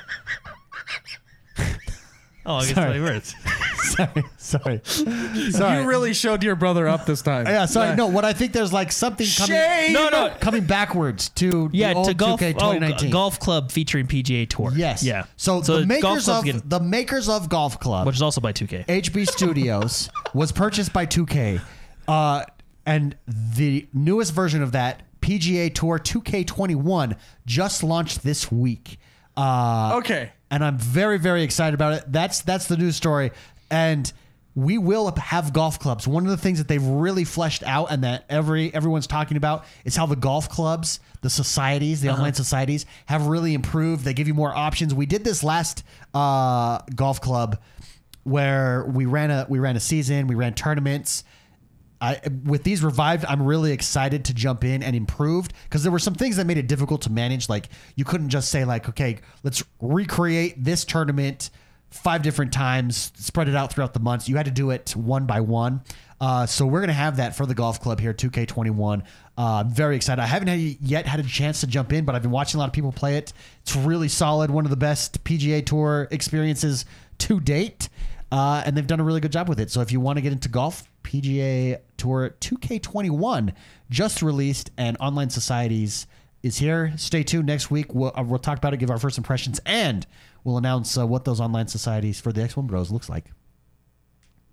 Oh, 2.46 2.54
I 2.56 2.60
guess 2.64 2.74
Sorry. 2.74 2.96
it 2.96 3.02
works. 3.02 3.34
Sorry, 4.06 4.24
sorry, 4.36 4.80
sorry. 5.50 5.80
You 5.82 5.88
really 5.88 6.12
showed 6.14 6.42
your 6.42 6.56
brother 6.56 6.86
up 6.88 7.06
this 7.06 7.22
time. 7.22 7.46
Yeah, 7.46 7.66
sorry. 7.66 7.96
No, 7.96 8.06
what 8.06 8.24
I 8.24 8.32
think 8.32 8.52
there's 8.52 8.72
like 8.72 8.92
something 8.92 9.26
coming. 9.36 9.56
Shame. 9.56 9.92
No, 9.92 10.08
no. 10.08 10.34
coming 10.40 10.64
backwards 10.64 11.28
to 11.30 11.68
Yeah, 11.72 11.90
the 11.92 11.98
old 11.98 12.08
to 12.08 12.14
golf, 12.14 12.40
2K 12.40 12.50
oh, 12.56 12.72
2019. 12.72 13.10
golf 13.10 13.38
club 13.40 13.70
featuring 13.70 14.06
PGA 14.06 14.48
Tour. 14.48 14.72
Yes. 14.74 15.02
Yeah. 15.02 15.24
So, 15.36 15.62
So 15.62 15.80
the 15.80 15.86
Golf 15.86 15.88
makers 15.88 16.24
Club's 16.24 16.28
of 16.28 16.44
getting- 16.44 16.62
the 16.68 16.80
makers 16.80 17.28
of 17.28 17.48
Golf 17.48 17.78
Club, 17.80 18.06
which 18.06 18.16
is 18.16 18.22
also 18.22 18.40
by 18.40 18.52
2K. 18.52 18.86
HB 18.86 19.28
Studios, 19.28 20.08
was 20.34 20.52
purchased 20.52 20.92
by 20.92 21.06
2K, 21.06 21.60
uh, 22.08 22.44
and 22.86 23.16
the 23.26 23.86
newest 23.92 24.32
version 24.32 24.62
of 24.62 24.72
that 24.72 25.02
PGA 25.20 25.72
Tour 25.74 25.98
2K21 25.98 27.16
just 27.46 27.82
launched 27.82 28.22
this 28.22 28.50
week. 28.50 28.98
Uh, 29.36 29.92
Okay. 29.96 30.32
and 30.50 30.64
I'm 30.64 30.76
very 30.76 31.18
very 31.18 31.42
excited 31.42 31.74
about 31.74 31.92
it. 31.94 32.04
That's 32.08 32.40
that's 32.42 32.66
the 32.66 32.76
news 32.76 32.96
story, 32.96 33.30
and 33.70 34.12
we 34.54 34.78
will 34.78 35.14
have 35.16 35.52
golf 35.52 35.78
clubs. 35.78 36.08
One 36.08 36.24
of 36.24 36.30
the 36.30 36.36
things 36.36 36.58
that 36.58 36.66
they've 36.66 36.84
really 36.84 37.24
fleshed 37.24 37.62
out 37.62 37.92
and 37.92 38.02
that 38.04 38.24
every 38.28 38.74
everyone's 38.74 39.06
talking 39.06 39.36
about 39.36 39.64
is 39.84 39.94
how 39.94 40.06
the 40.06 40.16
golf 40.16 40.48
clubs, 40.48 41.00
the 41.22 41.30
societies, 41.30 42.00
the 42.00 42.10
online 42.10 42.34
societies 42.34 42.84
have 43.06 43.26
really 43.26 43.54
improved. 43.54 44.04
They 44.04 44.14
give 44.14 44.26
you 44.26 44.34
more 44.34 44.54
options. 44.54 44.92
We 44.92 45.06
did 45.06 45.22
this 45.24 45.44
last 45.44 45.84
uh, 46.14 46.80
golf 46.94 47.20
club 47.20 47.60
where 48.24 48.84
we 48.86 49.06
ran 49.06 49.30
a 49.30 49.46
we 49.48 49.60
ran 49.60 49.76
a 49.76 49.80
season, 49.80 50.26
we 50.26 50.34
ran 50.34 50.54
tournaments. 50.54 51.24
I, 52.02 52.18
with 52.44 52.62
these 52.62 52.82
revived, 52.82 53.26
I'm 53.26 53.42
really 53.42 53.72
excited 53.72 54.24
to 54.24 54.34
jump 54.34 54.64
in 54.64 54.82
and 54.82 54.96
improved 54.96 55.52
because 55.64 55.82
there 55.82 55.92
were 55.92 55.98
some 55.98 56.14
things 56.14 56.36
that 56.36 56.46
made 56.46 56.56
it 56.56 56.66
difficult 56.66 57.02
to 57.02 57.12
manage. 57.12 57.48
Like 57.48 57.68
you 57.94 58.06
couldn't 58.06 58.30
just 58.30 58.48
say 58.48 58.64
like, 58.64 58.88
okay, 58.88 59.18
let's 59.42 59.62
recreate 59.80 60.64
this 60.64 60.86
tournament 60.86 61.50
five 61.90 62.22
different 62.22 62.52
times, 62.52 63.12
spread 63.16 63.48
it 63.48 63.56
out 63.56 63.72
throughout 63.72 63.94
the 63.94 64.00
months. 64.00 64.28
You 64.28 64.36
had 64.36 64.46
to 64.46 64.52
do 64.52 64.70
it 64.70 64.94
one 64.96 65.26
by 65.26 65.40
one. 65.40 65.82
Uh, 66.20 66.46
so 66.46 66.66
we're 66.66 66.80
gonna 66.80 66.92
have 66.92 67.16
that 67.16 67.34
for 67.34 67.46
the 67.46 67.54
golf 67.54 67.80
club 67.80 67.98
here, 67.98 68.12
2K21. 68.12 69.02
Uh, 69.36 69.64
very 69.66 69.96
excited. 69.96 70.20
I 70.20 70.26
haven't 70.26 70.48
had, 70.48 70.58
yet 70.58 71.06
had 71.06 71.20
a 71.20 71.22
chance 71.22 71.60
to 71.60 71.66
jump 71.66 71.92
in, 71.92 72.04
but 72.04 72.14
I've 72.14 72.22
been 72.22 72.30
watching 72.30 72.58
a 72.58 72.60
lot 72.60 72.68
of 72.68 72.74
people 72.74 72.92
play 72.92 73.16
it. 73.16 73.32
It's 73.62 73.74
really 73.74 74.08
solid. 74.08 74.50
One 74.50 74.66
of 74.66 74.70
the 74.70 74.76
best 74.76 75.24
PGA 75.24 75.64
Tour 75.64 76.08
experiences 76.10 76.84
to 77.18 77.40
date. 77.40 77.88
Uh, 78.32 78.62
and 78.64 78.76
they've 78.76 78.86
done 78.86 79.00
a 79.00 79.04
really 79.04 79.20
good 79.20 79.32
job 79.32 79.48
with 79.48 79.58
it. 79.58 79.70
So 79.70 79.80
if 79.80 79.90
you 79.90 79.98
want 79.98 80.18
to 80.18 80.20
get 80.20 80.32
into 80.32 80.48
golf, 80.48 80.84
PGA 81.02 81.78
Tour 81.96 82.36
2K21 82.40 83.54
just 83.90 84.22
released, 84.22 84.70
and 84.76 84.96
Online 85.00 85.30
Societies 85.30 86.06
is 86.42 86.58
here. 86.58 86.92
Stay 86.96 87.22
tuned 87.22 87.46
next 87.46 87.70
week. 87.70 87.92
We'll, 87.92 88.12
uh, 88.14 88.22
we'll 88.22 88.38
talk 88.38 88.58
about 88.58 88.72
it, 88.72 88.76
give 88.76 88.90
our 88.90 88.98
first 88.98 89.18
impressions, 89.18 89.60
and 89.66 90.06
we'll 90.44 90.58
announce 90.58 90.96
uh, 90.98 91.06
what 91.06 91.24
those 91.24 91.40
online 91.40 91.68
societies 91.68 92.20
for 92.20 92.32
the 92.32 92.40
X1 92.40 92.66
Bros 92.66 92.90
looks 92.90 93.08
like. 93.08 93.30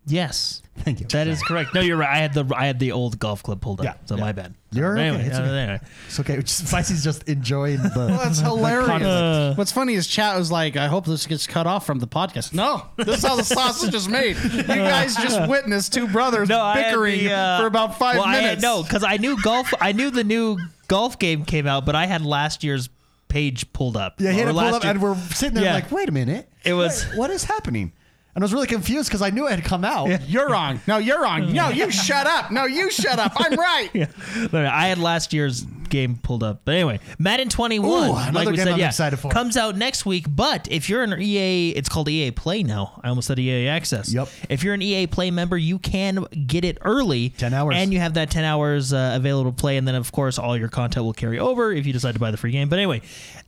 Yes. 0.10 0.62
Thank 0.78 1.02
you. 1.02 1.06
That 1.08 1.28
is 1.28 1.42
correct. 1.44 1.74
No, 1.74 1.82
you're 1.82 1.98
right. 1.98 2.10
I 2.10 2.20
had 2.20 2.34
the 2.34 2.46
I 2.56 2.66
had 2.66 2.80
the 2.80 2.94
old 2.94 3.20
golf 3.20 3.44
club 3.44 3.60
pulled 3.60 3.82
up. 3.82 3.86
Yeah, 3.86 3.94
so 4.06 4.16
yeah. 4.16 4.22
my 4.22 4.32
bad. 4.32 4.54
You're 4.72 4.94
okay. 4.94 5.08
anyway, 5.08 5.24
It's 5.26 5.38
uh, 5.38 5.42
okay. 5.42 5.52
anyway. 5.58 5.80
It's 6.08 6.20
okay. 6.22 6.38
Just, 6.38 6.62
Vicey's 6.64 7.04
just 7.04 7.24
enjoying 7.28 7.84
the. 7.84 8.18
That's 8.24 8.40
hilarious. 8.52 8.88
conflict. 8.88 9.58
What's 9.58 9.72
funny 9.74 9.96
is 9.96 10.08
chat 10.08 10.38
was 10.38 10.50
like, 10.50 10.78
I 10.78 10.88
hope 10.88 11.06
this 11.06 11.26
gets 11.26 11.46
cut 11.46 11.68
off 11.68 11.86
from 11.86 12.00
the 12.00 12.08
podcast. 12.08 12.54
No, 12.54 12.86
this 12.96 13.18
is 13.18 13.26
how 13.26 13.36
the 13.36 13.44
sausage 13.44 13.94
is 13.94 14.08
made. 14.08 14.38
You 14.42 14.64
guys 14.64 15.16
just 15.18 15.50
witnessed 15.50 15.94
two 15.94 16.08
brothers 16.08 16.48
No, 16.48 16.72
bickering 16.74 17.26
the, 17.26 17.34
uh, 17.34 17.60
for 17.60 17.66
about 17.68 18.00
five 18.00 18.16
well, 18.18 18.28
I 18.28 18.40
minutes. 18.40 18.50
had, 18.50 18.62
no, 18.62 18.84
because 18.84 19.04
I 19.04 19.18
knew 19.18 19.42
golf. 19.42 19.74
I 19.82 19.92
knew 19.92 20.10
the 20.10 20.24
new 20.24 20.58
golf 20.88 21.20
game 21.20 21.44
came 21.44 21.68
out, 21.68 21.86
but 21.86 21.96
I 21.96 22.06
had 22.06 22.26
last 22.26 22.64
year's 22.64 22.88
page 23.28 23.72
pulled 23.74 23.98
up. 23.98 24.20
yeah, 24.22 24.32
he 24.32 24.40
had 24.40 24.48
it 24.48 24.54
pulled 24.54 24.74
up, 24.74 24.86
and 24.86 25.02
we're 25.02 25.16
sitting 25.32 25.56
there 25.56 25.64
Yeah. 25.66 25.74
like, 25.74 25.92
wait 25.92 26.10
a 26.10 26.12
minute. 26.12 26.50
It 26.64 26.74
was- 26.74 27.06
What- 27.10 27.18
what 27.18 27.30
is 27.30 27.44
happening? 27.46 27.92
And 28.38 28.44
I 28.44 28.46
was 28.46 28.54
really 28.54 28.68
confused 28.68 29.10
because 29.10 29.24
I 29.24 29.32
knew 29.32 29.48
it 29.48 29.56
had 29.56 29.64
come 29.64 29.84
out. 29.84 30.30
You're 30.30 30.48
wrong. 30.48 30.80
No, 30.86 31.00
you're 31.00 31.20
wrong. 31.20 31.52
No, 31.54 31.70
you 31.70 31.90
shut 32.06 32.28
up. 32.28 32.52
No, 32.52 32.66
you 32.66 32.92
shut 32.92 33.18
up. 33.18 33.32
I'm 33.36 33.56
right. 33.58 33.90
I 34.54 34.88
had 34.90 35.00
last 35.00 35.34
year's 35.34 35.64
game 35.90 36.20
pulled 36.22 36.44
up. 36.44 36.62
But 36.64 36.76
anyway, 36.76 37.00
Madden 37.18 37.50
21, 37.50 37.90
Ooh, 37.90 38.12
like 38.14 38.30
another 38.30 38.52
we 38.52 38.58
game 38.58 38.66
said, 38.66 38.74
I'm 38.74 38.80
yeah, 38.80 38.88
excited 38.90 39.18
for. 39.18 39.32
comes 39.32 39.58
out 39.58 39.76
next 39.76 40.06
week. 40.06 40.26
But 40.30 40.68
if 40.70 40.88
you're 40.88 41.02
an 41.02 41.20
EA, 41.20 41.72
it's 41.72 41.90
called 41.90 42.10
EA 42.10 42.30
Play 42.30 42.62
now. 42.62 43.02
I 43.04 43.10
almost 43.10 43.26
said 43.28 43.40
EA 43.40 43.70
Access. 43.70 44.14
Yep. 44.14 44.30
If 44.52 44.64
you're 44.64 44.76
an 44.76 44.84
EA 44.84 45.08
Play 45.08 45.32
member, 45.32 45.58
you 45.58 45.80
can 45.80 46.24
get 46.46 46.64
it 46.64 46.78
early. 46.82 47.30
10 47.30 47.56
hours. 47.56 47.74
And 47.76 47.92
you 47.92 47.98
have 48.02 48.14
that 48.14 48.30
10 48.30 48.44
hours 48.44 48.94
uh, 48.94 49.14
available 49.16 49.50
to 49.52 49.56
play. 49.58 49.78
And 49.78 49.88
then, 49.88 49.96
of 49.96 50.12
course, 50.12 50.38
all 50.38 50.56
your 50.56 50.70
content 50.70 51.06
will 51.08 51.14
carry 51.14 51.40
over 51.40 51.72
if 51.72 51.88
you 51.88 51.92
decide 51.94 52.14
to 52.14 52.20
buy 52.20 52.30
the 52.30 52.38
free 52.38 52.52
game. 52.52 52.70
But 52.70 52.78
anyway, 52.78 53.02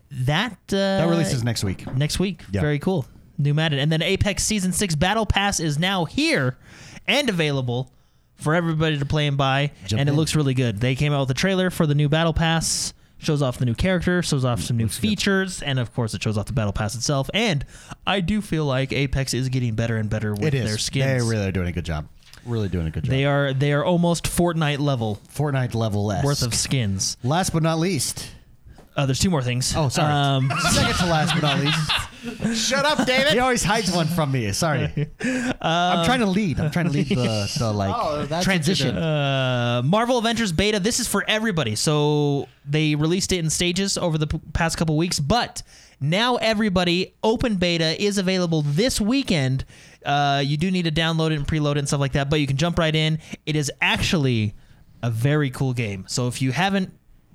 that... 0.10 0.54
Uh, 0.70 0.76
That 0.76 1.08
releases 1.10 1.44
next 1.44 1.64
week. 1.64 1.86
next 1.96 2.18
week. 2.18 2.42
Yeah. 2.52 2.62
Very 2.62 2.80
cool. 2.80 3.06
New 3.40 3.54
Madden. 3.54 3.80
And 3.80 3.92
then 3.92 4.02
Apex 4.02 4.44
Season 4.44 4.72
6 4.72 4.96
Battle 4.96 5.26
Pass 5.26 5.60
is 5.60 5.80
now 5.80 6.06
here 6.06 6.58
and 7.08 7.30
available 7.30 7.92
for 8.36 8.54
everybody 8.56 8.98
to 9.00 9.06
play 9.06 9.28
and 9.28 9.38
buy. 9.38 9.72
Jump 9.88 10.00
and 10.00 10.10
it 10.10 10.14
looks 10.14 10.36
really 10.36 10.54
good. 10.54 10.80
They 10.80 10.96
came 10.96 11.14
out 11.14 11.22
with 11.22 11.32
a 11.32 11.34
trailer 11.40 11.70
for 11.70 11.88
the 11.88 11.96
new 11.96 12.08
Battle 12.10 12.34
Pass, 12.34 12.94
shows 13.18 13.42
off 13.42 13.58
the 13.58 13.66
new 13.66 13.74
character, 13.76 14.22
shows 14.22 14.46
off 14.46 14.62
some 14.62 14.78
new 14.78 14.88
features, 14.88 15.62
and 15.62 15.80
of 15.80 15.94
course, 15.94 16.14
it 16.14 16.22
shows 16.24 16.38
off 16.38 16.46
the 16.46 16.54
Battle 16.54 16.74
Pass 16.74 16.96
itself. 16.96 17.30
And 17.34 17.66
I 18.06 18.22
do 18.22 18.42
feel 18.42 18.66
like 18.66 18.94
Apex 18.94 19.34
is 19.34 19.50
getting 19.50 19.76
better 19.76 19.98
and 19.98 20.10
better 20.10 20.34
with 20.34 20.52
their 20.54 20.64
They 20.64 20.78
skins. 20.78 21.24
really 21.30 21.48
are 21.48 21.52
doing 21.52 21.68
a 21.68 21.72
good 21.74 21.86
job. 21.86 22.08
Really 22.46 22.70
doing 22.70 22.88
a 22.88 22.92
good 22.92 23.04
job. 23.04 23.12
They 23.12 23.26
are 23.26 23.52
they 23.54 23.74
are 23.74 23.84
almost 23.84 24.24
Fortnite 24.24 24.80
level 24.80 25.20
Fortnite 25.34 25.76
level 25.76 26.06
less. 26.06 26.24
worth 26.24 26.42
of 26.42 26.54
skins. 26.54 27.18
Last 27.22 27.52
but 27.52 27.62
not 27.64 27.80
least. 27.80 28.30
Uh, 29.00 29.06
there's 29.06 29.20
two 29.20 29.30
more 29.30 29.42
things. 29.42 29.74
Oh, 29.78 29.88
sorry. 29.88 30.12
Um, 30.12 30.52
Second 30.72 30.96
to 30.96 31.06
last 31.06 31.34
but 31.34 31.42
not 31.42 31.60
least. 31.62 32.68
Shut 32.68 32.86
up, 32.86 33.06
David. 33.08 33.32
He 33.32 33.40
always 33.40 33.64
hides 33.64 33.90
one 33.96 34.08
from 34.08 34.30
me. 34.30 34.52
Sorry. 34.52 34.84
I'm 35.62 36.06
trying 36.06 36.20
to 36.20 36.26
lead. 36.26 36.60
I'm 36.60 36.70
trying 36.70 36.88
to 36.88 36.92
lead 36.92 37.08
the, 37.08 37.50
the 37.58 37.72
like 37.72 37.96
Oh, 37.96 38.26
that's 38.26 38.44
transition. 38.44 38.98
Uh, 38.98 39.82
Marvel 39.86 40.18
Avengers 40.18 40.52
beta. 40.52 40.82
This 40.82 41.00
is 41.00 41.08
for 41.08 41.24
everybody. 41.30 41.76
So 41.76 42.50
they 42.66 42.96
released 42.96 43.32
it 43.32 43.38
in 43.40 43.50
stages 43.50 43.98
over 43.98 44.18
the 44.18 44.28
p- 44.28 44.42
past 44.52 44.78
couple 44.78 44.98
weeks, 44.98 45.18
but 45.18 45.64
now 46.02 46.36
everybody 46.36 47.14
open 47.24 47.56
beta 47.56 48.02
is 48.04 48.18
available 48.18 48.64
this 48.64 49.00
weekend. 49.00 49.64
Uh, 50.06 50.44
you 50.46 50.58
do 50.58 50.70
need 50.72 50.84
to 50.84 50.92
download 50.92 51.32
it 51.32 51.36
and 51.38 51.48
preload 51.48 51.72
it 51.72 51.78
and 51.80 51.88
stuff 51.88 52.02
like 52.02 52.12
that, 52.14 52.30
but 52.30 52.42
you 52.42 52.48
can 52.48 52.58
jump 52.58 52.78
right 52.78 52.96
in. 52.96 53.20
It 53.46 53.56
is 53.56 53.72
actually 53.82 54.56
a 55.02 55.10
very 55.10 55.52
cool 55.52 55.72
game. 55.74 56.04
So 56.10 56.28
if 56.28 56.42
you 56.42 56.52
haven't 56.52 56.92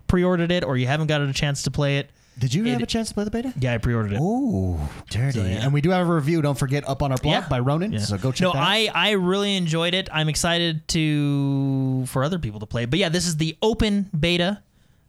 pre-ordered 0.07 0.51
it 0.53 0.65
or 0.65 0.77
you 0.77 0.87
haven't 0.87 1.07
got 1.09 1.21
a 1.21 1.33
chance 1.33 1.63
to 1.65 1.71
play 1.71 1.99
it, 1.99 2.11
Did 2.37 2.53
you 2.53 2.67
It- 2.67 2.71
have 2.73 2.83
a 2.83 2.87
chance 2.87 3.09
to 3.11 3.15
play 3.15 3.23
the 3.23 3.31
beta? 3.31 3.53
yeah, 3.61 3.75
I 3.75 3.79
pre-ordered 3.79 4.15
it. 4.15 4.19
Oh, 4.21 4.81
dirty. 5.09 5.39
So, 5.39 5.45
yeah. 5.45 5.63
And 5.63 5.73
we 5.73 5.81
do 5.81 5.91
have 5.91 6.09
a 6.09 6.13
review. 6.15 6.43
Don't 6.43 6.59
forget 6.59 6.83
up 6.89 7.01
on 7.01 7.13
our 7.13 7.19
blog 7.19 7.33
Yeah. 7.45 7.49
by 7.49 7.61
Ronan. 7.61 7.93
Yeah. 7.93 8.01
So 8.01 8.19
go 8.19 8.33
check 8.33 8.41
no, 8.43 8.53
that 8.53 8.59
out. 8.59 8.65
I 8.67 8.91
I 8.93 9.11
really 9.13 9.55
enjoyed 9.57 9.95
it. 9.95 10.09
I'm 10.13 10.29
excited 10.29 10.87
to 10.89 12.05
for 12.07 12.25
other 12.25 12.41
people 12.41 12.59
to 12.59 12.67
play. 12.67 12.87
But 12.87 12.99
yeah, 12.99 13.09
this 13.09 13.27
is 13.29 13.37
the 13.37 13.57
open 13.63 14.11
beta 14.19 14.61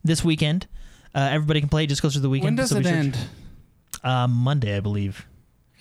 this 0.04 0.22
weekend. 0.24 0.68
Uh, 1.16 1.28
everybody 1.32 1.58
can 1.58 1.68
play. 1.68 1.82
It 1.82 1.88
just 1.88 2.00
goes 2.02 2.12
through 2.12 2.22
the 2.22 2.28
weekend. 2.28 2.46
When 2.46 2.54
does 2.56 2.70
So 2.70 2.76
it 2.76 2.86
end? 2.86 3.18
Uh, 4.04 4.28
Monday, 4.28 4.76
I 4.76 4.80
believe. 4.80 5.26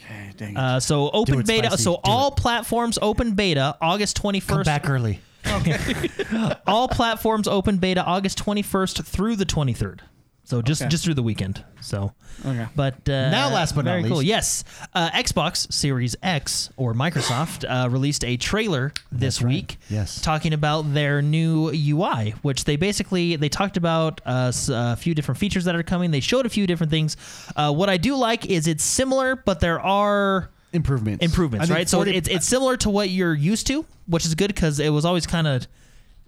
Okay, 0.03 0.31
dang 0.37 0.51
it. 0.53 0.57
Uh, 0.57 0.79
so 0.79 1.11
open 1.11 1.43
beta. 1.43 1.67
Spicy. 1.67 1.83
So 1.83 1.91
Do 1.93 1.99
all 2.05 2.31
platforms 2.31 2.97
open 3.03 3.35
beta 3.35 3.77
August 3.81 4.17
21st. 4.19 4.47
Come 4.47 4.57
21st. 4.61 4.65
back 4.65 4.89
early. 4.89 5.19
All 6.67 6.87
platforms 6.87 7.47
open 7.47 7.77
beta 7.77 8.03
August 8.03 8.43
21st 8.43 9.03
through 9.05 9.35
the 9.35 9.45
23rd. 9.45 9.99
So 10.47 10.61
just 10.61 10.83
Okay. 10.83 10.89
just 10.89 11.03
through 11.03 11.15
the 11.15 11.23
weekend. 11.23 11.63
So 11.81 12.13
okay. 12.45 12.67
But 12.75 13.09
uh, 13.09 13.31
Now, 13.31 13.49
last 13.49 13.73
but 13.73 13.83
not 13.85 13.91
very 13.91 14.03
cool. 14.03 14.17
least. 14.17 14.27
Yes, 14.27 14.63
uh, 14.93 15.09
Xbox 15.09 15.73
Series 15.73 16.15
X 16.21 16.69
or 16.77 16.93
Microsoft 16.93 17.65
uh, 17.67 17.89
released 17.89 18.23
a 18.23 18.37
trailer 18.37 18.93
this 19.11 19.37
That's 19.37 19.41
right. 19.41 19.49
week. 19.55 19.77
Yes. 19.89 20.21
talking 20.21 20.53
about 20.53 20.93
their 20.93 21.23
new 21.23 21.71
UI, 21.73 22.35
which 22.43 22.65
they 22.65 22.75
basically 22.75 23.37
they 23.37 23.49
talked 23.49 23.75
about 23.75 24.21
uh, 24.23 24.49
s- 24.49 24.69
a 24.69 24.95
few 24.95 25.15
different 25.15 25.39
features 25.39 25.65
that 25.65 25.75
are 25.75 25.81
coming. 25.81 26.11
They 26.11 26.19
showed 26.19 26.45
a 26.45 26.49
few 26.49 26.67
different 26.67 26.91
things. 26.91 27.17
Uh, 27.55 27.73
what 27.73 27.89
I 27.89 27.97
do 27.97 28.15
like 28.15 28.45
is 28.45 28.67
it's 28.67 28.83
similar, 28.83 29.35
but 29.35 29.61
there 29.61 29.79
are 29.79 30.51
Improvements. 30.75 31.23
improvements, 31.25 31.69
right? 31.69 31.87
So 31.89 32.01
it's 32.01 32.27
it's 32.27 32.45
similar 32.45 32.77
to 32.77 32.89
what 32.89 33.09
you're 33.09 33.33
used 33.33 33.67
to, 33.67 33.85
which 34.07 34.25
is 34.25 34.35
good 34.35 34.47
because 34.53 34.79
it 34.79 34.89
was 34.89 35.05
always 35.05 35.25
kind 35.25 35.47
of 35.47 35.67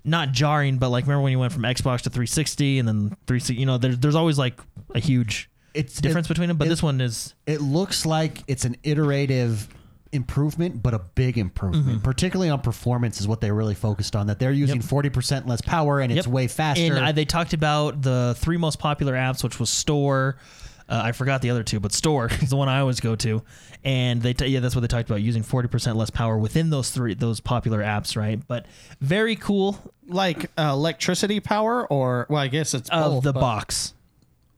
not 0.04 0.32
jarring, 0.32 0.78
but 0.78 0.90
like 0.90 1.04
remember 1.06 1.24
when 1.24 1.32
you 1.34 1.40
went 1.40 1.52
from 1.52 1.64
Xbox 1.64 2.02
to 2.02 2.10
360 2.10 2.80
and 2.80 2.88
then 2.88 3.10
360, 3.28 3.56
you 3.56 3.66
know, 3.66 3.78
there's 3.78 3.98
there's 4.00 4.16
always 4.16 4.38
like 4.38 4.60
a 4.96 5.00
huge 5.00 5.50
It's 5.74 6.00
difference 6.00 6.28
it- 6.28 6.30
between 6.30 6.48
them. 6.48 6.58
But 6.58 6.68
it- 6.68 6.70
this 6.70 6.82
one 6.82 7.02
is 7.02 7.34
it 7.46 7.62
looks 7.62 8.06
like 8.06 8.44
it's 8.48 8.64
an 8.66 8.78
iterative 8.84 9.68
improvement, 10.14 10.82
but 10.82 10.94
a 10.94 11.00
big 11.00 11.38
improvement, 11.38 11.86
Mm-hmm. 11.86 11.98
particularly 12.00 12.50
on 12.50 12.62
performance, 12.62 13.20
is 13.20 13.28
what 13.28 13.42
they 13.42 13.52
really 13.52 13.76
focused 13.76 14.16
on. 14.16 14.28
That 14.28 14.40
they're 14.40 14.54
using 14.54 14.80
forty 14.82 15.10
percent 15.10 15.46
less 15.48 15.60
power 15.62 16.00
and 16.00 16.12
it's 16.12 16.26
way 16.26 16.48
faster. 16.48 16.96
And 16.96 17.06
uh, 17.06 17.12
they 17.12 17.26
talked 17.26 17.52
about 17.54 18.02
the 18.02 18.34
three 18.40 18.56
most 18.58 18.80
popular 18.80 19.14
apps, 19.14 19.44
which 19.44 19.60
was 19.60 19.70
Store. 19.70 20.38
Uh, 20.90 21.02
I 21.04 21.12
forgot 21.12 21.42
the 21.42 21.50
other 21.50 21.64
two, 21.64 21.80
but 21.80 21.92
Store 21.92 22.28
is 22.42 22.50
the 22.50 22.56
one 22.56 22.70
I 22.70 22.80
always 22.80 23.00
go 23.00 23.16
to. 23.18 23.42
And 23.84 24.22
they, 24.22 24.34
t- 24.34 24.48
yeah, 24.48 24.60
that's 24.62 24.76
what 24.76 24.82
they 24.82 24.88
talked 24.88 25.10
about 25.10 25.22
using 25.22 25.44
forty 25.44 25.68
percent 25.68 25.98
less 25.98 26.10
power 26.10 26.38
within 26.38 26.70
those 26.70 26.90
three, 26.92 27.14
those 27.14 27.40
popular 27.40 27.80
apps, 27.80 28.16
right? 28.18 28.40
But 28.48 28.66
very 29.02 29.36
cool 29.36 29.78
Like 30.08 30.50
uh, 30.58 30.72
electricity 30.74 31.40
power, 31.40 31.86
or 31.88 32.26
well, 32.30 32.42
I 32.42 32.48
guess 32.48 32.74
it's 32.74 32.90
of 32.90 33.12
both, 33.12 33.24
the 33.24 33.34
but- 33.34 33.40
box. 33.42 33.94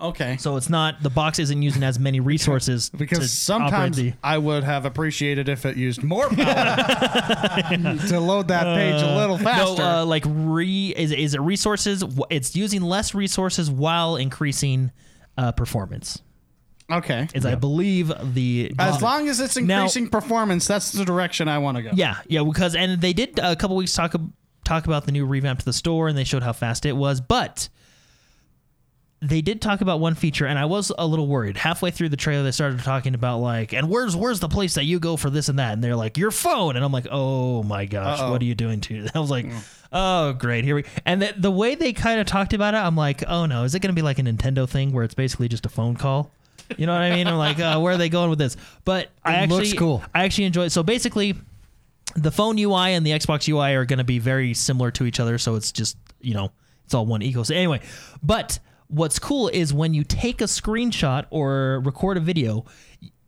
Okay. 0.01 0.37
So 0.37 0.55
it's 0.55 0.69
not 0.69 1.03
the 1.03 1.09
box 1.09 1.39
isn't 1.39 1.61
using 1.61 1.83
as 1.83 1.99
many 1.99 2.21
resources 2.21 2.89
Because 2.97 3.19
to 3.19 3.27
sometimes 3.27 3.99
operate 3.99 4.13
I 4.23 4.37
would 4.37 4.63
have 4.63 4.85
appreciated 4.85 5.49
if 5.49 5.65
it 5.65 5.75
used 5.75 6.03
more 6.03 6.29
power 6.29 6.37
to 8.07 8.19
load 8.21 8.47
that 8.47 8.63
page 8.77 9.01
a 9.01 9.15
little 9.17 9.37
faster. 9.37 9.81
no, 9.81 10.01
uh, 10.01 10.05
like 10.05 10.23
re 10.25 10.93
is 10.95 11.11
is 11.11 11.33
it 11.33 11.41
resources? 11.41 12.01
Wh- 12.01 12.21
It's 12.29 12.55
using 12.55 12.81
less 12.81 13.13
resources 13.13 13.69
while 13.69 14.15
increasing 14.15 14.91
uh, 15.39 15.51
performance. 15.53 16.21
okay. 16.91 17.27
Is 17.33 17.45
I 17.45 17.55
believe 17.55 18.11
the 18.33 18.71
As 18.77 19.01
long 19.01 19.27
as 19.29 19.39
it's 19.39 19.55
Now- 19.57 19.81
increasing 19.81 20.09
performance, 20.09 20.67
that's 20.67 20.91
the 20.91 21.05
direction 21.05 21.47
I 21.47 21.59
want 21.59 21.77
to 21.77 21.83
go. 21.83 21.91
Yeah, 21.93 22.17
yeah, 22.27 22.43
because 22.43 22.75
and 22.75 22.99
they 23.01 23.13
did 23.13 23.39
a 23.39 23.55
couple 23.55 23.75
weeks 23.77 23.93
talk 23.93 24.13
talk 24.65 24.85
about 24.85 25.05
the 25.05 25.11
new 25.11 25.25
revamp 25.25 25.59
to 25.59 25.65
the 25.65 25.73
store, 25.73 26.07
and 26.07 26.17
they 26.17 26.23
showed 26.23 26.43
how 26.43 26.53
fast 26.53 26.85
it 26.85 26.93
was, 26.95 27.21
but 27.21 27.69
they 29.21 29.41
did 29.41 29.61
talk 29.61 29.81
about 29.81 29.99
one 29.99 30.15
feature, 30.15 30.45
and 30.45 30.57
I 30.57 30.65
was 30.65 30.91
a 30.97 31.05
little 31.05 31.27
worried. 31.27 31.57
Halfway 31.57 31.91
through 31.91 32.09
the 32.09 32.17
trailer, 32.17 32.43
they 32.43 32.51
started 32.51 32.79
talking 32.81 33.13
about 33.15 33.39
like, 33.39 33.73
and 33.73 33.89
where's 33.89 34.15
where's 34.15 34.39
the 34.39 34.47
place 34.49 34.75
that 34.75 34.85
you 34.85 34.99
go 34.99 35.17
for 35.17 35.29
this 35.29 35.49
and 35.49 35.59
that, 35.59 35.73
and 35.73 35.83
they're 35.83 35.95
like, 35.95 36.17
your 36.17 36.31
phone, 36.31 36.75
and 36.75 36.85
I'm 36.85 36.91
like, 36.91 37.07
oh 37.11 37.63
my 37.63 37.85
gosh, 37.85 38.19
Uh-oh. 38.19 38.31
what 38.31 38.41
are 38.41 38.45
you 38.45 38.55
doing 38.55 38.81
to? 38.81 39.07
I 39.15 39.19
was 39.19 39.29
like. 39.31 39.47
Oh 39.91 40.33
great! 40.33 40.63
Here 40.63 40.75
we 40.75 40.85
and 41.05 41.21
the, 41.21 41.33
the 41.35 41.51
way 41.51 41.75
they 41.75 41.93
kind 41.93 42.19
of 42.19 42.27
talked 42.27 42.53
about 42.53 42.73
it, 42.73 42.77
I'm 42.77 42.95
like, 42.95 43.23
oh 43.27 43.45
no, 43.45 43.63
is 43.63 43.73
it 43.73 43.79
going 43.79 43.93
to 43.93 43.99
be 43.99 44.03
like 44.03 44.19
a 44.19 44.21
Nintendo 44.21 44.69
thing 44.69 44.91
where 44.91 45.03
it's 45.03 45.15
basically 45.15 45.47
just 45.47 45.65
a 45.65 45.69
phone 45.69 45.95
call? 45.95 46.31
You 46.77 46.85
know 46.85 46.93
what 46.93 47.01
I 47.01 47.15
mean? 47.15 47.27
I'm 47.27 47.37
like, 47.37 47.59
uh, 47.59 47.79
where 47.79 47.93
are 47.93 47.97
they 47.97 48.09
going 48.09 48.29
with 48.29 48.37
this? 48.37 48.55
But 48.85 49.09
I 49.23 49.33
It 49.33 49.35
actually, 49.37 49.57
looks 49.57 49.73
cool. 49.73 50.03
I 50.13 50.23
actually 50.25 50.43
enjoy 50.43 50.65
it. 50.65 50.69
So 50.69 50.83
basically, 50.83 51.35
the 52.15 52.31
phone 52.31 52.59
UI 52.59 52.93
and 52.93 53.05
the 53.05 53.11
Xbox 53.11 53.49
UI 53.49 53.73
are 53.73 53.85
going 53.85 53.97
to 53.97 54.03
be 54.03 54.19
very 54.19 54.53
similar 54.53 54.91
to 54.91 55.05
each 55.05 55.19
other. 55.19 55.39
So 55.39 55.55
it's 55.55 55.71
just, 55.71 55.97
you 56.21 56.35
know, 56.35 56.51
it's 56.85 56.93
all 56.93 57.07
one 57.07 57.21
ecosystem. 57.21 57.55
Anyway, 57.55 57.81
but 58.21 58.59
what's 58.87 59.17
cool 59.17 59.47
is 59.49 59.73
when 59.73 59.93
you 59.93 60.03
take 60.03 60.41
a 60.41 60.45
screenshot 60.45 61.25
or 61.31 61.81
record 61.83 62.17
a 62.17 62.19
video, 62.19 62.65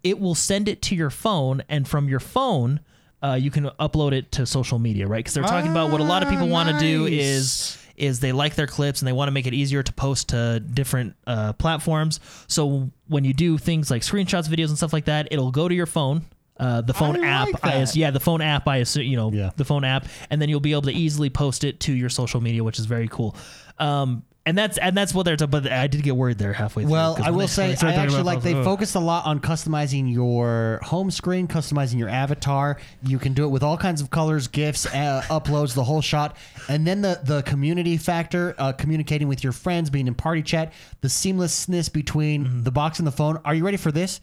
it 0.03 0.19
will 0.19 0.35
send 0.35 0.67
it 0.67 0.81
to 0.83 0.95
your 0.95 1.09
phone, 1.09 1.63
and 1.69 1.87
from 1.87 2.07
your 2.09 2.19
phone, 2.19 2.79
uh, 3.23 3.37
you 3.39 3.51
can 3.51 3.65
upload 3.79 4.13
it 4.13 4.31
to 4.33 4.45
social 4.45 4.79
media, 4.79 5.07
right? 5.07 5.19
Because 5.19 5.33
they're 5.33 5.43
talking 5.43 5.71
about 5.71 5.91
what 5.91 6.01
a 6.01 6.03
lot 6.03 6.23
of 6.23 6.29
people 6.29 6.47
want 6.47 6.69
to 6.69 6.79
do 6.79 7.05
is 7.05 7.77
is 7.97 8.19
they 8.19 8.31
like 8.31 8.55
their 8.55 8.65
clips 8.67 9.01
and 9.01 9.07
they 9.07 9.11
want 9.13 9.27
to 9.27 9.31
make 9.31 9.45
it 9.45 9.53
easier 9.53 9.83
to 9.83 9.93
post 9.93 10.29
to 10.29 10.59
different 10.59 11.13
uh, 11.27 11.53
platforms. 11.53 12.19
So 12.47 12.89
when 13.07 13.23
you 13.25 13.33
do 13.33 13.59
things 13.59 13.91
like 13.91 14.01
screenshots, 14.01 14.47
videos, 14.47 14.69
and 14.69 14.77
stuff 14.77 14.91
like 14.93 15.05
that, 15.05 15.27
it'll 15.29 15.51
go 15.51 15.67
to 15.67 15.75
your 15.75 15.85
phone. 15.85 16.25
Uh, 16.57 16.81
the 16.81 16.93
phone 16.93 17.23
I 17.23 17.27
app, 17.27 17.47
like 17.53 17.65
I 17.65 17.79
that. 17.79 17.95
yeah, 17.95 18.09
the 18.11 18.19
phone 18.19 18.41
app, 18.41 18.67
I 18.67 18.77
assume, 18.77 19.03
you 19.03 19.17
know, 19.17 19.31
Yeah. 19.31 19.51
the 19.55 19.65
phone 19.65 19.83
app, 19.83 20.05
and 20.29 20.41
then 20.41 20.47
you'll 20.49 20.59
be 20.59 20.71
able 20.71 20.83
to 20.83 20.91
easily 20.91 21.29
post 21.29 21.63
it 21.63 21.79
to 21.81 21.93
your 21.93 22.09
social 22.09 22.39
media, 22.41 22.63
which 22.63 22.79
is 22.79 22.85
very 22.85 23.07
cool. 23.07 23.35
Um, 23.77 24.23
and 24.45 24.57
that's 24.57 24.77
and 24.79 24.97
that's 24.97 25.13
what 25.13 25.23
they're. 25.23 25.35
talking 25.37 25.51
But 25.51 25.71
I 25.71 25.87
did 25.87 26.01
get 26.03 26.15
worried 26.15 26.37
there 26.39 26.53
halfway. 26.53 26.83
through. 26.83 26.91
Well, 26.91 27.15
'cause 27.15 27.25
I 27.25 27.29
when 27.29 27.33
will 27.33 27.39
when 27.41 27.47
say 27.47 27.71
I 27.71 27.75
started 27.75 27.95
talking 27.95 28.03
actually 28.05 28.21
about 28.21 28.25
like 28.35 28.43
they 28.43 28.53
ugh. 28.55 28.63
focused 28.63 28.95
a 28.95 28.99
lot 28.99 29.25
on 29.25 29.39
customizing 29.39 30.11
your 30.11 30.79
home 30.83 31.11
screen, 31.11 31.47
customizing 31.47 31.99
your 31.99 32.09
avatar. 32.09 32.77
You 33.03 33.19
can 33.19 33.33
do 33.33 33.43
it 33.45 33.49
with 33.49 33.61
all 33.63 33.77
kinds 33.77 34.01
of 34.01 34.09
colors, 34.09 34.47
gifs, 34.47 34.85
uh, 34.87 35.21
uploads, 35.29 35.73
the 35.75 35.83
whole 35.83 36.01
shot, 36.01 36.35
and 36.67 36.87
then 36.87 37.01
the 37.01 37.19
the 37.23 37.43
community 37.43 37.97
factor, 37.97 38.55
uh, 38.57 38.73
communicating 38.73 39.27
with 39.27 39.43
your 39.43 39.53
friends, 39.53 39.89
being 39.89 40.07
in 40.07 40.15
party 40.15 40.41
chat, 40.41 40.73
the 41.01 41.07
seamlessness 41.07 41.91
between 41.91 42.45
Mm-hmm. 42.45 42.63
the 42.63 42.71
box 42.71 42.97
and 42.99 43.07
the 43.07 43.11
phone. 43.11 43.37
Are 43.45 43.53
you 43.53 43.63
ready 43.63 43.77
for 43.77 43.91
this? 43.91 44.21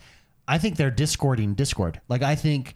I 0.48 0.58
think 0.58 0.76
they're 0.76 0.90
discording 0.90 1.54
Discord. 1.54 2.00
Like 2.08 2.22
I 2.22 2.34
think 2.34 2.74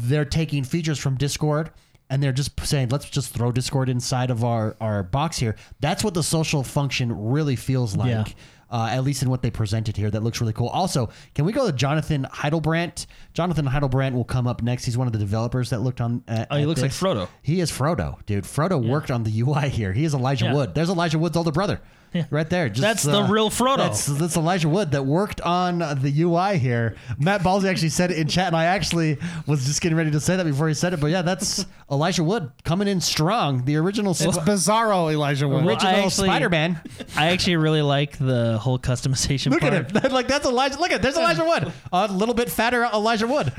they're 0.00 0.24
taking 0.24 0.64
features 0.64 0.98
from 0.98 1.16
Discord 1.16 1.70
and 2.10 2.22
they're 2.22 2.32
just 2.32 2.58
saying 2.66 2.88
let's 2.90 3.08
just 3.08 3.32
throw 3.32 3.50
Discord 3.52 3.88
inside 3.88 4.30
of 4.30 4.44
our 4.44 4.76
our 4.80 5.02
box 5.02 5.38
here. 5.38 5.56
That's 5.80 6.04
what 6.04 6.14
the 6.14 6.22
social 6.22 6.62
function 6.62 7.30
really 7.30 7.56
feels 7.56 7.96
like. 7.96 8.08
Yeah. 8.08 8.24
Uh, 8.70 8.88
at 8.90 9.04
least 9.04 9.22
in 9.22 9.30
what 9.30 9.40
they 9.40 9.50
presented 9.52 9.96
here, 9.96 10.10
that 10.10 10.24
looks 10.24 10.40
really 10.40 10.52
cool. 10.54 10.66
Also, 10.68 11.08
can 11.36 11.44
we 11.44 11.52
go 11.52 11.64
to 11.66 11.72
Jonathan 11.72 12.26
Heidelbrandt? 12.32 13.06
Jonathan 13.32 13.66
Heidelbrandt 13.66 14.14
will 14.14 14.24
come 14.24 14.48
up 14.48 14.62
next. 14.62 14.84
He's 14.84 14.98
one 14.98 15.06
of 15.06 15.12
the 15.12 15.18
developers 15.18 15.70
that 15.70 15.80
looked 15.80 16.00
on. 16.00 16.24
At, 16.26 16.48
Oh, 16.50 16.56
he 16.56 16.66
looks 16.66 16.80
like. 16.82 16.90
Frodo. 16.90 17.28
He 17.42 17.60
is 17.60 17.70
Frodo, 17.70 18.24
dude. 18.26 18.42
Frodo 18.44 18.84
worked 18.84 19.12
on 19.12 19.22
the 19.22 19.40
UI 19.42 19.68
here. 19.68 19.92
He 19.92 20.04
is 20.04 20.12
Elijah 20.12 20.46
Yeah. 20.46 20.54
Wood. 20.54 20.74
There's 20.74 20.88
Elijah 20.88 21.20
Wood's 21.20 21.36
older 21.36 21.52
brother, 21.52 21.80
Yeah. 22.14 22.26
right 22.30 22.48
there. 22.48 22.68
Just, 22.68 22.80
That's 22.80 23.02
the 23.02 23.24
uh, 23.24 23.28
real 23.28 23.50
Frodo. 23.50 23.78
That's, 23.78 24.06
that's 24.06 24.36
Elijah 24.36 24.68
Wood 24.68 24.92
that 24.92 25.04
worked 25.04 25.40
on 25.40 25.78
the 25.78 26.12
UI 26.22 26.58
here. 26.58 26.96
Matt 27.18 27.42
Balsey 27.42 27.68
actually 27.68 27.88
said 27.88 28.12
it 28.12 28.18
in 28.18 28.28
chat, 28.28 28.46
and 28.46 28.56
I 28.56 28.66
actually 28.66 29.18
was 29.46 29.66
just 29.66 29.80
getting 29.80 29.98
ready 29.98 30.12
to 30.12 30.20
say 30.20 30.36
that 30.36 30.44
before 30.44 30.68
he 30.68 30.74
said 30.74 30.94
it. 30.94 31.00
But 31.00 31.08
yeah, 31.08 31.22
that's 31.22 31.66
Elijah 31.90 32.22
Wood 32.22 32.52
coming 32.62 32.86
in 32.86 33.00
strong. 33.00 33.64
The 33.64 33.76
original, 33.76 34.12
it's 34.12 34.20
Sp- 34.22 34.46
bizarro, 34.46 35.12
Elijah 35.12 35.48
Wood. 35.48 35.64
Well, 35.64 35.74
original 35.74 36.08
Spider-Man. 36.08 36.80
I 37.16 37.28
actually 37.28 37.56
really 37.56 37.82
like 37.82 38.16
the 38.18 38.58
whole 38.58 38.78
customization. 38.78 39.50
Look 39.50 39.60
part. 39.60 39.74
at 39.74 40.04
him. 40.04 40.12
like 40.12 40.28
that's 40.28 40.46
Elijah. 40.46 40.78
Look 40.78 40.92
at 40.92 41.02
there's 41.02 41.16
Elijah 41.16 41.44
Wood. 41.44 41.72
A 41.92 42.12
little 42.12 42.34
bit 42.34 42.48
fatter 42.48 42.84
Elijah 42.84 43.26
Wood. 43.26 43.52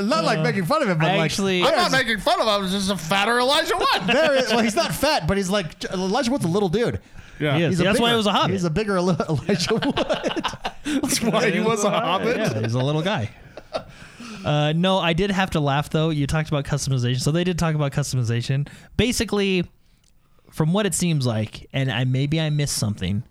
Not 0.00 0.24
like 0.24 0.40
making 0.40 0.66
fun 0.66 0.82
of 0.82 0.88
him, 0.88 0.98
but 0.98 1.06
I 1.08 1.16
like 1.16 1.24
actually- 1.30 1.62
I'm 1.62 1.74
not 1.74 1.92
making 1.92 2.18
fun 2.18 2.40
of 2.40 2.46
him. 2.48 2.64
It's 2.64 2.72
just 2.74 2.90
a 2.90 2.96
fatter 2.96 3.38
Elijah 3.38 3.76
Wood. 3.76 4.02
there 4.06 4.34
is, 4.36 4.50
well, 4.50 4.60
he's 4.60 4.76
not 4.76 4.92
fat, 4.94 5.26
but 5.26 5.36
he's 5.36 5.50
like 5.50 5.84
Elijah 5.92 6.30
Wood's 6.30 6.44
a 6.44 6.48
little 6.48 6.68
dude. 6.68 7.00
yeah. 7.38 7.56
He 7.56 7.62
is. 7.64 7.70
He's 7.72 7.80
a 7.80 7.84
That's 7.84 8.00
why 8.00 8.08
bigger- 8.08 8.12
he 8.12 8.16
was 8.18 8.26
a 8.26 8.32
hobbit. 8.32 8.50
He's 8.52 8.64
a 8.64 8.70
bigger 8.70 8.96
Eli- 8.96 9.24
Elijah 9.28 9.74
Wood. 9.74 9.82
That's 11.02 11.22
why 11.22 11.50
he 11.50 11.60
was 11.60 11.84
a 11.84 11.90
hobbit. 11.90 12.36
Yeah, 12.36 12.60
he's 12.60 12.74
a 12.74 12.78
little 12.82 13.02
guy. 13.02 13.30
Uh, 14.44 14.72
no, 14.74 14.98
I 14.98 15.12
did 15.12 15.30
have 15.30 15.50
to 15.50 15.60
laugh 15.60 15.90
though. 15.90 16.10
You 16.10 16.26
talked 16.26 16.48
about 16.48 16.64
customization, 16.64 17.20
so 17.20 17.30
they 17.30 17.44
did 17.44 17.58
talk 17.58 17.74
about 17.74 17.92
customization. 17.92 18.68
Basically, 18.96 19.64
from 20.50 20.72
what 20.72 20.86
it 20.86 20.94
seems 20.94 21.26
like, 21.26 21.68
and 21.72 21.90
I 21.92 22.04
maybe 22.04 22.40
I 22.40 22.48
missed 22.50 22.76
something, 22.76 23.22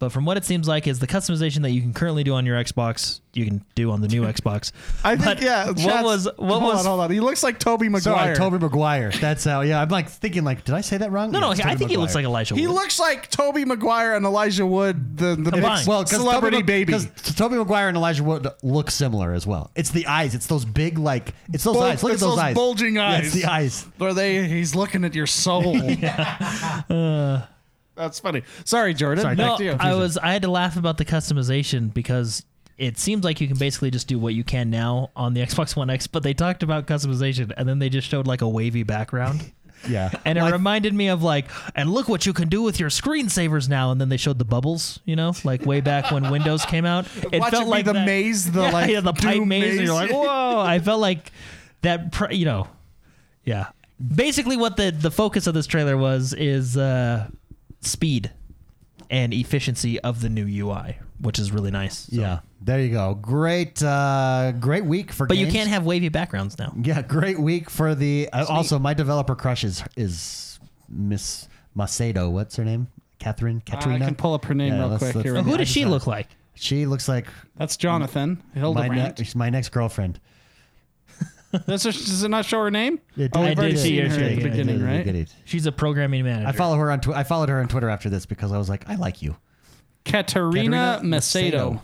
But 0.00 0.10
from 0.10 0.24
what 0.24 0.36
it 0.36 0.44
seems 0.44 0.66
like, 0.68 0.86
is 0.86 0.98
the 0.98 1.06
customization 1.06 1.62
that 1.62 1.70
you 1.70 1.80
can 1.80 1.94
currently 1.94 2.24
do 2.24 2.34
on 2.34 2.44
your 2.44 2.62
Xbox, 2.62 3.20
you 3.32 3.44
can 3.46 3.64
do 3.74 3.90
on 3.92 4.00
the 4.00 4.08
new 4.08 4.22
Xbox. 4.26 4.72
I 5.04 5.14
think 5.16 5.24
But 5.24 5.42
yeah. 5.42 5.66
What 5.70 6.04
was 6.04 6.24
what 6.36 6.60
hold 6.60 6.62
was 6.64 6.80
on, 6.80 6.86
hold 6.86 7.00
on. 7.00 7.10
He 7.10 7.20
looks 7.20 7.42
like 7.42 7.58
Tobey 7.58 7.88
Maguire. 7.88 8.34
Sorry, 8.34 8.36
Tobey 8.36 8.58
Maguire. 8.58 9.10
That's 9.12 9.44
how. 9.44 9.60
Yeah, 9.60 9.80
I'm 9.80 9.88
like 9.88 10.08
thinking 10.08 10.42
like, 10.44 10.64
did 10.64 10.74
I 10.74 10.80
say 10.80 10.98
that 10.98 11.10
wrong? 11.12 11.30
no, 11.30 11.40
no. 11.40 11.52
Yeah, 11.54 11.68
I 11.68 11.76
think 11.76 11.90
he 11.90 11.96
looks 11.96 12.14
like 12.14 12.24
Maguire. 12.24 12.30
Elijah. 12.42 12.54
He 12.56 12.66
looks 12.66 12.98
like 12.98 13.30
Tobey 13.30 13.64
Maguire 13.64 14.14
and 14.16 14.26
Elijah 14.26 14.66
Wood, 14.66 15.16
the 15.16 15.36
the 15.36 15.84
Well, 15.86 16.04
celebrity 16.06 16.56
Tobey, 16.58 16.66
baby. 16.66 16.84
Because 16.86 17.06
Tobey 17.36 17.56
Maguire 17.56 17.88
and 17.88 17.96
Elijah 17.96 18.24
Wood 18.24 18.48
look 18.62 18.90
similar 18.90 19.32
as 19.32 19.46
well. 19.46 19.70
It's 19.76 19.90
the 19.90 20.06
eyes. 20.06 20.34
It's 20.34 20.46
those 20.48 20.64
big 20.64 20.98
like. 20.98 21.32
It's 21.52 21.64
those 21.64 21.74
Bul- 21.76 21.82
eyes. 21.84 22.02
Look 22.02 22.12
at 22.12 22.18
those, 22.18 22.30
those 22.30 22.38
eyes. 22.38 22.54
bulging 22.54 22.96
Yeah, 22.96 23.18
it's 23.18 23.32
the 23.32 23.44
eyes. 23.46 23.86
Where 23.98 24.12
they 24.12 24.46
he's 24.48 24.74
looking 24.74 25.04
at 25.04 25.14
your 25.14 25.26
soul. 25.28 25.76
That's 27.94 28.18
funny. 28.20 28.42
Sorry, 28.64 28.94
Jordan. 28.94 29.22
Sorry, 29.22 29.36
Back 29.36 29.46
No, 29.46 29.56
to 29.58 29.64
you. 29.64 29.76
I 29.78 29.94
was 29.94 30.16
I 30.18 30.32
had 30.32 30.42
to 30.42 30.50
laugh 30.50 30.76
about 30.76 30.98
the 30.98 31.04
customization 31.04 31.92
because 31.94 32.44
it 32.76 32.98
seems 32.98 33.24
like 33.24 33.40
you 33.40 33.46
can 33.46 33.56
basically 33.56 33.90
just 33.90 34.08
do 34.08 34.18
what 34.18 34.34
you 34.34 34.42
can 34.44 34.68
now 34.70 35.10
on 35.14 35.34
the 35.34 35.40
Xbox 35.46 35.76
One 35.76 35.90
X, 35.90 36.06
but 36.06 36.22
they 36.22 36.34
talked 36.34 36.62
about 36.62 36.86
customization 36.86 37.52
and 37.56 37.68
then 37.68 37.78
they 37.78 37.88
just 37.88 38.08
showed 38.08 38.26
like 38.26 38.40
a 38.42 38.48
wavy 38.48 38.82
background. 38.82 39.52
Yeah. 39.86 40.10
And 40.24 40.38
it 40.38 40.40
Well, 40.40 40.48
I- 40.48 40.56
reminded 40.56 40.94
me 40.94 41.08
of 41.08 41.22
like, 41.22 41.44
and 41.74 41.90
look 41.90 42.08
what 42.08 42.24
you 42.24 42.32
can 42.32 42.48
do 42.48 42.62
with 42.62 42.80
your 42.80 42.88
screensavers 42.88 43.68
now. 43.68 43.90
And 43.90 44.00
then 44.00 44.08
they 44.08 44.16
showed 44.16 44.38
the 44.38 44.44
bubbles, 44.46 44.98
you 45.04 45.14
know, 45.14 45.34
like 45.44 45.66
way 45.66 45.82
back 45.82 46.10
when 46.10 46.30
Windows 46.30 46.64
came 46.64 46.86
out. 46.86 47.06
It 47.30 47.38
Watch 47.38 47.50
felt 47.50 47.68
like 47.68 47.84
the 47.84 47.92
that- 47.92 48.06
maze, 48.06 48.50
the 48.50 48.62
yeah, 48.62 48.70
like 48.70 48.90
yeah, 48.90 49.00
the 49.00 49.12
pipe 49.12 49.34
doom 49.34 49.48
maze, 49.48 49.76
and 49.76 49.84
you're 49.84 49.94
like, 49.94 50.10
whoa! 50.10 50.58
I 50.60 50.78
felt 50.78 51.02
like 51.02 51.30
that, 51.82 52.12
pr- 52.12 52.30
you 52.32 52.46
know, 52.46 52.66
yeah. 53.44 53.66
Basically, 54.14 54.56
what 54.56 54.78
the 54.78 54.90
the 54.90 55.10
focus 55.10 55.46
of 55.46 55.52
this 55.52 55.66
trailer 55.66 55.98
was 55.98 56.32
is 56.32 56.78
uh, 56.78 57.28
speed 57.86 58.30
and 59.10 59.32
efficiency 59.34 60.00
of 60.00 60.20
the 60.20 60.28
new 60.28 60.46
UI, 60.46 60.98
which 61.20 61.38
is 61.38 61.52
really 61.52 61.70
nice. 61.70 61.98
So- 62.10 62.20
Yeah. 62.20 62.40
There 62.62 62.80
you 62.80 62.90
go. 62.92 63.14
Great. 63.14 63.82
Uh, 63.82 64.52
great 64.58 64.86
week 64.86 65.12
for. 65.12 65.26
But 65.26 65.36
you 65.36 65.48
can't 65.48 65.68
have 65.68 65.84
wavy 65.84 66.08
backgrounds 66.08 66.58
now. 66.58 66.72
Yeah, 66.80 67.02
great 67.02 67.38
week 67.38 67.68
for 67.68 67.94
the. 67.94 68.30
Uh, 68.32 68.46
also, 68.48 68.78
my 68.78 68.94
developer 68.94 69.34
crush 69.34 69.64
is 69.64 69.84
is 69.96 70.58
Miss 70.88 71.46
Macedo. 71.76 72.30
What's 72.32 72.56
her 72.56 72.64
name? 72.64 72.86
Catherine. 73.18 73.60
Katrina. 73.66 74.02
I 74.02 74.08
can 74.08 74.14
pull 74.14 74.32
up 74.32 74.46
her 74.46 74.54
name 74.54 74.72
Yeah, 74.72 74.78
real 74.80 74.88
let's- 74.88 75.02
quick 75.02 75.14
let's- 75.16 75.28
here. 75.28 75.42
Who 75.42 75.58
does 75.58 75.68
she 75.68 75.84
look 75.84 76.06
like? 76.06 76.28
She 76.54 76.86
looks 76.86 77.06
like 77.06 77.26
That's 77.56 77.76
Jonathan 77.76 78.42
my, 78.54 78.60
Hildebrandt. 78.60 79.18
ne- 79.18 79.26
my 79.34 79.50
next 79.50 79.68
girlfriend. 79.70 80.20
Does, 81.66 81.82
does 81.84 82.22
it 82.22 82.28
not 82.28 82.44
show 82.44 82.62
her 82.62 82.70
name? 82.70 83.00
Yeah, 83.16 83.28
oh, 83.34 83.42
I 83.42 83.54
did 83.54 83.78
see 83.78 83.96
her, 83.98 84.08
her 84.08 84.14
at 84.14 84.18
the 84.18 84.34
yeah, 84.36 84.42
beginning, 84.42 84.82
I 84.82 84.98
right? 84.98 85.06
it. 85.06 85.34
She's 85.44 85.66
a 85.66 85.72
programming 85.72 86.24
manager. 86.24 86.48
I 86.48 86.52
follow 86.52 86.76
her 86.76 86.90
on. 86.90 87.00
Tw- 87.00 87.08
I 87.10 87.22
followed 87.24 87.48
her 87.48 87.60
on 87.60 87.68
Twitter 87.68 87.88
after 87.88 88.08
this 88.10 88.26
because 88.26 88.52
I 88.52 88.58
was 88.58 88.68
like, 88.68 88.88
I 88.88 88.96
like 88.96 89.22
you, 89.22 89.36
Katerina 90.04 90.98
Katerina 91.00 91.16
Macedo. 91.16 91.80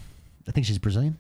I 0.48 0.52
think 0.52 0.66
she's 0.66 0.78
Brazilian. 0.78 1.16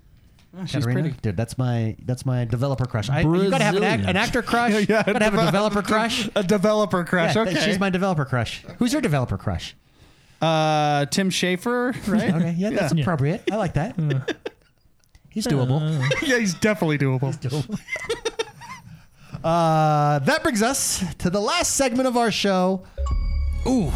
Oh, 0.56 0.64
she's 0.64 0.84
Katerina? 0.84 1.00
pretty. 1.02 1.16
dude. 1.22 1.36
That's 1.36 1.56
my 1.58 1.96
that's 2.04 2.26
my 2.26 2.44
developer 2.44 2.84
crush. 2.84 3.08
I, 3.08 3.20
you 3.20 3.50
gotta 3.50 3.62
have 3.62 3.76
an, 3.76 3.84
act, 3.84 4.02
Brazilian. 4.02 4.08
an 4.08 4.16
actor 4.16 4.42
crush. 4.42 4.72
Yeah, 4.88 5.02
gotta 5.04 5.24
have 5.24 5.34
a 5.34 5.44
developer 5.46 5.82
crush. 5.82 6.28
A 6.34 6.42
developer 6.42 7.04
crush. 7.04 7.36
Yeah, 7.36 7.42
okay. 7.42 7.54
she's 7.64 7.78
my 7.78 7.90
developer 7.90 8.24
crush. 8.24 8.64
Who's 8.78 8.92
your 8.92 9.02
developer 9.02 9.38
crush? 9.38 9.76
uh, 10.42 11.06
Tim 11.06 11.30
Schafer, 11.30 11.94
right? 12.08 12.34
Okay, 12.34 12.54
yeah, 12.58 12.70
that's 12.70 12.92
Yeah. 12.94 13.02
appropriate. 13.02 13.42
I 13.52 13.56
like 13.56 13.74
that. 13.74 13.94
He's 15.28 15.46
doable. 15.46 15.80
yeah, 16.26 16.38
he's 16.38 16.54
definitely 16.54 16.98
doable. 16.98 17.30
Uh, 19.42 20.18
that 20.20 20.42
brings 20.42 20.62
us 20.62 21.02
to 21.16 21.30
the 21.30 21.40
last 21.40 21.76
segment 21.76 22.06
of 22.06 22.16
our 22.16 22.30
show. 22.30 22.82
Ooh, 23.66 23.90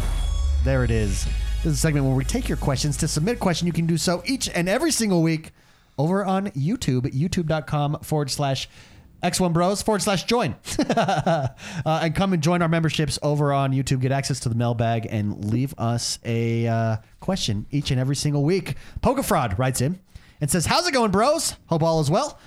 there 0.63 0.83
it 0.83 0.91
is. 0.91 1.25
This 1.57 1.65
is 1.65 1.73
a 1.73 1.77
segment 1.77 2.05
where 2.05 2.15
we 2.15 2.25
take 2.25 2.49
your 2.49 2.57
questions. 2.57 2.97
To 2.97 3.07
submit 3.07 3.35
a 3.35 3.39
question, 3.39 3.67
you 3.67 3.73
can 3.73 3.85
do 3.85 3.97
so 3.97 4.23
each 4.25 4.49
and 4.49 4.67
every 4.67 4.91
single 4.91 5.21
week 5.21 5.51
over 5.97 6.25
on 6.25 6.47
YouTube, 6.47 7.11
youtube.com 7.13 7.99
forward 8.01 8.31
slash 8.31 8.67
X1 9.23 9.53
Bros 9.53 9.81
forward 9.81 10.01
slash 10.01 10.23
join. 10.25 10.55
uh, 10.89 11.47
and 11.85 12.15
come 12.15 12.33
and 12.33 12.43
join 12.43 12.61
our 12.61 12.67
memberships 12.67 13.17
over 13.23 13.53
on 13.53 13.71
YouTube. 13.71 14.01
Get 14.01 14.11
access 14.11 14.39
to 14.41 14.49
the 14.49 14.55
mailbag 14.55 15.07
and 15.09 15.45
leave 15.45 15.73
us 15.77 16.19
a 16.25 16.67
uh, 16.67 16.97
question 17.19 17.65
each 17.71 17.91
and 17.91 17.99
every 17.99 18.15
single 18.15 18.43
week. 18.43 18.75
Poker 19.01 19.23
Fraud 19.23 19.57
writes 19.57 19.81
in 19.81 19.99
and 20.41 20.49
says, 20.49 20.65
How's 20.65 20.87
it 20.87 20.93
going, 20.93 21.11
bros? 21.11 21.55
Hope 21.67 21.81
all 21.81 21.99
is 21.99 22.11
well. 22.11 22.39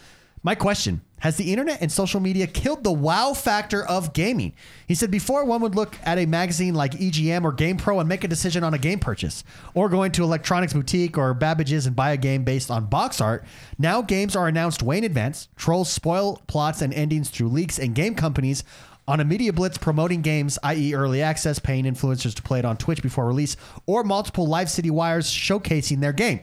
My 0.43 0.55
question 0.55 1.01
Has 1.21 1.37
the 1.37 1.51
internet 1.51 1.83
and 1.83 1.91
social 1.91 2.21
media 2.21 2.47
killed 2.47 2.85
the 2.85 2.93
wow 2.93 3.33
factor 3.35 3.85
of 3.85 4.13
gaming? 4.13 4.53
He 4.87 4.95
said 4.95 5.11
before 5.11 5.45
one 5.45 5.61
would 5.63 5.75
look 5.75 5.97
at 6.05 6.19
a 6.19 6.27
magazine 6.27 6.75
like 6.75 6.93
EGM 6.93 7.45
or 7.45 7.53
GamePro 7.53 7.99
and 7.99 8.09
make 8.09 8.23
a 8.23 8.29
decision 8.29 8.63
on 8.63 8.73
a 8.73 8.79
game 8.79 9.01
purchase, 9.01 9.43
or 9.75 9.89
going 9.89 10.13
to 10.13 10.23
Electronics 10.23 10.73
Boutique 10.73 11.19
or 11.19 11.35
Babbage's 11.35 11.87
and 11.87 11.97
buy 11.97 12.13
a 12.13 12.17
game 12.17 12.45
based 12.45 12.71
on 12.71 12.87
box 12.87 13.21
art. 13.21 13.45
Now 13.79 14.01
games 14.01 14.37
are 14.37 14.47
announced 14.47 14.83
way 14.83 14.99
in 14.99 15.05
advance. 15.05 15.49
Trolls 15.57 15.91
spoil 15.91 16.41
plots 16.47 16.83
and 16.83 16.95
endings 16.95 17.31
through 17.31 17.49
leaks, 17.49 17.79
and 17.79 17.95
game 17.95 18.15
companies 18.15 18.63
on 19.09 19.21
a 19.21 19.25
media 19.25 19.53
blitz 19.53 19.79
promoting 19.79 20.23
games, 20.23 20.59
i.e., 20.63 20.95
early 20.95 21.23
access, 21.23 21.59
paying 21.59 21.85
influencers 21.85 22.35
to 22.35 22.43
play 22.43 22.59
it 22.59 22.65
on 22.65 22.77
Twitch 22.77 23.03
before 23.03 23.27
release, 23.27 23.57
or 23.87 24.05
multiple 24.05 24.47
live 24.47 24.71
city 24.71 24.91
wires 24.91 25.29
showcasing 25.29 26.01
their 26.01 26.13
game. 26.13 26.41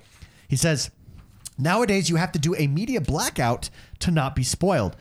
He 0.48 0.56
says, 0.56 0.92
Nowadays, 1.58 2.10
you 2.10 2.18
have 2.18 2.32
to 2.34 2.40
do 2.40 2.56
a 2.56 2.68
media 2.68 3.02
blackout 3.02 3.70
to 4.00 4.12
not 4.12 4.36
be 4.36 4.44
spoiled. 4.44 4.96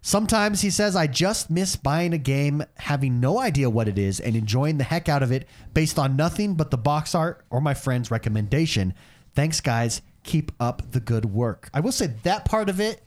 Sometimes 0.00 0.62
he 0.62 0.70
says, 0.70 0.96
I 0.96 1.06
just 1.06 1.50
miss 1.50 1.76
buying 1.76 2.12
a 2.12 2.18
game, 2.18 2.64
having 2.76 3.20
no 3.20 3.38
idea 3.38 3.68
what 3.68 3.88
it 3.88 3.98
is, 3.98 4.20
and 4.20 4.36
enjoying 4.36 4.78
the 4.78 4.84
heck 4.84 5.08
out 5.08 5.22
of 5.22 5.32
it 5.32 5.46
based 5.74 5.98
on 5.98 6.16
nothing 6.16 6.54
but 6.54 6.70
the 6.70 6.78
box 6.78 7.14
art 7.14 7.44
or 7.50 7.60
my 7.60 7.74
friend's 7.74 8.10
recommendation. 8.10 8.94
Thanks, 9.34 9.60
guys. 9.60 10.00
Keep 10.22 10.52
up 10.60 10.92
the 10.92 11.00
good 11.00 11.26
work. 11.26 11.68
I 11.74 11.80
will 11.80 11.92
say 11.92 12.06
that 12.22 12.44
part 12.44 12.68
of 12.68 12.80
it 12.80 13.02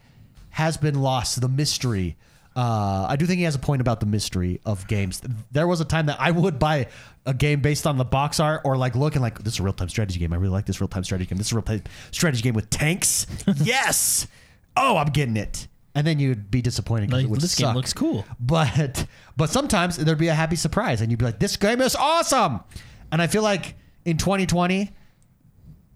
has 0.51 0.77
been 0.77 1.01
lost, 1.01 1.39
the 1.39 1.49
mystery. 1.49 2.17
Uh, 2.55 3.05
I 3.07 3.15
do 3.15 3.25
think 3.25 3.37
he 3.37 3.45
has 3.45 3.55
a 3.55 3.59
point 3.59 3.79
about 3.81 4.01
the 4.01 4.05
mystery 4.05 4.59
of 4.65 4.85
games. 4.87 5.21
There 5.51 5.67
was 5.67 5.79
a 5.79 5.85
time 5.85 6.07
that 6.07 6.19
I 6.19 6.31
would 6.31 6.59
buy 6.59 6.87
a 7.25 7.33
game 7.33 7.61
based 7.61 7.87
on 7.87 7.97
the 7.97 8.03
box 8.03 8.39
art 8.39 8.61
or 8.65 8.75
like 8.75 8.95
looking 8.95 9.21
like 9.21 9.39
this 9.43 9.53
is 9.53 9.59
a 9.59 9.63
real 9.63 9.73
time 9.73 9.87
strategy 9.89 10.19
game. 10.19 10.33
I 10.33 10.35
really 10.35 10.51
like 10.51 10.65
this 10.65 10.81
real 10.81 10.89
time 10.89 11.03
strategy 11.03 11.29
game. 11.29 11.37
This 11.37 11.47
is 11.47 11.53
a 11.53 11.55
real 11.55 11.63
time 11.63 11.83
strategy 12.11 12.41
game 12.43 12.53
with 12.53 12.69
tanks. 12.69 13.25
yes. 13.63 14.27
Oh, 14.75 14.97
I'm 14.97 15.07
getting 15.09 15.37
it. 15.37 15.67
And 15.95 16.05
then 16.07 16.19
you'd 16.19 16.49
be 16.51 16.61
disappointed 16.61 17.07
because 17.07 17.19
Like, 17.19 17.25
it 17.25 17.29
would 17.29 17.41
this 17.41 17.55
game 17.55 17.73
looks 17.73 17.93
cool. 17.93 18.25
But 18.39 19.05
but 19.37 19.49
sometimes 19.49 19.97
there'd 19.97 20.17
be 20.17 20.29
a 20.29 20.33
happy 20.33 20.55
surprise 20.57 21.01
and 21.01 21.09
you'd 21.11 21.19
be 21.19 21.25
like, 21.25 21.39
this 21.39 21.55
game 21.57 21.81
is 21.81 21.95
awesome. 21.95 22.61
And 23.11 23.21
I 23.21 23.27
feel 23.27 23.43
like 23.43 23.75
in 24.05 24.17
2020, 24.17 24.89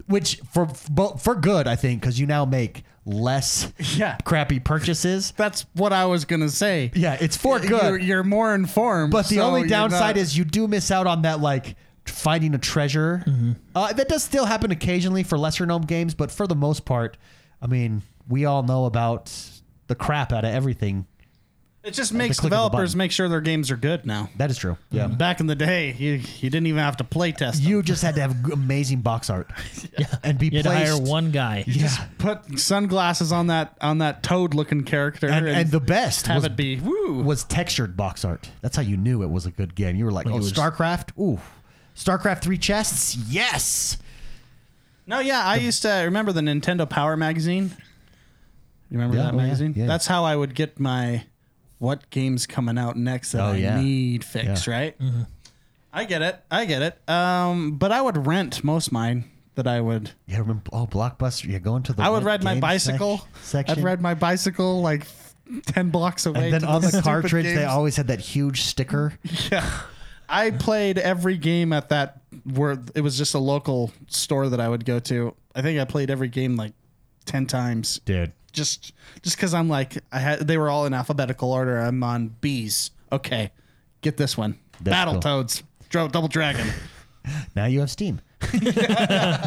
which 0.07 0.39
for 0.51 0.67
for, 0.67 1.17
for 1.17 1.35
good, 1.35 1.67
I 1.67 1.75
think, 1.75 2.01
because 2.01 2.19
you 2.19 2.27
now 2.27 2.45
make 2.45 2.83
less 3.05 3.71
Yeah. 3.95 4.17
crappy 4.25 4.59
purchases. 4.59 5.31
That's 5.37 5.65
what 5.73 5.93
I 5.93 6.05
was 6.05 6.25
gonna 6.25 6.49
say. 6.49 6.91
Yeah, 6.95 7.17
it's 7.19 7.37
for 7.37 7.59
good. 7.59 7.69
You're, 7.69 7.97
you're 7.99 8.23
more 8.23 8.53
informed. 8.55 9.11
but 9.11 9.27
the 9.27 9.35
so 9.35 9.41
only 9.41 9.67
downside 9.67 10.15
not- 10.15 10.21
is 10.21 10.37
you 10.37 10.43
do 10.45 10.67
miss 10.67 10.91
out 10.91 11.07
on 11.07 11.21
that 11.23 11.39
like 11.39 11.75
finding 12.05 12.53
a 12.53 12.57
treasure. 12.59 13.23
Uh, 13.75 13.91
that 13.93 14.07
does 14.07 14.23
still 14.23 14.45
happen 14.45 14.71
occasionally 14.71 15.23
for 15.23 15.37
lesser 15.37 15.65
known 15.65 15.81
games, 15.81 16.13
but 16.13 16.31
for 16.31 16.45
the 16.47 16.55
most 16.55 16.85
part, 16.85 17.17
I 17.61 17.67
mean, 17.67 18.03
we 18.27 18.45
all 18.45 18.61
know 18.63 18.85
about 18.85 19.33
the 19.87 19.95
crap 19.95 20.31
out 20.31 20.45
of 20.45 20.53
everything. 20.53 21.07
It 21.85 21.93
just 21.93 22.11
makes 22.13 22.39
click 22.39 22.51
of 22.51 22.53
a 22.53 22.55
developers 22.55 22.91
button. 22.91 22.97
make 22.97 23.11
sure 23.11 23.29
their 23.29 23.41
games 23.41 23.69
are 23.71 23.77
good 23.77 24.05
now. 24.05 24.29
That 24.37 24.49
is 24.49 24.57
true. 24.57 24.77
Yeah. 24.91 25.05
Mm-hmm. 25.05 25.15
Back 25.15 25.39
in 25.39 25.47
the 25.47 25.55
day, 25.55 25.93
you 25.97 26.13
you 26.39 26.49
didn't 26.49 26.67
even 26.67 26.79
have 26.81 26.97
to 26.97 27.03
play 27.03 27.31
test. 27.31 27.61
them. 27.61 27.69
You 27.71 27.83
just 27.83 28.01
had 28.01 28.15
to 28.15 28.21
have 28.21 28.43
g- 28.45 28.51
amazing 28.53 29.01
box 29.01 29.29
art 29.29 29.51
yeah. 29.97 30.07
and 30.23 30.37
be 30.39 30.47
You 30.47 30.57
had 30.57 30.63
to 30.63 30.69
placed. 30.71 30.91
hire 30.91 31.01
one 31.01 31.31
guy. 31.31 31.63
yeah. 31.67 32.07
put 32.17 32.59
sunglasses 32.59 33.31
on 33.31 33.47
that 33.47 33.77
on 33.81 33.99
that 33.99 34.23
toad 34.23 34.53
looking 34.53 34.83
character 34.83 35.27
And, 35.27 35.47
and 35.47 35.71
the 35.71 35.79
best 35.79 36.27
have 36.27 36.37
was, 36.37 36.45
it 36.45 36.55
be 36.55 36.79
woo. 36.79 37.21
was 37.23 37.43
textured 37.43 37.95
box 37.95 38.25
art. 38.25 38.49
That's 38.61 38.75
how 38.75 38.81
you 38.83 38.97
knew 38.97 39.21
it 39.23 39.29
was 39.29 39.45
a 39.45 39.51
good 39.51 39.75
game. 39.75 39.95
You 39.95 40.05
were 40.05 40.11
like, 40.11 40.25
Like 40.25 40.33
oh, 40.33 40.37
it 40.37 40.41
was- 40.41 40.53
StarCraft? 40.53 41.17
Ooh. 41.19 41.39
StarCraft 41.95 42.41
three 42.41 42.57
chests? 42.57 43.15
Yes. 43.15 43.97
No, 45.07 45.19
yeah, 45.19 45.45
I 45.45 45.57
used 45.57 45.83
to 45.83 45.89
remember 46.05 46.31
the 46.31 46.41
Nintendo 46.41 46.89
Power 46.89 47.15
magazine. 47.15 47.71
You 48.89 48.97
remember 48.97 49.17
Yeah, 49.17 49.23
that 49.25 49.33
oh, 49.33 49.37
yeah, 49.37 49.43
magazine? 49.43 49.73
yeah. 49.75 49.85
That's 49.85 50.07
how 50.07 50.23
I 50.25 50.35
would 50.35 50.55
get 50.55 50.79
my 50.79 51.25
what 51.79 52.09
games 52.09 52.45
coming 52.47 52.77
out 52.77 52.97
next 52.97 53.31
that 53.33 53.41
Oh, 53.41 53.51
I 53.53 53.57
yeah. 53.57 53.81
need 53.81 54.23
fixed, 54.23 54.67
Yeah. 54.67 54.73
right? 54.73 54.97
I 55.93 56.05
get 56.05 56.21
it. 56.21 56.39
I 56.51 56.65
get 56.65 56.81
it. 56.81 57.09
Um, 57.09 57.77
but 57.77 57.91
I 57.91 58.01
would 58.01 58.25
rent 58.27 58.63
most 58.63 58.91
mine 58.91 59.25
that 59.55 59.67
I 59.67 59.79
would. 59.81 60.11
Yeah, 60.27 60.39
remember? 60.39 60.63
Oh, 60.73 60.85
Blockbuster. 60.87 61.47
Yeah, 61.51 61.59
going 61.59 61.83
to 61.83 61.93
the. 61.93 62.03
I 62.03 62.09
would 62.09 62.23
rent 62.23 62.25
ride 62.25 62.43
my 62.43 62.53
game 62.55 62.59
bicycle. 62.61 63.19
sec- 63.19 63.27
section. 63.67 63.79
I'd 63.79 63.83
ride 63.83 64.01
my 64.01 64.13
bicycle 64.13 64.81
like 64.81 65.07
ten 65.67 65.89
blocks 65.91 66.25
away. 66.25 66.45
And 66.45 66.53
then 66.53 66.61
to 66.61 66.67
on 66.67 66.81
the 66.81 66.87
stupid 66.89 67.03
cartridge, 67.03 67.45
they 67.45 67.53
games. 67.55 67.65
always 67.71 67.95
had 67.95 68.07
that 68.07 68.19
huge 68.19 68.61
sticker. 68.63 69.13
Yeah. 69.51 69.69
I 70.27 70.49
played 70.49 70.97
every 70.97 71.37
game 71.37 71.71
at 71.71 71.89
that 71.89 72.19
where 72.45 72.77
it 72.95 73.01
was 73.01 73.15
just 73.15 73.35
a 73.35 73.39
local 73.39 73.91
store 74.07 74.49
that 74.49 74.59
I 74.59 74.67
would 74.67 74.83
go 74.83 74.99
to. 75.01 75.35
I 75.53 75.61
think 75.61 75.79
I 75.79 75.85
played 75.85 76.09
every 76.09 76.29
game 76.29 76.55
like 76.55 76.73
ten 77.25 77.45
times. 77.45 77.99
Dude. 78.05 78.31
Just 78.55 78.93
just 79.21 79.35
because 79.37 79.53
I'm 79.53 79.69
like 79.69 79.97
I 80.11 80.19
had 80.19 80.39
they 80.47 80.57
were 80.57 80.69
all 80.69 80.85
in 80.85 80.93
alphabetical 80.93 81.51
order. 81.51 81.77
I'm 81.79 82.01
on 82.03 82.35
B's. 82.41 82.91
Okay, 83.11 83.51
get 84.01 84.17
this 84.17 84.37
one. 84.37 84.57
That's 84.81 85.11
cool. 85.11 85.19
Battletoads. 85.21 85.63
Dro- 85.89 86.07
Double 86.07 86.27
Dragon. 86.27 86.67
Now 87.55 87.65
you 87.65 87.79
have 87.79 87.89
Steam. 87.89 88.21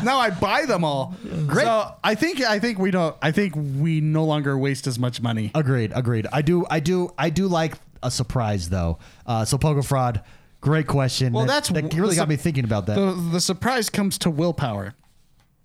now 0.02 0.18
I 0.18 0.30
buy 0.30 0.64
them 0.66 0.82
all. 0.84 1.14
Great. 1.46 1.64
So 1.64 1.94
I 2.02 2.16
think 2.16 2.40
I 2.40 2.58
think 2.58 2.78
we 2.78 2.90
don't. 2.90 3.14
I 3.22 3.30
think 3.30 3.54
we 3.54 4.00
no 4.00 4.24
longer 4.24 4.58
waste 4.58 4.86
as 4.88 4.98
much 4.98 5.20
money. 5.22 5.52
Agreed. 5.54 5.92
Agreed. 5.94 6.26
I 6.32 6.42
do. 6.42 6.66
I 6.68 6.80
do. 6.80 7.10
I 7.16 7.30
do 7.30 7.46
like 7.46 7.74
a 8.02 8.10
surprise 8.10 8.68
though. 8.68 8.98
Uh, 9.26 9.44
so 9.44 9.58
Pogo 9.58 9.84
Fraud, 9.86 10.22
great 10.60 10.88
question. 10.88 11.32
Well, 11.32 11.46
That- 11.46 11.52
that's 11.64 11.68
that 11.70 11.94
really 11.94 12.16
got 12.16 12.28
me 12.28 12.34
thinking 12.36 12.64
about 12.64 12.86
that. 12.86 12.96
The 12.96 13.12
the 13.32 13.40
surprise 13.40 13.88
comes 13.90 14.18
to 14.18 14.30
willpower. 14.30 14.94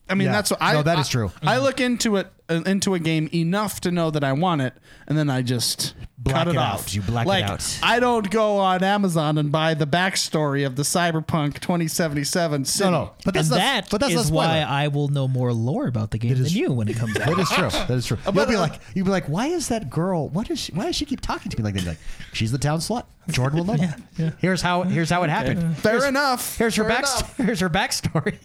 I 0.09 0.15
mean, 0.15 0.27
Yeah. 0.27 0.33
that's 0.33 0.51
what 0.51 0.61
I. 0.61 0.73
No, 0.73 0.83
that 0.83 0.99
is 0.99 1.07
I- 1.07 1.11
true. 1.11 1.31
I 1.41 1.57
look 1.57 1.79
into 1.81 2.17
it 2.17 2.27
into 2.65 2.93
a 2.93 2.99
game 2.99 3.29
enough 3.33 3.81
to 3.81 3.91
know 3.91 4.11
that 4.11 4.23
I 4.23 4.33
want 4.33 4.61
it, 4.61 4.73
and 5.07 5.17
then 5.17 5.29
I 5.29 5.41
just 5.41 5.93
Black 6.17 6.35
cut 6.37 6.47
it, 6.47 6.51
it 6.51 6.57
off. 6.57 6.83
out. 6.83 6.95
You 6.95 7.01
black 7.01 7.25
it 7.25 7.29
like, 7.29 7.43
out. 7.43 7.79
I 7.83 7.99
don't 7.99 8.29
go 8.31 8.57
on 8.57 8.81
Amazon 8.83 9.37
and 9.37 9.51
buy 9.51 9.73
the 9.73 9.85
backstory 9.87 10.65
of 10.65 10.75
the 10.77 10.83
Cyberpunk 10.83 11.59
2077. 11.59 12.65
City. 12.65 12.89
no, 12.89 12.91
no. 13.05 13.11
But 13.25 13.33
that's 13.33 13.47
and 13.49 13.57
not, 13.57 13.57
that 13.57 13.89
but 13.89 13.99
that's 14.01 14.13
is 14.13 14.31
not 14.31 14.35
why. 14.37 14.59
I 14.59 14.87
will 14.87 15.09
know 15.09 15.27
more 15.27 15.51
lore 15.51 15.87
about 15.87 16.11
the 16.11 16.17
game 16.17 16.31
is- 16.33 16.39
than 16.53 16.61
you 16.61 16.71
when 16.71 16.87
it 16.87 16.95
comes 16.95 17.17
out. 17.19 17.27
That 17.27 17.39
is 17.39 17.49
true. 17.49 17.69
That 17.69 17.89
is 17.91 18.05
true. 18.05 18.17
You'll 18.25 18.33
But, 18.33 18.47
be 18.47 18.55
uh, 18.55 18.59
like, 18.61 18.79
you'll 18.93 19.05
be 19.05 19.11
like, 19.11 19.25
why 19.27 19.47
is 19.47 19.67
that 19.67 19.89
girl? 19.89 20.29
What 20.29 20.49
is? 20.49 20.59
She, 20.59 20.71
why 20.71 20.85
does 20.85 20.95
she 20.95 21.05
keep 21.05 21.19
talking 21.21 21.51
to 21.51 21.57
me 21.57 21.63
like 21.63 21.73
that? 21.75 21.85
Like, 21.85 21.97
she's 22.31 22.51
the 22.53 22.57
town 22.57 22.79
slut. 22.79 23.03
Jordan 23.29 23.65
will 23.65 23.75
know. 23.77 23.89
Here's 24.39 24.61
how. 24.61 24.83
Here's 24.83 25.09
how 25.09 25.23
it 25.23 25.29
happened. 25.29 25.77
Fair 25.77 25.93
Here's- 25.93 26.07
enough. 26.09 26.57
Here's 26.57 26.75
her 26.75 26.83
Fair 26.83 26.89
back. 26.89 26.99
enough. 27.03 27.37
Here's 27.37 27.59
her 27.59 27.69
backstory. 27.69 28.37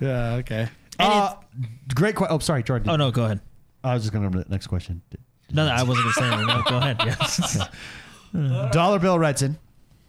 Yeah. 0.00 0.34
Okay. 0.36 0.68
Uh, 0.98 1.34
great. 1.94 2.14
question. 2.14 2.34
oh, 2.34 2.38
sorry, 2.38 2.62
Jordan. 2.62 2.90
oh 2.90 2.96
no, 2.96 3.10
go 3.10 3.24
ahead. 3.24 3.40
I 3.82 3.94
was 3.94 4.02
just 4.02 4.12
going 4.12 4.24
to 4.24 4.30
go 4.30 4.38
to 4.42 4.44
the 4.48 4.50
next 4.50 4.66
question. 4.68 5.02
No, 5.52 5.66
no, 5.66 5.72
I 5.72 5.82
wasn't 5.82 6.04
gonna 6.04 6.12
say 6.14 6.26
anything. 6.26 6.46
No, 6.46 6.62
go 6.68 6.76
ahead. 6.78 6.96
Yes. 7.04 7.58
Dollar 8.72 8.98
Bill 8.98 9.18
writes 9.18 9.42
in 9.42 9.58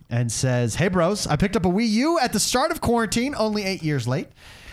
and 0.09 0.31
says, 0.31 0.75
Hey 0.75 0.87
bros, 0.87 1.27
I 1.27 1.35
picked 1.35 1.55
up 1.55 1.65
a 1.65 1.69
Wii 1.69 1.87
U 1.89 2.19
at 2.19 2.33
the 2.33 2.39
start 2.39 2.71
of 2.71 2.81
quarantine, 2.81 3.35
only 3.37 3.63
eight 3.63 3.83
years 3.83 4.07
late. 4.07 4.29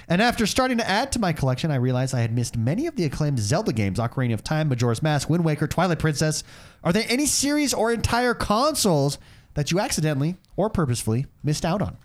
And 0.08 0.20
after 0.20 0.46
starting 0.46 0.78
to 0.78 0.88
add 0.88 1.12
to 1.12 1.18
my 1.18 1.32
collection, 1.32 1.70
I 1.70 1.76
realized 1.76 2.14
I 2.14 2.20
had 2.20 2.34
missed 2.34 2.56
many 2.56 2.86
of 2.86 2.96
the 2.96 3.04
acclaimed 3.04 3.38
Zelda 3.38 3.72
games 3.72 3.98
Ocarina 3.98 4.34
of 4.34 4.44
Time, 4.44 4.68
Majora's 4.68 5.02
Mask, 5.02 5.28
Wind 5.30 5.44
Waker, 5.44 5.66
Twilight 5.66 5.98
Princess. 5.98 6.44
Are 6.84 6.92
there 6.92 7.04
any 7.08 7.26
series 7.26 7.72
or 7.72 7.92
entire 7.92 8.34
consoles 8.34 9.18
that 9.54 9.70
you 9.70 9.80
accidentally 9.80 10.36
or 10.56 10.70
purposefully 10.70 11.26
missed 11.42 11.64
out 11.64 11.82
on? 11.82 11.96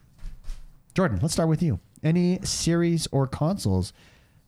Jordan, 0.94 1.20
let's 1.22 1.34
start 1.34 1.50
with 1.50 1.62
you. 1.62 1.80
Any 2.03 2.40
series 2.44 3.07
or 3.11 3.28
consoles 3.28 3.94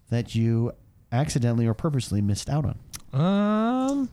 that 0.10 0.36
you 0.36 0.72
accidentally 1.12 1.66
or 1.66 1.74
purposely 1.74 2.22
missed 2.22 2.50
out 2.50 2.66
on? 2.66 2.78
Um, 3.14 4.10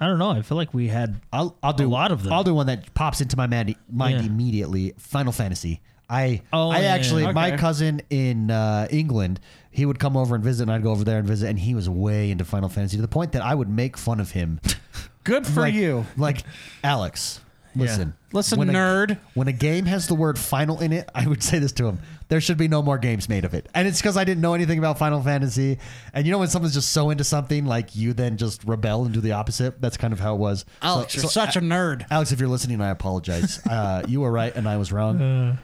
I 0.00 0.06
don't 0.06 0.18
know. 0.18 0.30
I 0.30 0.42
feel 0.42 0.56
like 0.56 0.74
we 0.74 0.88
had 0.88 1.20
I'll, 1.32 1.56
I'll 1.62 1.72
do 1.72 1.86
a 1.86 1.88
lot 1.88 2.10
of 2.12 2.22
them. 2.24 2.32
I'll 2.32 2.44
do 2.44 2.54
one 2.54 2.66
that 2.66 2.92
pops 2.94 3.20
into 3.20 3.36
my 3.36 3.46
mind, 3.46 3.76
mind 3.90 4.20
Yeah. 4.20 4.26
immediately. 4.26 4.94
Final 4.98 5.32
Fantasy. 5.32 5.80
I 6.10 6.42
Oh, 6.52 6.70
I 6.70 6.80
yeah. 6.80 6.86
actually 6.94 7.30
my 7.32 7.48
Okay. 7.48 7.56
cousin 7.56 8.02
in 8.10 8.50
uh, 8.50 8.86
England. 8.90 9.40
He 9.70 9.86
would 9.86 9.98
come 9.98 10.16
over 10.16 10.34
and 10.34 10.44
visit, 10.44 10.64
and 10.64 10.72
I'd 10.72 10.82
go 10.82 10.90
over 10.90 11.04
there 11.04 11.18
and 11.18 11.26
visit, 11.26 11.48
and 11.48 11.58
he 11.58 11.74
was 11.74 11.88
way 11.88 12.30
into 12.30 12.44
Final 12.44 12.68
Fantasy 12.68 12.96
to 12.96 13.02
the 13.02 13.08
point 13.08 13.32
that 13.32 13.42
I 13.42 13.54
would 13.54 13.70
make 13.70 13.96
fun 13.96 14.20
of 14.20 14.32
him. 14.32 14.60
Good 15.24 15.46
for 15.46 15.60
like, 15.60 15.72
you. 15.74 16.04
Like 16.18 16.42
Alex, 16.84 17.40
listen, 17.76 18.12
Listen, 18.32 18.58
when 18.58 18.68
a- 18.68 18.72
nerd. 18.74 19.18
when 19.34 19.48
a 19.48 19.52
game 19.52 19.86
has 19.86 20.08
the 20.08 20.14
word 20.14 20.38
"final" 20.38 20.80
in 20.80 20.92
it, 20.92 21.08
I 21.14 21.26
would 21.26 21.42
say 21.42 21.58
this 21.60 21.72
to 21.72 21.86
him: 21.86 22.00
there 22.32 22.40
should 22.40 22.56
be 22.56 22.66
no 22.66 22.80
more 22.80 22.96
games 22.96 23.28
made 23.28 23.44
of 23.44 23.52
it. 23.52 23.68
And 23.74 23.86
it's 23.86 24.00
because 24.00 24.16
I 24.16 24.24
didn't 24.24 24.40
know 24.40 24.54
anything 24.54 24.78
about 24.78 24.98
Final 24.98 25.22
Fantasy. 25.22 25.76
And 26.14 26.24
you 26.24 26.32
know 26.32 26.38
when 26.38 26.48
someone's 26.48 26.72
just 26.72 26.90
so 26.90 27.10
into 27.10 27.24
something, 27.24 27.66
like 27.66 27.94
you 27.94 28.14
then 28.14 28.38
just 28.38 28.64
rebel 28.64 29.04
and 29.04 29.12
do 29.12 29.20
the 29.20 29.32
opposite. 29.32 29.82
That's 29.82 29.98
kind 29.98 30.14
of 30.14 30.20
how 30.20 30.34
it 30.34 30.38
was. 30.38 30.64
Alex, 30.80 31.12
So- 31.12 31.16
you're 31.18 31.22
so 31.24 31.28
such 31.28 31.56
a 31.56 31.60
nerd. 31.60 32.06
Alex, 32.10 32.32
if 32.32 32.40
you're 32.40 32.48
listening, 32.48 32.80
I 32.80 32.88
apologize. 32.88 33.60
Uh, 33.70 34.02
you 34.08 34.22
were 34.22 34.32
right, 34.32 34.56
and 34.56 34.66
I 34.66 34.78
was 34.78 34.92
wrong, 34.92 35.58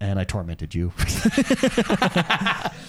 and 0.00 0.18
I 0.18 0.24
tormented 0.24 0.74
you. 0.74 0.94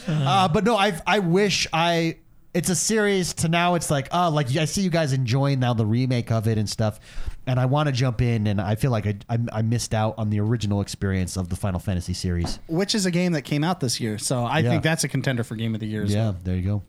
uh, 0.08 0.48
but 0.48 0.64
no, 0.64 0.78
I 0.78 0.98
I 1.06 1.20
wish 1.20 1.68
I. 1.74 2.20
It's 2.56 2.70
a 2.70 2.76
series 2.76 3.34
to 3.36 3.50
now. 3.50 3.76
It's 3.76 3.92
like 3.92 4.08
oh, 4.12 4.30
like 4.30 4.56
I 4.56 4.64
see 4.66 4.82
you 4.82 4.90
guys 4.90 5.12
enjoying 5.12 5.60
now 5.60 5.74
the 5.74 5.86
remake 5.86 6.32
of 6.32 6.48
it 6.48 6.58
and 6.58 6.70
stuff, 6.70 7.00
and 7.46 7.60
I 7.60 7.66
want 7.66 7.88
to 7.88 7.92
jump 7.92 8.22
in, 8.22 8.48
and 8.48 8.62
I 8.62 8.76
feel 8.76 8.92
like 8.92 9.06
I, 9.06 9.16
I 9.30 9.38
I 9.52 9.62
missed 9.62 9.94
out 9.94 10.16
on 10.18 10.30
the 10.30 10.40
original 10.40 10.80
experience 10.80 11.36
of 11.36 11.50
the 11.50 11.58
Final 11.58 11.82
Fantasy 11.82 12.14
series. 12.14 12.60
Which 12.68 12.96
is 12.96 13.06
a 13.06 13.12
game 13.12 13.34
that 13.34 13.42
came 13.42 13.64
out 13.66 13.82
this 13.82 14.00
year, 14.00 14.18
so 14.18 14.46
I 14.46 14.60
Yeah. 14.60 14.70
think 14.70 14.84
that's 14.84 15.04
a 15.04 15.10
contender 15.10 15.44
for 15.44 15.56
game 15.58 15.74
of 15.74 15.82
the 15.82 15.86
year. 15.88 16.04
as 16.04 16.14
Yeah, 16.14 16.32
there 16.46 16.56
you 16.56 16.62
go. 16.62 16.84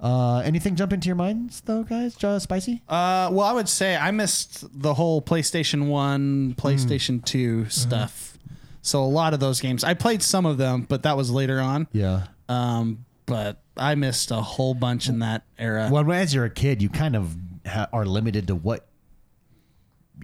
Uh, 0.00 0.38
anything 0.40 0.74
jump 0.74 0.92
into 0.92 1.06
your 1.06 1.14
minds 1.14 1.60
though, 1.60 1.84
guys? 1.84 2.16
Uh, 2.24 2.40
spicy? 2.40 2.82
Uh, 2.88 3.30
well, 3.32 3.46
I 3.46 3.52
would 3.52 3.68
say 3.68 3.96
I 3.96 4.10
missed 4.10 4.64
the 4.82 4.94
whole 4.94 5.22
PlayStation 5.22 5.86
One, 5.86 6.54
PlayStation 6.58 7.20
Mm. 7.20 7.24
Two 7.24 7.68
stuff. 7.68 8.36
So 8.82 9.04
a 9.04 9.06
lot 9.06 9.32
of 9.34 9.38
those 9.38 9.60
games, 9.60 9.84
I 9.84 9.94
played 9.94 10.20
some 10.20 10.44
of 10.46 10.58
them, 10.58 10.84
but 10.88 11.04
that 11.04 11.16
was 11.16 11.30
later 11.30 11.60
on. 11.60 11.86
Yeah. 11.92 12.24
Um, 12.48 13.04
but 13.26 13.61
I 13.76 13.94
missed 13.94 14.30
a 14.30 14.40
whole 14.40 14.74
bunch 14.74 15.08
in 15.08 15.20
that 15.20 15.44
era. 15.58 15.88
Well, 15.90 16.04
when 16.04 16.18
as 16.18 16.34
you're 16.34 16.44
a 16.44 16.50
kid, 16.50 16.82
you 16.82 16.88
kind 16.88 17.16
of 17.16 17.34
ha- 17.66 17.88
are 17.92 18.04
limited 18.04 18.48
to 18.48 18.54
what 18.54 18.86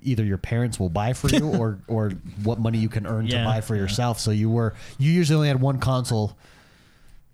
either 0.02 0.24
your 0.24 0.38
parents 0.38 0.78
will 0.78 0.90
buy 0.90 1.12
for 1.12 1.28
you 1.28 1.46
or 1.58 1.80
or 1.88 2.10
what 2.42 2.58
money 2.58 2.78
you 2.78 2.88
can 2.88 3.06
earn 3.06 3.26
to 3.28 3.44
buy 3.44 3.60
for 3.60 3.74
yeah. 3.74 3.82
yourself. 3.82 4.20
So 4.20 4.30
you 4.30 4.50
were 4.50 4.74
you 4.98 5.10
usually 5.10 5.36
only 5.36 5.48
had 5.48 5.60
one 5.60 5.78
console 5.78 6.36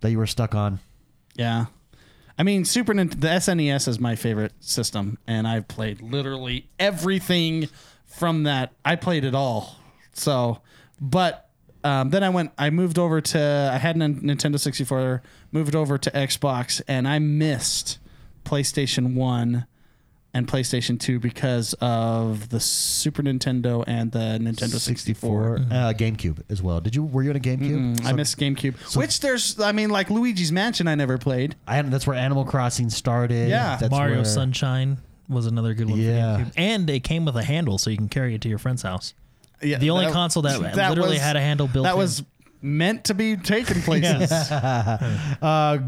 that 0.01 0.11
you 0.11 0.19
were 0.19 0.27
stuck 0.27 0.55
on. 0.55 0.81
Yeah. 1.35 1.67
I 2.37 2.43
mean, 2.43 2.65
Super 2.65 2.93
Nintendo, 2.93 3.21
the 3.21 3.29
SNES 3.29 3.87
is 3.87 4.01
my 4.01 4.17
favorite 4.17 4.53
system, 4.59 5.19
and 5.27 5.47
I've 5.47 5.69
played 5.69 6.03
literally 6.03 6.69
everything 6.81 7.69
from 8.07 8.43
that. 8.43 8.73
I 8.85 8.97
played 8.97 9.25
it 9.25 9.37
all. 9.37 9.77
So, 10.15 10.61
but 11.01 11.49
um, 11.85 12.11
then 12.11 12.25
I 12.25 12.31
went, 12.31 12.51
I 12.59 12.71
moved 12.71 12.99
over 12.99 13.21
to, 13.21 13.71
I 13.73 13.79
had 13.79 13.97
a 13.97 14.01
Nintendo 14.01 14.59
64, 14.59 15.23
moved 15.53 15.77
over 15.77 15.99
to 15.99 16.11
Xbox, 16.11 16.81
and 16.89 17.07
I 17.07 17.19
missed 17.19 17.99
PlayStation 18.45 19.15
1 19.15 19.67
and 20.37 20.49
PlayStation 20.49 20.99
2 20.99 21.21
because 21.21 21.75
of 21.81 22.49
the 22.49 22.59
Super 22.59 23.23
Nintendo 23.23 23.85
and 23.87 24.11
the 24.11 24.39
Nintendo 24.41 24.79
64. 24.81 25.57
uh, 25.71 25.93
GameCube 25.97 26.39
as 26.51 26.61
well. 26.61 26.81
Did 26.81 26.97
you 26.97 27.05
were 27.05 27.23
you 27.23 27.31
in 27.31 27.37
a 27.37 27.41
GameCube? 27.41 27.97
Mm, 27.99 28.05
I 28.05 28.13
missed 28.13 28.37
GameCube, 28.39 28.97
which 28.97 29.21
there's, 29.21 29.61
I 29.61 29.71
mean, 29.71 29.91
like 29.91 30.11
Luigi's 30.11 30.51
Mansion, 30.51 30.89
I 30.89 30.97
never 30.97 31.19
played. 31.19 31.55
I, 31.69 31.81
that's 31.83 32.07
where 32.07 32.17
Animal 32.17 32.45
Crossing 32.45 32.91
started. 32.91 33.49
Yeah. 33.49 33.77
that's 33.77 33.91
Mario 33.93 34.17
where- 34.17 34.25
Sunshine 34.25 34.99
was 35.29 35.47
another 35.47 35.73
good 35.73 35.89
one. 35.89 36.01
Yeah. 36.01 36.39
For 36.39 36.45
GameCube. 36.45 36.53
and 36.57 36.91
it 36.91 37.01
came 37.05 37.25
with 37.25 37.37
a 37.37 37.45
handle, 37.45 37.79
so 37.79 37.91
you 37.91 37.97
can 37.97 38.09
carry 38.09 38.35
it 38.35 38.41
to 38.43 38.49
your 38.49 38.59
friend's 38.59 38.83
house. 38.83 39.15
Yeah, 39.65 39.79
The 39.79 39.91
only 39.91 40.11
console 40.13 40.43
that 40.45 40.61
literally 40.77 41.19
had 41.19 41.37
a 41.37 41.41
handle 41.41 41.67
built 41.67 41.85
That 41.85 41.93
in. 41.93 41.99
was 41.99 42.23
meant 42.63 43.05
to 43.05 43.15
be 43.15 43.37
taken 43.37 43.83
places. 43.83 44.31
Uh, 45.43 45.79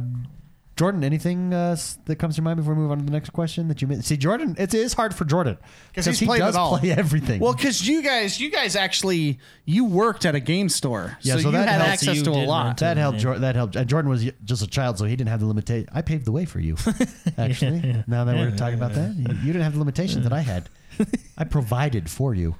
Jordan, 0.76 1.04
anything 1.04 1.54
uh, 1.54 1.74
that 2.04 2.16
comes 2.16 2.36
to 2.36 2.42
mind 2.42 2.58
before 2.58 2.74
we 2.74 2.80
move 2.82 2.90
on 2.90 2.98
to 2.98 3.04
the 3.04 3.10
next 3.10 3.30
question 3.30 3.68
that 3.68 3.80
you 3.80 3.88
missed? 3.88 4.04
See, 4.08 4.18
Jordan, 4.18 4.56
it 4.58 4.74
is 4.74 4.92
hard 4.92 5.14
for 5.14 5.24
Jordan 5.24 5.56
'Cause 5.94 6.04
he's 6.04 6.18
he 6.18 6.26
played 6.26 6.40
does 6.40 6.54
it 6.54 6.58
all. 6.58 6.76
play 6.78 6.90
everything. 6.90 7.40
Well, 7.40 7.54
because 7.54 7.88
you 7.88 8.02
guys, 8.02 8.38
you 8.38 8.50
guys 8.50 8.76
actually, 8.76 9.38
you 9.64 9.86
worked 9.86 10.26
at 10.26 10.34
a 10.34 10.40
game 10.40 10.68
store, 10.68 11.16
Yeah, 11.22 11.36
so, 11.36 11.40
so 11.40 11.48
you 11.48 11.52
that 11.52 11.66
had 11.66 11.80
helps. 11.80 11.92
access 12.02 12.16
You 12.18 12.24
to 12.24 12.30
a 12.32 12.44
lot. 12.44 12.66
rent 12.66 12.78
That 12.80 12.98
helped. 12.98 13.16
Yeah. 13.16 13.22
Jordan, 13.22 13.40
that 13.42 13.54
helped. 13.56 13.74
And 13.76 13.88
Jordan 13.88 14.10
was 14.10 14.26
just 14.44 14.60
a 14.60 14.66
child, 14.66 14.98
so 14.98 15.06
he 15.06 15.16
didn't 15.16 15.30
have 15.30 15.40
the 15.40 15.46
limitation. 15.46 15.88
I 15.94 16.02
paved 16.02 16.26
the 16.26 16.32
way 16.32 16.44
for 16.44 16.60
you. 16.60 16.76
Actually, 17.38 18.04
now 18.06 18.24
that 18.24 18.36
we're 18.36 18.50
talking 18.54 18.76
about 18.76 18.92
that, 18.92 19.14
you, 19.16 19.24
you 19.46 19.52
didn't 19.54 19.62
have 19.62 19.72
the 19.72 19.78
limitations 19.78 20.24
that 20.24 20.32
I 20.34 20.40
had. 20.40 20.68
I 21.38 21.44
provided 21.44 22.10
for 22.10 22.34
you. 22.34 22.56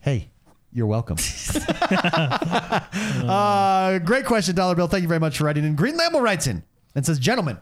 Hey, 0.00 0.30
you're 0.74 0.86
welcome. 0.86 1.16
uh, 3.28 3.98
great 4.00 4.26
question, 4.26 4.54
Dollar 4.54 4.74
Bill. 4.74 4.86
Thank 4.88 5.02
you 5.02 5.08
very 5.08 5.20
much 5.20 5.38
for 5.38 5.44
writing 5.44 5.64
in. 5.64 5.74
Green 5.76 5.96
Lambo 5.96 6.20
writes 6.20 6.46
in 6.46 6.62
and 6.94 7.06
says, 7.06 7.18
"Gentlemen." 7.18 7.58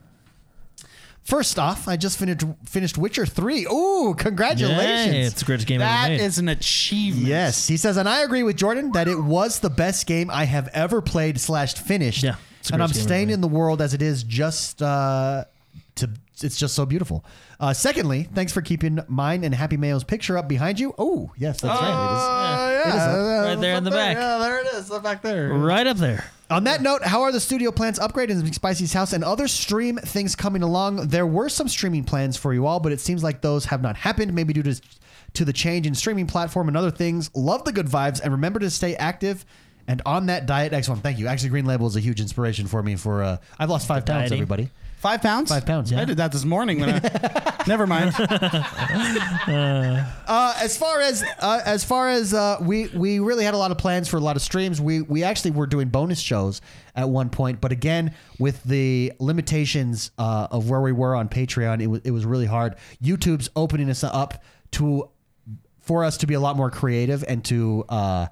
First 1.25 1.57
off, 1.57 1.87
I 1.87 1.97
just 1.97 2.19
finished 2.19 2.43
finished 2.65 2.99
Witcher 2.99 3.25
3. 3.27 3.67
Ooh, 3.67 4.13
congratulations. 4.19 5.15
Yay, 5.15 5.21
it's 5.23 5.39
the 5.39 5.45
greatest 5.45 5.69
game 5.69 5.79
That 5.79 6.07
ever 6.07 6.19
made. 6.19 6.21
is 6.25 6.39
an 6.39 6.49
achievement. 6.49 7.27
Yes, 7.29 7.69
he 7.69 7.77
says, 7.77 7.97
and 7.97 8.09
I 8.09 8.23
agree 8.23 8.43
with 8.43 8.57
Jordan 8.57 8.91
that 8.93 9.07
it 9.07 9.23
was 9.23 9.61
the 9.61 9.71
best 9.71 10.07
game 10.09 10.31
I 10.31 10.47
have 10.47 10.69
ever 10.75 11.01
played 11.01 11.39
slash 11.39 11.75
finished. 11.75 12.25
Yeah, 12.25 12.35
it's 12.59 12.71
the 12.71 12.75
and 12.75 12.83
I'm 12.83 12.89
greatest 12.89 13.03
game 13.03 13.09
staying 13.09 13.29
ever 13.29 13.35
in 13.35 13.41
the 13.41 13.47
world 13.49 13.81
as 13.81 13.95
it 13.95 14.03
is. 14.03 14.25
Just 14.25 14.83
uh, 14.83 15.45
to, 15.95 16.11
it's 16.43 16.57
just 16.59 16.75
so 16.75 16.85
beautiful. 16.87 17.25
Uh, 17.61 17.73
secondly, 17.73 18.29
thanks 18.35 18.51
for 18.53 18.61
keeping 18.61 18.99
mine 19.07 19.45
and 19.45 19.55
Happy 19.55 19.77
Mayo's 19.77 20.03
picture 20.03 20.37
up 20.37 20.49
behind 20.49 20.81
you. 20.81 20.93
Oh, 20.99 21.31
yes, 21.37 21.61
that's 21.61 21.81
right. 21.81 21.89
It 21.89 22.72
is. 22.72 22.72
Yeah, 22.87 23.05
up. 23.05 23.47
Right 23.47 23.61
there 23.61 23.77
in 23.77 23.85
the 23.85 23.91
Up 23.91 23.97
back. 23.97 24.17
Yeah, 24.17 24.39
there 24.39 24.61
it 24.61 24.67
is, 24.75 24.91
up 24.91 25.03
back 25.03 25.23
there. 25.23 25.53
right 25.53 25.87
up 25.87 25.97
there. 25.97 26.25
On 26.51 26.65
that 26.65 26.83
note, 26.83 27.03
how 27.03 27.23
are 27.23 27.33
the 27.33 27.41
studio 27.41 27.71
plans 27.73 27.99
upgraded 27.99 28.31
in 28.31 28.53
Spicy's 28.53 28.93
house 28.93 29.13
and 29.15 29.25
other 29.25 29.49
stream 29.49 29.97
things 29.97 30.37
coming 30.37 30.63
along? 30.63 31.09
There 31.09 31.27
were 31.27 31.49
some 31.49 31.67
streaming 31.69 32.05
plans 32.05 32.37
for 32.37 32.53
you 32.53 32.67
all, 32.67 32.79
but 32.79 32.93
it 32.93 33.01
seems 33.01 33.23
like 33.23 33.41
those 33.41 33.65
have 33.67 33.81
not 33.81 33.97
happened, 33.97 34.35
maybe 34.35 34.53
due 34.53 34.63
to 34.65 34.81
to 35.35 35.45
the 35.47 35.53
change 35.53 35.87
in 35.87 35.95
streaming 35.95 36.27
platform 36.27 36.69
and 36.69 36.77
other 36.77 36.91
things. 36.91 37.31
Love 37.35 37.65
the 37.65 37.73
good 37.73 37.87
vibes 37.87 38.21
and 38.21 38.33
remember 38.33 38.61
to 38.61 38.69
stay 38.69 38.95
active 38.97 39.47
and 39.89 40.03
on 40.05 40.27
that 40.27 40.45
diet. 40.45 40.75
Excellent, 40.75 41.03
thank 41.03 41.19
you. 41.19 41.27
Actually, 41.27 41.49
Green 41.49 41.65
Label 41.65 41.87
is 41.87 41.97
a 41.97 42.01
huge 42.01 42.21
inspiration 42.21 42.67
for 42.67 42.83
me. 42.83 42.97
For 42.97 43.23
uh, 43.23 43.39
I've 43.59 43.71
lost 43.71 43.89
five 43.89 44.05
pounds, 44.05 44.25
dieting. 44.25 44.39
everybody. 44.43 44.69
Five 45.03 45.21
pounds. 45.21 45.51
Five 45.51 45.67
pounds, 45.67 45.91
yeah. 45.91 46.01
I 46.01 46.05
did 46.05 46.19
that 46.19 46.31
this 46.31 46.45
morning. 46.45 46.79
When 46.79 46.91
I, 46.91 47.65
never 47.67 47.89
mind. 47.89 48.15
Uh, 50.29 50.55
as 50.61 50.77
far 50.77 51.01
as 51.01 51.25
uh, 51.41 51.61
as 51.67 51.83
far 51.83 52.09
as 52.09 52.33
uh, 52.33 52.59
we 52.61 52.87
we 52.95 53.19
really 53.19 53.43
had 53.43 53.53
a 53.53 53.57
lot 53.57 53.73
of 53.73 53.79
plans 53.79 54.07
for 54.07 54.19
a 54.19 54.21
lot 54.21 54.37
of 54.37 54.43
streams. 54.43 54.81
We 54.81 55.03
we 55.03 55.25
actually 55.25 55.51
were 55.51 55.67
doing 55.67 55.89
bonus 55.89 56.21
shows 56.21 56.61
at 56.95 57.09
one 57.09 57.31
point, 57.31 57.61
but 57.61 57.73
again 57.73 58.15
with 58.39 58.63
the 58.63 59.13
limitations 59.19 60.13
uh, 60.19 60.47
of 60.53 60.71
where 60.71 60.81
we 60.81 60.93
were 60.93 61.17
on 61.17 61.29
Patreon, 61.29 61.83
it 61.83 61.89
was 61.89 62.01
it 62.05 62.13
was 62.13 62.25
really 62.25 62.47
hard. 62.47 62.77
YouTube's 63.03 63.51
opening 63.57 63.91
us 63.91 64.05
up 64.05 64.45
to 64.73 65.11
for 65.81 66.05
us 66.05 66.17
to 66.19 66.29
be 66.29 66.35
a 66.35 66.41
lot 66.41 66.57
more 66.57 66.71
creative 66.71 67.25
and 67.27 67.45
to 67.47 67.85
uh, 67.89 68.29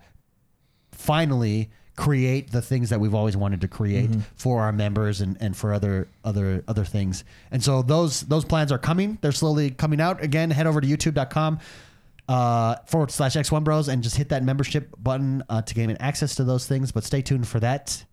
finally 0.92 1.70
create 1.96 2.50
the 2.50 2.62
things 2.62 2.90
that 2.90 3.00
we've 3.00 3.14
always 3.14 3.36
wanted 3.36 3.60
to 3.60 3.68
create 3.68 4.10
for 4.36 4.62
our 4.62 4.72
members 4.72 5.20
and, 5.20 5.36
and 5.40 5.56
for 5.56 5.74
other 5.74 6.08
other 6.24 6.64
other 6.66 6.84
things. 6.84 7.24
And 7.50 7.62
so 7.62 7.82
those 7.82 8.22
those 8.22 8.44
plans 8.44 8.72
are 8.72 8.78
coming. 8.78 9.18
They're 9.20 9.32
slowly 9.32 9.70
coming 9.70 10.00
out. 10.00 10.22
Again, 10.22 10.50
head 10.50 10.66
over 10.66 10.80
to 10.80 10.86
youtube.com 10.86 11.60
uh, 12.28 12.76
forward 12.86 13.10
slash 13.10 13.34
X1 13.34 13.64
Bros 13.64 13.88
and 13.88 14.02
just 14.02 14.16
hit 14.16 14.28
that 14.28 14.44
membership 14.44 14.94
button 15.02 15.42
uh, 15.48 15.62
to 15.62 15.74
gain 15.74 15.90
access 15.98 16.36
to 16.36 16.44
those 16.44 16.66
things. 16.66 16.92
But 16.92 17.04
stay 17.04 17.22
tuned 17.22 17.48
for 17.48 17.58
that 17.60 18.04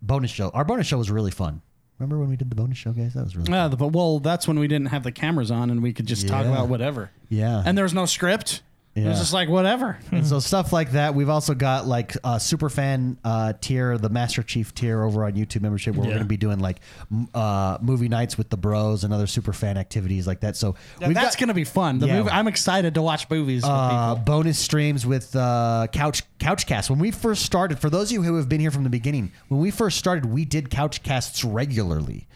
bonus 0.00 0.30
show. 0.30 0.48
Our 0.50 0.64
bonus 0.64 0.86
show 0.86 0.98
was 0.98 1.10
really 1.10 1.30
fun. 1.30 1.60
Remember 1.98 2.18
when 2.18 2.30
we 2.30 2.36
did 2.36 2.50
the 2.50 2.56
bonus 2.56 2.78
show, 2.78 2.90
guys? 2.90 3.14
That 3.14 3.24
was 3.24 3.36
really 3.36 3.52
Uh, 3.52 3.68
but 3.68 3.88
well, 3.88 4.18
that's 4.18 4.48
when 4.48 4.58
we 4.58 4.66
didn't 4.66 4.88
have 4.88 5.04
the 5.04 5.12
cameras 5.12 5.50
on 5.50 5.70
and 5.70 5.82
we 5.82 5.92
could 5.92 6.06
just 6.06 6.26
talk 6.26 6.46
about 6.46 6.68
whatever. 6.68 7.10
Yeah. 7.28 7.62
And 7.64 7.76
there 7.76 7.84
was 7.84 7.94
no 7.94 8.06
script. 8.06 8.62
It 8.94 9.06
was 9.06 9.18
just 9.20 9.32
like 9.32 9.48
whatever. 9.48 9.98
And 10.10 10.26
so 10.26 10.38
stuff 10.38 10.70
like 10.70 10.92
that. 10.92 11.14
We've 11.14 11.30
also 11.30 11.54
got 11.54 11.86
like 11.86 12.14
uh, 12.22 12.38
super 12.38 12.68
fan 12.68 13.16
uh, 13.24 13.54
tier, 13.58 13.96
the 13.96 14.10
Master 14.10 14.42
Chief 14.42 14.74
tier 14.74 15.02
over 15.02 15.24
on 15.24 15.32
YouTube 15.32 15.62
membership, 15.62 15.94
where 15.94 16.02
we're 16.02 16.08
Yeah. 16.08 16.16
going 16.16 16.24
to 16.24 16.28
be 16.28 16.36
doing 16.36 16.58
like 16.58 16.80
m- 17.10 17.26
uh, 17.34 17.78
movie 17.80 18.08
nights 18.10 18.36
with 18.36 18.50
the 18.50 18.58
bros 18.58 19.02
and 19.04 19.14
other 19.14 19.26
super 19.26 19.54
fan 19.54 19.78
activities 19.78 20.26
like 20.26 20.40
that. 20.40 20.56
So 20.56 20.74
Yeah, 21.00 21.08
we've 21.08 21.14
that's 21.14 21.36
got 21.36 21.40
gonna 21.40 21.54
be 21.54 21.64
fun. 21.64 22.00
The 22.00 22.06
Yeah. 22.08 22.18
movie, 22.18 22.30
I'm 22.30 22.48
excited 22.48 22.92
to 22.94 23.02
watch 23.02 23.30
movies 23.30 23.62
with 23.62 23.70
uh, 23.70 24.14
people. 24.16 24.24
bonus 24.26 24.58
streams 24.58 25.06
with 25.06 25.34
uh, 25.34 25.86
couch 25.90 26.22
couchcast. 26.38 26.90
When 26.90 26.98
we 26.98 27.12
first 27.12 27.46
started, 27.46 27.78
for 27.78 27.88
those 27.88 28.08
of 28.10 28.12
you 28.12 28.22
who 28.22 28.34
have 28.36 28.50
been 28.50 28.60
here 28.60 28.70
from 28.70 28.84
the 28.84 28.90
beginning, 28.90 29.32
when 29.48 29.60
we 29.60 29.70
first 29.70 29.96
started, 29.96 30.26
we 30.26 30.44
did 30.44 30.68
couchcasts 30.68 31.44
regularly. 31.44 32.26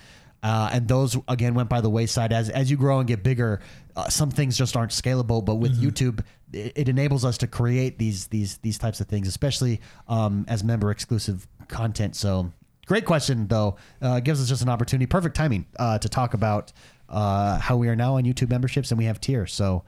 Uh, 0.42 0.70
and 0.72 0.86
those 0.86 1.16
again 1.28 1.54
went 1.54 1.68
by 1.68 1.80
the 1.80 1.90
wayside 1.90 2.32
as 2.32 2.48
as 2.50 2.70
you 2.70 2.76
grow 2.76 2.98
and 3.00 3.08
get 3.08 3.22
bigger. 3.24 3.60
Uh, 3.96 4.08
some 4.08 4.30
things 4.30 4.56
just 4.56 4.76
aren't 4.76 4.92
scalable, 4.92 5.44
but 5.44 5.56
with 5.56 5.80
YouTube, 5.82 6.20
it, 6.52 6.72
it 6.76 6.88
enables 6.88 7.24
us 7.24 7.38
to 7.38 7.46
create 7.46 7.98
these 7.98 8.26
these 8.28 8.58
these 8.58 8.78
types 8.78 9.00
of 9.00 9.06
things, 9.06 9.28
especially 9.28 9.80
um, 10.08 10.44
as 10.48 10.62
member 10.64 10.90
exclusive 10.90 11.46
content. 11.68 12.16
So, 12.16 12.52
great 12.86 13.04
question 13.04 13.46
though. 13.48 13.76
Uh, 14.00 14.20
gives 14.20 14.40
us 14.40 14.48
just 14.48 14.62
an 14.62 14.68
opportunity, 14.68 15.06
perfect 15.06 15.36
timing 15.36 15.66
uh, 15.78 15.98
to 15.98 16.08
talk 16.08 16.34
about 16.34 16.72
uh, 17.08 17.58
how 17.58 17.76
we 17.76 17.88
are 17.88 17.96
now 17.96 18.16
on 18.16 18.24
YouTube 18.24 18.50
memberships 18.50 18.90
and 18.90 18.98
we 18.98 19.04
have 19.04 19.20
tiers. 19.20 19.52
So, 19.52 19.84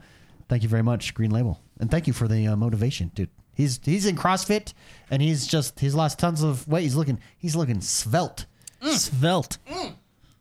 thank 0.47 0.63
you 0.63 0.69
very 0.69 0.83
much, 0.83 1.13
Green 1.13 1.31
Label, 1.31 1.59
and 1.79 1.89
thank 1.89 2.07
you 2.07 2.13
for 2.13 2.27
the 2.27 2.47
uh, 2.47 2.55
motivation, 2.55 3.11
dude. 3.13 3.29
He's 3.53 3.79
he's 3.83 4.05
in 4.05 4.15
CrossFit 4.15 4.73
and 5.11 5.21
he's 5.21 5.45
just 5.45 5.81
he's 5.81 5.93
lost 5.93 6.17
tons 6.17 6.43
of 6.43 6.65
weight. 6.67 6.83
He's 6.83 6.95
looking 6.95 7.19
he's 7.37 7.57
looking 7.57 7.81
svelte. 7.81 8.45
Svelte. 8.81 9.57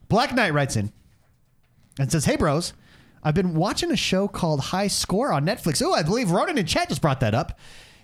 Black 0.09 0.33
Knight 0.35 0.53
writes 0.55 0.77
in 0.77 0.93
and 1.99 2.13
says, 2.13 2.25
"Hey 2.27 2.37
bros, 2.37 2.75
I've 3.29 3.35
been 3.35 3.53
watching 3.53 3.91
a 3.91 3.97
show 3.97 4.27
called 4.27 4.59
High 4.59 4.87
Score 4.87 5.35
on 5.35 5.45
Netflix. 5.45 5.83
Oh, 5.85 5.93
I 5.93 6.03
believe 6.03 6.31
Ronan 6.31 6.57
in 6.57 6.65
chat 6.65 6.89
just 6.89 7.03
brought 7.03 7.21
that 7.21 7.35
up. 7.35 7.59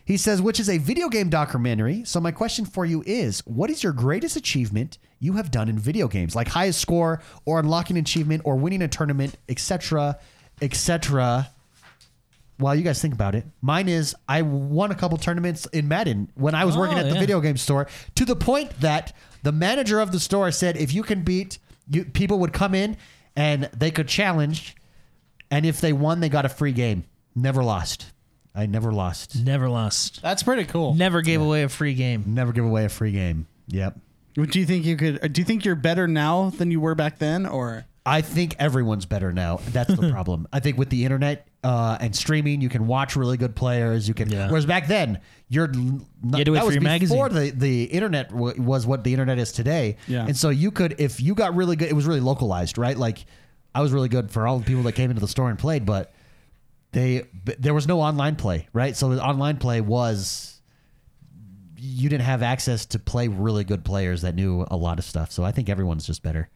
He 0.05 0.19
says, 0.19 0.43
which 0.43 0.61
is 0.61 0.69
a 0.69 0.77
video 0.77 1.09
game 1.09 1.31
documentary. 1.31 2.05
So 2.05 2.21
my 2.21 2.31
question 2.31 2.67
for 2.67 2.85
you 2.85 3.03
is, 3.07 3.41
what 3.47 3.71
is 3.71 3.83
your 3.83 3.95
greatest 3.95 4.37
achievement 4.37 4.99
you 5.21 5.33
have 5.33 5.51
done 5.51 5.71
in 5.71 5.79
video 5.79 6.09
games, 6.09 6.37
like 6.37 6.49
highest 6.49 6.79
score 6.79 7.23
or 7.47 7.59
unlocking 7.59 7.97
achievement 7.97 8.43
or 8.45 8.57
winning 8.57 8.83
a 8.83 8.89
tournament, 8.89 9.39
etc., 9.49 10.19
etc." 10.61 11.49
While 12.59 12.75
you 12.75 12.83
guys 12.83 13.01
think 13.01 13.15
about 13.15 13.35
it, 13.35 13.47
mine 13.63 13.89
is 13.89 14.15
I 14.29 14.43
won 14.43 14.91
a 14.91 14.95
couple 14.95 15.17
tournaments 15.17 15.65
in 15.73 15.89
Madden 15.89 16.33
when 16.35 16.55
I 16.55 16.67
was 16.67 16.77
working 16.77 16.99
Oh, 16.99 17.01
at 17.01 17.09
the 17.09 17.15
yeah. 17.15 17.21
video 17.21 17.41
game 17.41 17.57
store 17.57 17.87
to 18.17 18.27
the 18.27 18.37
point 18.37 18.79
that 18.81 19.17
the 19.43 19.53
manager 19.53 20.01
of 20.01 20.13
the 20.13 20.21
store 20.21 20.51
said 20.51 20.77
if 20.77 20.93
you 20.93 21.03
can 21.03 21.23
beat 21.23 21.57
you, 21.89 22.05
people 22.05 22.41
would 22.41 22.53
come 22.53 22.75
in 22.75 22.99
and 23.35 23.71
they 23.75 23.91
could 23.91 24.07
challenge 24.07 24.77
and 25.55 25.65
if 25.67 25.81
they 25.81 25.93
won 25.93 26.21
they 26.21 26.29
got 26.29 26.45
a 26.45 26.49
free 26.49 26.73
game 26.73 27.05
never 27.35 27.63
lost 27.63 28.13
i 28.55 28.67
never 28.67 28.93
lost 28.93 29.43
Never 29.45 29.69
lost. 29.69 30.23
That's 30.23 30.43
pretty 30.43 30.65
cool. 30.65 30.95
Never 30.95 31.23
gave 31.23 31.41
away 31.41 31.63
a 31.65 31.69
free 31.69 31.95
game. 31.95 32.23
never 32.27 32.53
give 32.53 32.65
away 32.65 32.85
a 32.85 32.89
free 32.89 33.13
game 33.13 33.47
yep 33.69 33.99
Do 34.35 34.59
you 34.61 34.67
think 34.67 34.85
you 34.85 34.97
could? 34.97 35.33
Do 35.33 35.41
you 35.41 35.45
think 35.45 35.65
you're 35.65 35.75
better 35.77 36.07
now 36.09 36.51
than 36.51 36.71
you 36.71 36.81
were 36.81 36.95
back 36.95 37.19
then, 37.19 37.47
or? 37.47 37.85
i 38.07 38.21
think 38.21 38.55
everyone's 38.59 39.07
better 39.07 39.33
now 39.33 39.59
that's 39.71 39.95
the 39.95 40.11
problem 40.17 40.47
i 40.53 40.61
think 40.61 40.77
with 40.77 40.91
the 40.91 41.07
internet 41.07 41.49
uh, 41.65 41.97
and 42.03 42.15
streaming 42.15 42.61
you 42.61 42.69
can 42.69 42.87
watch 42.87 43.17
really 43.17 43.39
good 43.39 43.57
players 43.57 44.07
you 44.07 44.13
can 44.13 44.29
Yeah. 44.31 44.49
whereas 44.51 44.67
back 44.67 44.89
then 44.89 45.21
you're 45.49 45.69
n- 45.71 46.05
had 46.35 46.45
to 46.45 46.53
wait 46.53 46.59
that 46.59 46.67
was 46.67 46.75
for 46.77 46.81
your 46.83 46.99
before 46.99 47.31
magazine. 47.31 47.59
the, 47.59 47.67
the 47.67 47.85
internet 47.85 48.29
w- 48.29 48.61
was 48.61 48.87
what 48.87 49.05
the 49.05 49.13
internet 49.15 49.39
is 49.39 49.53
today 49.53 49.97
Yeah. 50.07 50.27
and 50.27 50.37
so 50.37 50.51
you 50.51 50.71
could 50.71 50.95
if 50.99 51.19
you 51.19 51.35
got 51.35 51.57
really 51.57 51.77
good 51.77 51.89
it 51.89 51.95
was 51.95 52.05
really 52.05 52.21
localized 52.21 52.77
right 52.77 52.99
like 52.99 53.25
i 53.75 53.81
was 53.83 53.93
really 53.93 54.09
good 54.09 54.31
for 54.31 54.47
all 54.47 54.59
the 54.59 54.65
people 54.65 54.83
that 54.85 54.93
came 54.93 55.11
into 55.11 55.21
the 55.21 55.29
store 55.29 55.51
and 55.51 55.59
played 55.59 55.85
but 55.87 56.13
they 56.93 57.25
there 57.59 57.75
was 57.75 57.87
no 57.89 58.01
online 58.01 58.37
play 58.37 58.69
right 58.73 58.97
so 58.97 59.09
the 59.11 59.23
online 59.23 59.57
play 59.57 59.81
was 59.81 60.61
you 61.77 62.09
didn't 62.09 62.25
have 62.25 62.43
access 62.43 62.87
to 62.87 62.99
play 62.99 63.29
really 63.29 63.65
good 63.65 63.85
players 63.85 64.23
that 64.23 64.35
knew 64.35 64.65
a 64.71 64.77
lot 64.77 64.99
of 64.99 65.05
stuff 65.05 65.31
so 65.33 65.43
i 65.45 65.51
think 65.53 65.69
everyone's 65.69 66.07
just 66.07 66.23
better 66.23 66.49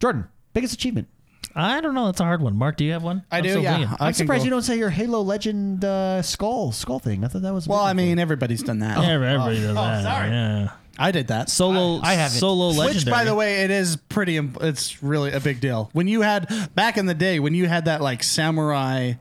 jordan 0.00 0.26
biggest 0.52 0.74
achievement 0.74 1.08
I 1.54 1.82
don't 1.82 1.92
know. 1.94 2.06
That's 2.06 2.20
a 2.20 2.24
hard 2.24 2.40
one. 2.40 2.56
Mark, 2.56 2.78
do 2.78 2.84
you 2.84 2.92
have 2.92 3.02
one? 3.02 3.24
I 3.30 3.38
I'm 3.38 3.42
do, 3.42 3.60
yeah. 3.60 3.76
thinking. 3.76 3.96
I 4.00 4.06
i'm 4.06 4.12
surprised 4.14 4.40
go- 4.40 4.44
you 4.44 4.50
don't 4.50 4.62
say 4.62 4.78
your 4.78 4.88
halo 4.88 5.20
legend 5.20 5.84
uh, 5.84 6.22
skull 6.22 6.72
skull 6.72 6.98
thing 6.98 7.24
i 7.24 7.28
thought 7.28 7.42
that 7.42 7.52
was 7.52 7.68
Well, 7.68 7.78
I 7.78 7.88
one 7.88 7.96
for 7.96 8.00
you. 8.02 8.06
mean, 8.08 8.18
everybody's 8.18 8.62
done 8.62 8.78
that. 8.78 8.96
Yeah, 8.96 9.10
everybody 9.10 9.60
does 9.60 9.74
that. 9.74 10.02
sorry. 10.02 10.30
Yeah. 10.30 10.70
I 10.98 11.10
did 11.10 11.28
that. 11.28 11.48
Solo. 11.50 12.00
I 12.02 12.14
haven't. 12.14 12.38
Solo 12.38 12.68
legendary. 12.68 12.94
Which, 12.94 13.06
by 13.06 13.24
the 13.24 13.34
way, 13.34 13.62
it 13.62 13.70
is 13.70 13.96
pretty. 13.96 14.36
It's 14.36 15.02
really 15.02 15.32
a 15.32 15.40
big 15.40 15.60
deal. 15.60 15.88
When 15.92 16.06
you 16.08 16.20
had 16.22 16.70
back 16.74 16.96
in 16.98 17.06
the 17.06 17.14
day, 17.14 17.40
when 17.40 17.54
you 17.54 17.66
had 17.66 17.86
that 17.86 18.00
like 18.02 18.22
samurai 18.22 19.14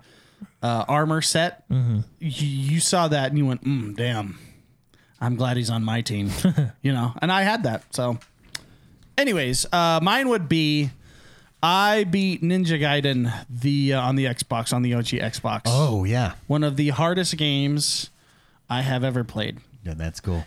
uh, 0.61 0.85
armor 0.88 1.22
set, 1.22 1.68
Mm-hmm. 1.69 1.99
you, 2.19 2.48
you 2.48 2.80
saw 2.80 3.07
that 3.07 3.30
and 3.30 3.38
you 3.38 3.45
went, 3.45 3.64
mm, 3.64 3.95
"Damn, 3.95 4.38
I'm 5.22 5.35
glad 5.38 5.56
he's 5.57 5.69
on 5.69 5.84
my 5.84 6.02
team." 6.02 6.30
you 6.81 6.91
know, 6.91 7.14
and 7.22 7.31
I 7.31 7.43
had 7.43 7.64
that. 7.64 7.84
So, 7.95 8.18
anyways, 9.18 9.65
uh, 9.72 9.99
mine 10.02 10.30
would 10.30 10.49
be. 10.49 10.91
I 11.64 12.06
beat 12.06 12.41
Ninja 12.41 12.80
Gaiden 12.81 13.31
the 13.48 13.93
uh, 13.93 14.02
on 14.02 14.15
the 14.15 14.26
Xbox 14.26 14.73
on 14.73 14.81
the 14.81 14.95
OG 14.95 15.06
Xbox. 15.22 15.61
oh 15.68 16.03
yeah 16.06 16.34
One 16.48 16.64
of 16.64 16.76
the 16.76 16.89
hardest 16.89 17.38
games 17.38 18.10
I 18.68 18.81
have 18.81 19.03
ever 19.03 19.23
played. 19.23 19.60
yeah 19.85 19.93
that's 19.93 20.19
cool 20.19 20.43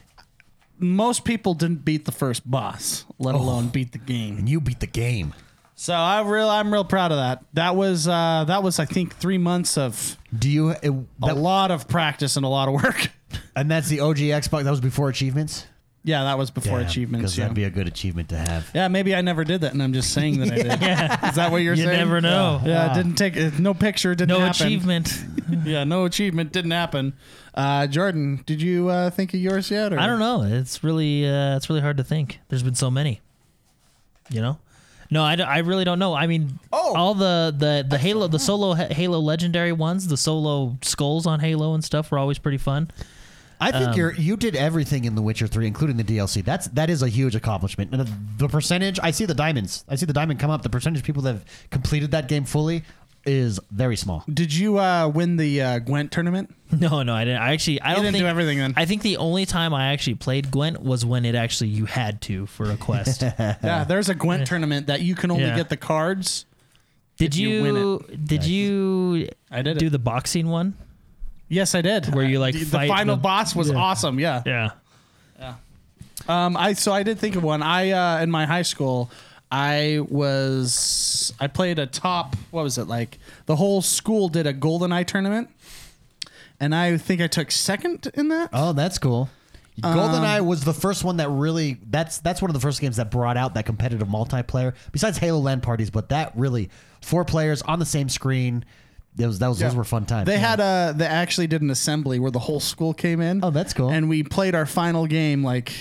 Most 0.79 1.25
people 1.25 1.55
didn't 1.55 1.85
beat 1.85 2.05
the 2.05 2.13
first 2.13 2.49
boss, 2.51 3.05
let 3.19 3.35
alone 3.35 3.69
beat 3.69 3.93
the 3.93 3.99
game. 3.99 4.39
and 4.39 4.49
you 4.49 4.61
beat 4.61 4.81
the 4.81 4.87
game 4.87 5.35
So 5.77 5.95
I 5.95 6.23
real 6.23 6.49
I'm 6.49 6.73
real 6.73 6.85
proud 6.85 7.13
of 7.13 7.19
that. 7.19 7.45
That 7.55 7.77
was 7.77 8.07
uh, 8.09 8.45
that 8.47 8.63
was 8.63 8.79
I 8.79 8.85
think 8.85 9.17
three 9.17 9.39
months 9.39 9.77
of 9.79 10.17
do 10.37 10.51
you 10.51 10.71
it, 10.71 10.85
a 10.85 11.05
that, 11.21 11.37
lot 11.37 11.71
of 11.71 11.89
practice 11.89 12.37
and 12.37 12.45
a 12.45 12.49
lot 12.49 12.69
of 12.69 12.75
work. 12.75 13.11
and 13.57 13.71
that's 13.71 13.89
the 13.89 14.01
og 14.01 14.17
xbox 14.17 14.65
that 14.65 14.71
was 14.71 14.81
before 14.81 15.09
achievements 15.09 15.67
yeah, 16.05 16.25
that 16.25 16.37
was 16.39 16.51
before 16.51 16.79
Damn, 16.81 16.87
achievements. 16.89 17.23
because 17.23 17.39
Yeah. 17.39 17.45
that'd 17.45 17.55
be 17.57 17.65
a 17.65 17.71
good 17.71 17.89
achievement 17.89 18.29
to 18.29 18.37
have 18.37 18.71
yeah, 18.75 18.89
maybe 18.89 19.15
I 19.15 19.23
never 19.23 19.43
did 19.43 19.63
that, 19.63 19.73
and 19.73 19.83
I'm 19.83 19.93
just 19.95 20.13
saying 20.13 20.39
that 20.41 20.53
I 20.53 20.57
did. 20.57 20.67
yeah. 20.83 21.29
Is 21.31 21.37
that 21.37 21.51
what 21.51 21.59
you're 21.59 21.75
You 21.75 21.85
saying? 21.85 21.99
You 21.99 22.05
never 22.05 22.21
know. 22.21 22.61
Yeah, 22.65 22.91
it 22.93 22.95
didn't 22.95 23.15
take 23.17 23.37
it- 23.37 23.59
no 23.59 23.73
picture, 23.75 24.15
didn't 24.15 24.29
no 24.29 24.41
happen. 24.41 24.67
achievement. 24.67 25.25
yeah, 25.65 25.85
no 25.85 26.05
achievement 26.05 26.53
didn't 26.53 26.71
happen. 26.73 27.15
Uh, 27.55 27.87
Jordan, 27.87 28.43
did 28.47 28.61
you 28.61 28.89
uh, 28.89 29.11
think 29.11 29.33
of 29.33 29.41
yours 29.41 29.71
yet? 29.71 29.93
Or? 29.93 29.99
I 29.99 30.07
don't 30.07 30.19
know. 30.19 30.43
It's 30.43 30.85
really 30.85 31.27
uh, 31.29 31.57
it's 31.57 31.69
really 31.69 31.81
hard 31.81 31.97
to 31.97 32.05
think. 32.05 32.41
There's 32.49 32.63
been 32.63 32.75
so 32.75 32.91
many. 32.91 33.21
You 34.31 34.41
know. 34.43 34.59
No, 35.11 35.23
I, 35.23 35.35
I 35.37 35.59
really 35.59 35.85
don't 35.85 35.99
know. 35.99 36.15
I 36.15 36.27
mean, 36.27 36.59
Oh. 36.73 36.95
all 36.97 37.15
the 37.15 37.55
the 37.57 37.87
the 37.89 37.99
Halo, 37.99 38.27
the 38.27 38.39
solo 38.39 38.73
Halo 38.75 39.21
legendary 39.21 39.71
ones, 39.73 40.09
the 40.09 40.17
solo 40.17 40.77
skulls 40.83 41.27
on 41.27 41.41
Halo 41.41 41.75
and 41.75 41.85
stuff 41.85 42.11
were 42.11 42.19
always 42.19 42.39
pretty 42.39 42.59
fun. 42.59 42.91
I 43.65 43.73
think 43.73 43.91
Um, 43.91 43.97
you're 43.97 44.13
you 44.15 44.37
did 44.37 44.55
everything 44.57 45.05
in 45.05 45.15
The 45.15 45.23
Witcher 45.23 45.47
Three, 45.47 45.67
including 45.67 45.97
the 45.97 46.05
DLC. 46.05 46.45
That's 46.45 46.67
that 46.69 46.91
is 46.91 47.03
a 47.03 47.09
huge 47.09 47.35
accomplishment. 47.35 47.93
And 47.95 48.09
the 48.39 48.49
percentage, 48.49 48.99
I 49.03 49.11
see 49.11 49.25
the 49.27 49.35
diamonds. 49.35 49.85
I 49.89 49.97
see 49.97 50.07
the 50.07 50.13
diamond 50.13 50.39
come 50.41 50.51
up. 50.51 50.63
The 50.63 50.71
percentage 50.71 51.01
of 51.01 51.07
people 51.07 51.23
that 51.23 51.33
have 51.35 51.45
completed 51.71 52.11
that 52.13 52.29
game 52.29 52.45
fully 52.45 52.83
is 53.27 53.59
very 53.71 53.97
small. 53.97 54.23
Did 54.33 54.53
you 54.53 54.79
uh, 54.79 55.09
win 55.09 55.37
the 55.39 55.63
uh, 55.63 55.79
Gwent 55.79 56.13
tournament? 56.13 56.55
No, 56.75 57.05
no, 57.05 57.15
I 57.15 57.25
didn't. 57.25 57.41
I 57.41 57.53
actually, 57.53 57.81
I 57.81 57.91
You 57.91 57.95
don't 57.95 58.05
didn't 58.07 58.15
think, 58.15 58.25
do 58.25 58.29
everything 58.29 58.59
then. 58.59 58.75
I 58.77 58.85
think 58.85 59.03
the 59.03 59.17
only 59.19 59.47
time 59.47 59.73
I 59.73 59.93
actually 59.93 60.17
played 60.17 60.51
Gwent 60.51 60.83
was 60.83 61.07
when 61.07 61.25
it 61.25 61.37
actually 61.37 61.71
you 61.71 61.85
had 61.87 62.21
to 62.23 62.47
for 62.47 62.69
a 62.69 62.77
quest. 62.77 63.23
yeah, 63.39 63.85
there's 63.87 64.09
a 64.09 64.15
Gwent 64.15 64.47
tournament 64.49 64.89
that 64.89 65.01
you 65.01 65.15
can 65.15 65.31
only 65.31 65.45
Yeah. 65.45 65.55
get 65.57 65.69
the 65.69 65.77
cards. 65.77 66.47
did 67.17 67.33
If 67.35 67.37
you 67.41 67.49
you, 67.49 67.63
win 67.63 67.77
it. 68.11 68.25
did 68.27 68.45
you 68.45 69.29
I 69.53 69.63
did 69.63 69.79
do 69.79 69.87
it. 69.87 69.91
the 69.91 70.01
boxing 70.01 70.49
one? 70.49 70.75
Yes, 71.55 71.75
I 71.75 71.81
did. 71.83 72.15
Where 72.15 72.25
you, 72.25 72.39
like, 72.41 72.55
the, 72.55 72.61
the 72.61 72.67
fight 72.67 72.89
final 72.89 73.17
the- 73.17 73.23
boss 73.23 73.55
was 73.55 73.71
Yeah. 73.71 73.77
awesome. 73.77 74.19
Yeah. 74.19 74.43
Yeah. 74.45 74.71
Um, 76.29 76.57
I 76.57 76.73
so 76.73 76.93
I 76.93 77.03
did 77.03 77.19
think 77.19 77.37
of 77.37 77.43
one. 77.43 77.63
I 77.63 77.91
uh, 77.91 78.23
in 78.23 78.31
my 78.31 78.47
high 78.47 78.63
school, 78.63 79.11
I 79.53 80.01
was 80.09 81.35
I 81.39 81.49
played 81.49 81.79
a 81.79 81.87
top. 81.87 82.35
What 82.51 82.63
was 82.63 82.79
it 82.79 82.85
like? 82.89 83.19
The 83.47 83.57
whole 83.57 83.83
school 83.83 84.29
did 84.29 84.47
a 84.47 84.55
GoldenEye 84.55 85.07
tournament, 85.07 85.51
and 86.59 86.75
I 86.75 86.97
think 86.97 87.21
I 87.21 87.27
took 87.27 87.51
second 87.51 88.11
in 88.15 88.29
that. 88.29 88.51
Oh, 88.55 88.73
that's 88.73 88.99
cool. 88.99 89.29
Um, 89.83 89.99
GoldenEye 89.99 90.47
was 90.47 90.65
the 90.65 90.73
first 90.73 91.05
one 91.05 91.19
that 91.19 91.29
really 91.29 91.79
that's 91.91 92.19
that's 92.19 92.41
one 92.41 92.49
of 92.51 92.55
the 92.55 92.61
first 92.61 92.81
games 92.81 92.97
that 92.97 93.11
brought 93.11 93.37
out 93.37 93.53
that 93.55 93.67
competitive 93.67 94.09
multiplayer. 94.09 94.75
Besides 94.93 95.19
Halo 95.19 95.41
LAN 95.41 95.61
parties, 95.61 95.91
but 95.91 96.09
that 96.09 96.33
really 96.37 96.71
four 97.03 97.25
players 97.27 97.61
on 97.63 97.81
the 97.81 97.87
same 97.87 98.09
screen. 98.09 98.65
Those 99.17 99.39
those, 99.39 99.61
those 99.61 99.77
were 99.77 99.85
fun 99.85 100.07
times. 100.07 100.27
They 100.27 100.39
had 100.39 100.59
a. 100.61 100.93
They 100.97 101.07
actually 101.07 101.47
did 101.47 101.63
an 101.63 101.71
assembly 101.71 102.19
where 102.19 102.33
the 102.33 102.41
whole 102.41 102.61
school 102.61 102.93
came 102.93 103.21
in. 103.21 103.45
Oh, 103.45 103.51
that's 103.51 103.73
cool. 103.73 103.91
And 103.91 104.09
we 104.09 104.25
played 104.25 104.55
our 104.57 104.67
final 104.67 105.07
game 105.07 105.45
like 105.45 105.73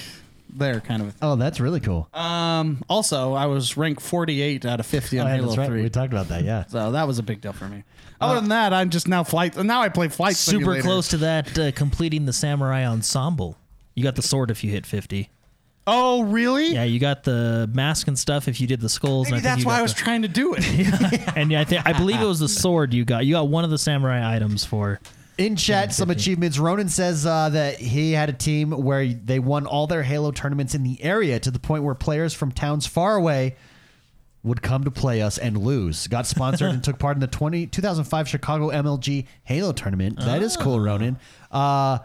there, 0.49 0.80
kind 0.81 1.01
of. 1.01 1.10
Thing. 1.10 1.18
Oh, 1.22 1.35
that's 1.35 1.60
really 1.60 1.80
cool. 1.80 2.07
Um. 2.14 2.84
Also, 2.88 3.34
I 3.34 3.47
was 3.47 3.76
ranked 3.76 4.01
48 4.03 4.65
out 4.65 4.80
of 4.80 4.85
50 4.85 5.19
on 5.19 5.26
Oh, 5.26 5.30
yeah, 5.30 5.35
Halo 5.35 5.47
that's 5.47 5.57
right. 5.57 5.68
3. 5.68 5.81
We 5.81 5.89
talked 5.89 6.14
about 6.14 6.27
that. 6.30 6.43
Yeah. 6.43 6.65
So 6.68 6.91
that 6.91 7.07
was 7.07 7.18
a 7.18 7.23
big 7.23 7.41
deal 7.41 7.53
for 7.53 7.65
me. 7.65 7.84
Other 8.22 8.39
than 8.39 8.49
that, 8.49 8.72
I'm 8.72 8.89
just 8.89 9.07
now 9.07 9.23
flight. 9.23 9.57
Now 9.57 9.81
I 9.81 9.89
play 9.89 10.07
flight. 10.07 10.35
Super 10.35 10.60
Simulator. 10.60 10.84
close 10.84 11.07
to 11.10 11.18
that 11.18 11.60
uh, 11.60 11.72
completing 11.72 12.26
the 12.26 12.34
samurai 12.34 12.85
ensemble. 12.85 13.57
You 13.95 14.03
got 14.03 14.15
the 14.15 14.22
sword 14.22 14.49
if 14.51 14.64
you 14.64 14.72
hit 14.72 14.85
50. 14.85 15.30
Oh, 15.85 16.23
really? 16.23 16.73
Yeah, 16.73 16.85
you 16.85 16.99
got 16.99 17.23
the 17.23 17.69
mask 17.73 18.07
and 18.07 18.18
stuff 18.18 18.47
if 18.47 18.61
you 18.61 18.68
did 18.68 18.80
the 18.80 18.88
skulls. 18.89 19.27
Maybe 19.27 19.38
and 19.39 19.47
I 19.47 19.49
think 19.49 19.55
that's 19.55 19.61
you 19.64 19.68
why 19.68 19.80
I 19.80 19.81
was 19.81 19.93
the- 19.93 19.99
trying 20.01 20.22
to 20.22 20.27
do 20.27 20.53
it. 20.53 20.65
yeah. 20.73 21.34
and 21.35 21.51
yeah, 21.51 21.61
I 21.61 21.65
think 21.65 21.85
I 21.85 21.93
believe 21.93 22.22
it 22.22 22.26
was 22.26 22.39
the 22.39 22.47
sword 22.47 22.93
you 22.93 23.03
got. 23.05 23.26
You 23.26 23.34
got 23.34 23.49
one 23.49 23.64
of 23.64 23.69
the 23.69 23.77
samurai 23.77 24.35
items 24.35 24.64
for. 24.64 24.99
In 25.38 25.55
chat, 25.55 25.91
some 25.93 26.11
achievements. 26.11 26.60
Ronan 26.60 26.89
says 26.89 27.26
uh, 27.26 27.49
that 27.49 27.77
he 27.80 28.11
had 28.11 28.30
a 28.30 28.34
team 28.34 28.69
where 28.69 29.07
they 29.07 29.39
won 29.39 29.65
all 29.65 29.88
their 29.88 30.03
Halo 30.03 30.31
tournaments 30.31 30.76
in 30.76 30.84
the 30.84 31.03
area 31.03 31.39
to 31.39 31.49
the 31.49 31.60
point 31.60 31.84
where 31.84 31.95
players 31.95 32.35
from 32.35 32.51
towns 32.51 32.85
far 32.85 33.15
away 33.15 33.55
would 34.43 34.61
come 34.61 34.84
to 34.84 34.91
play 34.91 35.22
us 35.22 35.39
and 35.39 35.57
lose. 35.57 36.05
Got 36.07 36.27
sponsored 36.27 36.69
and 36.72 36.84
took 36.84 36.99
part 36.99 37.18
in 37.18 37.22
the 37.22 37.27
20, 37.27 37.65
2005 37.68 38.27
Chicago 38.27 38.69
MLG 38.69 39.26
Halo 39.43 39.72
tournament. 39.72 40.19
That 40.19 40.43
is 40.43 40.55
cool, 40.55 40.80
Ronan. 40.80 41.18
Uh, 41.49 41.99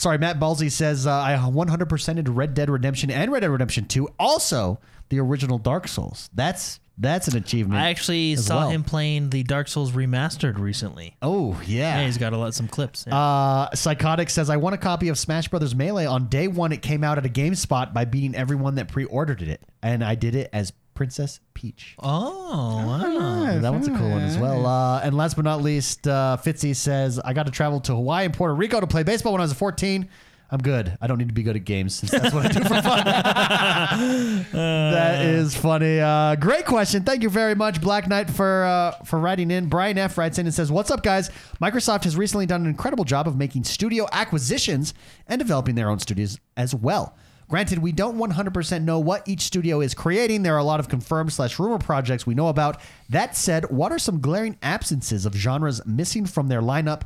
sorry, 0.00 0.18
Matt 0.18 0.40
Balsey 0.40 0.70
says 0.70 1.06
uh, 1.06 1.12
I 1.12 1.34
100%ed 1.34 2.28
Red 2.28 2.54
Dead 2.54 2.70
Redemption 2.70 3.10
and 3.10 3.30
Red 3.30 3.40
Dead 3.40 3.50
Redemption 3.50 3.86
2. 3.86 4.08
Also, 4.18 4.80
the 5.08 5.20
original 5.20 5.58
Dark 5.58 5.86
Souls. 5.88 6.30
That's 6.34 6.80
that's 6.98 7.28
an 7.28 7.36
achievement. 7.36 7.80
I 7.80 7.88
actually 7.88 8.36
saw 8.36 8.58
well. 8.58 8.68
him 8.68 8.84
playing 8.84 9.30
the 9.30 9.42
Dark 9.42 9.68
Souls 9.68 9.92
remastered 9.92 10.58
recently. 10.58 11.16
Oh 11.22 11.58
yeah. 11.64 12.00
Yeah, 12.00 12.06
he's 12.06 12.18
got 12.18 12.34
a 12.34 12.36
lot 12.36 12.54
some 12.54 12.68
clips. 12.68 13.06
Yeah. 13.06 13.16
Uh, 13.16 13.74
Psychotic 13.74 14.28
says, 14.28 14.50
I 14.50 14.58
won 14.58 14.74
a 14.74 14.78
copy 14.78 15.08
of 15.08 15.18
Smash 15.18 15.48
Brothers 15.48 15.74
Melee 15.74 16.04
on 16.04 16.26
day 16.26 16.46
one. 16.46 16.72
It 16.72 16.82
came 16.82 17.02
out 17.02 17.16
at 17.16 17.24
a 17.24 17.30
GameSpot 17.30 17.94
by 17.94 18.04
beating 18.04 18.34
everyone 18.34 18.74
that 18.74 18.88
pre 18.88 19.04
ordered 19.04 19.40
it. 19.40 19.62
And 19.82 20.04
I 20.04 20.14
did 20.14 20.34
it 20.34 20.50
as 20.52 20.74
Princess 21.00 21.40
Peach. 21.54 21.96
oh, 22.00 22.86
wow. 22.86 23.58
that 23.58 23.72
one's 23.72 23.88
a 23.88 23.90
cool 23.90 24.10
one 24.10 24.20
as 24.20 24.36
well. 24.36 24.66
Uh, 24.66 25.00
and 25.00 25.16
last 25.16 25.34
but 25.34 25.46
not 25.46 25.62
least, 25.62 26.06
uh, 26.06 26.36
Fitzy 26.44 26.76
says, 26.76 27.18
I 27.18 27.32
got 27.32 27.46
to 27.46 27.52
travel 27.52 27.80
to 27.80 27.94
Hawaii 27.94 28.26
and 28.26 28.34
Puerto 28.34 28.54
Rico 28.54 28.80
to 28.80 28.86
play 28.86 29.02
baseball 29.02 29.32
when 29.32 29.40
I 29.40 29.44
was 29.44 29.54
14. 29.54 30.06
I'm 30.50 30.60
good. 30.60 30.98
I 31.00 31.06
don't 31.06 31.16
need 31.16 31.28
to 31.28 31.34
be 31.34 31.42
good 31.42 31.56
at 31.56 31.64
games 31.64 31.94
since 31.94 32.10
that's 32.10 32.34
what 32.34 32.44
I 32.44 32.48
do 32.48 32.60
for 32.60 32.82
fun. 32.82 33.04
that 34.52 35.24
is 35.24 35.56
funny. 35.56 36.00
Uh, 36.00 36.34
great 36.36 36.66
question. 36.66 37.02
Thank 37.02 37.22
you 37.22 37.30
very 37.30 37.54
much, 37.54 37.80
Black 37.80 38.06
Knight, 38.06 38.28
for 38.28 38.64
uh, 38.64 38.90
for 39.06 39.18
writing 39.18 39.50
in. 39.50 39.70
Brian 39.70 39.96
F 39.96 40.18
writes 40.18 40.38
in 40.38 40.44
and 40.44 40.54
says, 40.54 40.70
"What's 40.70 40.90
up, 40.90 41.02
guys? 41.02 41.30
Microsoft 41.62 42.04
has 42.04 42.14
recently 42.14 42.44
done 42.44 42.60
an 42.60 42.66
incredible 42.66 43.04
job 43.04 43.26
of 43.26 43.38
making 43.38 43.64
studio 43.64 44.06
acquisitions 44.12 44.92
and 45.26 45.38
developing 45.38 45.76
their 45.76 45.88
own 45.88 45.98
studios 45.98 46.38
as 46.58 46.74
well." 46.74 47.16
Granted, 47.50 47.80
we 47.80 47.90
don't 47.90 48.16
100% 48.16 48.84
know 48.84 49.00
what 49.00 49.26
each 49.26 49.40
studio 49.40 49.80
is 49.80 49.92
creating. 49.92 50.44
There 50.44 50.54
are 50.54 50.58
a 50.58 50.64
lot 50.64 50.78
of 50.78 50.88
confirmed 50.88 51.32
slash 51.32 51.58
rumor 51.58 51.78
projects 51.78 52.24
we 52.24 52.32
know 52.36 52.46
about. 52.46 52.80
That 53.08 53.36
said, 53.36 53.68
what 53.72 53.90
are 53.90 53.98
some 53.98 54.20
glaring 54.20 54.56
absences 54.62 55.26
of 55.26 55.34
genres 55.34 55.84
missing 55.84 56.26
from 56.26 56.46
their 56.46 56.62
lineup 56.62 57.02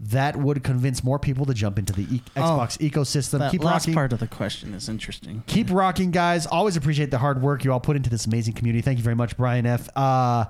that 0.00 0.36
would 0.38 0.64
convince 0.64 1.04
more 1.04 1.18
people 1.18 1.44
to 1.44 1.52
jump 1.52 1.78
into 1.78 1.92
the 1.92 2.04
e- 2.04 2.22
Xbox 2.34 2.78
ecosystem? 2.78 3.40
that 3.40 3.50
Keep 3.50 3.64
last 3.64 3.82
rocking. 3.82 3.94
part 3.94 4.14
of 4.14 4.18
the 4.18 4.26
question 4.26 4.72
is 4.72 4.88
interesting. 4.88 5.42
Keep 5.46 5.70
rocking, 5.70 6.10
guys. 6.10 6.46
Always 6.46 6.76
appreciate 6.78 7.10
the 7.10 7.18
hard 7.18 7.42
work 7.42 7.62
you 7.62 7.70
all 7.70 7.78
put 7.78 7.94
into 7.94 8.08
this 8.08 8.24
amazing 8.24 8.54
community. 8.54 8.80
Thank 8.80 8.96
you 8.96 9.04
very 9.04 9.14
much, 9.14 9.36
Brian 9.36 9.66
F. 9.66 9.90
Uh, 9.94 10.46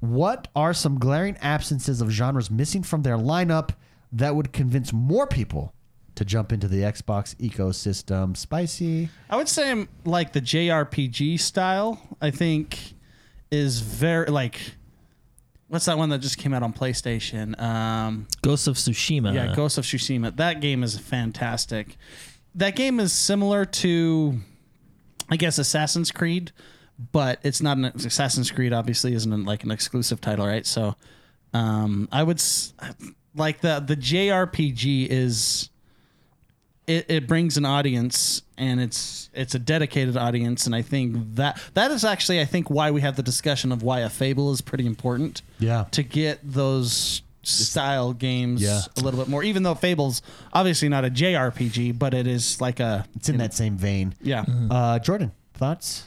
what 0.00 0.48
are 0.56 0.74
some 0.74 0.98
glaring 0.98 1.36
absences 1.36 2.00
of 2.00 2.10
genres 2.10 2.50
missing 2.50 2.82
from 2.82 3.02
their 3.02 3.16
lineup 3.16 3.70
that 4.10 4.34
would 4.34 4.52
convince 4.52 4.92
more 4.92 5.28
people 5.28 5.72
to 6.16 6.24
jump 6.24 6.52
into 6.52 6.68
the 6.68 6.78
Xbox 6.82 7.34
ecosystem? 7.36 8.36
Spicy. 8.36 9.08
I 9.28 9.36
would 9.36 9.48
say 9.48 9.86
like 10.04 10.32
the 10.32 10.40
JRPG 10.40 11.38
style. 11.40 12.00
I 12.20 12.30
think 12.30 12.94
is 13.50 13.80
very 13.80 14.26
like. 14.26 14.60
What's 15.68 15.84
that 15.84 15.96
one 15.96 16.08
that 16.08 16.18
just 16.18 16.36
came 16.36 16.52
out 16.52 16.64
on 16.64 16.72
PlayStation? 16.72 17.58
Um, 17.60 18.26
Ghost 18.42 18.66
of 18.66 18.74
Tsushima. 18.74 19.32
yeah, 19.32 19.54
Ghost 19.54 19.78
of 19.78 19.84
Tsushima. 19.84 20.34
That 20.36 20.60
game 20.60 20.82
is 20.82 20.98
fantastic. 20.98 21.96
That 22.56 22.74
game 22.74 22.98
is 22.98 23.12
similar 23.12 23.64
to, 23.64 24.40
I 25.28 25.36
guess, 25.36 25.58
Assassin's 25.58 26.10
Creed, 26.10 26.50
but 27.12 27.38
it's 27.44 27.62
not 27.62 27.76
an 27.76 27.84
Assassin's 27.84 28.50
Creed. 28.50 28.72
Obviously, 28.72 29.14
isn't 29.14 29.44
like 29.44 29.62
an 29.62 29.70
exclusive 29.70 30.20
title, 30.20 30.44
right? 30.44 30.66
So, 30.66 30.96
um, 31.54 32.08
I 32.10 32.24
would 32.24 32.38
s- 32.38 32.74
like 33.36 33.60
the 33.60 33.78
the 33.78 33.94
JRPG 33.96 35.06
is 35.08 35.69
it, 36.90 37.06
it 37.08 37.26
brings 37.28 37.56
an 37.56 37.64
audience 37.64 38.42
and 38.58 38.80
it's 38.80 39.30
it's 39.32 39.54
a 39.54 39.58
dedicated 39.58 40.16
audience 40.16 40.66
and 40.66 40.74
I 40.74 40.82
think 40.82 41.36
that 41.36 41.60
that 41.74 41.90
is 41.90 42.04
actually 42.04 42.40
I 42.40 42.44
think 42.44 42.68
why 42.70 42.90
we 42.90 43.00
have 43.02 43.16
the 43.16 43.22
discussion 43.22 43.72
of 43.72 43.82
why 43.82 44.00
a 44.00 44.08
fable 44.10 44.52
is 44.52 44.60
pretty 44.60 44.86
important 44.86 45.42
Yeah. 45.58 45.84
to 45.92 46.02
get 46.02 46.40
those 46.42 47.22
style 47.42 48.12
games 48.12 48.60
Yeah. 48.62 48.80
a 48.96 49.00
little 49.00 49.20
bit 49.20 49.28
more 49.28 49.42
even 49.42 49.62
though 49.62 49.74
fable's 49.74 50.20
obviously 50.52 50.88
not 50.88 51.04
a 51.04 51.10
JRPG 51.10 51.98
but 51.98 52.12
it 52.12 52.26
is 52.26 52.60
like 52.60 52.80
a 52.80 53.06
It's 53.16 53.28
in 53.28 53.38
that 53.38 53.54
same 53.54 53.76
vein. 53.78 54.14
yeah 54.20 54.44
Uh, 54.70 54.98
Jordan, 54.98 55.32
thoughts? 55.54 56.04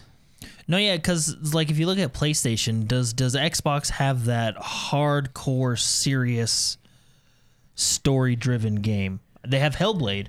No, 0.68 0.78
yeah, 0.78 0.96
because 0.96 1.54
like 1.54 1.70
if 1.72 1.78
you 1.80 1.86
look 1.88 2.00
at 2.00 2.14
PlayStation, 2.14 2.88
does 2.88 3.12
does 3.14 3.36
Xbox 3.36 3.90
have 3.90 4.26
that 4.26 4.56
hardcore, 4.58 5.78
serious, 5.80 6.78
story-driven 7.76 8.76
game? 8.76 9.20
They 9.46 9.60
have 9.60 9.76
Hellblade. 9.76 10.28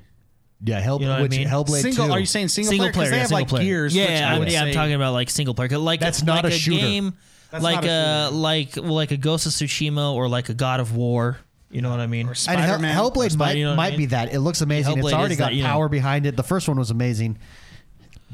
Yeah, 0.67 0.81
Hell, 0.81 0.99
You 0.99 1.07
know 1.07 1.13
what 1.13 1.19
I 1.19 1.23
which 1.23 1.31
mean? 1.33 1.47
Hellblade 1.47 1.83
single 1.83 2.07
2. 2.07 2.13
are 2.13 2.21
you 2.21 2.27
saying 2.27 2.49
single, 2.49 2.71
Single 2.71 2.89
player 2.89 2.93
'Cause 2.93 2.97
player, 2.97 3.11
they 3.11 3.17
yeah, 3.17 3.21
have 3.21 3.29
single 3.29 3.41
like 3.43 3.49
player. 3.49 3.65
gears 3.65 3.95
Yeah, 3.95 4.29
I 4.31 4.33
I'm, 4.33 4.39
would 4.39 4.51
yeah, 4.51 4.63
I'm 4.63 4.69
say- 4.69 4.73
talking 4.73 4.95
about 4.95 5.13
like 5.13 5.29
single 5.31 5.55
player. 5.55 5.69
'Cause 5.69 5.79
Like 5.79 6.01
That's 6.01 6.21
like 6.21 6.27
not 6.27 6.45
a 6.47 6.49
a 6.49 6.51
shooter. 6.53 6.79
game, 6.81 7.15
That's 7.51 7.63
like 7.63 7.75
not 7.77 7.85
a 7.85 7.89
a, 7.89 8.25
shooter. 8.29 8.37
like 8.37 8.77
like 8.79 9.11
a 9.11 9.17
Ghost 9.19 9.47
of 9.47 9.53
Tsushima 9.53 10.13
or 10.15 10.29
like 10.29 10.49
a 10.49 10.55
God 10.55 10.81
of 10.81 10.95
War. 10.97 11.37
You 11.71 11.83
know 11.83 11.91
what 11.91 12.01
I 12.01 12.07
mean? 12.07 12.21
And 12.29 12.29
Hell, 12.29 12.35
Spider-Man. 12.37 12.97
Hellblade 12.97 13.33
Spider- 13.33 13.37
might, 13.37 13.57
you 13.59 13.65
know 13.65 13.71
what 13.71 13.75
I 13.75 13.77
might 13.77 13.91
mean? 13.91 13.99
be 13.99 14.07
that. 14.07 14.33
It 14.33 14.41
looks 14.41 14.61
amazing. 14.61 14.97
Hellblade 14.97 15.05
it's 15.05 15.13
already 15.13 15.33
is 15.35 15.39
got 15.39 15.47
that, 15.47 15.55
you 15.55 15.63
know. 15.65 15.69
power 15.71 15.89
behind 15.89 16.25
it. 16.25 16.37
The 16.37 16.43
first 16.45 16.67
one 16.69 16.79
was 16.79 16.91
amazing. 16.91 17.37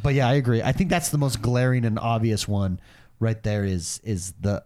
But 0.02 0.14
yeah, 0.14 0.28
I 0.28 0.34
agree. 0.34 0.62
I 0.62 0.72
think 0.72 0.88
that's 0.90 1.08
the 1.08 1.18
most 1.18 1.42
glaring 1.42 1.84
and 1.84 1.98
obvious 1.98 2.46
one 2.46 2.80
right 3.18 3.42
there 3.42 3.64
is 3.64 4.00
is 4.04 4.32
the 4.40 4.62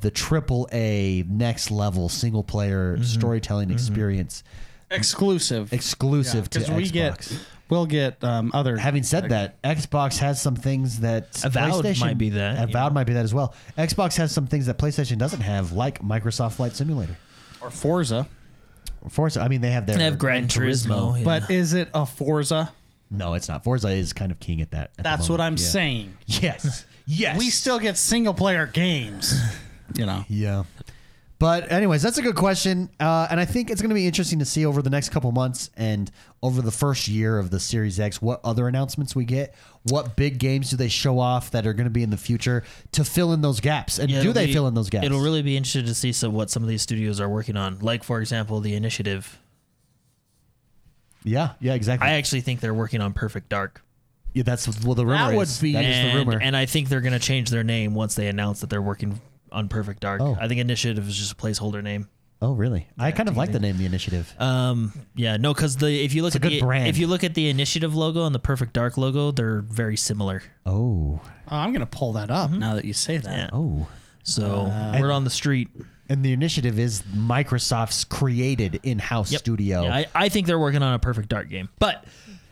the 0.00 0.10
triple 0.10 0.68
A 0.72 1.24
next 1.28 1.70
level 1.70 2.08
single 2.08 2.42
player 2.44 2.94
Mm-hmm. 2.94 3.04
storytelling 3.04 3.70
experience 3.70 4.42
exclusive 4.90 5.72
exclusive 5.72 6.50
to 6.50 6.58
because 6.60 6.74
we 6.74 6.84
Xbox. 6.84 6.92
get 6.92 7.38
we'll 7.68 7.86
get 7.86 8.22
um, 8.24 8.50
other 8.54 8.76
Having 8.76 9.04
said 9.04 9.28
that, 9.30 9.60
Xbox 9.62 10.18
has 10.18 10.40
some 10.42 10.56
things 10.56 11.00
that 11.00 11.42
Avowed 11.44 11.84
PlayStation 11.84 12.00
might 12.00 12.18
be 12.18 12.30
that, 12.30 12.58
you 12.58 12.64
Avowed 12.64 12.90
know. 12.92 12.94
might 12.94 13.04
be 13.04 13.12
that 13.14 13.24
as 13.24 13.32
well. 13.32 13.54
Xbox 13.78 14.16
has 14.16 14.32
some 14.32 14.46
things 14.46 14.66
that 14.66 14.78
PlayStation 14.78 15.18
doesn't 15.18 15.40
have, 15.42 15.72
like 15.72 16.02
Microsoft 16.02 16.54
Flight 16.54 16.72
Simulator. 16.74 17.16
or 17.60 17.70
Forza 17.70 18.26
Forza, 19.08 19.40
I 19.40 19.48
mean, 19.48 19.60
they 19.62 19.70
have 19.70 19.86
their 19.86 19.96
They 19.96 20.04
have 20.04 20.18
Gran 20.18 20.46
Turismo. 20.48 21.16
yeah. 21.18 21.24
but 21.24 21.50
is 21.50 21.72
it 21.74 21.88
a 21.94 22.04
Forza 22.04 22.72
No, 23.10 23.34
it's 23.34 23.48
not. 23.48 23.64
Forza 23.64 23.88
is 23.88 24.12
kind 24.12 24.30
of 24.32 24.40
king 24.40 24.60
at 24.60 24.72
that. 24.72 24.90
at 24.98 25.04
that's 25.04 25.28
what 25.28 25.40
I'm. 25.40 25.54
Yeah. 25.54 25.58
saying 25.64 26.16
Yes. 26.26 26.84
Yes. 27.06 27.38
we 27.38 27.50
still 27.50 27.80
get 27.80 27.96
single 27.98 28.34
player 28.34 28.66
games 28.66 29.34
you 29.96 30.06
know 30.06 30.24
Yeah. 30.28 30.62
But 31.40 31.72
anyways, 31.72 32.02
that's 32.02 32.18
a 32.18 32.22
good 32.22 32.36
question, 32.36 32.90
uh, 33.00 33.26
and 33.30 33.40
I 33.40 33.46
think 33.46 33.70
it's 33.70 33.80
going 33.80 33.88
to 33.88 33.94
be 33.94 34.06
interesting 34.06 34.38
to 34.40 34.44
see 34.44 34.66
over 34.66 34.82
the 34.82 34.90
next 34.90 35.08
couple 35.08 35.32
months 35.32 35.70
and 35.74 36.10
over 36.42 36.60
the 36.60 36.70
first 36.70 37.08
year 37.08 37.38
of 37.38 37.50
the 37.50 37.58
Series 37.58 37.98
X 37.98 38.20
what 38.20 38.40
other 38.44 38.68
announcements 38.68 39.16
we 39.16 39.24
get. 39.24 39.54
What 39.84 40.16
big 40.16 40.38
games 40.38 40.68
do 40.68 40.76
they 40.76 40.88
show 40.88 41.18
off 41.18 41.50
that 41.52 41.66
are 41.66 41.72
going 41.72 41.86
to 41.86 41.90
be 41.90 42.02
in 42.02 42.10
the 42.10 42.18
future 42.18 42.62
to 42.92 43.04
fill 43.04 43.32
in 43.32 43.40
those 43.40 43.58
gaps, 43.60 43.98
and 43.98 44.10
Yeah, 44.10 44.20
do 44.22 44.34
they 44.34 44.46
be- 44.46 44.52
fill 44.52 44.68
in 44.68 44.74
those 44.74 44.90
gaps? 44.90 45.06
It'll 45.06 45.22
really 45.22 45.40
be 45.40 45.56
interesting 45.56 45.86
to 45.86 45.94
see 45.94 46.12
some, 46.12 46.34
what 46.34 46.50
some 46.50 46.62
of 46.62 46.68
these 46.68 46.82
studios 46.82 47.20
are 47.22 47.28
working 47.28 47.56
on. 47.56 47.78
Like 47.78 48.04
for 48.04 48.20
example, 48.20 48.60
the 48.60 48.74
Initiative. 48.74 49.38
yeah, 51.24 51.52
yeah, 51.58 51.72
exactly. 51.72 52.06
I 52.06 52.12
actually 52.16 52.42
think 52.42 52.60
they're 52.60 52.74
working 52.74 53.00
on 53.00 53.14
Perfect 53.14 53.48
Dark. 53.48 53.82
yeah, 54.34 54.42
that's 54.42 54.66
well, 54.84 54.94
the 54.94 55.06
rumor 55.06 55.30
That 55.30 55.36
would 55.36 55.48
is. 55.48 55.58
be- 55.58 55.72
that 55.72 55.84
is 55.86 55.96
and, 55.96 56.10
the 56.10 56.18
rumor. 56.24 56.38
and 56.42 56.54
I 56.54 56.66
think 56.66 56.90
they're 56.90 57.00
going 57.00 57.14
to 57.14 57.18
change 57.18 57.48
their 57.48 57.64
name 57.64 57.94
once 57.94 58.14
they 58.14 58.28
announce 58.28 58.60
that 58.60 58.68
they're 58.68 58.82
working 58.82 59.22
on 59.52 59.68
Perfect 59.68 60.00
Dark. 60.00 60.20
Oh. 60.20 60.36
I 60.40 60.48
think 60.48 60.60
Initiative 60.60 61.06
is 61.08 61.16
just 61.16 61.32
a 61.32 61.34
placeholder 61.36 61.82
name. 61.82 62.08
Oh, 62.42 62.52
really? 62.54 62.88
I 62.98 63.10
kind 63.12 63.28
of 63.28 63.36
like 63.36 63.52
the 63.52 63.60
name 63.60 63.76
The 63.76 63.84
Initiative. 63.84 64.34
Um, 64.38 64.94
yeah, 65.14 65.36
no, 65.36 65.52
because 65.52 65.76
the 65.76 66.02
if 66.04 66.14
you 66.14 66.22
look 66.22 66.34
a 66.34 66.36
at 66.38 66.42
good 66.42 66.52
the 66.52 66.60
brand. 66.60 66.88
if 66.88 66.96
you 66.96 67.06
look 67.06 67.22
at 67.22 67.34
the 67.34 67.50
initiative 67.50 67.94
logo 67.94 68.24
and 68.24 68.34
the 68.34 68.38
Perfect 68.38 68.72
Dark 68.72 68.96
logo, 68.96 69.30
they're 69.30 69.60
very 69.60 69.96
similar. 69.96 70.42
Oh, 70.64 71.20
Oh, 71.52 71.56
I'm 71.56 71.72
gonna 71.72 71.84
pull 71.84 72.14
that 72.14 72.30
up 72.30 72.50
now 72.50 72.76
that 72.76 72.84
you 72.86 72.92
say 72.94 73.18
that. 73.18 73.36
Yeah. 73.36 73.50
oh. 73.52 73.88
So 74.22 74.64
we're 74.98 75.10
on 75.12 75.24
the 75.24 75.30
street. 75.30 75.68
And 76.08 76.24
the 76.24 76.32
initiative 76.32 76.78
is 76.78 77.02
Microsoft's 77.02 78.04
created 78.04 78.80
in-house 78.82 79.30
Yep. 79.32 79.38
studio. 79.40 79.82
Yeah, 79.84 79.94
I, 79.96 80.06
I 80.14 80.28
think 80.28 80.46
they're 80.46 80.58
working 80.58 80.82
on 80.82 80.94
a 80.94 80.98
Perfect 80.98 81.28
Dark 81.28 81.48
game, 81.48 81.68
but 81.78 82.04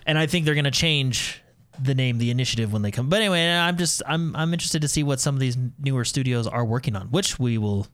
and 0.06 0.18
I 0.18 0.26
think 0.26 0.44
they're 0.44 0.54
gonna 0.54 0.70
change 0.70 1.42
the 1.82 1.94
name, 1.94 2.18
the 2.18 2.30
initiative 2.30 2.72
when 2.72 2.82
they 2.82 2.90
come. 2.90 3.08
But 3.08 3.20
anyway, 3.20 3.48
I'm 3.50 3.76
just 3.76 4.02
I'm 4.06 4.34
I'm 4.36 4.52
interested 4.52 4.82
to 4.82 4.88
see 4.88 5.02
what 5.02 5.20
some 5.20 5.34
of 5.34 5.40
these 5.40 5.56
newer 5.78 6.04
studios 6.04 6.46
are 6.46 6.64
working 6.64 6.96
on, 6.96 7.08
which 7.08 7.38
we 7.38 7.58
will. 7.58 7.86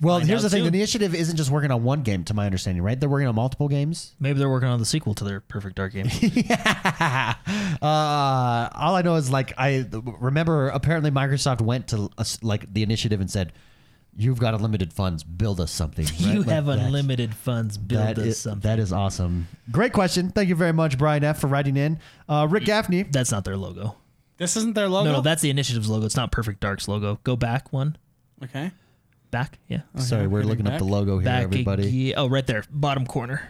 well, 0.00 0.18
Find 0.18 0.28
here's 0.28 0.40
out 0.40 0.42
the 0.44 0.50
thing: 0.50 0.64
soon. 0.64 0.72
the 0.72 0.78
initiative 0.78 1.14
isn't 1.14 1.36
just 1.36 1.50
working 1.50 1.70
on 1.70 1.82
one 1.84 2.02
game, 2.02 2.24
to 2.24 2.34
my 2.34 2.46
understanding, 2.46 2.82
right? 2.82 2.98
They're 2.98 3.08
working 3.08 3.28
on 3.28 3.34
multiple 3.34 3.68
games. 3.68 4.14
Maybe 4.20 4.38
they're 4.38 4.48
working 4.50 4.68
on 4.68 4.78
the 4.78 4.86
sequel 4.86 5.14
to 5.14 5.24
their 5.24 5.40
Perfect 5.40 5.76
Dark 5.76 5.92
game. 5.92 6.06
uh, 7.82 8.68
all 8.74 8.94
I 8.94 9.02
know 9.02 9.16
is 9.16 9.30
like 9.30 9.52
I 9.58 9.86
remember. 9.92 10.68
Apparently, 10.68 11.10
Microsoft 11.10 11.60
went 11.60 11.88
to 11.88 12.10
us, 12.18 12.38
like 12.42 12.72
the 12.72 12.82
initiative 12.82 13.20
and 13.20 13.30
said, 13.30 13.52
"You've 14.16 14.38
got 14.38 14.54
unlimited 14.54 14.92
funds. 14.92 15.24
Build 15.24 15.60
us 15.60 15.70
something." 15.70 16.06
you? 16.16 16.40
Like, 16.40 16.48
have 16.48 16.66
that's- 16.66 16.86
unlimited 16.86 17.34
funds. 17.34 17.78
Build 17.78 18.02
That 18.06 18.18
us 18.18 18.26
is, 18.26 18.38
something. 18.40 18.60
that 18.68 18.78
is 18.78 18.92
awesome. 18.92 19.48
Great 19.70 19.92
question. 19.92 20.30
Thank 20.30 20.48
you 20.48 20.54
very 20.54 20.72
much, 20.72 20.98
Brian 20.98 21.24
F. 21.24 21.38
for 21.40 21.46
writing 21.46 21.76
in. 21.76 21.98
Uh, 22.28 22.46
Rick 22.50 22.64
Gaffney. 22.64 23.02
That's 23.04 23.30
not 23.32 23.44
their 23.44 23.56
logo. 23.56 23.96
This 24.38 24.56
isn't 24.56 24.74
their 24.74 24.88
logo. 24.88 25.10
No, 25.10 25.16
no, 25.16 25.20
that's 25.22 25.42
the 25.42 25.50
initiative's 25.50 25.88
logo. 25.88 26.04
It's 26.06 26.16
not 26.16 26.32
Perfect 26.32 26.60
Dark's 26.60 26.88
logo. 26.88 27.20
Go 27.22 27.36
back 27.36 27.72
one. 27.72 27.96
okay. 28.42 28.72
Back, 29.30 29.58
yeah. 29.66 29.80
Sorry, 29.96 30.26
we're 30.26 30.40
heading 30.40 30.50
looking 30.50 30.66
up 30.66 30.78
the 30.78 30.84
logo 30.84 31.16
here, 31.18 31.24
Back. 31.24 31.44
everybody. 31.44 31.88
yeah. 31.90 32.14
Oh, 32.18 32.28
right 32.28 32.46
there, 32.46 32.64
bottom 32.70 33.06
corner. 33.06 33.40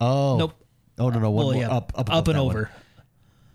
Oh, 0.00 0.36
Nope. 0.38 0.54
Oh 0.98 1.08
no, 1.08 1.18
no, 1.18 1.30
one 1.30 1.46
Well, 1.46 1.54
more 1.54 1.62
yeah, 1.62 1.70
up, 1.74 1.92
up, 1.96 2.12
up 2.14 2.28
and 2.28 2.36
that 2.36 2.44
one. 2.44 2.54
over. 2.56 2.70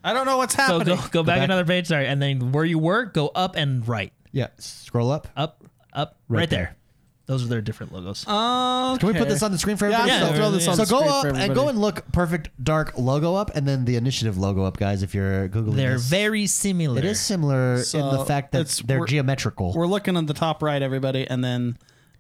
I 0.04 0.12
don't 0.14 0.26
know 0.26 0.38
what's 0.38 0.56
happening. 0.56 0.88
So 0.88 0.96
happening. 0.96 1.10
go 1.12 1.22
go 1.22 1.24
back, 1.24 1.38
back. 1.38 1.44
another 1.46 1.64
page. 1.66 1.88
Sorry, 1.88 2.08
and 2.08 2.22
then 2.22 2.52
where 2.52 2.66
you 2.66 2.80
were, 2.80 3.06
go 3.06 3.28
up 3.30 3.56
and 3.56 3.88
right. 3.88 4.12
Yeah, 4.34 4.48
scroll 4.58 5.10
up. 5.12 5.28
Up, 5.38 5.64
up, 5.98 6.18
Right 6.30 6.40
right, 6.40 6.50
there. 6.50 6.60
there. 6.60 6.76
Those 7.26 7.44
are 7.44 7.48
their 7.48 7.60
different 7.62 7.92
logos. 7.92 8.24
Okay. 8.26 9.00
Can 9.00 9.08
we 9.08 9.14
put 9.14 9.28
this 9.28 9.44
on 9.44 9.52
the 9.52 9.58
screen 9.58 9.76
for 9.76 9.90
Yeah, 9.90 9.98
everybody? 10.00 10.22
yeah, 10.24 10.30
Yeah, 10.30 10.36
throw 10.38 10.52
this 10.52 10.64
yeah. 10.64 10.72
on 10.72 10.78
So 10.78 10.86
the 10.86 10.90
go 10.92 10.98
screen 11.00 11.12
up 11.12 11.22
for 11.24 11.28
and 11.28 11.38
everybody. 11.40 11.60
go 11.60 11.68
and 11.68 11.80
look 11.82 12.10
perfect 12.14 12.50
dark 12.64 12.98
logo 12.98 13.36
up, 13.36 13.54
and 13.54 13.68
then 13.68 13.84
the 13.84 13.98
initiative 13.98 14.38
logo 14.38 14.64
up, 14.64 14.78
guys. 14.78 15.04
If 15.04 15.14
you're 15.14 15.50
googling, 15.50 15.76
They're 15.76 15.94
this. 15.96 16.06
very 16.08 16.48
similar. 16.48 17.00
It 17.00 17.04
is 17.06 17.20
similar 17.20 17.72
in 17.74 17.78
the 17.80 17.84
So 17.84 18.24
fact 18.24 18.54
that 18.54 18.62
it's- 18.62 18.82
they're 18.86 19.00
we're- 19.00 19.10
geometrical. 19.10 19.74
We're 19.74 19.88
looking 19.88 20.16
at 20.16 20.26
the 20.28 20.34
top 20.34 20.64
right, 20.64 20.82
everybody, 20.82 21.28
and 21.30 21.44
then 21.44 21.78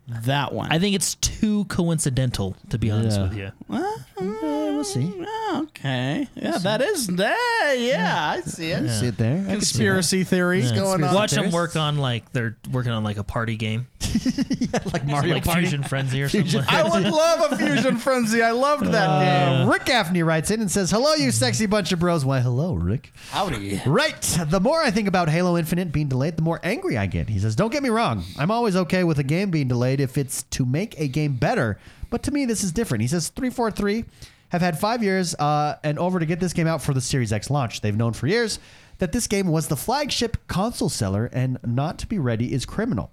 that 0.10 0.52
one. 0.54 0.74
I 0.74 0.80
think 0.80 0.94
it's 0.94 1.16
too 1.16 1.64
coincidental, 1.66 2.58
to 2.70 2.78
be 2.78 2.91
honest 2.91 3.18
Yeah. 3.18 3.24
with 3.30 3.38
you. 3.38 3.52
Well, 3.70 3.95
Eh, 4.20 4.24
we'll 4.72 4.84
see. 4.84 5.14
Oh, 5.48 5.61
okay. 5.69 6.28
Yeah, 6.36 6.57
that 6.60 6.82
is. 6.82 7.10
Yeah, 7.10 7.74
yeah, 7.74 8.32
I 8.38 8.41
see 8.41 8.72
it. 8.72 8.90
See 8.90 9.07
it 9.07 9.18
there. 9.18 9.34
I 9.34 9.36
can 9.36 9.45
see 9.45 9.48
that. 9.48 9.53
Conspiracy 9.53 10.24
theories 10.24 10.72
going 10.72 11.03
on. 11.03 11.14
Watch 11.14 11.32
them 11.32 11.52
work 11.52 11.76
on 11.76 11.98
like 11.98 12.32
they're 12.34 12.57
working 12.72 12.91
on 12.91 13.03
like 13.03 13.18
a 13.18 13.24
party 13.24 13.56
game, 13.56 13.88
yeah, 14.02 14.80
like 14.94 15.06
Mario 15.06 15.36
like 15.36 15.44
Party. 15.45 15.61
Fusion 15.61 15.84
Frenzy 15.84 16.22
or 16.22 16.30
something. 16.30 16.60
Like 16.60 16.74
I 16.74 16.84
that. 16.84 16.91
would 16.91 17.11
love 17.11 17.52
a 17.52 17.57
fusion 17.57 17.98
frenzy. 17.99 18.41
I 18.41 18.52
loved 18.52 18.86
that 18.88 19.19
game. 19.19 19.68
Uh, 19.68 19.72
Rick 19.72 19.86
Gaffney 19.86 20.24
writes 20.24 20.52
in 20.52 20.61
and 20.61 20.69
says, 20.72 20.91
"Hello, 20.91 21.14
you 21.15 21.32
sexy 21.32 21.65
bunch 21.65 21.91
of 21.91 21.99
bros." 21.99 22.26
Why, 22.26 22.40
hello, 22.40 22.74
Rick. 22.74 23.11
Howdy. 23.32 23.82
Right. 23.86 24.22
The 24.48 24.60
more 24.60 24.82
I 24.82 24.91
think 24.91 25.07
about 25.07 25.30
Halo 25.30 25.57
Infinite 25.57 25.91
being 25.91 26.07
delayed, 26.07 26.38
the 26.38 26.41
more 26.41 26.60
angry 26.64 26.98
I 26.98 27.06
get. 27.06 27.30
He 27.30 27.40
says, 27.40 27.56
Don't 27.56 27.72
get 27.72 27.84
me 27.84 27.90
wrong. 27.90 28.24
I'm 28.38 28.52
always 28.52 28.76
okay 28.76 29.03
with 29.03 29.19
a 29.19 29.24
game 29.24 29.49
being 29.52 29.68
delayed 29.68 29.99
if 29.99 30.18
it's 30.18 30.44
to 30.44 30.65
make 30.65 30.99
a 30.99 31.07
game 31.07 31.36
better. 31.36 31.78
But 32.10 32.24
to 32.24 32.32
me, 32.32 32.45
this 32.45 32.64
is 32.64 32.72
different. 32.72 33.02
He 33.02 33.07
says, 33.07 33.30
343 33.30 34.06
have 34.49 34.61
had 34.61 34.80
five 34.80 35.03
years 35.03 35.36
uh, 35.36 35.76
and 35.84 35.99
over 35.99 36.19
to 36.19 36.26
get 36.26 36.40
this 36.40 36.53
game 36.53 36.68
out 36.68 36.82
for 36.82 36.94
the 36.94 37.02
Series 37.02 37.34
X 37.34 37.49
launch. 37.49 37.82
They've 37.82 37.95
known 37.95 38.14
for 38.14 38.28
years 38.28 38.60
that 38.99 39.11
this 39.11 39.28
game 39.28 39.48
was 39.48 39.68
the 39.68 39.76
flagship 39.76 40.38
console 40.48 40.90
seller 40.90 41.30
and 41.32 41.60
not 41.65 41.99
to 41.99 42.07
be 42.07 42.18
ready 42.18 42.53
is 42.53 42.65
criminal. 42.65 43.11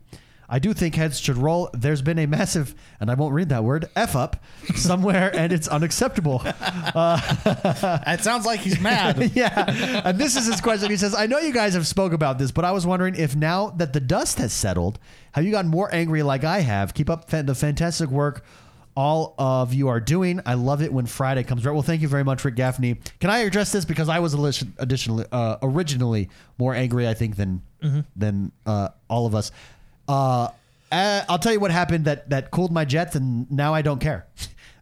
I 0.49 0.59
do 0.59 0.75
think 0.75 0.95
heads 0.95 1.19
should 1.19 1.39
roll. 1.39 1.71
There's 1.73 2.03
been 2.03 2.19
a 2.19 2.27
massive, 2.27 2.75
and 3.01 3.11
I 3.11 3.15
won't 3.15 3.35
read 3.35 3.49
that 3.49 3.65
word, 3.65 3.87
F 3.97 4.15
up 4.15 4.37
somewhere, 4.75 5.35
and 5.35 5.53
it's 5.53 5.69
unacceptable. 5.69 6.43
It 8.07 8.21
sounds 8.21 8.47
like 8.47 8.61
he's 8.61 8.81
mad. 8.81 9.33
yeah. 9.35 10.03
And 10.05 10.19
this 10.19 10.37
is 10.37 10.47
his 10.47 10.61
question. 10.61 10.91
He 10.91 10.97
says, 10.97 11.15
I 11.15 11.27
know 11.27 11.39
you 11.39 11.53
guys 11.53 11.75
have 11.75 11.87
spoke 11.87 12.13
about 12.13 12.39
this, 12.39 12.51
but 12.53 12.65
I 12.65 12.73
was 12.73 12.87
wondering 12.87 13.15
if 13.15 13.35
now 13.35 13.71
that 13.71 13.93
the 13.93 14.01
dust 14.01 14.39
has 14.39 14.53
settled, 14.53 14.99
have 15.33 15.45
you 15.45 15.51
gotten 15.51 15.71
more 15.71 15.93
angry 15.93 16.23
like 16.23 16.45
I 16.45 16.61
have? 16.61 16.95
Keep 16.95 17.11
up 17.11 17.29
the 17.29 17.55
fantastic 17.55 18.11
work 18.11 18.45
all 18.97 19.35
of 19.39 19.75
you 19.75 19.89
are 19.89 20.01
doing. 20.01 20.41
I 20.47 20.55
love 20.55 20.83
it 20.83 20.93
when 20.93 21.07
Friday 21.07 21.43
comes 21.43 21.65
around. 21.65 21.75
Well, 21.75 21.83
thank 21.83 22.03
you 22.03 22.09
very 22.09 22.25
much, 22.25 22.45
Rick 22.45 22.55
Gaffney. 22.57 22.97
Can 23.21 23.31
I 23.31 23.39
address 23.39 23.73
this 23.73 23.85
because 23.85 24.09
I 24.09 24.19
was 24.21 24.35
additionally 24.79 25.25
uh, 25.33 25.57
originally 25.63 26.31
more 26.59 26.75
angry, 26.75 27.09
I 27.09 27.15
think, 27.15 27.37
than 27.37 27.63
than 28.17 28.53
uh, 28.67 28.89
all 29.09 29.27
of 29.27 29.35
us. 29.35 29.51
Uh, 30.09 30.49
uh, 30.93 31.23
I'll 31.29 31.39
tell 31.39 31.53
you 31.53 31.61
what 31.61 31.71
happened 31.71 32.05
that 32.05 32.31
that 32.31 32.51
cooled 32.51 32.73
my 32.73 32.85
jets, 32.85 33.15
and 33.17 33.51
now 33.51 33.75
I 33.75 33.83
don't 33.83 34.01
care. 34.01 34.27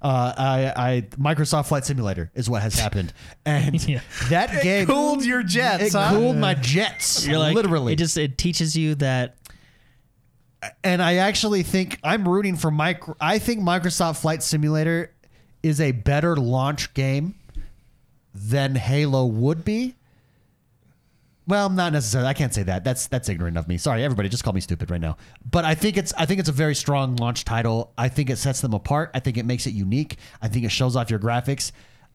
Uh, 0.04 0.34
I, 0.36 0.88
I 0.88 1.00
Microsoft 1.16 1.68
Flight 1.68 1.84
Simulator 1.84 2.32
is 2.34 2.50
what 2.50 2.60
has 2.60 2.74
happened, 2.74 3.12
and 3.46 3.86
Yeah. 3.88 4.00
that 4.30 4.60
game 4.60 4.84
cooled 4.84 5.24
your 5.24 5.44
jets, 5.44 5.84
It 5.84 5.92
huh? 5.92 6.10
cooled 6.10 6.38
my 6.38 6.54
jets, 6.54 7.24
You're 7.24 7.38
like 7.38 7.54
literally. 7.54 7.92
It 7.92 8.00
just 8.00 8.16
it 8.18 8.36
teaches 8.36 8.76
you 8.76 8.96
that 8.96 9.36
and 10.84 11.02
I 11.02 11.16
actually 11.16 11.62
think 11.62 11.98
I'm 12.02 12.26
rooting 12.28 12.56
for 12.56 12.70
micro. 12.70 13.16
I 13.20 13.38
think 13.38 13.60
Microsoft 13.60 14.20
Flight 14.20 14.42
Simulator 14.42 15.12
is 15.62 15.80
a 15.80 15.92
better 15.92 16.36
launch 16.36 16.92
game 16.94 17.34
than 18.34 18.74
Halo 18.74 19.26
would 19.26 19.64
be. 19.64 19.96
Well, 21.46 21.68
not 21.70 21.92
necessarily. 21.92 22.28
I 22.28 22.34
can't 22.34 22.54
say 22.54 22.62
that. 22.62 22.84
That's 22.84 23.08
that's 23.08 23.28
ignorant 23.28 23.56
of 23.56 23.66
me. 23.66 23.76
Sorry, 23.76 24.04
everybody. 24.04 24.28
Just 24.28 24.44
call 24.44 24.52
me 24.52 24.60
stupid 24.60 24.90
right 24.90 25.00
now. 25.00 25.16
But 25.50 25.64
I 25.64 25.74
think 25.74 25.96
it's 25.96 26.12
I 26.16 26.24
think 26.24 26.38
it's 26.38 26.48
a 26.48 26.52
very 26.52 26.74
strong 26.74 27.16
launch 27.16 27.44
title. 27.44 27.92
I 27.98 28.08
think 28.08 28.30
it 28.30 28.36
sets 28.36 28.60
them 28.60 28.74
apart. 28.74 29.10
I 29.12 29.18
think 29.20 29.36
it 29.36 29.44
makes 29.44 29.66
it 29.66 29.72
unique. 29.72 30.16
I 30.40 30.48
think 30.48 30.64
it 30.64 30.70
shows 30.70 30.94
off 30.94 31.10
your 31.10 31.18
graphics. 31.18 31.72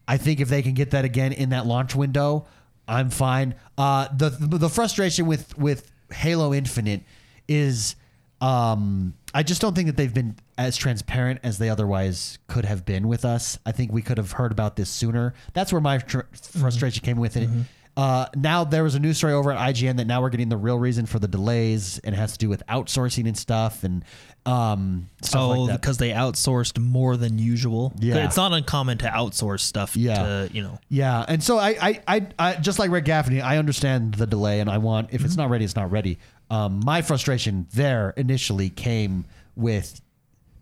I 0.07 0.15
think 0.15 0.39
if 0.39 0.47
they 0.47 0.61
can 0.61 0.73
get 0.73 0.91
that 0.91 1.03
again 1.03 1.33
in 1.33 1.49
that 1.49 1.65
launch 1.65 1.93
window, 1.93 2.47
I'm 2.87 3.09
fine. 3.09 3.55
Uh, 3.77 4.07
the 4.15 4.29
the 4.29 4.69
frustration 4.69 5.25
with 5.25 5.57
with 5.57 5.91
Halo 6.09 6.53
Infinite 6.53 7.03
is 7.49 7.96
um, 8.41 9.13
I 9.33 9.43
just 9.43 9.61
don't 9.61 9.75
think 9.75 9.87
that 9.87 9.97
they've 9.97 10.13
been 10.13 10.35
as 10.57 10.77
transparent 10.77 11.39
as 11.43 11.57
they 11.57 11.69
otherwise 11.69 12.39
could 12.47 12.65
have 12.65 12.85
been 12.85 13.07
with 13.07 13.25
us. 13.25 13.59
I 13.65 13.71
think 13.71 13.91
we 13.91 14.01
could 14.01 14.17
have 14.17 14.33
heard 14.33 14.51
about 14.51 14.75
this 14.75 14.89
sooner. 14.89 15.33
That's 15.53 15.71
where 15.71 15.81
my 15.81 15.97
tr- 15.99 16.21
frustration 16.33 17.03
came 17.03 17.17
with 17.17 17.37
it. 17.37 17.49
Uh, 17.97 18.27
now 18.35 18.63
there 18.63 18.83
was 18.83 18.93
a 18.93 18.99
news 18.99 19.17
story 19.17 19.33
over 19.33 19.51
at 19.51 19.57
IGN 19.57 19.97
that 19.97 20.05
now 20.05 20.21
we're 20.21 20.29
getting 20.29 20.49
the 20.49 20.57
real 20.57 20.77
reason 20.77 21.07
for 21.07 21.17
the 21.17 21.27
delays, 21.27 21.99
and 22.03 22.13
it 22.13 22.17
has 22.19 22.33
to 22.33 22.37
do 22.37 22.47
with 22.47 22.63
outsourcing 22.67 23.25
and 23.25 23.35
stuff 23.35 23.83
and 23.83 24.05
um, 24.45 25.07
stuff 25.23 25.41
oh 25.41 25.49
like 25.49 25.69
that. 25.71 25.81
because 25.81 25.97
they 25.97 26.11
outsourced 26.11 26.79
more 26.79 27.17
than 27.17 27.39
usual. 27.39 27.91
Yeah. 27.97 28.23
it's 28.23 28.37
not 28.37 28.53
uncommon 28.53 28.99
to 28.99 29.07
outsource 29.07 29.61
stuff. 29.61 29.97
Yeah. 29.97 30.13
to, 30.13 30.49
you 30.53 30.61
know. 30.61 30.77
Yeah, 30.89 31.25
and 31.27 31.43
so 31.43 31.57
I, 31.57 31.69
I, 31.81 32.01
I, 32.07 32.27
I 32.37 32.53
just 32.57 32.77
like 32.77 32.91
Rick 32.91 33.05
Gaffney, 33.05 33.41
I 33.41 33.57
understand 33.57 34.13
the 34.13 34.27
delay, 34.27 34.59
and 34.59 34.69
I 34.69 34.77
want 34.77 35.09
if 35.11 35.25
it's 35.25 35.35
not 35.35 35.49
ready, 35.49 35.65
it's 35.65 35.75
not 35.75 35.89
ready. 35.89 36.19
Um, 36.49 36.81
my 36.83 37.01
frustration 37.01 37.67
there 37.73 38.13
initially 38.17 38.69
came 38.69 39.25
with 39.55 40.01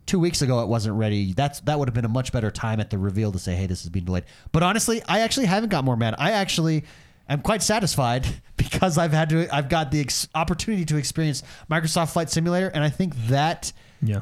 two 0.06 0.18
weeks 0.18 0.42
ago. 0.42 0.60
It 0.60 0.68
wasn't 0.68 0.96
ready. 0.96 1.32
That's 1.32 1.60
that 1.60 1.78
would 1.78 1.88
have 1.88 1.94
been 1.94 2.04
a 2.04 2.08
much 2.08 2.32
better 2.32 2.50
time 2.50 2.80
at 2.80 2.90
the 2.90 2.98
reveal 2.98 3.32
to 3.32 3.38
say, 3.38 3.54
hey, 3.54 3.66
this 3.66 3.84
is 3.84 3.90
being 3.90 4.04
delayed. 4.04 4.24
But 4.52 4.62
honestly, 4.62 5.02
I 5.06 5.20
actually 5.20 5.46
haven't 5.46 5.68
got 5.70 5.84
more 5.84 5.96
mad. 5.96 6.14
I 6.18 6.32
actually 6.32 6.84
am 7.28 7.40
quite 7.42 7.62
satisfied 7.62 8.26
because 8.56 8.98
I've 8.98 9.12
had 9.12 9.28
to, 9.30 9.54
I've 9.54 9.68
got 9.68 9.90
the 9.90 10.00
ex- 10.00 10.28
opportunity 10.34 10.84
to 10.86 10.96
experience 10.96 11.42
Microsoft 11.70 12.12
Flight 12.12 12.30
Simulator, 12.30 12.68
and 12.68 12.82
I 12.82 12.88
think 12.90 13.14
that 13.28 13.72
Yeah. 14.02 14.20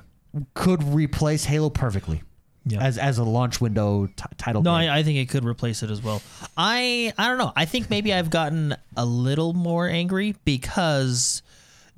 could 0.55 0.83
replace 0.83 1.45
Halo 1.45 1.71
perfectly. 1.71 2.23
Yeah. 2.67 2.81
As, 2.83 2.97
as 2.97 3.19
a 3.19 3.25
launch 3.25 3.61
window 3.61 4.07
t- 4.07 4.25
title. 4.39 4.63
No. 4.63 4.71
I, 4.73 4.97
I 4.99 5.03
think 5.03 5.19
it 5.19 5.29
could 5.29 5.45
replace 5.45 5.83
it 5.83 5.91
as 5.91 6.03
well. 6.03 6.23
I 6.57 7.13
I 7.19 7.29
don't 7.29 7.37
know. 7.37 7.53
I 7.55 7.67
think 7.67 7.91
maybe 7.91 8.11
I've 8.15 8.31
gotten 8.31 8.75
a 8.97 9.05
little 9.05 9.53
more 9.53 9.87
angry 9.87 10.35
because 10.47 11.43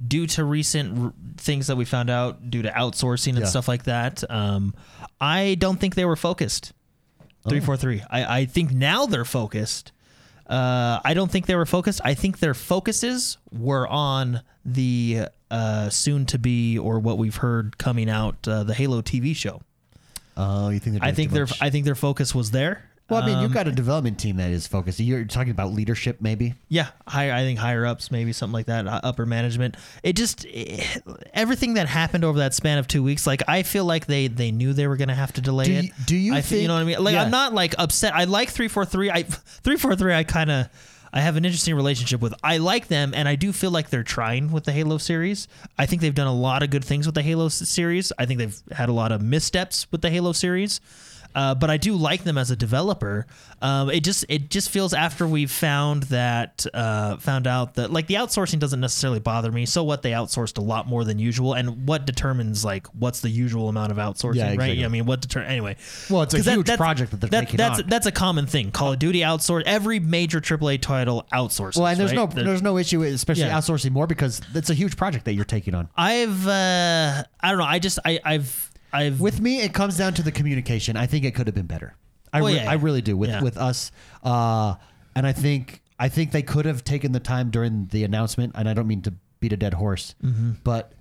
due 0.04 0.26
to 0.26 0.44
recent 0.44 0.98
r- 0.98 1.12
things 1.36 1.66
that 1.68 1.76
we 1.76 1.84
found 1.84 2.10
out 2.10 2.50
due 2.50 2.62
to 2.62 2.70
outsourcing 2.70 3.30
and 3.30 3.40
Yeah. 3.40 3.44
stuff 3.46 3.68
like 3.68 3.84
that, 3.84 4.22
um, 4.30 4.74
I 5.20 5.56
don't 5.58 5.78
think 5.78 5.94
they 5.94 6.04
were 6.04 6.16
focused. 6.16 6.72
Three 7.48 7.60
four 7.60 7.76
three. 7.76 8.02
I 8.10 8.38
I 8.40 8.44
think 8.46 8.72
now 8.72 9.06
they're 9.06 9.24
focused. 9.24 9.92
Uh, 10.48 11.00
I 11.04 11.14
don't 11.14 11.30
think 11.30 11.46
they 11.46 11.54
were 11.54 11.66
focused. 11.66 12.00
I 12.04 12.14
think 12.14 12.38
their 12.40 12.54
focuses 12.54 13.38
were 13.52 13.86
on 13.88 14.42
the 14.64 15.26
uh, 15.50 15.88
soon 15.90 16.26
to 16.26 16.38
be 16.38 16.76
or 16.78 16.98
what 16.98 17.18
we've 17.18 17.36
heard 17.36 17.78
coming 17.78 18.10
out 18.10 18.46
uh, 18.48 18.64
the 18.64 18.74
Halo 18.74 19.00
TV 19.00 19.34
show. 19.34 19.60
Oh, 20.36 20.68
you 20.70 20.78
think 20.80 20.96
they're 20.98 21.04
I 21.08 21.12
think 21.12 21.30
too 21.30 21.34
their 21.34 21.46
much? 21.46 21.62
I 21.62 21.70
think 21.70 21.84
their 21.84 21.94
focus 21.94 22.34
was 22.34 22.50
there. 22.50 22.85
Well, 23.08 23.22
I 23.22 23.26
mean, 23.26 23.36
Um, 23.36 23.42
you've 23.42 23.52
got 23.52 23.68
a 23.68 23.72
development 23.72 24.18
team 24.18 24.36
that 24.38 24.50
is 24.50 24.66
focused. 24.66 24.98
You're 24.98 25.24
talking 25.26 25.52
about 25.52 25.72
leadership, 25.72 26.16
maybe. 26.20 26.54
Yeah, 26.68 26.88
higher. 27.06 27.32
I 27.32 27.42
think 27.42 27.58
higher 27.58 27.86
ups, 27.86 28.10
maybe 28.10 28.32
something 28.32 28.52
like 28.52 28.66
that. 28.66 28.88
uh, 28.88 29.00
Upper 29.04 29.24
management. 29.24 29.76
It 30.02 30.16
just 30.16 30.44
eh, 30.52 30.82
everything 31.32 31.74
that 31.74 31.86
happened 31.86 32.24
over 32.24 32.38
that 32.40 32.52
span 32.54 32.78
of 32.78 32.88
two 32.88 33.02
weeks. 33.04 33.24
Like 33.26 33.42
I 33.46 33.62
feel 33.62 33.84
like 33.84 34.06
they 34.06 34.26
they 34.26 34.50
knew 34.50 34.72
they 34.72 34.88
were 34.88 34.96
gonna 34.96 35.14
have 35.14 35.32
to 35.34 35.40
delay 35.40 35.66
Do 35.66 35.72
it. 35.74 35.84
you- 35.84 35.90
do 36.06 36.16
you 36.16 36.34
I 36.34 36.40
feel- 36.42 36.58
you 36.58 36.62
think- 36.62 36.68
know 36.68 36.74
what 36.74 36.80
I 36.80 36.84
mean? 36.84 37.04
Like 37.04 37.14
yeah. 37.14 37.22
I'm 37.22 37.30
not 37.30 37.54
like 37.54 37.74
upset. 37.78 38.12
I 38.14 38.24
like 38.24 38.50
three 38.50 38.68
four 38.68 38.84
three. 38.84 39.08
I 39.10 39.22
three 39.22 39.76
four 39.76 39.94
three. 39.94 40.12
I 40.12 40.24
kind 40.24 40.50
of. 40.50 40.68
I 41.12 41.20
have 41.20 41.36
an 41.36 41.46
interesting 41.46 41.74
relationship 41.74 42.20
with. 42.20 42.34
I 42.44 42.58
like 42.58 42.88
them, 42.88 43.12
and 43.14 43.26
I 43.26 43.36
do 43.36 43.50
feel 43.52 43.70
like 43.70 43.88
they're 43.88 44.02
trying 44.02 44.50
with 44.52 44.64
the 44.64 44.72
Halo 44.72 44.98
series. 44.98 45.48
I 45.78 45.86
think 45.86 46.02
they've 46.02 46.14
done 46.14 46.26
a 46.26 46.34
lot 46.34 46.62
of 46.62 46.68
good 46.68 46.84
things 46.84 47.06
with 47.06 47.14
the 47.14 47.22
Halo 47.22 47.48
series. 47.48 48.12
I 48.18 48.26
think 48.26 48.38
they've 48.38 48.60
had 48.72 48.90
a 48.90 48.92
lot 48.92 49.12
of 49.12 49.22
missteps 49.22 49.86
with 49.90 50.02
the 50.02 50.10
Halo 50.10 50.32
series. 50.32 50.80
Uh, 51.36 51.54
but 51.54 51.68
I 51.68 51.76
do 51.76 51.94
like 51.94 52.24
them 52.24 52.38
as 52.38 52.50
a 52.50 52.56
developer. 52.56 53.26
Um, 53.60 53.90
it 53.90 54.02
just 54.02 54.24
it 54.30 54.48
just 54.50 54.70
feels 54.70 54.94
after 54.94 55.28
we've 55.28 55.50
found 55.50 56.04
that 56.04 56.64
uh, 56.74 57.18
found 57.18 57.46
out 57.46 57.74
that 57.74 57.92
like 57.92 58.06
the 58.06 58.14
outsourcing 58.14 58.58
doesn't 58.58 58.80
necessarily 58.80 59.20
bother 59.20 59.52
me. 59.52 59.66
So 59.66 59.84
what 59.84 60.00
they 60.02 60.12
outsourced 60.12 60.56
a 60.56 60.62
lot 60.62 60.88
more 60.88 61.04
than 61.04 61.18
usual, 61.18 61.52
and 61.52 61.86
what 61.86 62.06
determines 62.06 62.64
like 62.64 62.86
what's 62.88 63.20
the 63.20 63.28
usual 63.28 63.68
amount 63.68 63.92
of 63.92 63.98
outsourcing, 63.98 64.36
Yeah, 64.36 64.50
exactly. 64.52 64.78
right? 64.78 64.84
I 64.86 64.88
mean, 64.88 65.04
what 65.04 65.20
deter 65.20 65.42
anyway? 65.42 65.76
Well, 66.08 66.22
it's 66.22 66.32
a 66.32 66.40
huge 66.40 66.74
project 66.76 67.10
that 67.12 67.20
they're 67.20 67.42
taking 67.42 67.58
that's 67.58 67.80
on. 67.80 67.86
that's 67.88 68.06
a 68.06 68.12
common 68.12 68.46
thing. 68.46 68.70
Call 68.70 68.94
of 68.94 68.98
Duty 68.98 69.20
outsource 69.20 69.62
every 69.66 70.00
major 70.00 70.40
AAA 70.40 70.80
title 70.80 71.26
outsources. 71.34 71.76
Well, 71.76 71.86
and 71.88 72.00
there's 72.00 72.14
right? 72.16 72.34
no 72.34 72.44
there's 72.44 72.62
no 72.62 72.78
issue, 72.78 73.02
especially 73.02 73.44
Yeah. 73.44 73.58
outsourcing 73.58 73.90
more 73.90 74.06
because 74.06 74.40
it's 74.54 74.70
a 74.70 74.74
huge 74.74 74.96
project 74.96 75.26
that 75.26 75.34
you're 75.34 75.44
taking 75.44 75.74
on. 75.74 75.90
I've 75.98 76.46
uh, 76.48 77.24
I 77.40 77.50
don't 77.50 77.58
know. 77.58 77.64
I 77.64 77.78
just 77.78 77.98
I 78.06 78.20
I've 78.24 78.70
I've 78.96 79.20
With 79.20 79.40
me, 79.40 79.60
it 79.60 79.72
comes 79.74 79.96
down 79.96 80.14
to 80.14 80.22
the 80.22 80.32
communication. 80.32 80.96
I 80.96 81.06
think 81.06 81.24
it 81.24 81.34
could 81.34 81.46
have 81.46 81.54
been 81.54 81.66
better. 81.66 81.94
I, 82.32 82.40
Well, 82.42 82.52
re- 82.52 82.58
yeah, 82.60 82.70
I 82.70 82.74
really 82.74 83.02
do 83.02 83.16
with 83.16 83.30
Yeah. 83.30 83.42
with 83.42 83.56
us, 83.56 83.90
uh, 84.24 84.74
and 85.14 85.26
I 85.26 85.32
think 85.32 85.82
I 85.98 86.08
think 86.08 86.32
they 86.32 86.42
could 86.42 86.66
have 86.66 86.84
taken 86.84 87.12
the 87.12 87.20
time 87.20 87.50
during 87.50 87.86
the 87.86 88.04
announcement. 88.04 88.52
And 88.54 88.68
I 88.68 88.74
don't 88.74 88.86
mean 88.86 89.02
to 89.02 89.14
beat 89.40 89.52
a 89.52 89.56
dead 89.56 89.74
horse, 89.74 90.14
Mm-hmm. 90.22 90.52
but 90.64 90.92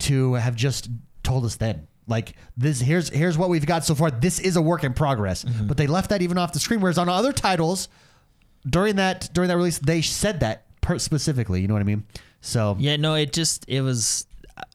to 0.00 0.34
have 0.34 0.54
just 0.56 0.88
told 1.22 1.44
us 1.44 1.56
then. 1.56 1.86
Like 2.08 2.34
this, 2.56 2.80
here's 2.80 3.08
here's 3.08 3.36
what 3.36 3.48
we've 3.48 3.66
got 3.66 3.84
so 3.84 3.94
far. 3.96 4.10
This 4.12 4.38
is 4.38 4.54
a 4.56 4.62
work 4.62 4.84
in 4.84 4.92
progress, 4.94 5.44
Mm-hmm. 5.44 5.66
but 5.66 5.76
they 5.76 5.88
left 5.88 6.10
that 6.10 6.22
even 6.22 6.38
off 6.38 6.52
the 6.52 6.60
screen. 6.60 6.80
Whereas 6.80 6.98
on 6.98 7.08
other 7.08 7.32
titles, 7.32 7.88
during 8.68 8.96
that 8.96 9.28
during 9.32 9.48
that 9.48 9.56
release, 9.56 9.78
they 9.80 10.02
said 10.02 10.38
that 10.40 10.66
per- 10.80 10.98
specifically. 11.00 11.60
You 11.62 11.66
know 11.68 11.74
what 11.74 11.80
I 11.80 11.84
mean? 11.84 12.04
So 12.40 12.76
Yeah, 12.78 12.94
no, 12.96 13.14
it 13.14 13.32
just 13.32 13.64
it 13.68 13.80
was 13.80 14.26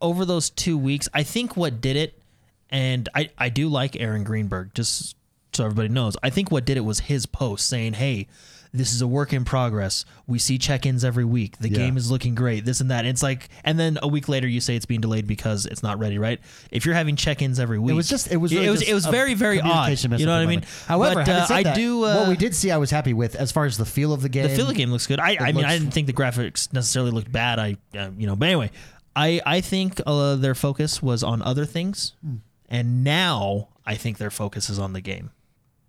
over 0.02 0.26
those 0.26 0.50
two 0.50 0.78
weeks. 0.78 1.08
I 1.14 1.24
think 1.24 1.56
what 1.58 1.82
did 1.82 1.96
it, 1.96 2.22
and 2.70 3.08
I 3.16 3.30
I 3.38 3.50
do 3.50 3.68
like 3.70 3.96
Aaron 4.00 4.24
Greenberg. 4.24 4.74
Just 4.74 5.16
so 5.54 5.66
everybody 5.66 5.90
knows, 5.90 6.16
I 6.24 6.30
think 6.30 6.52
what 6.52 6.66
did 6.66 6.78
it 6.78 6.82
was 6.82 7.02
his 7.02 7.26
post 7.26 7.68
saying, 7.68 7.94
"Hey, 7.94 8.28
this 8.74 8.94
is 8.94 9.02
a 9.02 9.08
work 9.08 9.34
in 9.34 9.44
progress. 9.44 10.06
We 10.28 10.40
see 10.40 10.58
check-ins 10.58 11.04
every 11.04 11.26
week. 11.26 11.58
The 11.58 11.68
Yeah. 11.68 11.76
game 11.80 11.98
is 11.98 12.10
looking 12.10 12.36
great. 12.36 12.64
This 12.64 12.80
and 12.80 12.90
that." 12.90 13.06
It's 13.06 13.22
like, 13.22 13.50
and 13.66 13.78
then 13.78 13.98
a 14.02 14.08
week 14.08 14.30
later, 14.30 14.48
you 14.48 14.62
say 14.62 14.78
it's 14.78 14.86
being 14.86 15.02
delayed 15.02 15.28
because 15.28 15.66
it's 15.66 15.84
not 15.84 16.00
ready. 16.00 16.18
Right? 16.18 16.40
If 16.72 16.86
you're 16.86 16.96
having 16.96 17.18
check-ins 17.18 17.60
every 17.60 17.80
week, 17.80 17.92
It 17.92 17.96
was 17.96 18.08
just 18.08 18.32
it 18.32 18.38
was 18.38 18.54
really 18.54 18.68
it 18.68 18.70
was 18.70 18.82
it 18.82 18.94
was 18.94 19.06
very 19.08 19.34
very 19.34 19.60
odd. 19.60 19.90
You 20.02 20.08
know 20.26 20.32
what 20.32 20.42
I 20.42 20.46
mean? 20.46 20.60
at 20.60 20.66
the 20.66 20.66
moment. 20.66 20.66
However, 20.88 21.16
but, 21.16 21.28
uh, 21.28 21.48
I 21.50 21.64
that, 21.64 21.76
do. 21.76 22.06
Uh, 22.06 22.16
what 22.20 22.30
we 22.30 22.38
did 22.38 22.56
see, 22.56 22.72
I 22.72 22.78
was 22.78 22.92
happy 22.92 23.14
with 23.14 23.36
as 23.36 23.52
far 23.52 23.66
as 23.66 23.76
the 23.78 23.84
feel 23.86 24.14
of 24.14 24.22
the 24.22 24.30
game. 24.30 24.44
the 24.44 24.50
feel 24.56 24.62
of 24.62 24.70
the 24.70 24.76
game 24.76 24.90
looks 24.90 25.06
good. 25.06 25.20
I, 25.20 25.36
I 25.38 25.52
mean, 25.52 25.66
I 25.66 25.78
didn't 25.78 25.92
think 25.92 26.08
the 26.08 26.14
graphics 26.14 26.72
necessarily 26.72 27.12
looked 27.12 27.32
bad. 27.32 27.60
I, 27.60 27.76
uh, 27.98 28.12
you 28.18 28.26
know, 28.26 28.38
but 28.38 28.46
anyway, 28.48 28.72
I, 29.16 29.42
I 29.46 29.62
think 29.62 30.00
uh, 30.06 30.36
their 30.38 30.56
focus 30.56 31.02
was 31.04 31.24
on 31.24 31.42
other 31.42 31.66
things, 31.66 32.14
Hmm. 32.24 32.36
and 32.70 33.04
now 33.04 33.70
I 33.86 33.96
think 33.96 34.18
their 34.18 34.32
focus 34.32 34.70
is 34.70 34.80
on 34.80 34.94
the 34.94 35.02
game. 35.02 35.32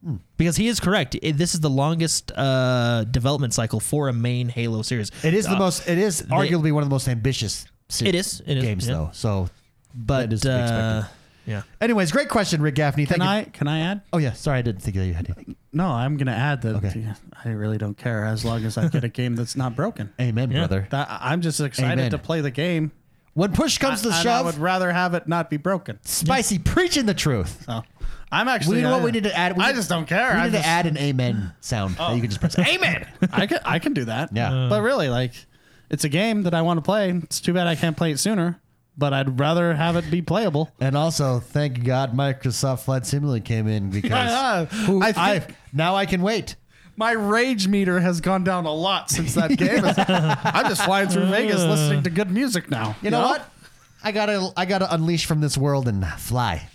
Hmm. 0.04 0.16
Because 0.36 0.56
he 0.56 0.66
is 0.66 0.80
correct. 0.80 1.14
It, 1.22 1.36
this 1.38 1.54
is 1.54 1.60
the 1.60 1.70
longest 1.70 2.32
uh, 2.34 3.04
development 3.04 3.54
cycle 3.54 3.78
for 3.78 4.08
a 4.08 4.12
main 4.12 4.48
Halo 4.48 4.82
series. 4.82 5.10
It 5.22 5.34
is 5.34 5.44
the 5.46 5.54
Uh, 5.54 5.58
most. 5.60 5.88
It 5.88 5.98
is 5.98 6.22
arguably 6.22 6.72
one 6.72 6.82
of 6.82 6.88
the 6.88 6.94
most 6.94 7.06
ambitious. 7.08 7.66
se- 7.88 8.06
It 8.08 8.14
is. 8.16 8.42
It 8.46 8.56
is, 8.58 8.64
games 8.64 8.88
yeah. 8.88 8.94
though. 8.94 9.10
So, 9.12 9.48
but 9.94 10.30
that 10.30 10.32
is 10.32 10.40
to 10.40 10.48
be 10.48 10.54
expected. 10.54 10.74
uh, 10.84 11.04
yeah. 11.46 11.62
anyways, 11.80 12.10
great 12.10 12.28
question, 12.28 12.60
Rick 12.62 12.74
Gaffney. 12.76 13.04
Thank 13.04 13.20
Can 13.20 13.28
you. 13.30 13.36
I 13.40 13.44
can 13.44 13.68
I 13.68 13.78
add? 13.80 14.00
Oh 14.12 14.18
yeah, 14.18 14.32
sorry, 14.32 14.58
I 14.58 14.62
didn't 14.62 14.82
think 14.82 14.96
that 14.96 15.06
you 15.06 15.14
had 15.14 15.26
anything. 15.26 15.54
No, 15.72 15.86
I'm 15.86 16.16
gonna 16.16 16.32
add 16.32 16.62
that. 16.62 16.76
Okay. 16.76 17.06
I 17.44 17.48
really 17.50 17.78
don't 17.78 17.96
care 17.96 18.24
as 18.24 18.44
long 18.44 18.64
as 18.64 18.76
I 18.78 18.88
get 18.88 19.04
a 19.04 19.08
game 19.08 19.36
that's 19.36 19.54
not 19.56 19.76
broken. 19.76 20.12
Amen, 20.20 20.50
Yeah. 20.50 20.58
brother. 20.66 20.88
That 20.90 21.06
I'm 21.10 21.40
just 21.42 21.60
excited 21.60 21.92
Amen. 21.92 22.10
to 22.10 22.18
play 22.18 22.40
the 22.40 22.50
game. 22.50 22.90
When 23.34 23.52
push 23.52 23.78
comes 23.78 24.02
to 24.02 24.12
shove, 24.12 24.26
I 24.26 24.42
would 24.42 24.58
rather 24.58 24.92
have 24.92 25.14
it 25.14 25.26
not 25.26 25.48
be 25.48 25.56
broken. 25.56 25.98
spicy 26.02 26.58
preaching 26.58 27.06
the 27.06 27.14
truth. 27.14 27.64
So 27.66 27.82
I'm 28.30 28.48
actually. 28.48 28.76
We 28.76 28.82
know 28.82 28.92
what 28.92 29.02
uh, 29.02 29.04
we 29.04 29.10
need 29.12 29.24
to 29.24 29.36
add. 29.36 29.56
We 29.56 29.64
I 29.64 29.68
need- 29.68 29.76
just 29.76 29.88
don't 29.88 30.06
care. 30.06 30.32
We 30.34 30.38
I 30.40 30.44
need 30.46 30.52
just- 30.52 30.64
to 30.64 30.68
add 30.68 30.86
an 30.86 30.98
amen 30.98 31.52
sound 31.60 31.96
that 31.96 32.14
you 32.14 32.20
can 32.20 32.30
just 32.30 32.40
press. 32.40 32.58
Oh. 32.58 32.62
amen. 32.62 33.06
I 33.32 33.46
can 33.46 33.58
I 33.64 33.78
can 33.78 33.94
do 33.94 34.04
that. 34.06 34.30
Yeah. 34.34 34.66
but 34.68 34.82
really, 34.82 35.08
like, 35.08 35.32
it's 35.90 36.04
a 36.04 36.08
game 36.10 36.42
that 36.42 36.54
I 36.54 36.62
want 36.62 36.78
to 36.78 36.82
play. 36.82 37.10
It's 37.10 37.40
too 37.40 37.52
bad 37.54 37.66
I 37.66 37.74
can't 37.74 37.96
play 37.96 38.12
it 38.12 38.18
sooner. 38.18 38.58
But 38.98 39.14
I'd 39.14 39.40
rather 39.40 39.72
have 39.72 39.96
it 39.96 40.10
be 40.10 40.20
playable. 40.20 40.70
And 40.78 40.94
also, 40.98 41.40
thank 41.40 41.82
God 41.82 42.14
Microsoft 42.14 42.80
Flight 42.80 43.06
Simulator 43.06 43.42
came 43.42 43.66
in 43.66 43.88
because 43.90 44.10
Yeah, 44.10 44.66
who, 44.66 45.02
I 45.02 45.14
I, 45.16 45.46
now 45.72 45.94
I 45.96 46.04
can 46.04 46.20
wait. 46.20 46.56
My 46.96 47.12
rage 47.12 47.68
meter 47.68 48.00
has 48.00 48.20
gone 48.20 48.44
down 48.44 48.66
a 48.66 48.72
lot 48.72 49.10
since 49.10 49.34
that 49.34 49.56
game. 49.56 49.82
I'm 50.44 50.68
just 50.68 50.84
flying 50.84 51.08
through 51.08 51.26
Vegas 51.26 51.62
listening 51.62 52.02
to 52.02 52.10
good 52.10 52.30
music 52.30 52.70
now. 52.70 52.96
You 53.02 53.10
know 53.10 53.22
what? 53.22 53.48
I 54.04 54.12
gotta 54.12 54.52
I 54.56 54.66
gotta 54.66 54.92
unleash 54.92 55.26
from 55.26 55.40
this 55.40 55.56
world 55.56 55.88
and 55.88 56.06
fly. 56.06 56.68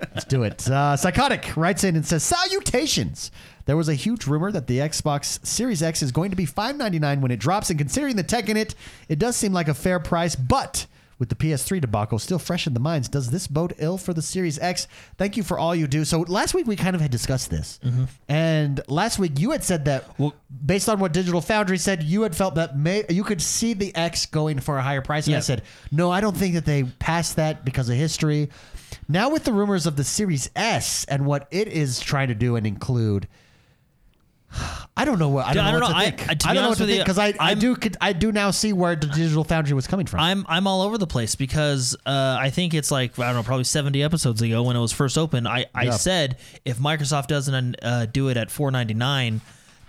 Let's 0.00 0.24
do 0.24 0.42
it. 0.42 0.68
Uh, 0.68 0.96
Psychotic 0.96 1.56
writes 1.56 1.84
in 1.84 1.96
and 1.96 2.04
says, 2.04 2.22
Salutations. 2.22 3.30
There 3.66 3.76
was 3.76 3.88
a 3.88 3.94
huge 3.94 4.26
rumor 4.26 4.50
that 4.52 4.66
the 4.66 4.78
Xbox 4.78 5.44
Series 5.46 5.82
X 5.82 6.02
is 6.02 6.10
going 6.10 6.30
to 6.30 6.36
be 6.36 6.46
599 6.46 7.20
when 7.20 7.30
it 7.30 7.38
drops, 7.38 7.70
and 7.70 7.78
considering 7.78 8.16
the 8.16 8.22
tech 8.22 8.48
in 8.48 8.56
it, 8.56 8.74
it 9.08 9.18
does 9.18 9.36
seem 9.36 9.52
like 9.52 9.68
a 9.68 9.74
fair 9.74 9.98
price, 10.00 10.34
but 10.34 10.86
with 11.18 11.28
the 11.28 11.34
PS3 11.34 11.80
debacle 11.80 12.18
still 12.18 12.38
fresh 12.38 12.66
in 12.66 12.74
the 12.74 12.80
minds, 12.80 13.08
does 13.08 13.30
this 13.30 13.46
bode 13.46 13.74
ill 13.78 13.98
for 13.98 14.14
the 14.14 14.22
Series 14.22 14.58
X? 14.58 14.86
Thank 15.16 15.36
you 15.36 15.42
for 15.42 15.58
all 15.58 15.74
you 15.74 15.86
do. 15.86 16.04
So 16.04 16.20
last 16.20 16.54
week 16.54 16.66
we 16.66 16.76
kind 16.76 16.94
of 16.94 17.02
had 17.02 17.10
discussed 17.10 17.50
this. 17.50 17.80
Mm-hmm. 17.84 18.04
And 18.28 18.80
last 18.88 19.18
week 19.18 19.38
you 19.38 19.50
had 19.50 19.64
said 19.64 19.84
that 19.86 20.18
well, 20.18 20.34
based 20.64 20.88
on 20.88 21.00
what 21.00 21.12
Digital 21.12 21.40
Foundry 21.40 21.78
said, 21.78 22.02
you 22.02 22.22
had 22.22 22.36
felt 22.36 22.54
that 22.54 22.78
may, 22.78 23.04
you 23.08 23.24
could 23.24 23.42
see 23.42 23.74
the 23.74 23.94
X 23.94 24.26
going 24.26 24.60
for 24.60 24.78
a 24.78 24.82
higher 24.82 25.02
price. 25.02 25.26
And 25.26 25.36
I 25.36 25.40
said, 25.40 25.62
no, 25.90 26.10
I 26.10 26.20
don't 26.20 26.36
think 26.36 26.54
that 26.54 26.64
they 26.64 26.84
passed 26.84 27.36
that 27.36 27.64
because 27.64 27.88
of 27.88 27.96
history. 27.96 28.48
Now 29.08 29.30
with 29.30 29.44
the 29.44 29.52
rumors 29.52 29.86
of 29.86 29.96
the 29.96 30.04
Series 30.04 30.50
S 30.54 31.04
and 31.06 31.26
what 31.26 31.48
it 31.50 31.68
is 31.68 32.00
trying 32.00 32.28
to 32.28 32.34
do 32.34 32.56
and 32.56 32.66
include, 32.66 33.28
I 34.96 35.04
don't 35.04 35.18
know 35.18 35.28
what 35.28 35.46
I 35.46 35.52
don't, 35.52 35.64
I 35.64 35.70
know, 35.72 35.78
don't 35.80 35.80
what 35.80 35.88
know. 35.90 35.94
to 35.94 36.06
I- 36.08 36.10
think. 36.10 36.28
I- 36.46 36.50
I 36.50 36.54
don't 36.54 36.62
know 36.62 36.68
what 36.70 36.78
to 36.78 36.86
think 36.86 37.00
because 37.04 37.18
I, 37.18 37.34
I 37.38 37.54
do 37.54 37.76
I 38.00 38.12
do 38.12 38.32
now 38.32 38.50
see 38.50 38.72
where 38.72 38.96
the 38.96 39.06
Digital 39.06 39.44
Foundry 39.44 39.74
was 39.74 39.86
coming 39.86 40.06
from. 40.06 40.20
I'm 40.20 40.44
I'm 40.48 40.66
all 40.66 40.82
over 40.82 40.96
the 40.98 41.06
place 41.06 41.34
because 41.36 41.94
uh, 42.06 42.36
I 42.40 42.50
think 42.50 42.74
it's 42.74 42.90
like 42.90 43.18
I 43.18 43.26
don't 43.26 43.34
know, 43.36 43.42
probably 43.42 43.64
70 43.64 44.02
episodes 44.02 44.40
ago 44.42 44.62
when 44.62 44.74
it 44.74 44.80
was 44.80 44.92
first 44.92 45.16
open. 45.18 45.46
I, 45.46 45.66
I 45.74 45.84
Yeah. 45.84 45.90
said 45.92 46.38
if 46.64 46.78
Microsoft 46.78 47.26
doesn't 47.28 47.76
uh, 47.82 48.06
do 48.06 48.28
it 48.28 48.36
at 48.36 48.48
4.99, 48.48 49.40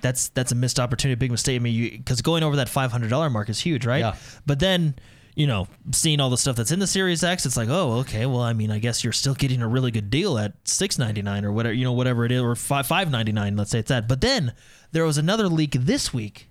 that's 0.02 0.30
that's 0.30 0.52
a 0.52 0.56
missed 0.56 0.80
opportunity, 0.80 1.14
a 1.14 1.18
big 1.18 1.32
mistake. 1.32 1.56
I 1.56 1.60
mean, 1.60 1.98
because 1.98 2.22
going 2.22 2.44
over 2.44 2.58
that 2.58 2.70
500 2.70 3.10
dollar 3.10 3.30
mark 3.30 3.50
is 3.50 3.60
huge, 3.60 3.86
right? 3.86 4.00
Yeah. 4.00 4.16
But 4.46 4.60
then. 4.60 4.96
You 5.40 5.48
know, 5.48 5.70
seeing 5.94 6.20
all 6.20 6.30
the 6.30 6.38
stuff 6.38 6.58
that's 6.58 6.72
in 6.72 6.80
the 6.80 6.86
Series 6.86 7.24
X, 7.24 7.46
it's 7.46 7.56
like, 7.56 7.70
oh, 7.70 8.00
okay. 8.00 8.26
Well, 8.26 8.42
I 8.42 8.52
mean, 8.52 8.72
I 8.72 8.80
guess 8.80 9.06
you're 9.06 9.14
still 9.14 9.34
getting 9.34 9.62
a 9.62 9.68
really 9.70 9.90
good 9.90 10.10
deal 10.10 10.38
at 10.38 10.52
six 10.66 11.00
ninety 11.00 11.22
nine 11.22 11.46
or 11.46 11.54
whatever, 11.54 11.74
you 11.74 11.86
know, 11.86 11.94
whatever 11.94 12.26
it 12.26 12.32
is, 12.34 12.42
or 12.42 12.56
five 12.56 12.86
five 12.86 13.10
ninety 13.10 13.32
nine. 13.32 13.56
Let's 13.56 13.72
say 13.72 13.80
it's 13.80 13.88
that. 13.88 14.06
But 14.10 14.20
then 14.20 14.52
there 14.92 15.06
was 15.06 15.18
another 15.18 15.48
leak 15.48 15.72
this 15.72 16.14
week 16.14 16.50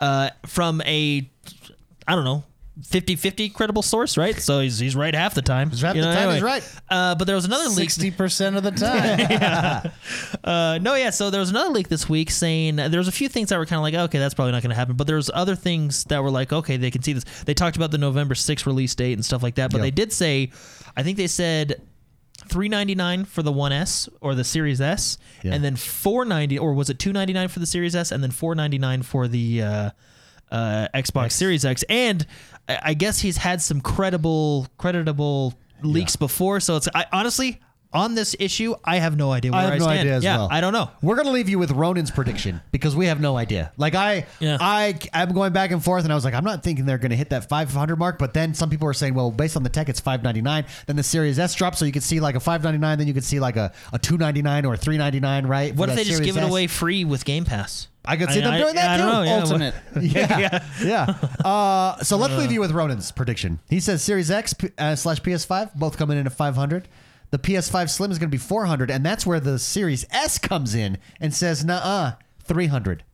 uh, 0.00 0.30
from 0.46 0.80
a 0.80 1.30
I 2.08 2.14
don't 2.16 2.24
know 2.24 2.42
50-50 2.80 3.52
credible 3.52 3.82
source, 3.82 4.16
right? 4.16 4.36
So 4.36 4.60
he's 4.60 4.78
he's 4.78 4.94
right 4.94 5.14
half 5.14 5.34
the 5.34 5.42
time. 5.42 5.70
He's 5.70 5.80
Half 5.80 5.96
the 5.96 6.02
time 6.02 6.32
he's 6.32 6.42
right. 6.42 6.62
Uh, 6.88 7.14
but 7.16 7.24
there 7.26 7.34
was 7.34 7.44
another 7.44 7.64
leak. 7.68 7.90
Sixty 7.90 8.10
percent 8.10 8.56
of 8.56 8.62
the 8.62 8.70
time. 9.82 9.90
Uh, 10.44 10.78
no, 10.80 10.94
yeah. 10.94 11.10
So 11.10 11.30
there 11.30 11.40
was 11.40 11.50
another 11.50 11.70
leak 11.70 11.88
this 11.88 12.08
week 12.08 12.30
saying 12.30 12.76
there 12.76 12.98
was 12.98 13.08
a 13.08 13.12
few 13.12 13.28
things 13.28 13.48
that 13.48 13.58
were 13.58 13.66
kind 13.66 13.78
of 13.78 13.82
like, 13.82 13.94
okay, 14.08 14.18
that's 14.18 14.34
probably 14.34 14.52
not 14.52 14.62
going 14.62 14.70
to 14.70 14.76
happen. 14.76 14.96
But 14.96 15.06
there 15.06 15.16
was 15.16 15.30
other 15.34 15.56
things 15.56 16.04
that 16.04 16.22
were 16.22 16.30
like, 16.30 16.52
okay, 16.52 16.76
they 16.76 16.90
can 16.90 17.02
see 17.02 17.12
this. 17.14 17.24
They 17.44 17.54
talked 17.54 17.76
about 17.76 17.90
the 17.90 17.98
November 17.98 18.34
6th 18.34 18.64
release 18.66 18.94
date 18.94 19.14
and 19.14 19.24
stuff 19.24 19.42
like 19.42 19.56
that. 19.56 19.70
But 19.72 19.78
Yeah. 19.78 19.82
they 19.82 19.90
did 19.90 20.12
say, 20.12 20.50
I 20.96 21.02
think 21.02 21.16
they 21.16 21.26
said. 21.28 21.82
399 22.46 23.24
for 23.24 23.42
the 23.42 23.52
1S 23.52 24.08
or 24.20 24.34
the 24.36 24.44
Series 24.44 24.80
S 24.80 25.18
Yeah. 25.42 25.52
and 25.54 25.62
then 25.64 25.74
490 25.76 26.56
or 26.58 26.72
was 26.72 26.88
it 26.88 26.98
299 26.98 27.48
for 27.48 27.58
the 27.58 27.66
Series 27.66 27.96
S 27.96 28.12
and 28.12 28.22
then 28.22 28.30
499 28.30 29.02
for 29.02 29.26
the 29.28 29.62
uh, 29.62 29.90
uh, 30.50 30.88
Xbox 30.94 31.32
Series 31.32 31.64
X 31.66 31.82
and 31.90 32.24
I 32.68 32.78
I 32.82 32.94
guess 32.94 33.18
he's 33.20 33.36
had 33.36 33.60
some 33.62 33.80
credible 33.80 34.66
creditable 34.78 35.54
leaks 35.82 36.16
before. 36.16 36.60
So 36.60 36.76
it's 36.76 36.88
I 36.94 37.06
honestly 37.12 37.60
on 37.92 38.14
this 38.14 38.36
issue, 38.38 38.74
I 38.84 38.96
have 38.98 39.16
no 39.16 39.32
idea 39.32 39.50
where 39.52 39.60
I 39.60 39.64
I, 39.64 39.70
have 39.70 39.78
no 39.78 39.84
stand. 39.86 40.00
idea 40.00 40.14
as 40.16 40.24
yeah, 40.24 40.36
well. 40.36 40.48
I 40.50 40.60
don't 40.60 40.72
know. 40.74 40.90
We're 41.00 41.16
gonna 41.16 41.30
leave 41.30 41.48
you 41.48 41.58
with 41.58 41.70
Ronan's 41.70 42.10
prediction 42.10 42.60
because 42.70 42.94
we 42.94 43.06
have 43.06 43.20
no 43.20 43.36
idea. 43.36 43.72
Like 43.78 43.94
I, 43.94 44.26
Yeah. 44.40 44.58
I, 44.60 44.98
I'm 45.14 45.32
going 45.32 45.52
back 45.52 45.70
and 45.70 45.82
forth, 45.82 46.04
and 46.04 46.12
I 46.12 46.14
was 46.14 46.24
like, 46.24 46.34
I'm 46.34 46.44
not 46.44 46.62
thinking 46.62 46.84
they're 46.84 46.98
gonna 46.98 47.16
hit 47.16 47.30
that 47.30 47.48
500 47.48 47.96
mark. 47.96 48.18
But 48.18 48.34
then 48.34 48.52
some 48.52 48.68
people 48.68 48.86
are 48.88 48.92
saying, 48.92 49.14
well, 49.14 49.30
based 49.30 49.56
on 49.56 49.62
the 49.62 49.70
tech, 49.70 49.88
it's 49.88 50.00
599. 50.00 50.66
Then 50.86 50.96
the 50.96 51.02
Series 51.02 51.38
S 51.38 51.54
drops, 51.54 51.78
so 51.78 51.84
you 51.86 51.92
could 51.92 52.02
see 52.02 52.20
like 52.20 52.34
a 52.34 52.40
599, 52.40 52.98
then 52.98 53.06
you 53.06 53.14
could 53.14 53.24
see 53.24 53.40
like 53.40 53.56
a, 53.56 53.72
a 53.92 53.98
299 53.98 54.66
or 54.66 54.74
a 54.74 54.76
399, 54.76 55.46
right? 55.46 55.74
What 55.74 55.88
if 55.88 55.94
that 55.94 55.96
they 55.96 56.04
just 56.04 56.16
Series 56.18 56.26
give 56.34 56.36
it 56.42 56.44
S. 56.44 56.50
away 56.50 56.66
free 56.66 57.04
with 57.06 57.24
Game 57.24 57.44
Pass? 57.46 57.88
I 58.04 58.16
could 58.16 58.30
see 58.30 58.40
them 58.40 58.52
I- 58.54 58.58
doing 58.58 58.74
that 58.74 58.90
I 58.90 58.96
too. 58.96 59.02
don't 59.02 59.12
know, 59.12 59.22
yeah, 59.22 59.40
Ultimate. 59.40 59.74
yeah, 60.02 60.64
yeah. 60.82 61.46
Uh, 61.46 61.96
so 62.02 62.16
let's 62.16 62.34
leave 62.34 62.50
you 62.52 62.60
with 62.60 62.70
Ronan's 62.72 63.12
prediction. 63.12 63.60
He 63.68 63.80
says 63.80 64.02
Series 64.02 64.30
X 64.30 64.52
P- 64.54 64.70
uh, 64.78 64.94
slash 64.96 65.20
PS5 65.20 65.74
both 65.74 65.96
coming 65.98 66.16
in 66.18 66.26
at 66.26 66.32
500. 66.32 66.88
The 67.30 67.38
PS5 67.38 67.90
Slim 67.90 68.10
is 68.10 68.18
going 68.18 68.30
to 68.30 68.34
be 68.34 68.38
400, 68.38 68.90
and 68.90 69.04
that's 69.04 69.26
where 69.26 69.40
the 69.40 69.58
Series 69.58 70.06
S 70.10 70.38
comes 70.38 70.74
in 70.74 70.98
and 71.20 71.34
says, 71.34 71.64
"Nah, 71.64 72.12
300." 72.44 73.04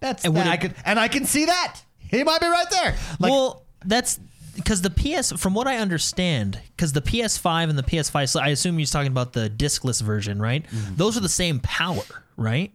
That's 0.00 0.24
And 0.24 0.34
that. 0.36 0.46
I 0.46 0.56
could, 0.56 0.74
and 0.84 0.98
I 0.98 1.08
can 1.08 1.26
see 1.26 1.44
that. 1.44 1.80
He 1.98 2.24
might 2.24 2.40
be 2.40 2.46
right 2.46 2.66
there. 2.70 2.94
Like, 3.18 3.30
well, 3.30 3.64
that's 3.84 4.18
because 4.56 4.80
the 4.82 4.90
PS, 4.90 5.32
from 5.32 5.52
what 5.54 5.66
I 5.66 5.76
understand, 5.76 6.58
because 6.76 6.92
the 6.94 7.02
PS5 7.02 7.68
and 7.68 7.78
the 7.78 7.82
PS5, 7.82 8.28
so 8.30 8.40
I 8.40 8.48
assume 8.48 8.78
you're 8.78 8.86
talking 8.86 9.12
about 9.12 9.32
the 9.34 9.48
discless 9.50 10.00
version, 10.02 10.40
right? 10.40 10.64
Mm-hmm. 10.70 10.96
Those 10.96 11.16
are 11.16 11.20
the 11.20 11.28
same 11.28 11.60
power, 11.60 12.02
right? 12.38 12.72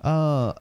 Uh, 0.00 0.54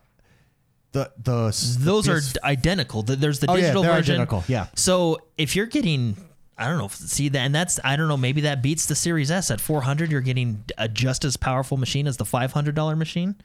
the 0.92 1.12
the 1.24 1.78
Those 1.80 2.06
the 2.06 2.12
are 2.12 2.20
PS 2.20 2.34
d- 2.34 2.40
identical. 2.44 3.04
Th- 3.04 3.18
There's 3.18 3.40
the 3.40 3.50
Oh, 3.50 3.56
yeah, 3.56 3.62
digital 3.62 3.84
they're 3.84 3.94
version. 3.94 4.16
identical, 4.16 4.44
yeah. 4.48 4.68
So 4.76 5.20
if 5.38 5.56
you're 5.56 5.66
getting, 5.66 6.18
I 6.62 6.68
don't 6.68 6.78
know, 6.78 6.88
see 6.90 7.30
that, 7.30 7.40
and 7.40 7.54
that's 7.56 7.80
I 7.84 7.96
don't 7.96 8.08
know, 8.08 8.18
maybe 8.18 8.42
that 8.42 8.62
beats 8.62 8.86
the 8.86 8.96
Series 8.96 9.32
S 9.32 9.50
at 9.52 9.60
400. 9.60 10.12
You're 10.12 10.22
getting 10.22 10.64
a 10.78 10.88
just 10.88 11.26
as 11.26 11.36
powerful 11.38 11.78
machine 11.78 12.08
as 12.08 12.18
the 12.18 12.26
500 12.26 12.76
dollar 12.76 12.96
machine. 12.96 13.36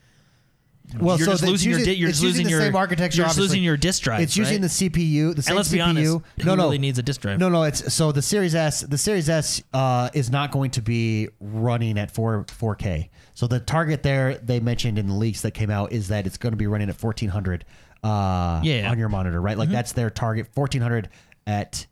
Well, 1.01 1.18
You're 1.18 1.24
so 1.26 1.32
just 1.32 1.43
losing 1.43 1.70
your 1.70 1.78
using- 1.80 1.94
di- 1.94 1.98
you're 1.98 2.10
it's 2.10 2.20
losing 2.22 2.48
your- 2.48 2.60
same 2.60 2.76
architecture. 2.76 3.16
you're 3.16 3.26
just 3.26 3.38
losing 3.40 3.60
your 3.64 3.76
disk 3.76 4.05
drive. 4.05 4.20
It's 4.20 4.36
using 4.36 4.62
right? 4.62 4.70
the 4.78 4.88
CPU, 4.90 5.34
the 5.34 5.43
same 5.43 5.56
let's 5.56 5.68
be 5.68 5.78
CPU. 5.78 5.84
honest, 5.84 6.20
no, 6.44 6.55
no, 6.55 6.62
really 6.64 6.78
needs 6.78 6.97
a 7.01 7.02
disk 7.02 7.22
drive? 7.22 7.40
No, 7.40 7.48
no. 7.48 7.64
It's 7.64 7.93
so 7.93 8.12
the 8.12 8.22
Series 8.22 8.55
S. 8.55 8.82
The 8.82 8.97
Series 8.97 9.28
S 9.28 9.60
uh, 9.74 10.10
is 10.14 10.30
not 10.30 10.52
going 10.52 10.70
to 10.72 10.82
be 10.82 11.28
running 11.40 11.98
at 11.98 12.12
four 12.12 12.44
4K. 12.44 13.09
So 13.34 13.48
the 13.48 13.59
target 13.59 14.05
there 14.05 14.36
they 14.38 14.60
mentioned 14.60 14.97
in 14.97 15.09
the 15.09 15.14
leaks 15.14 15.40
that 15.40 15.51
came 15.55 15.70
out 15.70 15.90
is 15.90 16.06
that 16.06 16.24
it's 16.24 16.36
going 16.38 16.52
to 16.52 16.56
be 16.56 16.68
running 16.68 16.88
at 16.88 17.02
1400 17.02 17.64
uh, 18.05 18.60
Yeah, 18.62 18.82
yeah. 18.82 18.90
on 18.90 18.97
your 18.97 19.09
monitor, 19.09 19.40
right? 19.40 19.59
Like 19.59 19.70
that's 19.70 19.90
their 19.90 20.09
target, 20.10 20.51
1400 20.55 21.09
at 21.48 21.86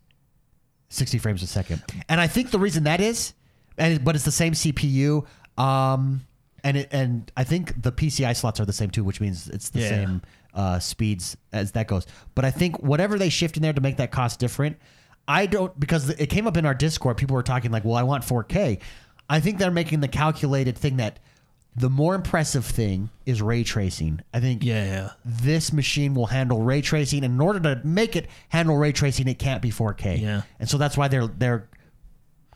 60 0.89 1.17
frames 1.17 1.43
a 1.43 1.47
second. 1.47 1.83
And 2.09 2.19
I 2.21 2.27
think 2.27 2.51
the 2.51 2.59
reason 2.59 2.83
that 2.85 3.01
is, 3.01 3.33
and 3.77 4.03
but 4.03 4.15
it's 4.15 4.25
the 4.25 4.31
same 4.31 4.53
CPU. 4.53 5.25
Um, 5.57 6.25
and 6.63 6.77
it, 6.77 6.89
and 6.91 7.31
I 7.37 7.43
think 7.43 7.81
the 7.81 7.91
PCI 7.91 8.35
slots 8.35 8.59
are 8.59 8.65
the 8.65 8.73
same 8.73 8.89
too, 8.89 9.03
which 9.03 9.21
means 9.21 9.47
it's 9.49 9.69
the 9.69 9.81
Yeah. 9.81 9.89
same 9.89 10.21
uh, 10.53 10.79
speeds 10.79 11.35
as 11.51 11.73
that 11.73 11.87
goes. 11.87 12.05
But 12.33 12.45
I 12.45 12.51
think 12.51 12.81
whatever 12.81 13.17
they 13.19 13.29
shift 13.29 13.57
in 13.57 13.63
there 13.63 13.73
to 13.73 13.81
make 13.81 13.97
that 13.97 14.11
cost 14.11 14.39
different, 14.39 14.77
I 15.27 15.45
don't 15.47 15.77
because 15.79 16.09
it 16.11 16.27
came 16.27 16.47
up 16.47 16.55
in 16.57 16.65
our 16.65 16.73
Discord. 16.73 17.17
People 17.17 17.35
were 17.35 17.43
talking 17.43 17.71
like, 17.71 17.83
"Well, 17.83 17.95
I 17.95 18.03
want 18.03 18.23
4K." 18.23 18.79
I 19.29 19.39
think 19.39 19.57
they're 19.57 19.71
making 19.71 19.99
the 20.01 20.07
calculated 20.07 20.77
thing 20.77 20.97
that 20.97 21.19
the 21.75 21.89
more 21.89 22.15
impressive 22.15 22.65
thing 22.65 23.09
is 23.25 23.41
ray 23.41 23.63
tracing. 23.63 24.21
I 24.33 24.39
think 24.39 24.63
Yeah, 24.63 24.85
yeah. 24.85 25.09
this 25.25 25.73
machine 25.73 26.13
will 26.13 26.27
handle 26.27 26.61
ray 26.61 26.81
tracing. 26.81 27.23
And 27.23 27.33
in 27.33 27.41
order 27.41 27.59
to 27.59 27.81
make 27.85 28.15
it 28.15 28.27
handle 28.49 28.77
ray 28.77 28.91
tracing, 28.93 29.27
it 29.27 29.39
can't 29.39 29.61
be 29.61 29.71
4K. 29.71 30.21
Yeah. 30.21 30.43
And 30.59 30.69
so 30.69 30.77
that's 30.77 30.95
why 30.97 31.07
their 31.09 31.27
their 31.27 31.67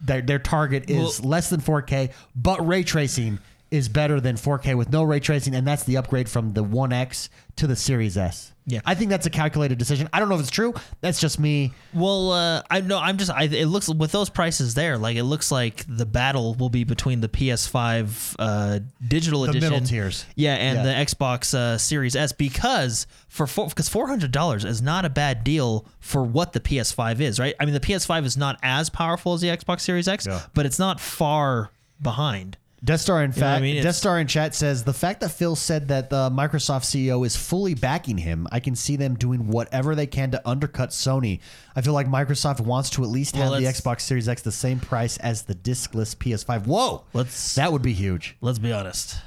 their 0.01 0.21
their 0.21 0.39
target 0.39 0.89
is 0.89 1.19
Well- 1.19 1.29
less 1.31 1.49
than 1.49 1.59
4K, 1.59 2.11
but 2.35 2.65
ray 2.65 2.83
tracing 2.83 3.39
is 3.71 3.89
better 3.89 4.19
than 4.21 4.35
4K 4.37 4.73
with 4.75 4.89
no 4.91 5.03
ray 5.03 5.19
tracing, 5.19 5.53
and 5.53 5.67
that's 5.67 5.83
the 5.83 5.97
upgrade 5.97 6.27
from 6.29 6.53
the 6.53 6.63
One 6.63 6.91
X 6.93 7.29
to 7.57 7.67
the 7.67 7.75
Series 7.75 8.17
S. 8.17 8.53
Yeah. 8.69 8.81
I 8.85 8.95
think 8.95 9.09
that's 9.09 9.25
a 9.25 9.29
calculated 9.29 9.77
decision. 9.77 10.07
I 10.13 10.19
don't 10.19 10.29
know 10.29 10.35
if 10.35 10.41
it's 10.41 10.49
true. 10.51 10.73
That's 11.01 11.19
just 11.19 11.39
me. 11.39 11.73
Well, 11.93 12.31
uh, 12.31 12.63
I 12.69 12.81
know 12.81 12.97
I'm 12.99 13.17
just. 13.17 13.31
I, 13.31 13.43
it 13.43 13.65
looks 13.65 13.89
with 13.89 14.11
those 14.11 14.29
prices 14.29 14.75
there, 14.75 14.97
like 14.97 15.17
it 15.17 15.23
looks 15.23 15.51
like 15.51 15.85
the 15.87 16.05
battle 16.05 16.53
will 16.53 16.69
be 16.69 16.83
between 16.83 17.21
the 17.21 17.27
PS5 17.29 18.35
uh, 18.39 18.79
digital 19.07 19.41
The 19.43 19.49
edition, 19.49 19.69
middle 19.71 19.87
tiers. 19.87 20.25
yeah, 20.35 20.55
and 20.55 20.77
Yeah. 20.77 20.83
the 20.83 21.05
Xbox 21.05 21.53
uh, 21.53 21.77
Series 21.77 22.15
S 22.15 22.31
because 22.31 23.07
for 23.27 23.45
because 23.47 23.89
four 23.89 24.07
hundred 24.07 24.31
dollars 24.31 24.65
is 24.65 24.81
not 24.81 25.05
a 25.05 25.09
bad 25.09 25.43
deal 25.43 25.85
for 25.99 26.23
what 26.23 26.53
the 26.53 26.59
PS5 26.59 27.19
is, 27.19 27.39
right? 27.39 27.55
I 27.59 27.65
mean, 27.65 27.73
the 27.73 27.79
PS5 27.79 28.25
is 28.25 28.37
not 28.37 28.57
as 28.63 28.89
powerful 28.89 29.33
as 29.33 29.41
the 29.41 29.47
Xbox 29.47 29.81
Series 29.81 30.07
X, 30.07 30.25
Yeah. 30.27 30.41
but 30.53 30.65
it's 30.65 30.79
not 30.79 30.99
far 30.99 31.71
behind. 32.01 32.57
Death 32.83 33.01
Star 33.01 33.23
in 33.23 33.31
know 33.31 33.35
what 33.35 33.43
I 33.43 33.51
fact, 33.55 33.61
mean? 33.61 33.83
Death 33.83 33.95
Star 33.95 34.19
in 34.19 34.27
chat 34.27 34.55
says 34.55 34.83
the 34.85 34.93
fact 34.93 35.19
that 35.19 35.29
Phil 35.29 35.55
said 35.57 35.89
that 35.89 36.09
the 36.09 36.29
Microsoft 36.29 36.83
CEO 36.83 37.25
is 37.25 37.35
fully 37.35 37.73
backing 37.73 38.17
him, 38.17 38.47
I 38.51 38.61
can 38.61 38.73
see 38.75 38.95
them 38.95 39.15
doing 39.15 39.47
whatever 39.47 39.95
they 39.95 40.07
can 40.07 40.31
to 40.31 40.47
undercut 40.47 40.91
Sony. 40.91 41.41
I 41.75 41.81
feel 41.81 41.93
like 41.93 42.07
Microsoft 42.07 42.61
wants 42.61 42.89
to 42.91 43.03
at 43.03 43.09
least 43.09 43.35
Well, 43.35 43.51
have 43.53 43.61
the 43.61 43.67
Xbox 43.67 44.01
Series 44.01 44.29
X 44.29 44.41
the 44.43 44.51
same 44.53 44.79
price 44.79 45.17
as 45.17 45.41
the 45.43 45.55
discless 45.55 46.15
PS5. 46.15 46.67
Whoa, 46.67 47.03
Let's 47.13 47.55
that 47.55 47.71
would 47.73 47.81
be 47.81 47.93
huge. 47.93 48.37
let's 48.39 48.59
be 48.59 48.71
honest. 48.71 49.17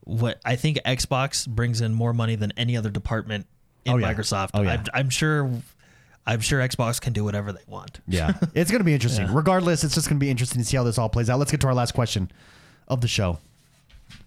What 0.00 0.38
I 0.44 0.56
think 0.56 0.78
Xbox 0.84 1.48
brings 1.48 1.80
in 1.80 1.94
more 1.94 2.12
money 2.12 2.36
than 2.36 2.52
any 2.58 2.76
other 2.76 2.90
department 2.90 3.46
in 3.86 3.94
Oh, 3.94 3.96
yeah. 3.96 4.12
Microsoft. 4.12 4.50
Oh, 4.54 4.60
yeah. 4.62 4.72
I'm, 4.72 4.84
I'm 4.92 5.08
sure. 5.10 5.50
I'm 6.26 6.40
sure 6.40 6.60
Xbox 6.60 7.00
can 7.00 7.12
do 7.12 7.24
whatever 7.24 7.52
they 7.52 7.62
want. 7.66 8.00
Yeah, 8.08 8.32
it's 8.54 8.70
going 8.70 8.80
to 8.80 8.84
be 8.84 8.94
interesting. 8.94 9.32
Regardless, 9.32 9.84
it's 9.84 9.94
just 9.94 10.08
going 10.08 10.18
to 10.18 10.24
be 10.24 10.30
interesting 10.30 10.60
to 10.62 10.66
see 10.66 10.76
how 10.76 10.84
this 10.84 10.98
all 10.98 11.08
plays 11.08 11.28
out. 11.28 11.38
Let's 11.38 11.50
get 11.50 11.60
to 11.62 11.66
our 11.66 11.74
last 11.74 11.92
question 11.92 12.30
of 12.88 13.00
the 13.00 13.08
show. 13.08 13.38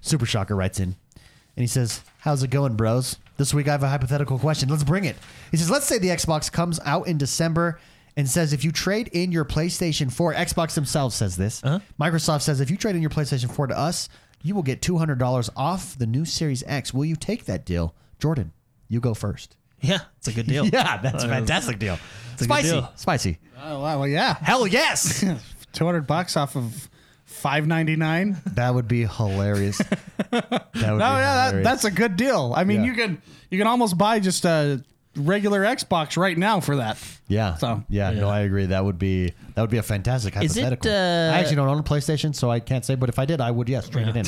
Super 0.02 0.26
Shocker 0.26 0.56
writes 0.56 0.80
in, 0.80 0.96
and 1.16 1.64
he 1.64 1.68
says, 1.68 2.02
"How's 2.20 2.44
it 2.44 2.50
going, 2.50 2.76
bros? 2.76 3.18
This 3.38 3.54
week 3.54 3.68
I 3.68 3.72
have 3.72 3.84
a 3.84 3.90
hypothetical 3.90 4.40
question. 4.40 4.70
Let's 4.70 4.84
bring 4.84 5.06
it." 5.06 5.16
He 5.52 5.58
says, 5.58 5.70
"Let's 5.72 5.86
say 5.86 5.98
the 5.98 6.10
Xbox 6.10 6.52
comes 6.52 6.80
out 6.86 7.08
in 7.08 7.18
December." 7.18 7.80
And 8.16 8.28
says 8.28 8.52
if 8.52 8.64
you 8.64 8.72
trade 8.72 9.10
in 9.10 9.32
your 9.32 9.46
PlayStation 9.46 10.12
4, 10.12 10.34
Xbox 10.34 10.74
themselves 10.74 11.14
says 11.16 11.38
this. 11.38 11.64
Uh-huh. 11.64 11.78
Microsoft 12.02 12.42
says 12.42 12.60
if 12.60 12.72
you 12.72 12.76
trade 12.76 12.96
in 12.96 13.02
your 13.04 13.12
PlayStation 13.12 13.52
4 13.52 13.68
to 13.68 13.78
us, 13.78 14.10
you 14.42 14.56
will 14.56 14.64
get 14.64 14.82
two 14.82 14.98
hundred 14.98 15.20
dollars 15.20 15.52
off 15.56 15.96
the 15.96 16.08
new 16.08 16.26
Series 16.26 16.64
X. 16.66 16.92
Will 16.96 17.06
you 17.06 17.16
take 17.16 17.46
that 17.46 17.64
deal, 17.64 17.94
Jordan? 18.18 18.54
You 18.88 19.00
go 19.00 19.14
first. 19.14 19.56
Yeah, 19.82 20.00
it's 20.18 20.28
a 20.28 20.34
good 20.34 20.48
deal. 20.48 20.66
Yeah, 20.74 20.98
that's 20.98 21.24
a 21.24 21.28
Uh, 21.28 21.30
fantastic 21.30 21.80
deal. 21.80 21.98
It's 22.34 22.42
a 22.42 22.46
good 22.46 22.54
Spicy, 22.54 22.70
deal. 22.72 22.92
spicy. 22.96 23.38
Oh, 23.64 23.82
wow, 23.82 24.00
well, 24.00 24.08
yeah. 24.08 24.36
Hell 24.42 24.68
yes. 24.68 25.24
200 25.74 26.08
bucks 26.08 26.36
off 26.38 26.56
of 26.56 26.90
599 27.26 28.38
That 28.56 28.74
would 28.74 28.88
be 28.88 29.06
hilarious. 29.06 29.78
That 30.32 30.52
would 30.52 30.52
No, 30.82 30.92
be 30.92 31.00
yeah, 31.00 31.00
that, 31.00 31.46
hilarious. 31.48 31.64
that's 31.64 31.84
a 31.86 31.92
good 31.92 32.16
deal. 32.18 32.54
I 32.56 32.64
mean, 32.64 32.82
Yeah. 32.82 32.88
you 32.88 32.94
can 32.94 33.22
you 33.50 33.58
can 33.58 33.68
almost 33.68 33.98
buy 33.98 34.20
just 34.20 34.46
a 34.46 34.84
regular 35.16 35.62
Xbox 35.64 36.18
right 36.18 36.38
now 36.38 36.60
for 36.60 36.76
that. 36.78 36.98
yeah. 37.28 37.56
So- 37.56 37.84
yeah, 37.90 38.12
no, 38.12 38.30
I 38.30 38.42
agree. 38.42 38.68
That 38.68 38.84
would 38.86 39.00
be 39.00 39.34
that 39.56 39.62
would 39.62 39.70
be 39.72 39.78
a 39.78 39.84
fantastic 39.84 40.36
Is 40.38 40.58
it, 40.58 40.64
hypothetical. 40.64 40.92
uh, 40.92 41.32
I 41.36 41.40
actually 41.40 41.56
don't 41.56 41.68
own 41.70 41.80
a 41.80 41.84
PlayStation, 41.84 42.36
so 42.36 42.50
I 42.52 42.60
can't 42.60 42.84
say. 42.86 42.96
But 42.96 43.10
if 43.10 43.18
I 43.20 43.26
did, 43.26 43.42
I 43.42 43.50
would 43.52 43.70
yes 43.70 43.88
trade 43.90 44.08
it 44.08 44.16
in. 44.16 44.26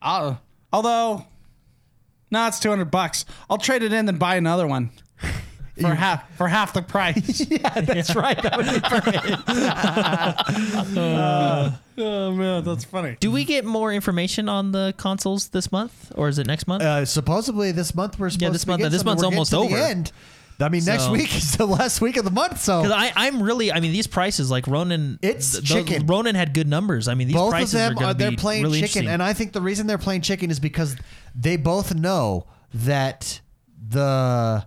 Uh, 0.00 0.36
although, 0.72 1.24
no, 2.34 2.46
it's 2.48 2.58
200 2.60 2.90
bucks. 2.90 3.24
I'll 3.48 3.58
trade 3.58 3.82
it 3.82 3.92
in 3.92 4.08
and 4.08 4.18
buy 4.18 4.36
another 4.36 4.66
one 4.66 4.90
for 5.80 5.94
half 5.94 6.36
for 6.36 6.48
half 6.48 6.72
the 6.74 6.82
price. 6.82 7.46
yeah, 7.50 7.80
that's 7.80 8.14
right. 8.14 8.40
That 8.42 8.56
would 8.56 8.66
be 8.66 8.80
perfect. 8.80 9.26
oh 11.98 12.32
man, 12.32 12.64
that's 12.64 12.84
funny. 12.84 13.16
Do 13.20 13.30
we 13.30 13.44
get 13.44 13.64
more 13.64 13.92
information 13.92 14.48
on 14.48 14.72
the 14.72 14.94
consoles 14.96 15.48
this 15.48 15.70
month, 15.72 16.12
or 16.14 16.28
is 16.28 16.38
it 16.38 16.46
next 16.46 16.66
month? 16.66 16.82
Uh, 16.82 17.04
supposedly 17.04 17.72
this 17.72 17.94
month 17.94 18.18
we're 18.18 18.30
supposed 18.30 18.54
this 18.54 18.62
to 18.62 18.66
be 18.66 18.70
month- 18.72 18.78
getting 18.80 18.92
this 18.92 19.00
something. 19.02 19.10
month's 19.10 19.22
We're 19.22 19.30
getting 19.30 19.38
almost 19.38 19.50
to 19.50 19.56
over. 19.58 19.76
The 19.76 19.90
end. 19.90 20.12
I 20.60 20.68
mean, 20.68 20.84
next 20.84 21.04
So- 21.04 21.12
week 21.12 21.34
is 21.36 21.56
the 21.56 21.66
last 21.66 22.00
week 22.00 22.16
of 22.16 22.24
the 22.24 22.30
month, 22.30 22.60
so 22.60 22.82
Because 22.82 22.96
I, 22.96 23.12
I'm 23.16 23.42
really, 23.42 23.72
I 23.72 23.80
mean, 23.80 23.92
these 23.92 24.06
prices, 24.06 24.50
like 24.50 24.66
Ronan, 24.66 25.18
It's 25.22 25.52
th- 25.52 25.64
chicken. 25.64 26.06
Ronan 26.06 26.34
had 26.36 26.54
good 26.54 26.68
numbers. 26.68 27.08
I 27.08 27.14
mean, 27.14 27.26
these 27.28 27.34
both 27.34 27.48
of 27.48 27.50
prices 27.52 27.72
them 27.72 27.98
are 27.98 28.14
they're 28.14 28.30
be 28.30 28.36
playing 28.36 28.62
really 28.62 28.80
chicken 28.80 29.02
interesting. 29.02 29.08
and 29.08 29.22
i 29.22 29.32
think 29.32 29.52
the 29.52 29.60
reason 29.60 29.86
they're 29.88 29.98
playing 29.98 30.20
chicken 30.20 30.50
is 30.50 30.60
because 30.60 30.96
they 31.34 31.56
both 31.56 31.94
know 31.94 32.46
that 32.72 33.40
the 33.88 34.64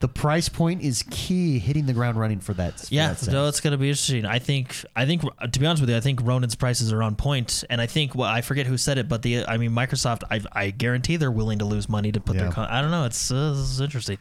the 0.00 0.08
price 0.08 0.48
point 0.50 0.82
is 0.82 1.02
key 1.10 1.58
hitting 1.58 1.86
the 1.86 1.92
ground 1.94 2.18
running 2.20 2.38
for 2.38 2.52
that 2.52 2.78
for 2.80 2.86
yeah, 2.90 3.08
that 3.08 3.18
set. 3.18 3.30
so 3.32 3.46
it's 3.48 3.60
going 3.60 3.72
to 3.72 3.78
be 3.78 3.88
interesting. 3.88 4.26
I 4.26 4.38
think, 4.38 4.76
I 4.94 5.06
think, 5.06 5.22
to 5.52 5.58
be 5.58 5.64
honest 5.64 5.80
with 5.80 5.88
you, 5.88 5.96
I 5.96 6.00
think 6.00 6.20
Ronan's 6.22 6.54
prices 6.54 6.92
are 6.92 7.02
on 7.02 7.16
point, 7.16 7.64
and 7.70 7.80
I 7.80 7.86
think, 7.86 8.14
well, 8.14 8.28
I 8.28 8.42
forget 8.42 8.66
who 8.66 8.76
said 8.76 8.98
it, 8.98 9.08
but 9.08 9.22
the, 9.22 9.46
I 9.46 9.56
mean, 9.56 9.70
Microsoft, 9.70 10.22
I, 10.30 10.42
I 10.52 10.68
guarantee 10.70 11.16
they're 11.16 11.30
willing 11.30 11.60
to 11.60 11.64
lose 11.64 11.88
money 11.88 12.12
to 12.12 12.20
put 12.20 12.36
Yeah. 12.36 12.42
their, 12.42 12.52
con- 12.52 12.68
I 12.68 12.82
don't 12.82 12.90
know, 12.90 13.04
it's, 13.06 13.30
uh, 13.30 13.54
it's 13.58 13.80
interesting. 13.80 14.18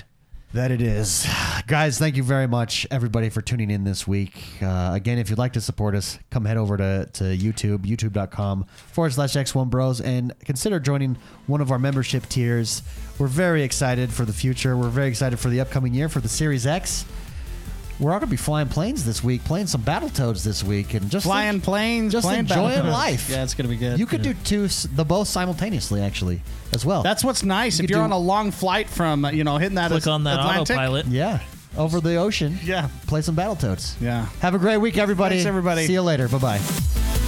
That 0.56 0.72
it 0.72 0.82
is. 0.82 1.28
Guys, 1.68 2.00
thank 2.00 2.16
you 2.16 2.24
very 2.24 2.48
much, 2.48 2.88
everybody, 2.90 3.28
for 3.28 3.42
tuning 3.42 3.70
in 3.70 3.84
this 3.84 4.08
week. 4.08 4.42
Uh, 4.62 4.92
again, 4.94 5.18
if 5.18 5.30
you'd 5.30 5.38
like 5.38 5.52
to 5.54 5.60
support 5.60 5.96
us, 5.96 6.18
come 6.30 6.46
head 6.46 6.56
over 6.56 6.78
to, 6.78 7.10
to 7.12 7.24
YouTube, 7.26 7.80
youtube.com 7.80 8.66
forward 8.94 9.12
slash 9.12 9.34
X1 9.34 9.70
Bros, 9.70 10.00
and 10.00 10.34
consider 10.46 10.80
joining 10.80 11.18
one 11.48 11.60
of 11.60 11.74
our 11.74 11.78
membership 11.78 12.30
tiers. 12.30 12.84
We're 13.20 13.28
very 13.28 13.64
excited 13.64 14.14
for 14.14 14.24
the 14.24 14.32
future. 14.32 14.78
We're 14.78 14.88
very 14.88 15.10
excited 15.10 15.40
for 15.40 15.50
the 15.50 15.60
upcoming 15.60 15.94
year 15.94 16.08
for 16.08 16.22
the 16.22 16.30
Series 16.30 16.66
X. 16.66 17.04
we're 18.00 18.12
all 18.14 18.20
gonna 18.20 18.30
be 18.30 18.36
flying 18.38 18.68
planes 18.68 19.06
this 19.06 19.24
week, 19.24 19.44
playing 19.46 19.68
some 19.68 19.82
Battletoads 19.82 20.44
this 20.44 20.64
week, 20.64 20.94
and 20.94 21.10
just 21.10 21.26
Flying 21.26 21.62
planes, 21.62 22.12
just 22.12 22.26
playing 22.26 22.42
enjoying 22.42 22.80
Battletoads. 22.84 22.92
life. 22.92 23.30
Yeah, 23.30 23.44
it's 23.44 23.54
gonna 23.54 23.70
be 23.70 23.78
good. 23.78 23.98
You 24.00 24.06
could 24.06 24.22
do 24.22 24.34
two, 24.44 24.66
s- 24.66 24.88
the 24.94 25.06
both 25.06 25.28
simultaneously, 25.28 26.02
actually, 26.02 26.42
as 26.74 26.86
well. 26.86 27.04
That's 27.04 27.24
what's 27.24 27.44
nice. 27.44 27.80
You 27.80 27.84
if 27.86 27.90
you're 27.90 28.00
do- 28.00 28.04
on 28.04 28.12
a 28.12 28.18
long 28.18 28.52
flight 28.52 28.90
from, 28.90 29.26
uh, 29.26 29.32
you 29.32 29.44
know, 29.44 29.58
hitting 29.58 29.76
that 29.76 29.92
Click 29.92 30.04
As- 30.04 30.08
on 30.08 30.24
that 30.26 30.40
Atlantic. 30.40 30.76
autopilot. 30.76 31.06
yeah, 31.08 31.40
over 31.78 32.00
the 32.02 32.16
ocean. 32.16 32.60
Yeah. 32.64 32.90
play 33.08 33.22
some 33.22 33.36
Battletoads. 33.36 33.94
Yeah. 34.02 34.26
Have 34.42 34.56
a 34.56 34.60
great 34.60 34.78
week, 34.78 34.98
everybody. 34.98 35.36
Thanks, 35.38 35.48
everybody. 35.48 35.88
See 35.88 35.94
you 35.94 36.02
later. 36.02 36.28
Bye 36.28 36.38
bye. 36.40 37.25